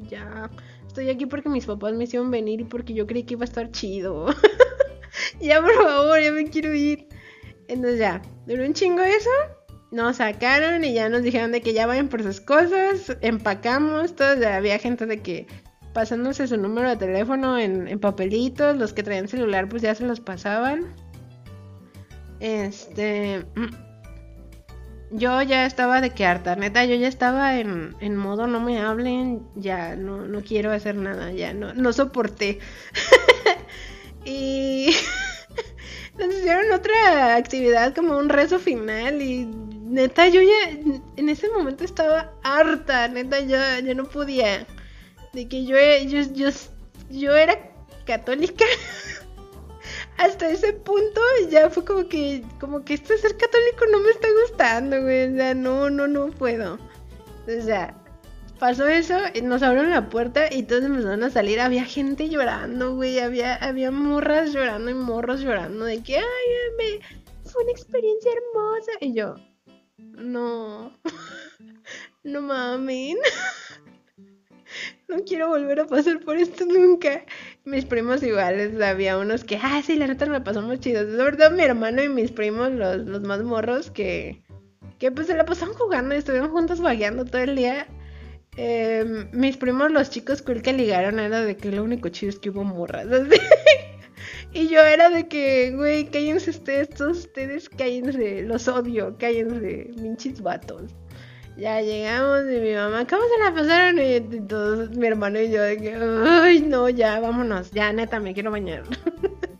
ya, 0.08 0.50
estoy 0.86 1.08
aquí 1.08 1.26
porque 1.26 1.48
mis 1.48 1.66
papás 1.66 1.94
me 1.94 2.04
hicieron 2.04 2.30
venir 2.30 2.60
y 2.60 2.64
porque 2.64 2.94
yo 2.94 3.06
creí 3.06 3.22
que 3.22 3.34
iba 3.34 3.42
a 3.42 3.44
estar 3.44 3.70
chido. 3.70 4.26
ya, 5.40 5.60
por 5.60 5.74
favor, 5.74 6.20
ya 6.20 6.32
me 6.32 6.44
quiero 6.48 6.74
ir. 6.74 7.08
Entonces 7.68 7.98
ya, 7.98 8.20
duró 8.46 8.64
un 8.64 8.74
chingo 8.74 9.02
eso. 9.02 9.30
Nos 9.92 10.16
sacaron 10.16 10.84
y 10.84 10.94
ya 10.94 11.08
nos 11.08 11.22
dijeron 11.22 11.52
de 11.52 11.60
que 11.60 11.72
ya 11.72 11.86
vayan 11.86 12.08
por 12.08 12.22
sus 12.22 12.40
cosas. 12.40 13.16
Empacamos, 13.20 14.14
todos, 14.14 14.44
había 14.44 14.78
gente 14.78 15.06
de 15.06 15.20
que 15.20 15.46
pasándose 15.92 16.46
su 16.46 16.56
número 16.56 16.88
de 16.88 16.96
teléfono 16.96 17.58
en, 17.58 17.88
en 17.88 17.98
papelitos. 17.98 18.76
Los 18.76 18.92
que 18.92 19.02
traían 19.02 19.28
celular 19.28 19.68
pues 19.68 19.82
ya 19.82 19.94
se 19.94 20.04
los 20.04 20.20
pasaban. 20.20 20.94
Este... 22.40 23.44
Yo 25.10 25.42
ya 25.42 25.66
estaba 25.66 26.00
de 26.00 26.10
que 26.10 26.24
harta, 26.24 26.54
neta, 26.54 26.84
yo 26.84 26.94
ya 26.94 27.08
estaba 27.08 27.58
en, 27.58 27.96
en 28.00 28.16
modo 28.16 28.46
no 28.46 28.60
me 28.60 28.78
hablen, 28.78 29.42
ya 29.56 29.96
no, 29.96 30.24
no 30.26 30.42
quiero 30.42 30.70
hacer 30.70 30.94
nada, 30.94 31.32
ya 31.32 31.52
no, 31.52 31.74
no 31.74 31.92
soporté. 31.92 32.60
y 34.24 34.94
nos 36.18 36.34
hicieron 36.34 36.70
otra 36.72 37.34
actividad 37.34 37.94
como 37.94 38.18
un 38.18 38.28
rezo 38.28 38.60
final 38.60 39.20
y 39.20 39.46
neta 39.46 40.28
yo 40.28 40.40
ya 40.40 40.70
en 41.16 41.28
ese 41.28 41.48
momento 41.48 41.84
estaba 41.84 42.32
harta, 42.44 43.08
neta 43.08 43.40
yo, 43.40 43.58
yo 43.84 43.94
no 43.94 44.04
podía. 44.04 44.66
De 45.32 45.48
que 45.48 45.64
yo, 45.64 45.76
yo, 46.06 46.22
yo, 46.32 46.50
yo 47.10 47.36
era 47.36 47.58
católica 48.04 48.64
hasta 50.20 50.50
ese 50.50 50.74
punto 50.74 51.20
ya 51.48 51.70
fue 51.70 51.82
como 51.82 52.06
que, 52.06 52.44
como 52.60 52.84
que 52.84 52.92
este 52.92 53.16
ser 53.16 53.38
católico 53.38 53.86
no 53.90 54.00
me 54.00 54.10
está 54.10 54.28
gustando, 54.42 55.00
güey. 55.00 55.32
O 55.32 55.36
sea, 55.36 55.54
no, 55.54 55.88
no, 55.88 56.06
no 56.06 56.28
puedo. 56.28 56.74
O 56.74 57.62
sea, 57.62 57.96
pasó 58.58 58.86
eso, 58.86 59.16
nos 59.42 59.62
abrieron 59.62 59.90
la 59.90 60.10
puerta 60.10 60.52
y 60.52 60.64
todos 60.64 60.84
empezaron 60.84 61.22
a 61.22 61.30
salir. 61.30 61.58
Había 61.58 61.86
gente 61.86 62.28
llorando, 62.28 62.94
güey. 62.94 63.18
Había, 63.18 63.54
había 63.56 63.90
morras 63.90 64.52
llorando 64.52 64.90
y 64.90 64.94
morros 64.94 65.40
llorando 65.40 65.86
de 65.86 66.02
que, 66.02 66.18
ay, 66.18 66.24
me, 66.76 67.00
fue 67.50 67.62
una 67.62 67.72
experiencia 67.72 68.30
hermosa. 68.30 68.92
Y 69.00 69.14
yo, 69.14 69.36
No. 69.96 70.92
No 72.22 72.42
mamen. 72.42 73.16
No 75.10 75.24
quiero 75.24 75.48
volver 75.48 75.80
a 75.80 75.86
pasar 75.86 76.20
por 76.20 76.36
esto 76.36 76.64
nunca. 76.66 77.24
Mis 77.64 77.84
primos 77.84 78.22
iguales, 78.22 78.80
había 78.80 79.18
unos 79.18 79.42
que, 79.42 79.58
ah, 79.60 79.82
sí, 79.84 79.96
la 79.96 80.06
neta 80.06 80.26
me 80.26 80.40
pasó 80.40 80.62
muy 80.62 80.78
chido. 80.78 81.04
De 81.04 81.16
verdad, 81.16 81.50
mi 81.50 81.64
hermano 81.64 82.02
y 82.02 82.08
mis 82.08 82.30
primos, 82.30 82.70
los, 82.70 82.98
los 82.98 83.20
más 83.22 83.42
morros, 83.42 83.90
que, 83.90 84.40
que 85.00 85.10
pues 85.10 85.26
se 85.26 85.36
la 85.36 85.44
pasaron 85.44 85.74
jugando 85.74 86.14
y 86.14 86.18
estuvieron 86.18 86.50
juntos 86.50 86.80
vagueando 86.80 87.24
todo 87.24 87.42
el 87.42 87.56
día. 87.56 87.88
Em, 88.56 89.28
mis 89.32 89.56
primos, 89.56 89.90
los 89.90 90.10
chicos 90.10 90.42
cool 90.42 90.62
que 90.62 90.72
ligaron, 90.72 91.18
era 91.18 91.42
de 91.42 91.56
que 91.56 91.72
lo 91.72 91.82
único 91.82 92.08
chido 92.08 92.30
es 92.30 92.38
que 92.38 92.50
hubo 92.50 92.62
morras. 92.62 93.06
y 94.52 94.68
yo 94.68 94.80
era 94.80 95.10
de 95.10 95.26
que, 95.26 95.72
güey, 95.74 96.06
cállense 96.06 96.50
ustedes, 96.50 96.90
todos 96.90 97.18
ustedes 97.18 97.68
cállense, 97.68 98.42
los 98.42 98.68
odio, 98.68 99.16
cállense, 99.18 99.90
minchis 99.96 100.40
vatos. 100.40 100.94
Ya 101.60 101.82
llegamos 101.82 102.44
y 102.50 102.58
mi 102.58 102.74
mamá, 102.74 103.06
¿cómo 103.06 103.20
se 103.22 103.44
la 103.44 103.54
pasaron? 103.54 103.98
Y 103.98 104.40
todos, 104.48 104.96
mi 104.96 105.06
hermano 105.06 105.38
y 105.38 105.50
yo, 105.50 105.60
de 105.60 105.76
que, 105.76 105.94
ay, 105.94 106.62
no, 106.62 106.88
ya, 106.88 107.20
vámonos, 107.20 107.70
ya, 107.72 107.92
neta, 107.92 108.18
me 108.18 108.32
quiero 108.32 108.50
bañar. 108.50 108.84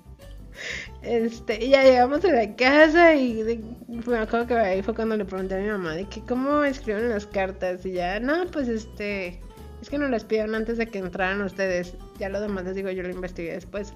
este, 1.02 1.62
y 1.62 1.68
ya 1.68 1.84
llegamos 1.84 2.24
a 2.24 2.32
la 2.32 2.56
casa 2.56 3.14
y 3.14 3.76
me 4.06 4.16
acuerdo 4.16 4.46
que 4.46 4.54
ahí 4.54 4.82
fue 4.82 4.94
cuando 4.94 5.14
le 5.14 5.26
pregunté 5.26 5.56
a 5.56 5.58
mi 5.58 5.68
mamá 5.68 5.94
de 5.94 6.06
que 6.06 6.22
cómo 6.22 6.64
escriben 6.64 7.10
las 7.10 7.26
cartas 7.26 7.84
y 7.84 7.92
ya, 7.92 8.18
no, 8.18 8.46
pues 8.46 8.68
este, 8.68 9.38
es 9.82 9.90
que 9.90 9.98
no 9.98 10.08
las 10.08 10.24
pidieron 10.24 10.54
antes 10.54 10.78
de 10.78 10.86
que 10.86 11.00
entraran 11.00 11.42
ustedes, 11.42 11.96
ya 12.18 12.30
lo 12.30 12.40
demás 12.40 12.64
les 12.64 12.76
digo, 12.76 12.90
yo 12.90 13.02
lo 13.02 13.10
investigué 13.10 13.52
después. 13.52 13.92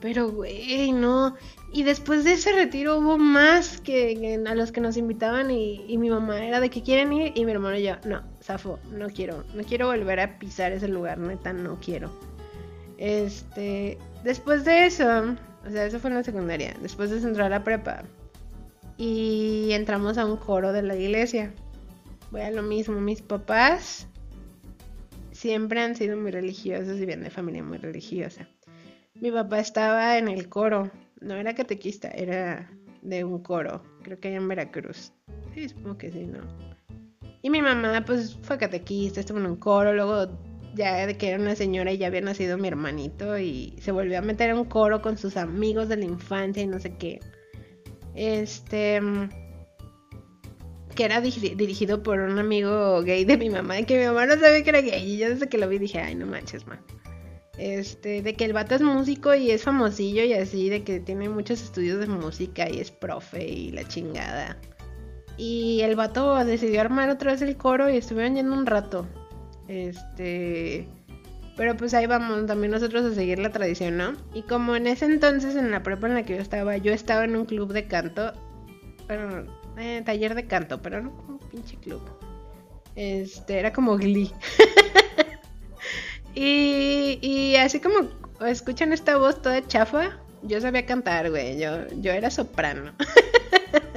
Pero, 0.00 0.30
güey, 0.30 0.92
no. 0.92 1.34
Y 1.72 1.82
después 1.82 2.24
de 2.24 2.34
ese 2.34 2.52
retiro 2.52 2.98
hubo 2.98 3.18
más 3.18 3.80
que, 3.80 4.42
a 4.46 4.54
los 4.54 4.72
que 4.72 4.80
nos 4.80 4.96
invitaban 4.96 5.50
y, 5.50 5.96
mi 5.98 6.08
mamá 6.08 6.44
era 6.44 6.60
de 6.60 6.70
que 6.70 6.82
quieren 6.82 7.12
ir 7.12 7.32
y 7.34 7.44
mi 7.44 7.52
hermano 7.52 7.76
y 7.76 7.82
yo, 7.82 7.96
no, 8.04 8.22
Zafo, 8.42 8.78
no 8.90 9.08
quiero, 9.08 9.44
no 9.54 9.62
quiero 9.64 9.88
volver 9.88 10.20
a 10.20 10.38
pisar 10.38 10.72
ese 10.72 10.88
lugar, 10.88 11.18
neta, 11.18 11.52
no 11.52 11.78
quiero. 11.80 12.10
Este, 12.96 13.98
después 14.24 14.64
de 14.64 14.86
eso, 14.86 15.36
o 15.66 15.70
sea, 15.70 15.84
eso 15.84 15.98
fue 15.98 16.10
en 16.10 16.16
la 16.16 16.24
secundaria, 16.24 16.74
después 16.80 17.10
de 17.10 17.18
entrar 17.18 17.46
a 17.46 17.58
la 17.58 17.64
prepa 17.64 18.02
y 18.96 19.68
entramos 19.72 20.16
a 20.16 20.26
un 20.26 20.36
coro 20.36 20.72
de 20.72 20.82
la 20.82 20.96
iglesia. 20.96 21.52
Voy 22.30 22.42
a 22.42 22.50
lo 22.50 22.62
mismo, 22.62 23.00
mis 23.00 23.22
papás 23.22 24.08
siempre 25.32 25.80
han 25.80 25.96
sido 25.96 26.16
muy 26.16 26.30
religiosos 26.30 26.98
y 26.98 27.06
vienen 27.06 27.24
de 27.24 27.30
familia 27.30 27.62
muy 27.62 27.78
religiosa. 27.78 28.48
Mi 29.20 29.30
papá 29.30 29.58
estaba 29.58 30.18
en 30.18 30.28
el 30.28 30.48
coro, 30.48 30.90
no 31.20 31.34
era 31.34 31.54
catequista, 31.54 32.08
era 32.08 32.70
de 33.02 33.24
un 33.24 33.42
coro, 33.42 33.82
creo 34.02 34.20
que 34.20 34.28
allá 34.28 34.36
en 34.36 34.48
Veracruz. 34.48 35.12
Sí, 35.54 35.68
supongo 35.68 35.98
que 35.98 36.12
sí, 36.12 36.26
¿no? 36.26 36.40
Y 37.42 37.50
mi 37.50 37.62
mamá, 37.62 38.04
pues, 38.04 38.36
fue 38.42 38.58
catequista, 38.58 39.20
estuvo 39.20 39.38
en 39.38 39.46
un 39.46 39.56
coro, 39.56 39.92
luego 39.92 40.28
ya 40.74 41.06
de 41.06 41.16
que 41.16 41.30
era 41.30 41.42
una 41.42 41.56
señora 41.56 41.92
y 41.92 41.98
ya 41.98 42.08
había 42.08 42.20
nacido 42.20 42.58
mi 42.58 42.68
hermanito 42.68 43.38
y 43.38 43.74
se 43.80 43.90
volvió 43.90 44.18
a 44.18 44.22
meter 44.22 44.50
en 44.50 44.58
un 44.58 44.64
coro 44.66 45.02
con 45.02 45.18
sus 45.18 45.36
amigos 45.36 45.88
de 45.88 45.96
la 45.96 46.04
infancia 46.04 46.62
y 46.62 46.66
no 46.66 46.78
sé 46.78 46.94
qué. 46.96 47.20
Este 48.14 49.00
que 50.94 51.04
era 51.04 51.20
dirigido 51.20 52.02
por 52.02 52.18
un 52.18 52.40
amigo 52.40 53.02
gay 53.02 53.24
de 53.24 53.36
mi 53.36 53.50
mamá, 53.50 53.78
y 53.78 53.84
que 53.84 53.98
mi 54.00 54.06
mamá 54.06 54.26
no 54.26 54.34
sabía 54.34 54.64
que 54.64 54.70
era 54.70 54.80
gay, 54.80 55.12
y 55.12 55.18
yo 55.18 55.28
desde 55.28 55.48
que 55.48 55.56
lo 55.56 55.68
vi 55.68 55.78
dije, 55.78 56.00
ay, 56.00 56.16
no 56.16 56.26
manches, 56.26 56.66
man. 56.66 56.80
Este, 57.58 58.22
de 58.22 58.34
que 58.34 58.44
el 58.44 58.52
vato 58.52 58.76
es 58.76 58.82
músico 58.82 59.34
y 59.34 59.50
es 59.50 59.64
famosillo 59.64 60.22
y 60.22 60.32
así, 60.32 60.68
de 60.68 60.84
que 60.84 61.00
tiene 61.00 61.28
muchos 61.28 61.60
estudios 61.60 61.98
de 61.98 62.06
música 62.06 62.70
y 62.70 62.78
es 62.78 62.92
profe 62.92 63.46
y 63.46 63.72
la 63.72 63.86
chingada. 63.86 64.56
Y 65.36 65.80
el 65.82 65.96
vato 65.96 66.36
decidió 66.44 66.80
armar 66.80 67.10
otra 67.10 67.32
vez 67.32 67.42
el 67.42 67.56
coro 67.56 67.90
y 67.90 67.96
estuvieron 67.96 68.36
yendo 68.36 68.54
un 68.54 68.66
rato. 68.66 69.06
Este. 69.66 70.88
Pero 71.56 71.76
pues 71.76 71.94
ahí 71.94 72.06
vamos 72.06 72.46
también 72.46 72.70
nosotros 72.70 73.04
a 73.04 73.14
seguir 73.14 73.40
la 73.40 73.50
tradición, 73.50 73.96
¿no? 73.96 74.14
Y 74.32 74.42
como 74.42 74.76
en 74.76 74.86
ese 74.86 75.06
entonces, 75.06 75.56
en 75.56 75.72
la 75.72 75.82
prepa 75.82 76.06
en 76.06 76.14
la 76.14 76.22
que 76.22 76.36
yo 76.36 76.40
estaba, 76.40 76.76
yo 76.76 76.92
estaba 76.92 77.24
en 77.24 77.34
un 77.34 77.44
club 77.44 77.72
de 77.72 77.88
canto. 77.88 78.32
Bueno, 79.08 79.46
eh, 79.76 80.02
taller 80.04 80.36
de 80.36 80.46
canto, 80.46 80.80
pero 80.80 81.02
no 81.02 81.16
como 81.16 81.38
un 81.38 81.48
pinche 81.48 81.76
club. 81.76 82.02
Este, 82.94 83.58
era 83.58 83.72
como 83.72 83.96
Glee. 83.96 84.32
Y, 86.40 87.56
así 87.56 87.80
como 87.80 88.08
escuchan 88.46 88.92
esta 88.92 89.16
voz 89.16 89.42
toda 89.42 89.66
chafa, 89.66 90.20
yo 90.42 90.60
sabía 90.60 90.86
cantar, 90.86 91.30
güey. 91.30 91.58
Yo, 91.58 91.88
yo 92.00 92.12
era 92.12 92.30
soprano. 92.30 92.92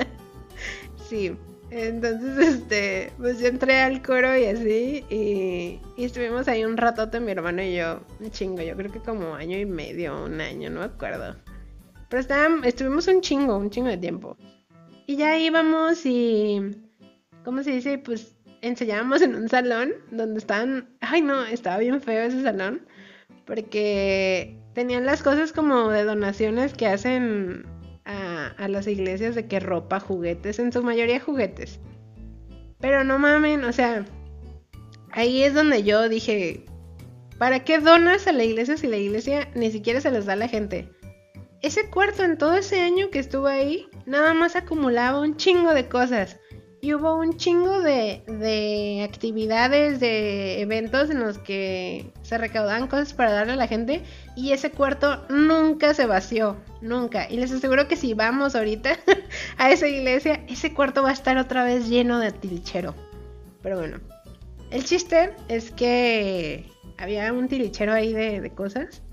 sí. 1.09 1.35
Entonces, 1.69 2.55
este, 2.55 3.13
pues 3.17 3.39
yo 3.39 3.47
entré 3.47 3.79
al 3.79 4.01
coro 4.01 4.35
y 4.35 4.45
así, 4.45 5.05
y, 5.09 5.79
estuvimos 6.03 6.47
ahí 6.49 6.65
un 6.65 6.75
ratote, 6.75 7.21
mi 7.21 7.31
hermano 7.31 7.61
y 7.61 7.75
yo, 7.75 8.01
un 8.19 8.29
chingo, 8.31 8.61
yo 8.61 8.75
creo 8.75 8.91
que 8.91 8.99
como 8.99 9.35
año 9.35 9.57
y 9.57 9.65
medio, 9.65 10.25
un 10.25 10.41
año, 10.41 10.69
no 10.69 10.79
me 10.81 10.87
acuerdo. 10.87 11.37
Pero 12.09 12.19
estábamos, 12.19 12.65
estuvimos 12.65 13.07
un 13.07 13.21
chingo, 13.21 13.55
un 13.55 13.69
chingo 13.69 13.87
de 13.87 13.97
tiempo. 13.97 14.35
Y 15.05 15.15
ya 15.15 15.37
íbamos 15.37 16.05
y, 16.05 16.75
¿cómo 17.45 17.63
se 17.63 17.71
dice? 17.71 17.99
Pues 17.99 18.35
enseñábamos 18.61 19.21
en 19.21 19.35
un 19.35 19.49
salón 19.49 19.93
donde 20.11 20.39
estaban, 20.39 20.89
ay 21.01 21.21
no, 21.21 21.43
estaba 21.45 21.77
bien 21.77 22.01
feo 22.01 22.23
ese 22.23 22.41
salón, 22.43 22.85
porque 23.45 24.57
tenían 24.73 25.05
las 25.05 25.23
cosas 25.23 25.51
como 25.51 25.89
de 25.89 26.03
donaciones 26.03 26.73
que 26.73 26.87
hacen 26.87 27.65
a, 28.05 28.53
a 28.57 28.67
las 28.67 28.87
iglesias 28.87 29.35
de 29.35 29.47
que 29.47 29.59
ropa, 29.59 29.99
juguetes, 29.99 30.59
en 30.59 30.71
su 30.71 30.83
mayoría 30.83 31.19
juguetes. 31.19 31.79
Pero 32.79 33.03
no 33.03 33.19
mamen, 33.19 33.63
o 33.63 33.73
sea, 33.73 34.05
ahí 35.11 35.43
es 35.43 35.53
donde 35.53 35.83
yo 35.83 36.09
dije, 36.09 36.65
¿para 37.37 37.63
qué 37.63 37.79
donas 37.79 38.27
a 38.27 38.31
la 38.31 38.43
iglesia 38.43 38.77
si 38.77 38.87
la 38.87 38.97
iglesia 38.97 39.49
ni 39.55 39.71
siquiera 39.71 40.01
se 40.01 40.11
les 40.11 40.25
da 40.25 40.33
a 40.33 40.37
la 40.37 40.47
gente? 40.47 40.89
Ese 41.61 41.89
cuarto 41.89 42.23
en 42.23 42.37
todo 42.37 42.55
ese 42.55 42.81
año 42.81 43.11
que 43.11 43.19
estuvo 43.19 43.45
ahí, 43.45 43.87
nada 44.07 44.33
más 44.33 44.55
acumulaba 44.55 45.21
un 45.21 45.37
chingo 45.37 45.75
de 45.75 45.87
cosas. 45.87 46.39
Y 46.83 46.95
hubo 46.95 47.15
un 47.15 47.37
chingo 47.37 47.81
de, 47.81 48.23
de 48.25 49.07
actividades, 49.07 49.99
de 49.99 50.61
eventos 50.61 51.11
en 51.11 51.19
los 51.19 51.37
que 51.37 52.11
se 52.23 52.39
recaudaban 52.39 52.87
cosas 52.87 53.13
para 53.13 53.31
darle 53.31 53.53
a 53.53 53.55
la 53.55 53.67
gente. 53.67 54.01
Y 54.35 54.51
ese 54.51 54.71
cuarto 54.71 55.23
nunca 55.29 55.93
se 55.93 56.07
vació, 56.07 56.57
nunca. 56.81 57.29
Y 57.29 57.37
les 57.37 57.51
aseguro 57.51 57.87
que 57.87 57.95
si 57.95 58.15
vamos 58.15 58.55
ahorita 58.55 58.97
a 59.57 59.71
esa 59.71 59.87
iglesia, 59.87 60.43
ese 60.47 60.73
cuarto 60.73 61.03
va 61.03 61.09
a 61.09 61.13
estar 61.13 61.37
otra 61.37 61.63
vez 61.63 61.87
lleno 61.87 62.17
de 62.17 62.31
tilichero. 62.31 62.95
Pero 63.61 63.77
bueno, 63.77 63.99
el 64.71 64.83
chiste 64.83 65.35
es 65.49 65.69
que 65.69 66.65
había 66.97 67.31
un 67.31 67.47
tilichero 67.47 67.93
ahí 67.93 68.11
de, 68.11 68.41
de 68.41 68.49
cosas. 68.49 69.03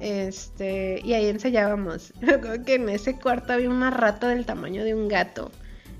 Este, 0.00 1.00
y 1.04 1.12
ahí 1.12 1.26
ensayábamos. 1.26 2.14
Creo 2.20 2.40
que 2.64 2.74
en 2.74 2.88
ese 2.88 3.18
cuarto 3.18 3.52
había 3.52 3.68
una 3.68 3.90
rata 3.90 4.28
del 4.28 4.46
tamaño 4.46 4.82
de 4.82 4.94
un 4.94 5.08
gato. 5.08 5.50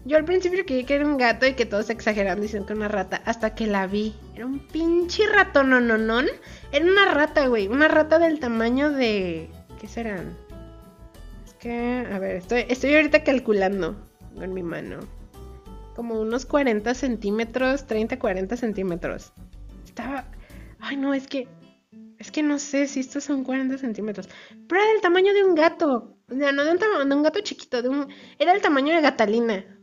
Yo 0.07 0.17
al 0.17 0.25
principio 0.25 0.65
creí 0.65 0.85
que 0.85 0.95
era 0.95 1.05
un 1.05 1.17
gato 1.17 1.47
y 1.47 1.55
que 1.55 1.67
todos 1.67 1.91
exageraban 1.91 2.41
diciendo 2.41 2.65
que 2.65 2.75
era 2.75 2.79
una 2.79 2.89
rata, 2.89 3.21
hasta 3.25 3.57
que 3.57 3.67
la 3.67 3.89
vi. 3.89 4.15
Era 4.37 4.47
un 4.47 4.61
pinche 4.61 5.27
rato, 5.27 5.65
no, 5.65 5.81
no. 5.81 6.21
Era 6.71 6.85
una 6.85 7.13
rata, 7.13 7.49
güey. 7.49 7.67
Una 7.67 7.89
rata 7.89 8.21
del 8.21 8.39
tamaño 8.39 8.93
de. 8.93 9.51
¿Qué 9.81 9.89
serán? 9.89 10.37
Es 11.45 11.55
que. 11.55 12.07
A 12.09 12.21
ver, 12.21 12.37
estoy, 12.37 12.67
estoy 12.69 12.95
ahorita 12.95 13.25
calculando 13.25 13.97
con 14.37 14.55
mi 14.55 14.63
mano. 14.63 15.01
Como 15.97 16.21
unos 16.21 16.47
40 16.47 16.95
centímetros, 16.95 17.89
30, 17.89 18.21
40 18.21 18.57
centímetros. 18.57 19.33
Estaba. 19.85 20.29
Ay, 20.79 20.99
no, 20.99 21.15
es 21.15 21.27
que. 21.27 21.49
Es 22.21 22.31
que 22.31 22.45
no 22.45 22.61
sé 22.61 22.87
si 22.87 23.01
estos 23.01 23.25
son 23.25 23.43
40 23.43 23.77
centímetros. 23.79 24.29
Pero 24.69 24.81
era 24.81 24.93
del 24.93 25.01
tamaño 25.01 25.35
de 25.35 25.43
un 25.43 25.57
gato. 25.57 26.17
O 26.31 26.35
sea, 26.35 26.53
no 26.53 26.65
de 26.65 26.71
un, 26.71 27.09
de 27.09 27.15
un 27.17 27.23
gato 27.25 27.41
chiquito. 27.41 27.79
Era 28.39 28.53
el 28.53 28.63
tamaño 28.63 28.95
de 28.95 29.01
Gatalina. 29.01 29.76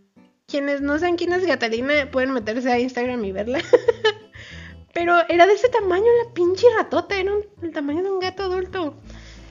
Quienes 0.48 0.82
no 0.82 0.99
saben 0.99 1.15
quién 1.15 1.34
es 1.34 1.45
Catalina 1.45 2.10
pueden 2.11 2.34
meterse 2.34 2.72
a 2.72 2.80
Instagram 2.80 3.24
y 3.26 3.32
verla. 3.32 3.60
Pero 4.94 5.15
era 5.28 5.48
de 5.48 5.53
ese 5.53 5.70
tamaño 5.70 6.06
la 6.24 6.34
pinche 6.34 6.68
ratota, 6.78 7.18
era 7.18 7.32
el 7.61 7.72
tamaño 7.72 8.03
de 8.03 8.11
un 8.11 8.20
gato 8.20 8.44
adulto. 8.44 8.95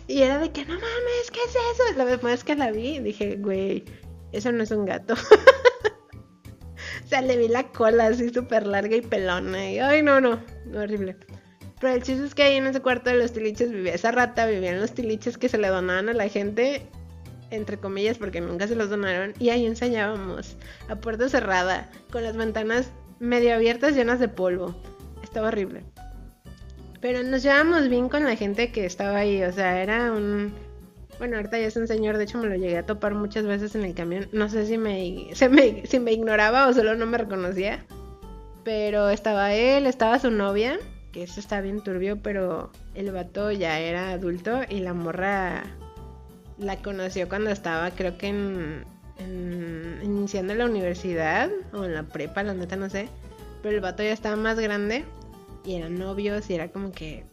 Y 0.06 0.22
era 0.22 0.38
de 0.38 0.50
que, 0.50 0.64
no 0.64 0.74
mames, 0.74 1.30
¿qué 1.32 1.40
es 1.46 1.50
eso? 1.50 1.96
La 1.96 2.04
vez 2.04 2.44
que 2.44 2.54
la 2.54 2.70
vi, 2.70 3.00
dije, 3.00 3.36
güey, 3.36 3.84
eso 4.32 4.52
no 4.52 4.62
es 4.62 4.70
un 4.70 4.84
gato. 4.84 5.14
o 7.04 7.08
sea, 7.08 7.22
le 7.22 7.36
vi 7.36 7.48
la 7.48 7.68
cola 7.68 8.06
así 8.06 8.30
súper 8.30 8.66
larga 8.66 8.96
y 8.96 9.00
pelona. 9.00 9.70
Y, 9.70 9.78
ay, 9.78 10.02
no, 10.02 10.20
no, 10.20 10.40
horrible. 10.74 11.16
Pero 11.80 11.94
el 11.94 12.02
chiste 12.02 12.24
es 12.24 12.34
que 12.34 12.44
ahí 12.44 12.56
en 12.56 12.66
ese 12.66 12.80
cuarto 12.80 13.10
de 13.10 13.16
los 13.16 13.32
tiliches 13.32 13.72
vivía 13.72 13.94
esa 13.94 14.12
rata, 14.12 14.46
vivían 14.46 14.80
los 14.80 14.92
tiliches 14.92 15.36
que 15.36 15.48
se 15.48 15.58
le 15.58 15.68
donaban 15.68 16.08
a 16.08 16.12
la 16.12 16.28
gente 16.28 16.82
entre 17.52 17.78
comillas, 17.78 18.18
porque 18.18 18.40
nunca 18.40 18.66
se 18.66 18.74
los 18.74 18.90
donaron, 18.90 19.34
y 19.38 19.50
ahí 19.50 19.66
ensayábamos, 19.66 20.56
a 20.88 20.96
puerta 20.96 21.28
cerrada, 21.28 21.90
con 22.10 22.24
las 22.24 22.36
ventanas 22.36 22.90
medio 23.20 23.54
abiertas 23.54 23.94
llenas 23.94 24.18
de 24.18 24.28
polvo. 24.28 24.74
Estaba 25.22 25.48
horrible. 25.48 25.84
Pero 27.00 27.22
nos 27.22 27.42
llevábamos 27.42 27.88
bien 27.88 28.08
con 28.08 28.24
la 28.24 28.36
gente 28.36 28.72
que 28.72 28.86
estaba 28.86 29.18
ahí, 29.18 29.42
o 29.42 29.52
sea, 29.52 29.82
era 29.82 30.12
un, 30.12 30.52
Bueno, 31.18 31.36
ahorita 31.36 31.58
ya 31.58 31.66
es 31.66 31.76
un 31.76 31.86
señor, 31.86 32.16
de 32.16 32.24
hecho 32.24 32.38
me 32.38 32.48
lo 32.48 32.56
llegué 32.56 32.78
a 32.78 32.86
topar 32.86 33.14
muchas 33.14 33.44
veces 33.44 33.74
en 33.74 33.84
el 33.84 33.94
camión. 33.94 34.28
No 34.32 34.48
sé 34.48 34.66
si 34.66 34.78
me, 34.78 35.30
si 35.34 35.98
me 35.98 36.12
ignoraba 36.12 36.68
o 36.68 36.72
solo 36.72 36.94
no 36.94 37.06
me 37.06 37.18
reconocía. 37.18 37.84
Pero 38.64 39.08
estaba 39.08 39.54
él, 39.54 39.86
estaba 39.86 40.20
su 40.20 40.30
novia, 40.30 40.78
que 41.12 41.24
eso 41.24 41.40
está 41.40 41.60
bien 41.60 41.82
turbio, 41.82 42.22
pero 42.22 42.70
el 42.94 43.10
vato 43.10 43.50
ya 43.50 43.80
era 43.80 44.10
adulto 44.12 44.60
y 44.68 44.80
la 44.80 44.94
morra 44.94 45.64
la 46.62 46.76
conoció 46.76 47.28
cuando 47.28 47.50
estaba, 47.50 47.90
creo 47.90 48.18
que 48.18 48.28
en, 48.28 48.84
iniciando 50.02 50.54
la 50.54 50.66
universidad 50.66 51.50
o 51.72 51.84
en 51.84 51.94
la 51.94 52.04
prepa, 52.04 52.42
la 52.42 52.54
neta 52.54 52.76
no 52.76 52.88
sé. 52.88 53.08
Pero 53.62 53.76
el 53.76 53.80
vato 53.80 54.02
ya 54.02 54.12
estaba 54.12 54.36
más 54.36 54.58
grande 54.58 55.04
y 55.64 55.76
eran 55.76 55.98
novios 55.98 56.50
y 56.50 56.54
era 56.54 56.68
como 56.68 56.92
que 56.92 57.24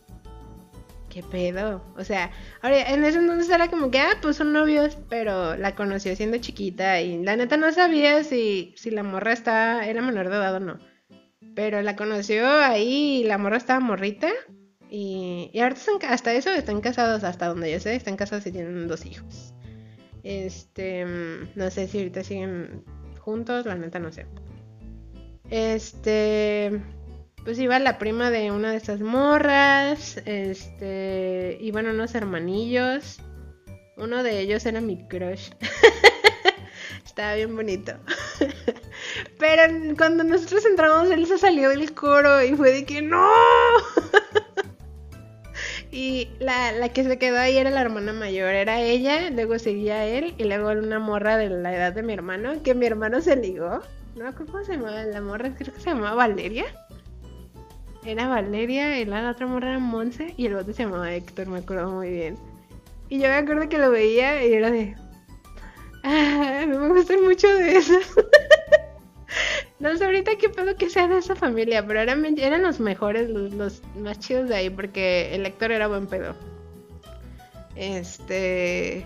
¿qué 1.09 1.23
pedo? 1.23 1.83
O 1.97 2.03
sea, 2.03 2.31
ahora 2.61 2.93
en 2.93 3.03
ese 3.03 3.17
entonces 3.17 3.49
era 3.49 3.67
como 3.67 3.91
que, 3.91 3.99
ah, 3.99 4.17
pues 4.21 4.37
son 4.37 4.53
novios, 4.53 4.97
pero 5.09 5.57
la 5.57 5.75
conoció 5.75 6.15
siendo 6.15 6.37
chiquita 6.37 7.01
y 7.01 7.23
la 7.23 7.35
neta 7.35 7.57
no 7.57 7.71
sabía 7.71 8.23
si, 8.23 8.73
si 8.77 8.91
la 8.91 9.03
morra 9.03 9.33
estaba, 9.33 9.85
era 9.85 10.01
menor 10.01 10.29
de 10.29 10.35
edad 10.35 10.55
o 10.55 10.59
no. 10.59 10.79
Pero 11.55 11.81
la 11.81 11.95
conoció 11.95 12.47
ahí 12.47 13.21
y 13.21 13.23
la 13.23 13.37
morra 13.37 13.57
estaba 13.57 13.79
morrita. 13.79 14.29
Y, 14.89 15.51
y 15.53 15.59
ahorita 15.59 15.81
hasta 16.09 16.33
eso 16.33 16.51
están 16.51 16.81
casados, 16.81 17.23
hasta 17.23 17.47
donde 17.47 17.71
yo 17.71 17.79
sé, 17.79 17.95
están 17.95 18.17
casados 18.17 18.45
y 18.47 18.51
tienen 18.51 18.87
dos 18.87 19.05
hijos. 19.05 19.53
Este, 20.23 21.05
no 21.55 21.69
sé 21.71 21.87
si 21.87 21.99
ahorita 21.99 22.23
siguen 22.23 22.83
juntos, 23.19 23.65
la 23.65 23.75
neta 23.75 23.99
no 23.99 24.11
sé. 24.11 24.25
Este, 25.49 26.81
pues 27.43 27.59
iba 27.59 27.79
la 27.79 27.97
prima 27.97 28.29
de 28.29 28.51
una 28.51 28.71
de 28.71 28.77
esas 28.77 29.01
morras, 29.01 30.17
este, 30.25 31.57
iban 31.61 31.87
unos 31.87 32.15
hermanillos. 32.15 33.19
Uno 33.97 34.23
de 34.23 34.39
ellos 34.39 34.65
era 34.65 34.81
mi 34.81 35.07
crush. 35.07 35.49
Estaba 37.05 37.35
bien 37.35 37.55
bonito. 37.55 37.93
Pero 39.39 39.63
cuando 39.97 40.23
nosotros 40.23 40.65
entramos, 40.65 41.09
él 41.11 41.25
se 41.25 41.37
salió 41.37 41.69
del 41.69 41.93
coro 41.93 42.43
y 42.43 42.55
fue 42.55 42.71
de 42.71 42.85
que 42.85 43.01
no. 43.01 43.29
Y 45.91 46.29
la, 46.39 46.71
la, 46.71 46.89
que 46.89 47.03
se 47.03 47.17
quedó 47.17 47.39
ahí 47.39 47.57
era 47.57 47.71
la 47.71 47.81
hermana 47.81 48.13
mayor, 48.13 48.49
era 48.49 48.79
ella, 48.79 49.29
luego 49.31 49.57
seguía 49.57 50.05
él 50.05 50.35
y 50.37 50.43
luego 50.43 50.69
una 50.69 50.99
morra 50.99 51.37
de 51.37 51.49
la 51.49 51.75
edad 51.75 51.93
de 51.93 52.03
mi 52.03 52.13
hermano, 52.13 52.61
que 52.61 52.75
mi 52.75 52.85
hermano 52.85 53.21
se 53.21 53.35
ligó. 53.35 53.81
No 54.15 54.35
cómo 54.35 54.63
se 54.63 54.73
llamaba 54.73 55.03
la 55.03 55.21
morra, 55.21 55.55
creo 55.55 55.73
que 55.73 55.79
se 55.79 55.89
llamaba 55.89 56.13
Valeria. 56.13 56.65
Era 58.05 58.27
Valeria 58.27 58.99
y 58.99 59.05
la 59.05 59.29
otra 59.31 59.47
morra 59.47 59.69
era 59.71 59.79
Monse 59.79 60.33
y 60.37 60.45
el 60.45 60.55
otro 60.55 60.73
se 60.73 60.83
llamaba 60.83 61.13
Héctor, 61.13 61.47
me 61.47 61.59
acuerdo 61.59 61.89
muy 61.91 62.09
bien. 62.09 62.37
Y 63.09 63.19
yo 63.19 63.27
me 63.27 63.35
acuerdo 63.35 63.67
que 63.67 63.77
lo 63.79 63.89
veía 63.89 64.45
y 64.45 64.53
era 64.53 64.69
de... 64.69 64.95
Ah, 66.03 66.65
me 66.67 66.87
gustan 66.89 67.23
mucho 67.23 67.47
de 67.47 67.77
eso. 67.77 67.99
no 69.79 69.95
sé 69.95 70.05
ahorita 70.05 70.37
qué 70.37 70.49
pedo 70.49 70.75
que 70.75 70.89
sea 70.89 71.07
de 71.07 71.17
esa 71.17 71.35
familia, 71.35 71.85
pero 71.85 71.99
eran, 71.99 72.25
eran 72.37 72.63
los 72.63 72.79
mejores, 72.79 73.29
los, 73.29 73.81
más 73.95 74.19
chidos 74.19 74.49
de 74.49 74.55
ahí, 74.55 74.69
porque 74.69 75.33
el 75.35 75.45
Héctor 75.45 75.71
era 75.71 75.87
buen 75.87 76.07
pedo. 76.07 76.35
Este... 77.75 79.05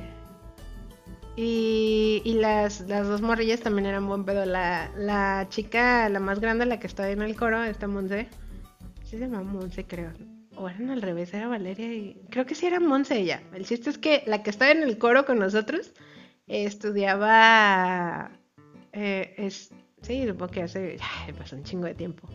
Y, 1.35 2.21
y 2.25 2.35
las, 2.35 2.81
las 2.81 3.07
dos 3.07 3.23
morrillas 3.23 3.61
también 3.61 3.87
eran 3.87 4.07
buen 4.07 4.23
pedo. 4.23 4.45
La, 4.45 4.91
la 4.95 5.47
chica, 5.49 6.07
la 6.09 6.19
más 6.19 6.39
grande, 6.39 6.67
la 6.67 6.79
que 6.79 6.85
está 6.85 7.09
en 7.09 7.23
el 7.23 7.35
coro, 7.35 7.63
esta 7.63 7.87
Monse 7.87 8.27
se 9.13 9.19
llama 9.19 9.43
Monse, 9.43 9.85
creo. 9.85 10.11
O 10.55 10.67
eran 10.67 10.89
al 10.89 11.01
revés, 11.01 11.33
era 11.33 11.47
Valeria 11.47 11.93
y. 11.93 12.19
Creo 12.29 12.45
que 12.45 12.55
sí 12.55 12.65
era 12.65 12.79
Monse 12.79 13.19
ella. 13.19 13.43
El 13.53 13.65
chiste 13.65 13.89
es 13.91 13.97
que 13.99 14.23
la 14.25 14.41
que 14.41 14.49
estaba 14.49 14.71
en 14.71 14.81
el 14.81 14.97
coro 14.97 15.25
con 15.25 15.37
nosotros 15.39 15.93
estudiaba. 16.47 18.31
Eh, 18.91 19.35
sí, 20.03 20.27
supongo 20.27 20.51
que 20.51 20.63
hace. 20.63 20.97
Ya, 20.97 21.33
pasó 21.33 21.55
un 21.55 21.63
chingo 21.63 21.87
de 21.87 21.95
tiempo. 21.95 22.27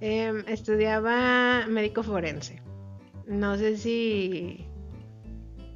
Em, 0.00 0.44
estudiaba 0.48 1.66
médico 1.68 2.02
forense. 2.02 2.62
No 3.26 3.56
sé 3.56 3.76
si. 3.76 4.66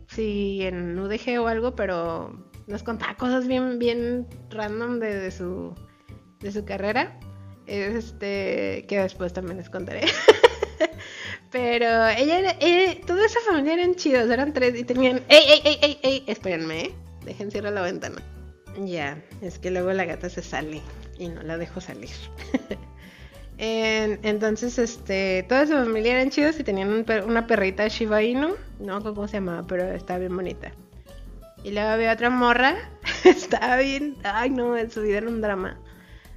Si 0.09 0.62
en 0.62 0.98
UDG 0.98 1.39
o 1.40 1.48
algo, 1.48 1.74
pero 1.74 2.47
nos 2.66 2.82
contaba 2.82 3.15
cosas 3.16 3.47
bien, 3.47 3.78
bien 3.78 4.27
random 4.51 4.98
de 4.98 5.31
su, 5.31 5.74
de 6.40 6.53
su 6.53 6.65
carrera. 6.65 7.19
Este, 7.66 8.86
que 8.89 9.01
después 9.01 9.32
también 9.32 9.59
les 9.59 9.69
contaré. 9.69 10.03
Pero 11.51 11.86
ella 12.09 12.39
era, 12.39 12.57
eh, 12.61 13.01
toda 13.07 13.27
esa 13.27 13.40
familia 13.40 13.74
eran 13.74 13.94
chidos, 13.94 14.31
eran 14.31 14.53
tres 14.53 14.78
y 14.78 14.85
tenían... 14.85 15.23
¡Ey, 15.28 15.43
ey, 15.48 15.61
ey, 15.65 15.78
ey, 15.82 15.98
ey! 16.03 16.24
Espérenme, 16.27 16.81
¿eh? 16.81 16.94
Dejen 17.24 17.51
cierrar 17.51 17.73
la 17.73 17.82
ventana. 17.82 18.23
Ya, 18.85 19.23
es 19.40 19.59
que 19.59 19.70
luego 19.70 19.93
la 19.93 20.05
gata 20.05 20.28
se 20.28 20.43
sale 20.43 20.82
y 21.18 21.28
no 21.28 21.43
la 21.43 21.59
dejo 21.59 21.80
salir. 21.80 22.10
entonces, 23.59 24.78
este, 24.78 25.44
toda 25.48 25.62
esa 25.62 25.82
familia 25.84 26.12
eran 26.12 26.30
chidos 26.30 26.59
y 26.60 26.64
tenían 26.64 27.05
una 27.26 27.47
perrita 27.47 27.88
Shiba 27.88 28.22
Inu, 28.22 28.55
no 28.80 29.02
cómo 29.02 29.26
se 29.28 29.38
llamaba, 29.38 29.66
pero 29.66 29.84
estaba 29.93 30.18
bien 30.18 30.36
bonita. 30.36 30.72
Y 31.64 31.72
luego 31.72 31.88
había 31.88 32.12
otra 32.12 32.30
morra, 32.30 32.76
estaba 33.24 33.78
bien, 33.78 34.16
ay 34.24 34.51
no, 34.51 34.74
su 34.90 35.02
vida 35.02 35.18
era 35.18 35.28
un 35.28 35.40
drama. 35.40 35.78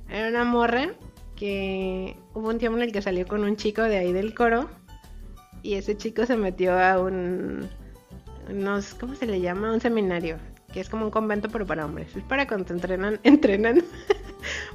Era 0.09 0.29
una 0.29 0.43
morra 0.43 0.93
que 1.35 2.15
hubo 2.33 2.49
un 2.49 2.57
tiempo 2.57 2.77
en 2.77 2.83
el 2.83 2.91
que 2.91 3.01
salió 3.01 3.27
con 3.27 3.43
un 3.43 3.55
chico 3.55 3.83
de 3.83 3.97
ahí 3.97 4.11
del 4.11 4.33
coro 4.33 4.69
y 5.61 5.75
ese 5.75 5.95
chico 5.95 6.25
se 6.25 6.35
metió 6.35 6.77
a 6.77 6.99
un 6.99 7.69
unos, 8.49 8.95
¿cómo 8.95 9.15
se 9.15 9.25
le 9.25 9.39
llama? 9.41 9.71
Un 9.71 9.79
seminario, 9.79 10.37
que 10.73 10.79
es 10.79 10.89
como 10.89 11.05
un 11.05 11.11
convento 11.11 11.49
pero 11.49 11.65
para 11.65 11.85
hombres. 11.85 12.15
Es 12.15 12.23
para 12.23 12.47
cuando 12.47 12.73
entrenan, 12.73 13.19
entrenan 13.23 13.83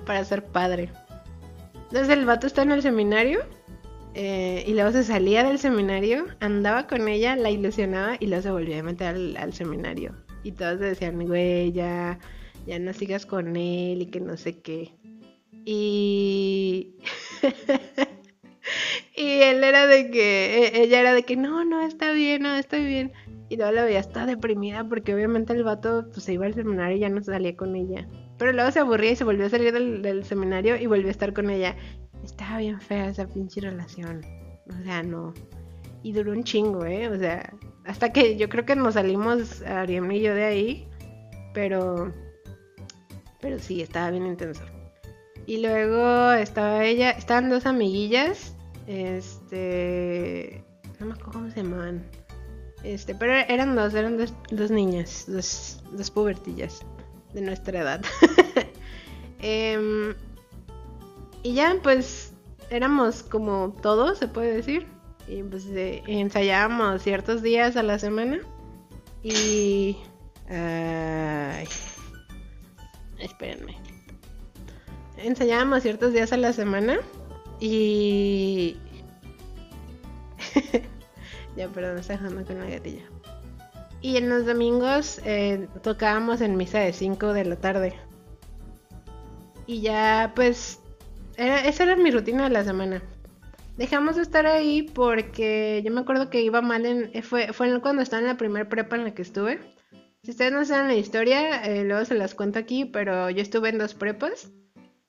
para 0.05 0.24
ser 0.24 0.44
padre. 0.44 0.90
Entonces 1.74 2.09
el 2.09 2.24
vato 2.24 2.47
está 2.47 2.62
en 2.62 2.72
el 2.72 2.82
seminario 2.82 3.40
eh, 4.14 4.64
y 4.66 4.74
luego 4.74 4.93
se 4.93 5.02
salía 5.02 5.43
del 5.43 5.59
seminario, 5.59 6.26
andaba 6.39 6.86
con 6.86 7.09
ella, 7.09 7.35
la 7.35 7.51
ilusionaba 7.51 8.16
y 8.20 8.26
luego 8.26 8.43
se 8.43 8.51
volvía 8.52 8.81
a 8.81 8.82
meter 8.85 9.36
al, 9.36 9.52
seminario. 9.52 10.14
Y 10.44 10.52
todos 10.52 10.78
decían, 10.78 11.26
güey, 11.26 11.72
ya, 11.72 12.18
ya 12.66 12.78
no 12.78 12.93
sigas 12.93 13.26
con 13.26 13.56
él 13.56 14.02
y 14.02 14.06
que 14.06 14.20
no 14.20 14.36
sé 14.36 14.60
qué. 14.60 14.93
Y... 15.64 16.94
y 19.16 19.43
él 19.43 19.64
era 19.64 19.86
de 19.86 20.10
que, 20.10 20.68
e, 20.68 20.82
ella 20.82 21.01
era 21.01 21.12
de 21.12 21.24
que, 21.24 21.36
no, 21.36 21.64
no, 21.64 21.85
está 21.85 22.12
bien, 22.12 22.43
no, 22.43 22.55
estoy 22.55 22.85
bien. 22.85 23.12
Y 23.48 23.56
luego 23.56 23.72
la 23.72 23.85
veía 23.85 24.01
está 24.01 24.26
deprimida 24.26 24.89
porque 24.89 25.14
obviamente 25.14 25.52
el 25.52 25.64
vato 25.64 26.09
pues, 26.12 26.24
se 26.24 26.35
iba 26.35 26.47
al 26.47 26.55
seminario 26.55 26.97
y 26.97 27.01
ya 27.01 27.09
no 27.09 27.22
salía 27.22 27.56
con 27.56 27.74
ella. 27.74 28.06
Pero 28.39 28.52
luego 28.52 28.70
se 28.70 28.81
aburría 28.81 29.12
y 29.12 29.16
se 29.16 29.24
volvió 29.24 29.47
a 29.47 29.51
salir 29.51 29.73
del, 29.73 30.24
seminario 30.24 30.77
y 30.77 30.86
volvió 30.86 31.09
a 31.09 31.12
estar 31.12 31.32
con 31.32 31.51
ella. 31.51 31.77
Estaba 32.24 32.59
bien 32.59 32.81
fea 32.81 33.09
esa 33.09 33.27
pinche 33.28 33.61
relación. 33.61 34.24
O 34.69 34.82
sea, 34.85 35.02
no. 35.02 35.35
Y 36.02 36.12
duró 36.12 36.32
un 36.32 36.44
chingo, 36.44 36.85
¿eh? 36.85 37.09
O 37.09 37.19
sea, 37.19 37.52
hasta 37.85 38.12
que 38.12 38.36
yo 38.36 38.48
creo 38.48 38.65
que 38.65 38.77
nos 38.77 38.94
salimos, 38.94 39.62
Ariadne 39.62 40.16
y 40.16 40.23
yo 40.23 40.35
de 40.35 40.44
ahí. 40.44 40.89
Pero... 41.52 42.12
Pero 43.40 43.59
sí, 43.59 43.82
estaba 43.82 44.11
bien 44.11 44.27
intenso. 44.27 44.62
Y 45.47 45.59
luego 45.59 46.32
estaba 46.32 46.85
ella, 46.85 47.11
estaban 47.11 47.51
dos 47.51 47.66
amiguillas, 47.66 48.56
este, 48.86 50.65
no 50.98 51.06
me 51.06 51.12
acuerdo 51.12 51.32
cómo 51.32 51.51
se 51.51 51.62
llamaban, 51.62 52.02
este, 52.82 53.15
pero 53.15 53.35
eran 53.35 53.77
dos, 53.77 53.93
eran 53.93 54.16
dos, 54.16 54.70
niñas, 54.70 55.27
dos, 55.28 55.82
dos 55.93 56.11
pubertillas 56.11 56.81
de 57.35 57.40
nuestra 57.43 57.81
edad. 57.81 58.02
Em, 59.47 60.15
y 61.43 61.52
ya, 61.52 61.77
pues, 61.82 62.32
éramos 62.70 63.23
como 63.23 63.77
todos, 63.82 64.16
se 64.16 64.27
puede 64.27 64.55
decir. 64.55 64.86
Y 65.28 65.43
pues 65.43 65.66
ensayábamos 65.74 67.02
ciertos 67.02 67.43
días 67.43 67.77
a 67.77 67.82
la 67.82 67.98
semana. 67.98 68.40
Y... 69.23 69.98
Espérenme 73.19 73.77
ensayábamos 75.24 75.82
ciertos 75.82 76.12
días 76.12 76.32
a 76.32 76.36
la 76.36 76.52
semana 76.52 76.98
y... 77.61 78.77
ya, 81.56 81.69
perdón, 81.69 81.98
estoy 81.98 82.16
dejando 82.16 82.44
con 82.44 82.59
la 82.59 82.66
gatilla. 82.66 83.02
Y 84.05 84.18
en 84.18 84.28
los 84.28 84.44
domingos 84.44 85.18
eh, 85.24 85.66
tocábamos 85.82 86.43
en 86.43 86.59
misa 86.59 86.78
de 86.78 86.93
5 86.93 87.32
de 87.32 87.47
la 87.47 87.56
tarde. 87.56 87.94
Y 89.66 89.81
ya, 89.81 90.32
pues, 90.36 90.78
esa 91.39 91.85
era 91.85 91.97
mi 91.97 92.10
rutina 92.10 92.44
de 92.44 92.51
la 92.51 92.64
semana. 92.64 93.02
Dejamos 93.78 94.16
de 94.16 94.22
estar 94.22 94.44
ahí 94.44 94.82
porque 94.82 95.81
yo 95.82 95.90
me 95.90 96.02
acuerdo 96.02 96.28
que 96.28 96.43
iba 96.43 96.60
mal 96.60 96.85
en... 96.85 97.10
Eh, 97.14 97.22
fue, 97.22 97.55
fue 97.55 97.81
cuando 97.81 98.02
estaba 98.02 98.20
en 98.20 98.28
la 98.28 98.36
primera 98.36 98.68
prepa 98.68 98.97
en 98.97 99.05
la 99.05 99.14
que 99.14 99.22
estuve. 99.22 99.59
Si 100.22 100.32
ustedes 100.32 100.52
no 100.52 100.66
saben 100.66 100.89
la 100.89 100.97
historia, 100.97 101.64
eh, 101.64 101.85
luego 101.85 102.05
se 102.05 102.14
las 102.14 102.35
cuento 102.35 102.59
aquí, 102.59 102.85
pero 102.85 103.31
yo 103.31 103.40
estuve 103.40 103.70
en 103.70 103.78
dos 103.78 103.94
prepas 103.94 104.51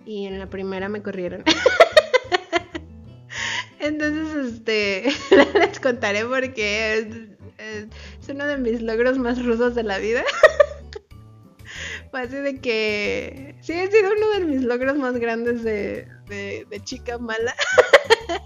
y 0.06 0.26
en 0.26 0.40
la 0.40 0.50
primera 0.50 0.88
me 0.88 1.04
corrieron. 1.04 1.44
Entonces, 3.80 4.54
este, 4.54 5.12
les 5.60 5.82
contaré 5.82 6.24
porque 6.24 7.35
es 7.58 8.30
uno 8.30 8.46
de 8.46 8.58
mis 8.58 8.82
logros 8.82 9.18
más 9.18 9.44
rudos 9.44 9.76
de 9.76 9.84
la 9.84 9.98
vida. 9.98 10.24
Fue 12.12 12.28
de 12.28 12.60
que 12.62 13.56
sí 13.62 13.74
ha 13.74 13.90
sido 13.90 14.12
uno 14.16 14.40
de 14.40 14.46
mis 14.46 14.64
logros 14.64 14.98
más 14.98 15.18
grandes 15.18 15.64
de, 15.64 16.08
de, 16.28 16.80
chica 16.84 17.18
mala. 17.18 17.54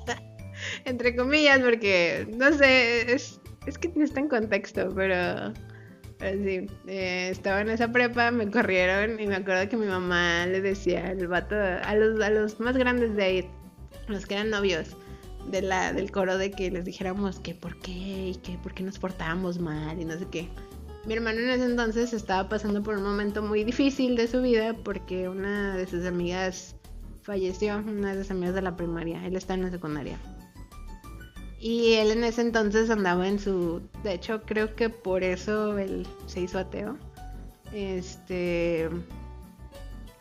Entre 0.86 1.16
comillas, 1.16 1.60
porque 1.60 2.28
no 2.36 2.52
sé, 2.54 3.14
es, 3.14 3.40
es 3.66 3.78
que 3.78 3.92
no 3.96 4.04
está 4.04 4.20
en 4.22 4.30
contexto, 4.30 4.92
pero 4.96 5.54
sí, 6.20 6.68
eh, 6.88 7.30
estaba 7.32 7.62
en 7.62 7.70
esa 7.70 7.92
prepa, 7.92 8.32
me 8.32 8.50
corrieron 8.50 9.20
y 9.20 9.28
me 9.28 9.36
acuerdo 9.36 9.70
que 9.70 9.78
mi 9.78 9.86
mamá 9.86 10.46
le 10.48 10.62
decía 10.62 11.08
al 11.08 11.28
vato, 11.28 11.56
a 11.56 11.96
los, 11.96 12.22
a 12.22 12.30
los 12.30 12.60
más 12.60 12.76
grandes 12.76 13.16
de 13.16 13.24
ahí, 13.24 13.50
los 14.08 14.26
que 14.26 14.36
eran 14.36 14.50
novios 14.50 14.96
de 15.50 15.62
la, 15.62 15.94
del 15.94 16.12
coro, 16.12 16.38
de 16.38 16.52
que 16.52 16.72
les 16.72 16.86
dijéramos 16.86 17.40
que 17.40 17.56
por 17.56 17.80
qué 17.80 18.30
y 18.30 18.36
que 18.36 18.58
por 18.58 18.74
qué 18.74 18.84
nos 18.84 19.00
portábamos 19.00 19.60
mal 19.60 20.00
y 20.00 20.06
no 20.06 20.18
sé 20.18 20.28
qué. 20.30 20.50
Mi 21.06 21.14
hermano 21.14 21.40
en 21.40 21.50
ese 21.50 21.66
entonces 21.66 22.14
estaba 22.14 22.50
pasando 22.50 22.84
por 22.84 22.98
un 22.98 23.04
momento 23.04 23.42
muy 23.42 23.64
difícil 23.64 24.16
de 24.16 24.28
su 24.28 24.42
vida 24.42 24.76
porque 24.84 25.30
una 25.30 25.76
de 25.76 25.88
sus 25.88 26.06
amigas 26.06 26.76
falleció, 27.22 27.78
una 27.78 28.14
de 28.14 28.24
sus 28.24 28.32
amigas 28.32 28.56
de 28.56 28.62
la 28.62 28.76
primaria, 28.76 29.26
él 29.26 29.36
está 29.36 29.54
en 29.54 29.64
la 29.64 29.72
secundaria. 29.72 30.20
Y 31.60 31.94
él 31.94 32.12
en 32.12 32.24
ese 32.24 32.42
entonces 32.42 32.90
andaba 32.90 33.28
en 33.28 33.40
su... 33.40 33.82
De 34.04 34.14
hecho, 34.14 34.44
creo 34.44 34.76
que 34.76 34.90
por 34.90 35.24
eso 35.24 35.78
él 35.78 36.08
se 36.26 36.42
hizo 36.42 36.58
ateo. 36.58 36.98
Este... 37.74 38.90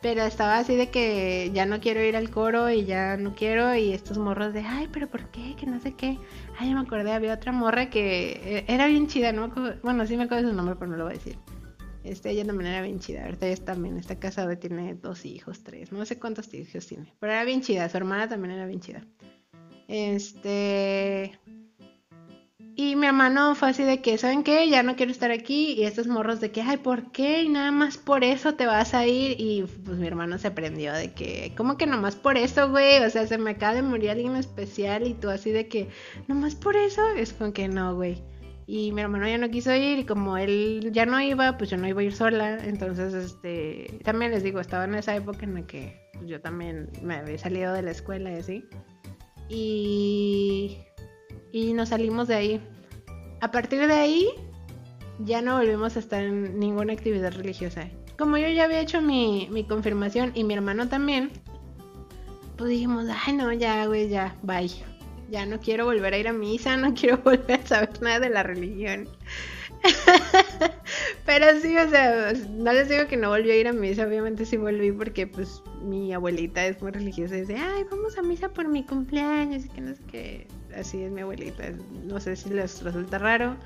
Pero 0.01 0.23
estaba 0.23 0.59
así 0.59 0.77
de 0.77 0.91
que 0.91 1.51
ya 1.53 1.67
no 1.67 1.81
quiero 1.81 2.01
ir 2.03 2.17
al 2.17 2.31
coro 2.31 2.71
y 2.71 2.85
ya 2.85 3.17
no 3.17 3.35
quiero. 3.35 3.75
Y 3.75 3.93
estos 3.93 4.17
morros 4.19 4.53
de, 4.53 4.61
ay, 4.61 4.89
pero 4.93 5.09
¿por 5.09 5.29
qué? 5.31 5.57
Que 5.57 5.67
no 5.67 5.81
sé 5.81 5.95
qué. 5.95 6.19
Ay, 6.59 6.73
me 6.73 6.81
acordé, 6.81 7.13
había 7.13 7.35
otra 7.35 7.51
morra 7.51 7.91
que 7.91 8.65
era 8.69 8.87
bien 8.87 9.09
chida, 9.09 9.33
¿no? 9.33 9.53
Bueno, 9.83 10.07
sí 10.07 10.17
me 10.17 10.25
acuerdo 10.25 10.51
su 10.51 10.55
nombre, 10.55 10.77
pero 10.79 10.91
no 10.93 10.97
lo 10.97 11.05
voy 11.05 11.15
a 11.15 11.17
decir. 11.17 11.37
Este, 12.05 12.31
ella 12.31 12.47
también 12.47 12.71
era 12.71 12.83
bien 12.83 13.01
chida. 13.01 13.25
Ahorita 13.25 13.47
ella 13.47 13.65
también 13.65 13.99
está 13.99 14.19
casada 14.19 14.53
y 14.53 14.57
tiene 14.57 14.95
dos 14.95 15.25
hijos, 15.25 15.63
tres. 15.63 15.93
No 15.93 16.05
sé 16.07 16.19
cuántos 16.19 16.53
hijos 16.55 16.87
tiene. 16.87 17.13
Pero 17.19 17.33
era 17.33 17.45
bien 17.45 17.61
chida. 17.61 17.89
Su 17.89 17.97
hermana 17.97 18.29
también 18.29 18.55
era 18.55 18.67
bien 18.67 18.81
chida. 18.81 19.05
Este. 19.89 21.39
Y 22.81 22.95
mi 22.95 23.09
hermano 23.09 23.57
fue 23.57 23.71
así 23.71 23.83
de 23.83 24.01
que, 24.01 24.19
¿saben 24.19 24.45
qué? 24.45 24.71
Ya 24.71 24.85
no 24.85 24.95
quiero 24.95 25.11
estar 25.11 25.33
aquí. 25.33 25.73
Y 25.73 25.83
estos 25.83 26.07
morros 26.07 26.41
de 26.41 26.53
que, 26.53 26.63
ay, 26.63 26.77
¿por 26.77 27.11
qué? 27.11 27.43
Y 27.43 27.49
nada 27.49 27.73
más 27.73 27.99
por 27.99 28.23
eso 28.23 28.55
te 28.55 28.67
vas 28.67 28.95
a 28.95 29.05
ir. 29.05 29.35
Y 29.37 29.65
pues 29.85 29.99
mi 29.99 30.07
hermano 30.07 30.39
se 30.39 30.53
prendió 30.53 30.93
de 30.93 31.13
que, 31.13 31.53
¿cómo 31.57 31.77
que 31.77 31.89
nomás 31.89 32.15
por 32.15 32.39
eso, 32.39 32.71
güey? 32.71 33.03
O 33.03 33.11
sea, 33.11 33.27
se 33.27 33.37
me 33.37 33.51
acaba 33.51 33.75
de 33.75 33.83
morir 33.83 34.11
alguien 34.11 34.37
especial. 34.37 35.09
Y 35.09 35.15
tú 35.15 35.29
así 35.29 35.51
de 35.51 35.67
que, 35.67 35.89
¿nomás 36.29 36.55
por 36.55 36.77
eso? 36.77 37.03
Es 37.17 37.33
como 37.33 37.53
que 37.53 37.67
no, 37.67 37.97
güey. 37.97 38.23
Y 38.69 38.93
mi 38.93 39.01
hermano 39.01 39.27
ya 39.27 39.39
no 39.39 39.51
quiso 39.51 39.75
ir. 39.75 39.99
Y 39.99 40.05
como 40.05 40.37
él 40.37 40.91
ya 40.93 41.05
no 41.05 41.21
iba, 41.21 41.59
pues 41.59 41.71
yo 41.71 41.79
no 41.79 41.89
iba 41.89 42.01
a 42.01 42.05
ir 42.05 42.15
sola. 42.15 42.59
Entonces, 42.65 43.13
este, 43.13 43.99
también 44.05 44.31
les 44.31 44.45
digo, 44.45 44.61
estaba 44.61 44.85
en 44.85 44.95
esa 44.95 45.17
época 45.17 45.45
en 45.45 45.55
la 45.55 45.67
que 45.67 46.01
pues, 46.13 46.29
yo 46.29 46.41
también 46.41 46.91
me 47.03 47.17
había 47.17 47.39
salido 47.39 47.73
de 47.73 47.83
la 47.83 47.91
escuela 47.91 48.31
y 48.31 48.37
así 48.37 48.65
y, 49.49 50.79
y 51.53 51.73
nos 51.73 51.91
salimos 51.91 52.29
de 52.29 52.35
ahí. 52.35 52.61
A 53.41 53.51
partir 53.51 53.87
de 53.87 53.93
ahí 53.93 54.29
ya 55.21 55.43
no 55.43 55.57
volvimos 55.59 55.97
a 55.97 56.01
estar 56.01 56.23
en 56.23 56.59
ninguna 56.59 56.93
actividad 56.93 57.33
religiosa. 57.33 57.89
Como 58.19 58.37
yo 58.37 58.49
ya 58.49 58.65
había 58.65 58.81
hecho 58.81 59.01
mi, 59.01 59.49
mi 59.51 59.65
confirmación 59.65 60.33
y 60.35 60.45
mi 60.45 60.55
hermano 60.55 60.89
también, 60.89 61.31
pues 62.57 62.71
dijimos, 62.71 63.07
ay 63.27 63.35
no, 63.35 63.53
ya, 63.53 63.87
güey, 63.87 64.09
ya, 64.09 64.37
bye. 64.43 64.71
Ya 65.31 65.45
no 65.45 65.61
quiero 65.61 65.85
volver 65.85 66.15
a 66.15 66.19
ir 66.19 66.27
a 66.29 66.33
misa, 66.33 66.77
no 66.77 66.95
quiero 66.95 67.19
volver 67.25 67.61
a 67.61 67.67
saber 67.67 68.03
nada 68.03 68.21
de 68.21 68.31
la 68.31 68.43
religión. 68.43 69.09
Pero 71.27 71.61
sí, 71.61 71.77
o 71.77 71.89
sea, 71.89 72.33
no 72.51 72.73
les 72.73 72.89
digo 72.89 73.07
que 73.07 73.17
no 73.17 73.29
volví 73.29 73.51
a 73.51 73.57
ir 73.57 73.69
a 73.69 73.73
misa, 73.73 74.07
obviamente 74.07 74.45
sí 74.45 74.57
volví 74.57 74.91
porque 74.91 75.27
pues 75.27 75.63
mi 75.83 76.13
abuelita 76.13 76.67
es 76.67 76.81
muy 76.83 76.91
religiosa 76.91 77.37
y 77.37 77.41
dice, 77.43 77.57
ay, 77.57 77.85
vamos 77.91 78.19
a 78.19 78.23
misa 78.23 78.49
por 78.49 78.67
mi 78.67 78.85
cumpleaños 78.85 79.67
y 79.67 79.69
que 79.69 79.81
no 79.81 79.95
sé 79.95 80.03
qué. 80.11 80.47
Así 80.77 81.03
es 81.03 81.11
mi 81.11 81.23
abuelita. 81.23 81.65
No 82.05 82.21
sé 82.21 82.37
si 82.37 82.51
les 82.51 82.83
resulta 82.83 83.19
raro. 83.19 83.57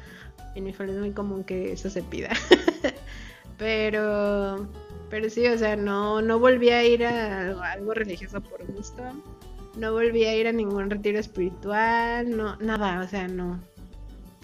En 0.54 0.64
mi 0.64 0.72
familia 0.72 0.96
es 0.96 1.06
muy 1.06 1.12
común 1.12 1.44
que 1.44 1.72
eso 1.72 1.90
se 1.90 2.02
pida. 2.02 2.30
pero, 3.58 4.68
pero 5.10 5.30
sí, 5.30 5.46
o 5.46 5.58
sea, 5.58 5.76
no, 5.76 6.22
no 6.22 6.38
volví 6.38 6.70
a 6.70 6.84
ir 6.84 7.04
a 7.04 7.72
algo 7.72 7.94
religioso 7.94 8.40
por 8.40 8.64
gusto. 8.72 9.02
No 9.76 9.92
volví 9.92 10.24
a 10.24 10.36
ir 10.36 10.46
a 10.46 10.52
ningún 10.52 10.90
retiro 10.90 11.18
espiritual, 11.18 12.36
no, 12.36 12.56
nada, 12.56 13.00
o 13.00 13.08
sea, 13.08 13.26
no. 13.26 13.58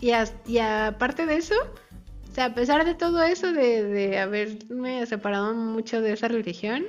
Y, 0.01 0.13
y 0.47 0.59
aparte 0.59 1.27
de 1.27 1.37
eso, 1.37 1.55
o 2.31 2.35
sea, 2.35 2.47
a 2.47 2.55
pesar 2.55 2.85
de 2.85 2.95
todo 2.95 3.23
eso, 3.23 3.53
de, 3.53 3.85
de 3.85 4.19
haberme 4.19 5.05
separado 5.07 5.55
mucho 5.55 6.01
de 6.01 6.13
esa 6.13 6.29
religión, 6.29 6.87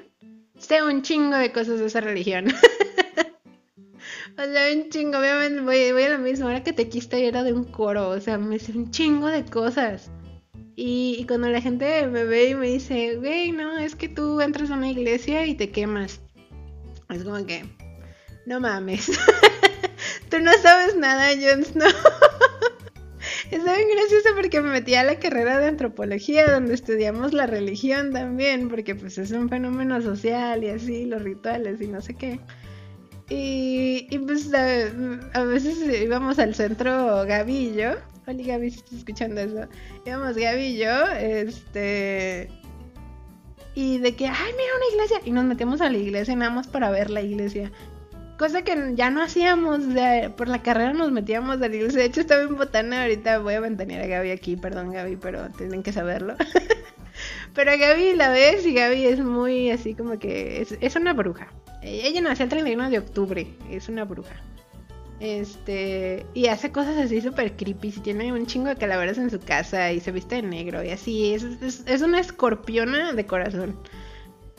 sé 0.57 0.83
un 0.83 1.01
chingo 1.01 1.35
de 1.35 1.51
cosas 1.51 1.79
de 1.79 1.87
esa 1.87 2.01
religión. 2.01 2.45
o 4.37 4.43
sea, 4.43 4.73
un 4.73 4.89
chingo, 4.89 5.19
obviamente 5.19 5.61
voy, 5.61 5.91
voy 5.91 6.03
a 6.03 6.09
lo 6.09 6.19
mismo. 6.19 6.47
Ahora 6.47 6.63
que 6.63 6.73
te 6.73 6.89
quiste 6.89 7.27
era 7.27 7.43
de 7.43 7.53
un 7.53 7.65
coro, 7.65 8.09
o 8.09 8.19
sea, 8.19 8.37
me 8.37 8.59
sé 8.59 8.71
un 8.73 8.91
chingo 8.91 9.27
de 9.27 9.45
cosas. 9.45 10.11
Y, 10.75 11.17
y, 11.19 11.25
cuando 11.25 11.49
la 11.49 11.59
gente 11.59 12.07
me 12.07 12.23
ve 12.23 12.49
y 12.49 12.55
me 12.55 12.67
dice, 12.67 13.17
güey, 13.17 13.51
no, 13.51 13.77
es 13.77 13.95
que 13.95 14.07
tú 14.07 14.39
entras 14.39 14.71
a 14.71 14.75
una 14.75 14.89
iglesia 14.89 15.45
y 15.45 15.55
te 15.55 15.71
quemas. 15.71 16.21
Es 17.09 17.23
como 17.23 17.45
que, 17.45 17.65
no 18.45 18.59
mames. 18.59 19.11
tú 20.29 20.39
no 20.39 20.51
sabes 20.61 20.95
nada, 20.95 21.31
Jon 21.33 21.65
Snow. 21.65 21.87
Está 23.51 23.75
bien 23.75 23.89
gracioso 23.89 24.29
porque 24.35 24.61
me 24.61 24.69
metí 24.69 24.93
a 24.93 25.03
la 25.03 25.19
carrera 25.19 25.59
de 25.59 25.67
antropología 25.67 26.51
donde 26.51 26.75
estudiamos 26.75 27.33
la 27.33 27.47
religión 27.47 28.13
también, 28.13 28.69
porque 28.69 28.95
pues 28.95 29.17
es 29.17 29.31
un 29.31 29.49
fenómeno 29.49 30.01
social 30.01 30.63
y 30.63 30.69
así, 30.69 31.05
los 31.05 31.23
rituales 31.23 31.81
y 31.81 31.87
no 31.87 31.99
sé 31.99 32.13
qué. 32.13 32.39
Y, 33.29 34.07
y 34.09 34.19
pues 34.19 34.51
a, 34.53 35.43
veces 35.43 35.77
íbamos 36.01 36.39
al 36.39 36.55
centro 36.55 37.25
Gaby 37.25 37.55
y 37.55 37.75
yo. 37.75 37.91
Hola 38.25 38.43
Gaby, 38.43 38.71
si 38.71 38.77
estás 38.79 38.93
escuchando 38.93 39.41
eso. 39.41 39.67
Íbamos 40.05 40.35
Gaby 40.35 40.63
y 40.63 40.77
yo, 40.77 41.05
este... 41.11 42.49
Y 43.75 43.99
de 43.99 44.15
que, 44.15 44.27
ay, 44.27 44.51
mira 44.57 44.75
una 44.75 44.95
iglesia. 44.95 45.21
Y 45.25 45.31
nos 45.31 45.45
metemos 45.45 45.79
a 45.81 45.89
la 45.89 45.97
iglesia 45.97 46.35
nada 46.35 46.51
más 46.51 46.67
para 46.67 46.89
ver 46.89 47.09
la 47.09 47.21
iglesia. 47.21 47.71
Cosa 48.39 48.61
que 48.61 48.93
ya 48.95 49.09
no 49.09 49.21
hacíamos, 49.21 49.81
por 50.37 50.47
la 50.47 50.61
carrera 50.61 50.93
nos 50.93 51.11
metíamos 51.11 51.59
de 51.59 51.67
iglesia. 51.67 51.99
De 51.99 52.05
hecho, 52.05 52.21
estaba 52.21 52.41
en 52.41 52.55
botana, 52.55 53.03
ahorita 53.03 53.39
voy 53.39 53.53
a 53.55 53.59
ventanear 53.59 54.01
a 54.01 54.07
Gaby 54.07 54.31
aquí, 54.31 54.55
perdón 54.55 54.91
Gaby, 54.91 55.17
pero 55.17 55.49
tienen 55.49 55.83
que 55.83 55.91
saberlo. 55.91 56.35
pero 57.53 57.71
a 57.71 57.75
Gaby 57.75 58.15
la 58.15 58.29
ves 58.29 58.65
y 58.65 58.73
Gaby 58.73 59.05
es 59.07 59.19
muy 59.19 59.71
así 59.71 59.93
como 59.93 60.19
que 60.19 60.65
es, 60.79 60.95
una 60.95 61.11
bruja. 61.11 61.49
Ella 61.81 62.21
nació 62.21 62.43
el 62.43 62.49
31 62.49 62.89
de 62.89 62.99
octubre, 62.99 63.47
es 63.69 63.89
una 63.89 64.05
bruja. 64.05 64.35
Este, 65.19 66.25
y 66.33 66.47
hace 66.47 66.71
cosas 66.71 66.97
así 66.97 67.21
súper 67.21 67.55
creepy. 67.55 67.91
Si 67.91 67.99
tiene 67.99 68.31
un 68.31 68.45
chingo 68.45 68.69
de 68.69 68.75
calaveras 68.75 69.17
en 69.17 69.29
su 69.29 69.39
casa 69.39 69.91
y 69.91 69.99
se 69.99 70.11
viste 70.11 70.35
de 70.35 70.43
negro 70.43 70.83
y 70.83 70.91
así. 70.91 71.33
Es, 71.33 71.83
es 71.85 72.01
una 72.01 72.19
escorpiona 72.19 73.13
de 73.13 73.25
corazón 73.25 73.77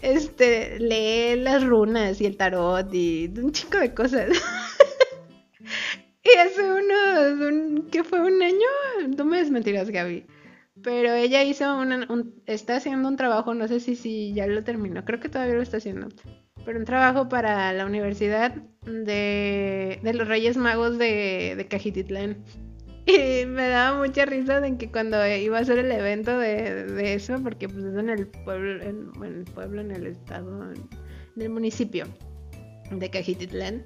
este, 0.03 0.79
lee 0.79 1.41
las 1.41 1.65
runas 1.65 2.21
y 2.21 2.27
el 2.27 2.37
tarot 2.37 2.93
y 2.93 3.33
un 3.37 3.53
chico 3.53 3.79
de 3.79 3.95
cosas. 3.95 4.31
y 6.23 6.39
hace 6.39 6.63
unos, 6.63 7.53
un, 7.53 7.89
¿qué 7.91 8.05
fue? 8.05 8.21
¿Un 8.21 8.43
año? 8.43 8.67
No 9.17 9.25
me 9.25 9.39
desmentirás, 9.39 9.91
Gaby. 9.91 10.27
Pero 10.83 11.13
ella 11.13 11.43
hizo 11.43 11.77
una, 11.77 12.07
un, 12.09 12.43
está 12.47 12.77
haciendo 12.77 13.09
un 13.09 13.17
trabajo, 13.17 13.53
no 13.55 13.69
sé 13.69 13.81
si, 13.81 13.97
si 13.97 14.33
ya 14.33 14.47
lo 14.47 14.65
terminó, 14.65 15.05
creo 15.05 15.21
que 15.21 15.29
todavía 15.29 15.57
lo 15.57 15.63
está 15.63 15.77
haciendo. 15.77 16.09
Pero 16.65 16.79
un 16.79 16.85
trabajo 16.85 17.29
para 17.29 17.73
la 17.73 17.87
Universidad 17.87 18.55
de, 18.85 19.99
de 20.03 20.15
los 20.15 20.29
Reyes 20.29 20.57
Magos 20.57 20.99
de, 20.99 21.55
de 21.57 21.67
Cajititlán. 21.67 22.45
Y 23.07 23.47
me 23.47 23.69
daba 23.69 23.99
mucha 23.99 24.25
risa 24.27 24.61
de 24.61 24.77
que 24.77 24.91
cuando 24.91 25.27
iba 25.27 25.59
a 25.59 25.65
ser 25.65 25.79
el 25.79 25.91
evento 25.91 26.39
de, 26.39 27.15
eso, 27.15 27.43
porque 27.43 27.69
pues 27.69 27.85
es 27.85 27.97
en 27.97 28.11
el 28.11 28.27
pueblo, 28.27 28.83
en, 28.83 29.11
el 29.25 29.45
pueblo, 29.45 29.81
en 29.81 29.91
el 29.91 30.07
estado, 30.07 30.73
en, 30.73 31.43
el 31.43 31.49
municipio 31.49 32.07
de 32.91 33.11
Cajititlán. 33.11 33.85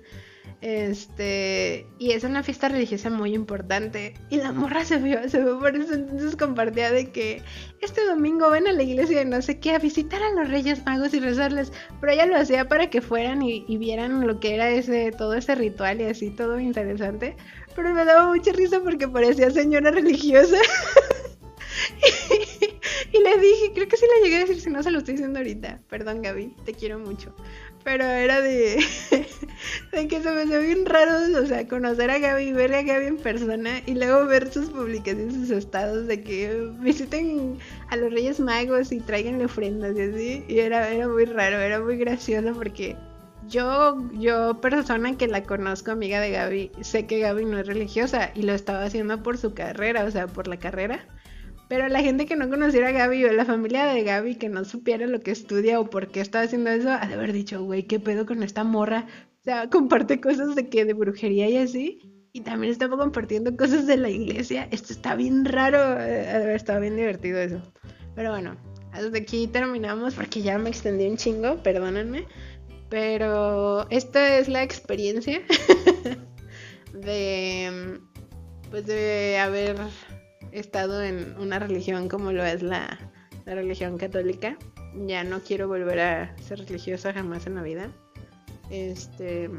Este, 0.60 1.86
y 1.98 2.12
es 2.12 2.24
una 2.24 2.42
fiesta 2.42 2.68
religiosa 2.68 3.10
muy 3.10 3.34
importante. 3.34 4.14
Y 4.30 4.36
la 4.36 4.52
morra 4.52 4.84
se 4.84 4.98
vio, 4.98 5.28
se 5.28 5.42
vio 5.42 5.58
por 5.58 5.76
eso. 5.76 5.94
Entonces 5.94 6.36
compartía 6.36 6.90
de 6.90 7.10
que 7.10 7.42
este 7.80 8.04
domingo 8.06 8.50
ven 8.50 8.66
a 8.66 8.72
la 8.72 8.82
iglesia 8.82 9.22
y 9.22 9.26
no 9.26 9.42
sé 9.42 9.58
qué, 9.58 9.72
a 9.72 9.78
visitar 9.78 10.22
a 10.22 10.32
los 10.32 10.48
Reyes 10.48 10.84
Magos 10.84 11.12
y 11.14 11.20
rezarles. 11.20 11.72
Pero 12.00 12.12
ella 12.12 12.26
lo 12.26 12.36
hacía 12.36 12.68
para 12.68 12.88
que 12.88 13.02
fueran 13.02 13.42
y 13.42 13.76
vieran 13.76 14.26
lo 14.26 14.40
que 14.40 14.54
era 14.54 14.70
ese, 14.70 15.12
todo 15.12 15.34
ese 15.34 15.54
ritual 15.54 16.00
y 16.00 16.04
así, 16.04 16.30
todo 16.30 16.58
interesante. 16.58 17.36
Pero 17.74 17.92
me 17.92 18.04
daba 18.04 18.32
mucha 18.32 18.52
risa 18.52 18.80
porque 18.80 19.08
parecía 19.08 19.50
señora 19.50 19.90
religiosa. 19.90 20.56
y, 23.12 23.18
le 23.18 23.38
dije 23.38 23.72
creo 23.74 23.88
que 23.88 23.96
sí 23.96 24.06
le 24.14 24.24
llegué 24.24 24.36
a 24.36 24.40
decir, 24.40 24.60
si 24.60 24.70
no 24.70 24.82
se 24.82 24.90
lo 24.90 24.98
estoy 24.98 25.14
diciendo 25.14 25.38
ahorita. 25.38 25.80
Perdón, 25.88 26.22
Gaby, 26.22 26.54
te 26.64 26.74
quiero 26.74 26.98
mucho. 26.98 27.34
Pero 27.84 28.04
era 28.04 28.40
de, 28.40 28.82
de 29.92 30.08
que 30.08 30.22
se 30.22 30.30
me 30.30 30.42
hace 30.42 30.58
bien 30.58 30.86
raro, 30.86 31.40
o 31.40 31.46
sea, 31.46 31.68
conocer 31.68 32.10
a 32.10 32.18
Gaby, 32.18 32.52
ver 32.52 32.74
a 32.74 32.82
Gaby 32.82 33.06
en 33.06 33.16
persona 33.18 33.82
y 33.86 33.94
luego 33.94 34.26
ver 34.26 34.50
sus 34.50 34.70
publicaciones, 34.70 35.34
sus 35.34 35.50
estados 35.50 36.06
de 36.06 36.22
que 36.22 36.70
visiten 36.80 37.58
a 37.90 37.96
los 37.96 38.10
Reyes 38.12 38.40
Magos 38.40 38.90
y 38.90 39.00
traigan 39.00 39.44
ofrendas 39.44 39.96
y 39.96 40.00
así. 40.00 40.44
Y 40.48 40.58
era, 40.60 40.90
era 40.90 41.08
muy 41.08 41.26
raro, 41.26 41.58
era 41.58 41.78
muy 41.80 41.98
gracioso 41.98 42.54
porque 42.54 42.96
yo, 43.48 43.98
yo, 44.14 44.60
persona 44.60 45.16
que 45.16 45.28
la 45.28 45.42
conozco, 45.42 45.90
amiga 45.90 46.20
de 46.20 46.30
Gaby, 46.30 46.72
sé 46.80 47.06
que 47.06 47.20
Gaby 47.20 47.44
no 47.44 47.58
es 47.58 47.66
religiosa 47.66 48.30
y 48.34 48.42
lo 48.42 48.54
estaba 48.54 48.84
haciendo 48.84 49.22
por 49.22 49.36
su 49.38 49.54
carrera, 49.54 50.04
o 50.04 50.10
sea, 50.10 50.26
por 50.26 50.48
la 50.48 50.58
carrera. 50.58 51.06
Pero 51.74 51.88
la 51.88 52.02
gente 52.02 52.24
que 52.24 52.36
no 52.36 52.48
conociera 52.48 52.90
a 52.90 52.92
Gaby 52.92 53.24
o 53.24 53.32
la 53.32 53.44
familia 53.44 53.86
de 53.86 54.04
Gaby 54.04 54.36
que 54.36 54.48
no 54.48 54.64
supiera 54.64 55.08
lo 55.08 55.18
que 55.18 55.32
estudia 55.32 55.80
o 55.80 55.90
por 55.90 56.06
qué 56.06 56.20
está 56.20 56.40
haciendo 56.40 56.70
eso, 56.70 56.88
ha 56.88 57.04
de 57.04 57.14
haber 57.14 57.32
dicho, 57.32 57.64
güey, 57.64 57.82
¿qué 57.82 57.98
pedo 57.98 58.26
con 58.26 58.44
esta 58.44 58.62
morra? 58.62 59.08
O 59.40 59.42
sea, 59.42 59.68
comparte 59.70 60.20
cosas 60.20 60.54
de 60.54 60.68
que 60.68 60.84
de 60.84 60.92
brujería 60.92 61.48
y 61.48 61.56
así. 61.56 61.98
Y 62.32 62.42
también 62.42 62.70
estaba 62.70 62.96
compartiendo 62.96 63.56
cosas 63.56 63.88
de 63.88 63.96
la 63.96 64.08
iglesia. 64.08 64.68
Esto 64.70 64.92
está 64.92 65.16
bien 65.16 65.44
raro. 65.44 65.78
Eh, 66.00 66.28
ha 66.28 66.38
de 66.38 66.44
haber 66.44 66.54
estado 66.54 66.80
bien 66.80 66.94
divertido 66.94 67.40
eso. 67.40 67.60
Pero 68.14 68.30
bueno, 68.30 68.56
hasta 68.92 69.18
aquí 69.18 69.48
terminamos 69.48 70.14
porque 70.14 70.42
ya 70.42 70.56
me 70.58 70.70
extendí 70.70 71.08
un 71.08 71.16
chingo, 71.16 71.60
perdónenme. 71.64 72.28
Pero 72.88 73.90
esta 73.90 74.38
es 74.38 74.46
la 74.46 74.62
experiencia 74.62 75.42
de 76.92 77.98
pues 78.70 78.86
de 78.86 79.38
haber 79.38 79.76
estado 80.58 81.02
en 81.02 81.36
una 81.38 81.58
religión 81.58 82.08
como 82.08 82.32
lo 82.32 82.44
es 82.44 82.62
la, 82.62 82.98
religión 83.46 83.98
católica. 83.98 84.56
Ya 85.06 85.24
no 85.24 85.40
quiero 85.40 85.68
volver 85.68 86.00
a 86.00 86.36
ser 86.38 86.60
religiosa 86.60 87.12
jamás 87.12 87.46
en 87.46 87.56
la 87.56 87.62
vida. 87.62 87.90
Este. 88.70 89.50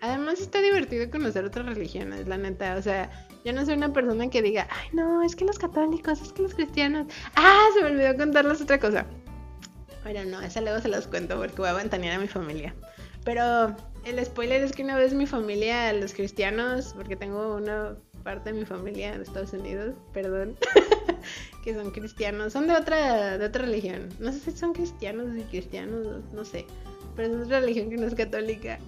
Además 0.00 0.40
está 0.40 0.60
divertido 0.62 1.10
conocer 1.10 1.44
otras 1.44 1.66
religiones, 1.66 2.28
la 2.28 2.38
neta. 2.38 2.76
O 2.76 2.82
sea, 2.82 3.10
yo 3.44 3.52
no 3.52 3.64
soy 3.64 3.74
una 3.74 3.92
persona 3.92 4.30
que 4.30 4.42
diga, 4.42 4.68
ay 4.70 4.88
no, 4.92 5.22
es 5.22 5.34
que 5.34 5.44
los 5.44 5.58
católicos, 5.58 6.22
es 6.22 6.32
que 6.32 6.42
los 6.42 6.54
cristianos. 6.54 7.06
Ah, 7.34 7.66
se 7.74 7.82
me 7.82 7.90
olvidó 7.90 8.16
contarles 8.16 8.60
otra 8.60 8.78
cosa. 8.78 9.06
Bueno, 10.04 10.24
no, 10.24 10.40
esa 10.40 10.60
luego 10.60 10.80
se 10.80 10.88
las 10.88 11.06
cuento 11.06 11.36
porque 11.36 11.56
voy 11.56 11.68
a 11.68 11.74
ventanear 11.74 12.16
a 12.16 12.20
mi 12.20 12.28
familia. 12.28 12.74
Pero 13.24 13.76
el 14.04 14.24
spoiler 14.24 14.62
es 14.62 14.72
que 14.72 14.82
una 14.82 14.96
vez 14.96 15.12
mi 15.12 15.26
familia, 15.26 15.92
los 15.92 16.14
cristianos, 16.14 16.94
porque 16.94 17.16
tengo 17.16 17.56
una 17.56 17.96
parte 18.22 18.52
de 18.52 18.58
mi 18.58 18.64
familia 18.64 19.14
en 19.14 19.22
Estados 19.22 19.52
Unidos, 19.52 19.94
perdón, 20.12 20.56
que 21.64 21.74
son 21.74 21.90
cristianos, 21.90 22.52
son 22.52 22.66
de 22.66 22.74
otra, 22.74 23.38
de 23.38 23.46
otra 23.46 23.64
religión. 23.64 24.08
No 24.18 24.32
sé 24.32 24.40
si 24.40 24.52
son 24.52 24.72
cristianos 24.72 25.36
y 25.36 25.42
cristianos, 25.42 26.22
no 26.32 26.44
sé, 26.44 26.66
pero 27.16 27.34
es 27.34 27.46
otra 27.46 27.60
religión 27.60 27.90
que 27.90 27.96
no 27.96 28.06
es 28.06 28.14
católica. 28.14 28.78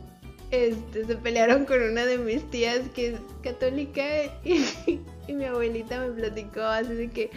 Este, 0.51 1.07
se 1.07 1.17
pelearon 1.17 1.65
con 1.65 1.81
una 1.83 2.05
de 2.05 2.19
mis 2.19 2.43
tías 2.51 2.81
que 2.95 3.15
es 3.15 3.21
católica 3.43 4.05
y, 4.45 4.63
y, 5.27 5.33
mi 5.33 5.47
abuelita 5.47 5.99
me 5.99 6.13
platicó 6.13 6.61
así 6.61 6.93
de 6.93 7.09
que, 7.09 7.31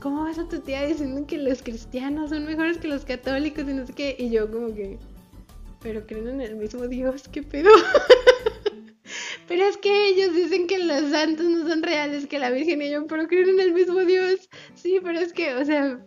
¿cómo 0.00 0.24
vas 0.24 0.38
a 0.38 0.48
tu 0.48 0.58
tía 0.60 0.86
diciendo 0.86 1.26
que 1.26 1.36
los 1.36 1.62
cristianos 1.62 2.30
son 2.30 2.46
mejores 2.46 2.78
que 2.78 2.88
los 2.88 3.04
católicos 3.04 3.64
y 3.68 3.74
no 3.74 3.86
sé 3.86 3.92
qué? 3.92 4.16
Y 4.18 4.30
yo 4.30 4.50
como 4.50 4.74
que, 4.74 4.98
pero 5.82 6.06
creen 6.06 6.28
en 6.28 6.40
el 6.40 6.56
mismo 6.56 6.88
Dios, 6.88 7.28
¿qué 7.28 7.42
pedo? 7.42 7.70
Pero 9.52 9.66
es 9.66 9.76
que 9.76 10.08
ellos 10.08 10.34
dicen 10.34 10.66
que 10.66 10.78
los 10.78 11.10
santos 11.10 11.44
no 11.44 11.68
son 11.68 11.82
reales, 11.82 12.26
que 12.26 12.38
la 12.38 12.48
Virgen 12.48 12.80
y 12.80 12.90
yo, 12.90 13.06
pero 13.06 13.28
creen 13.28 13.50
en 13.50 13.60
el 13.60 13.74
mismo 13.74 14.00
Dios. 14.00 14.48
Sí, 14.74 14.98
pero 15.04 15.18
es 15.18 15.34
que, 15.34 15.54
o 15.54 15.62
sea, 15.62 16.00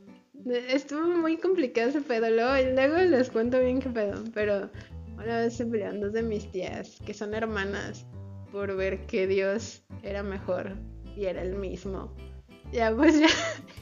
estuvo 0.67 1.07
muy 1.09 1.37
complicado 1.37 1.89
ese 1.89 2.01
pedo. 2.01 2.27
Luego, 2.27 2.53
luego 2.73 2.97
les 2.97 3.29
cuento 3.29 3.59
bien 3.59 3.81
qué 3.81 3.89
pedo. 3.89 4.23
Pero 4.33 4.71
una 5.13 5.41
vez 5.41 5.53
se 5.53 5.67
pelearon 5.67 6.01
dos 6.01 6.13
de 6.13 6.23
mis 6.23 6.51
tías, 6.51 6.97
que 7.05 7.13
son 7.13 7.35
hermanas, 7.35 8.07
por 8.51 8.75
ver 8.75 9.05
que 9.05 9.27
Dios 9.27 9.83
era 10.01 10.23
mejor 10.23 10.75
y 11.15 11.25
era 11.25 11.43
el 11.43 11.53
mismo. 11.53 12.11
Ya, 12.71 12.95
pues 12.95 13.19
ya 13.19 13.29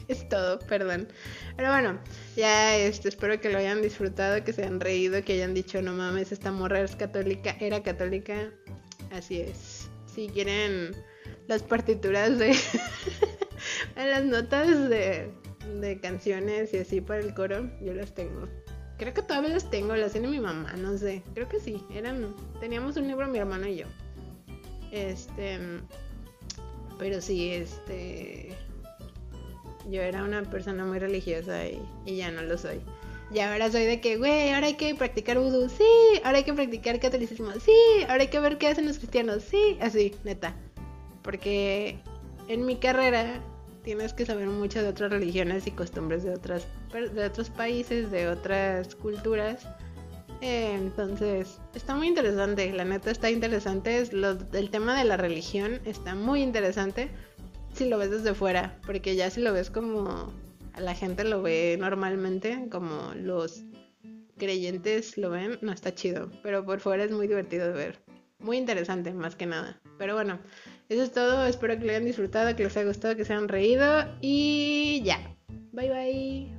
es 0.08 0.28
todo, 0.28 0.58
perdón. 0.58 1.08
Pero 1.56 1.70
bueno, 1.70 1.98
ya 2.36 2.76
este, 2.76 3.08
espero 3.08 3.40
que 3.40 3.48
lo 3.48 3.56
hayan 3.56 3.80
disfrutado, 3.80 4.44
que 4.44 4.52
se 4.52 4.60
hayan 4.60 4.80
reído, 4.80 5.24
que 5.24 5.32
hayan 5.32 5.54
dicho, 5.54 5.80
no 5.80 5.94
mames, 5.94 6.32
esta 6.32 6.52
morra 6.52 6.82
es 6.82 6.94
católica, 6.96 7.56
era 7.60 7.82
católica 7.82 8.52
Así 9.14 9.40
es. 9.40 9.88
Si 10.06 10.28
quieren 10.28 10.90
las 11.46 11.62
partituras 11.62 12.36
de 12.38 12.54
las 13.96 14.24
notas 14.24 14.88
de, 14.88 15.30
de 15.80 16.00
canciones 16.00 16.74
y 16.74 16.78
así 16.78 17.00
para 17.00 17.20
el 17.20 17.32
coro, 17.32 17.70
yo 17.80 17.94
las 17.94 18.12
tengo. 18.12 18.48
Creo 18.98 19.14
que 19.14 19.22
todavía 19.22 19.50
las 19.50 19.70
tengo, 19.70 19.94
las 19.94 20.12
tiene 20.12 20.28
mi 20.28 20.40
mamá, 20.40 20.72
no 20.74 20.98
sé. 20.98 21.22
Creo 21.34 21.48
que 21.48 21.60
sí. 21.60 21.84
Eran. 21.92 22.34
Teníamos 22.60 22.96
un 22.96 23.06
libro 23.06 23.28
mi 23.28 23.38
hermano 23.38 23.68
y 23.68 23.76
yo. 23.76 23.86
Este. 24.90 25.58
Pero 26.98 27.20
sí, 27.20 27.52
este. 27.52 28.56
Yo 29.90 30.00
era 30.00 30.24
una 30.24 30.42
persona 30.42 30.84
muy 30.84 30.98
religiosa 30.98 31.66
y, 31.66 31.80
y 32.04 32.16
ya 32.16 32.32
no 32.32 32.42
lo 32.42 32.58
soy. 32.58 32.80
Y 33.32 33.40
ahora 33.40 33.70
soy 33.70 33.84
de 33.84 34.00
que, 34.00 34.16
güey, 34.16 34.50
ahora 34.50 34.68
hay 34.68 34.74
que 34.74 34.94
practicar 34.94 35.38
vudú, 35.38 35.68
sí, 35.68 35.84
ahora 36.24 36.38
hay 36.38 36.44
que 36.44 36.52
practicar 36.52 37.00
catolicismo, 37.00 37.50
sí, 37.52 37.72
ahora 38.02 38.22
hay 38.22 38.28
que 38.28 38.38
ver 38.38 38.58
qué 38.58 38.68
hacen 38.68 38.86
los 38.86 38.98
cristianos, 38.98 39.42
sí, 39.42 39.78
así, 39.80 40.14
neta. 40.24 40.54
Porque 41.22 41.98
en 42.48 42.66
mi 42.66 42.76
carrera 42.76 43.40
tienes 43.82 44.12
que 44.12 44.26
saber 44.26 44.48
mucho 44.48 44.82
de 44.82 44.88
otras 44.88 45.10
religiones 45.10 45.66
y 45.66 45.70
costumbres 45.70 46.22
de, 46.22 46.30
otras, 46.30 46.66
de 46.92 47.24
otros 47.24 47.50
países, 47.50 48.10
de 48.10 48.28
otras 48.28 48.94
culturas. 48.94 49.66
entonces, 50.40 51.58
está 51.74 51.94
muy 51.94 52.08
interesante, 52.08 52.70
la 52.72 52.84
neta 52.84 53.10
está 53.10 53.30
interesante. 53.30 53.98
Es 53.98 54.10
el 54.12 54.70
tema 54.70 54.98
de 54.98 55.04
la 55.04 55.16
religión 55.16 55.80
está 55.84 56.14
muy 56.14 56.42
interesante 56.42 57.08
si 57.72 57.88
lo 57.88 57.98
ves 57.98 58.10
desde 58.10 58.34
fuera, 58.34 58.78
porque 58.86 59.16
ya 59.16 59.30
si 59.30 59.40
lo 59.40 59.52
ves 59.52 59.70
como 59.70 60.32
la 60.78 60.94
gente 60.94 61.24
lo 61.24 61.42
ve 61.42 61.76
normalmente, 61.78 62.68
como 62.70 63.12
los 63.14 63.64
creyentes 64.36 65.16
lo 65.16 65.30
ven, 65.30 65.58
no 65.62 65.72
está 65.72 65.94
chido, 65.94 66.30
pero 66.42 66.64
por 66.64 66.80
fuera 66.80 67.04
es 67.04 67.10
muy 67.10 67.26
divertido 67.26 67.68
de 67.68 67.72
ver. 67.72 67.98
Muy 68.38 68.58
interesante, 68.58 69.12
más 69.12 69.36
que 69.36 69.46
nada. 69.46 69.80
Pero 69.98 70.14
bueno, 70.14 70.38
eso 70.88 71.02
es 71.02 71.12
todo. 71.12 71.46
Espero 71.46 71.78
que 71.78 71.84
lo 71.84 71.90
hayan 71.90 72.04
disfrutado, 72.04 72.54
que 72.54 72.64
les 72.64 72.76
haya 72.76 72.88
gustado, 72.88 73.16
que 73.16 73.24
se 73.24 73.32
hayan 73.32 73.48
reído. 73.48 74.06
Y 74.20 75.02
ya. 75.02 75.18
Bye 75.72 75.90
bye. 75.90 76.54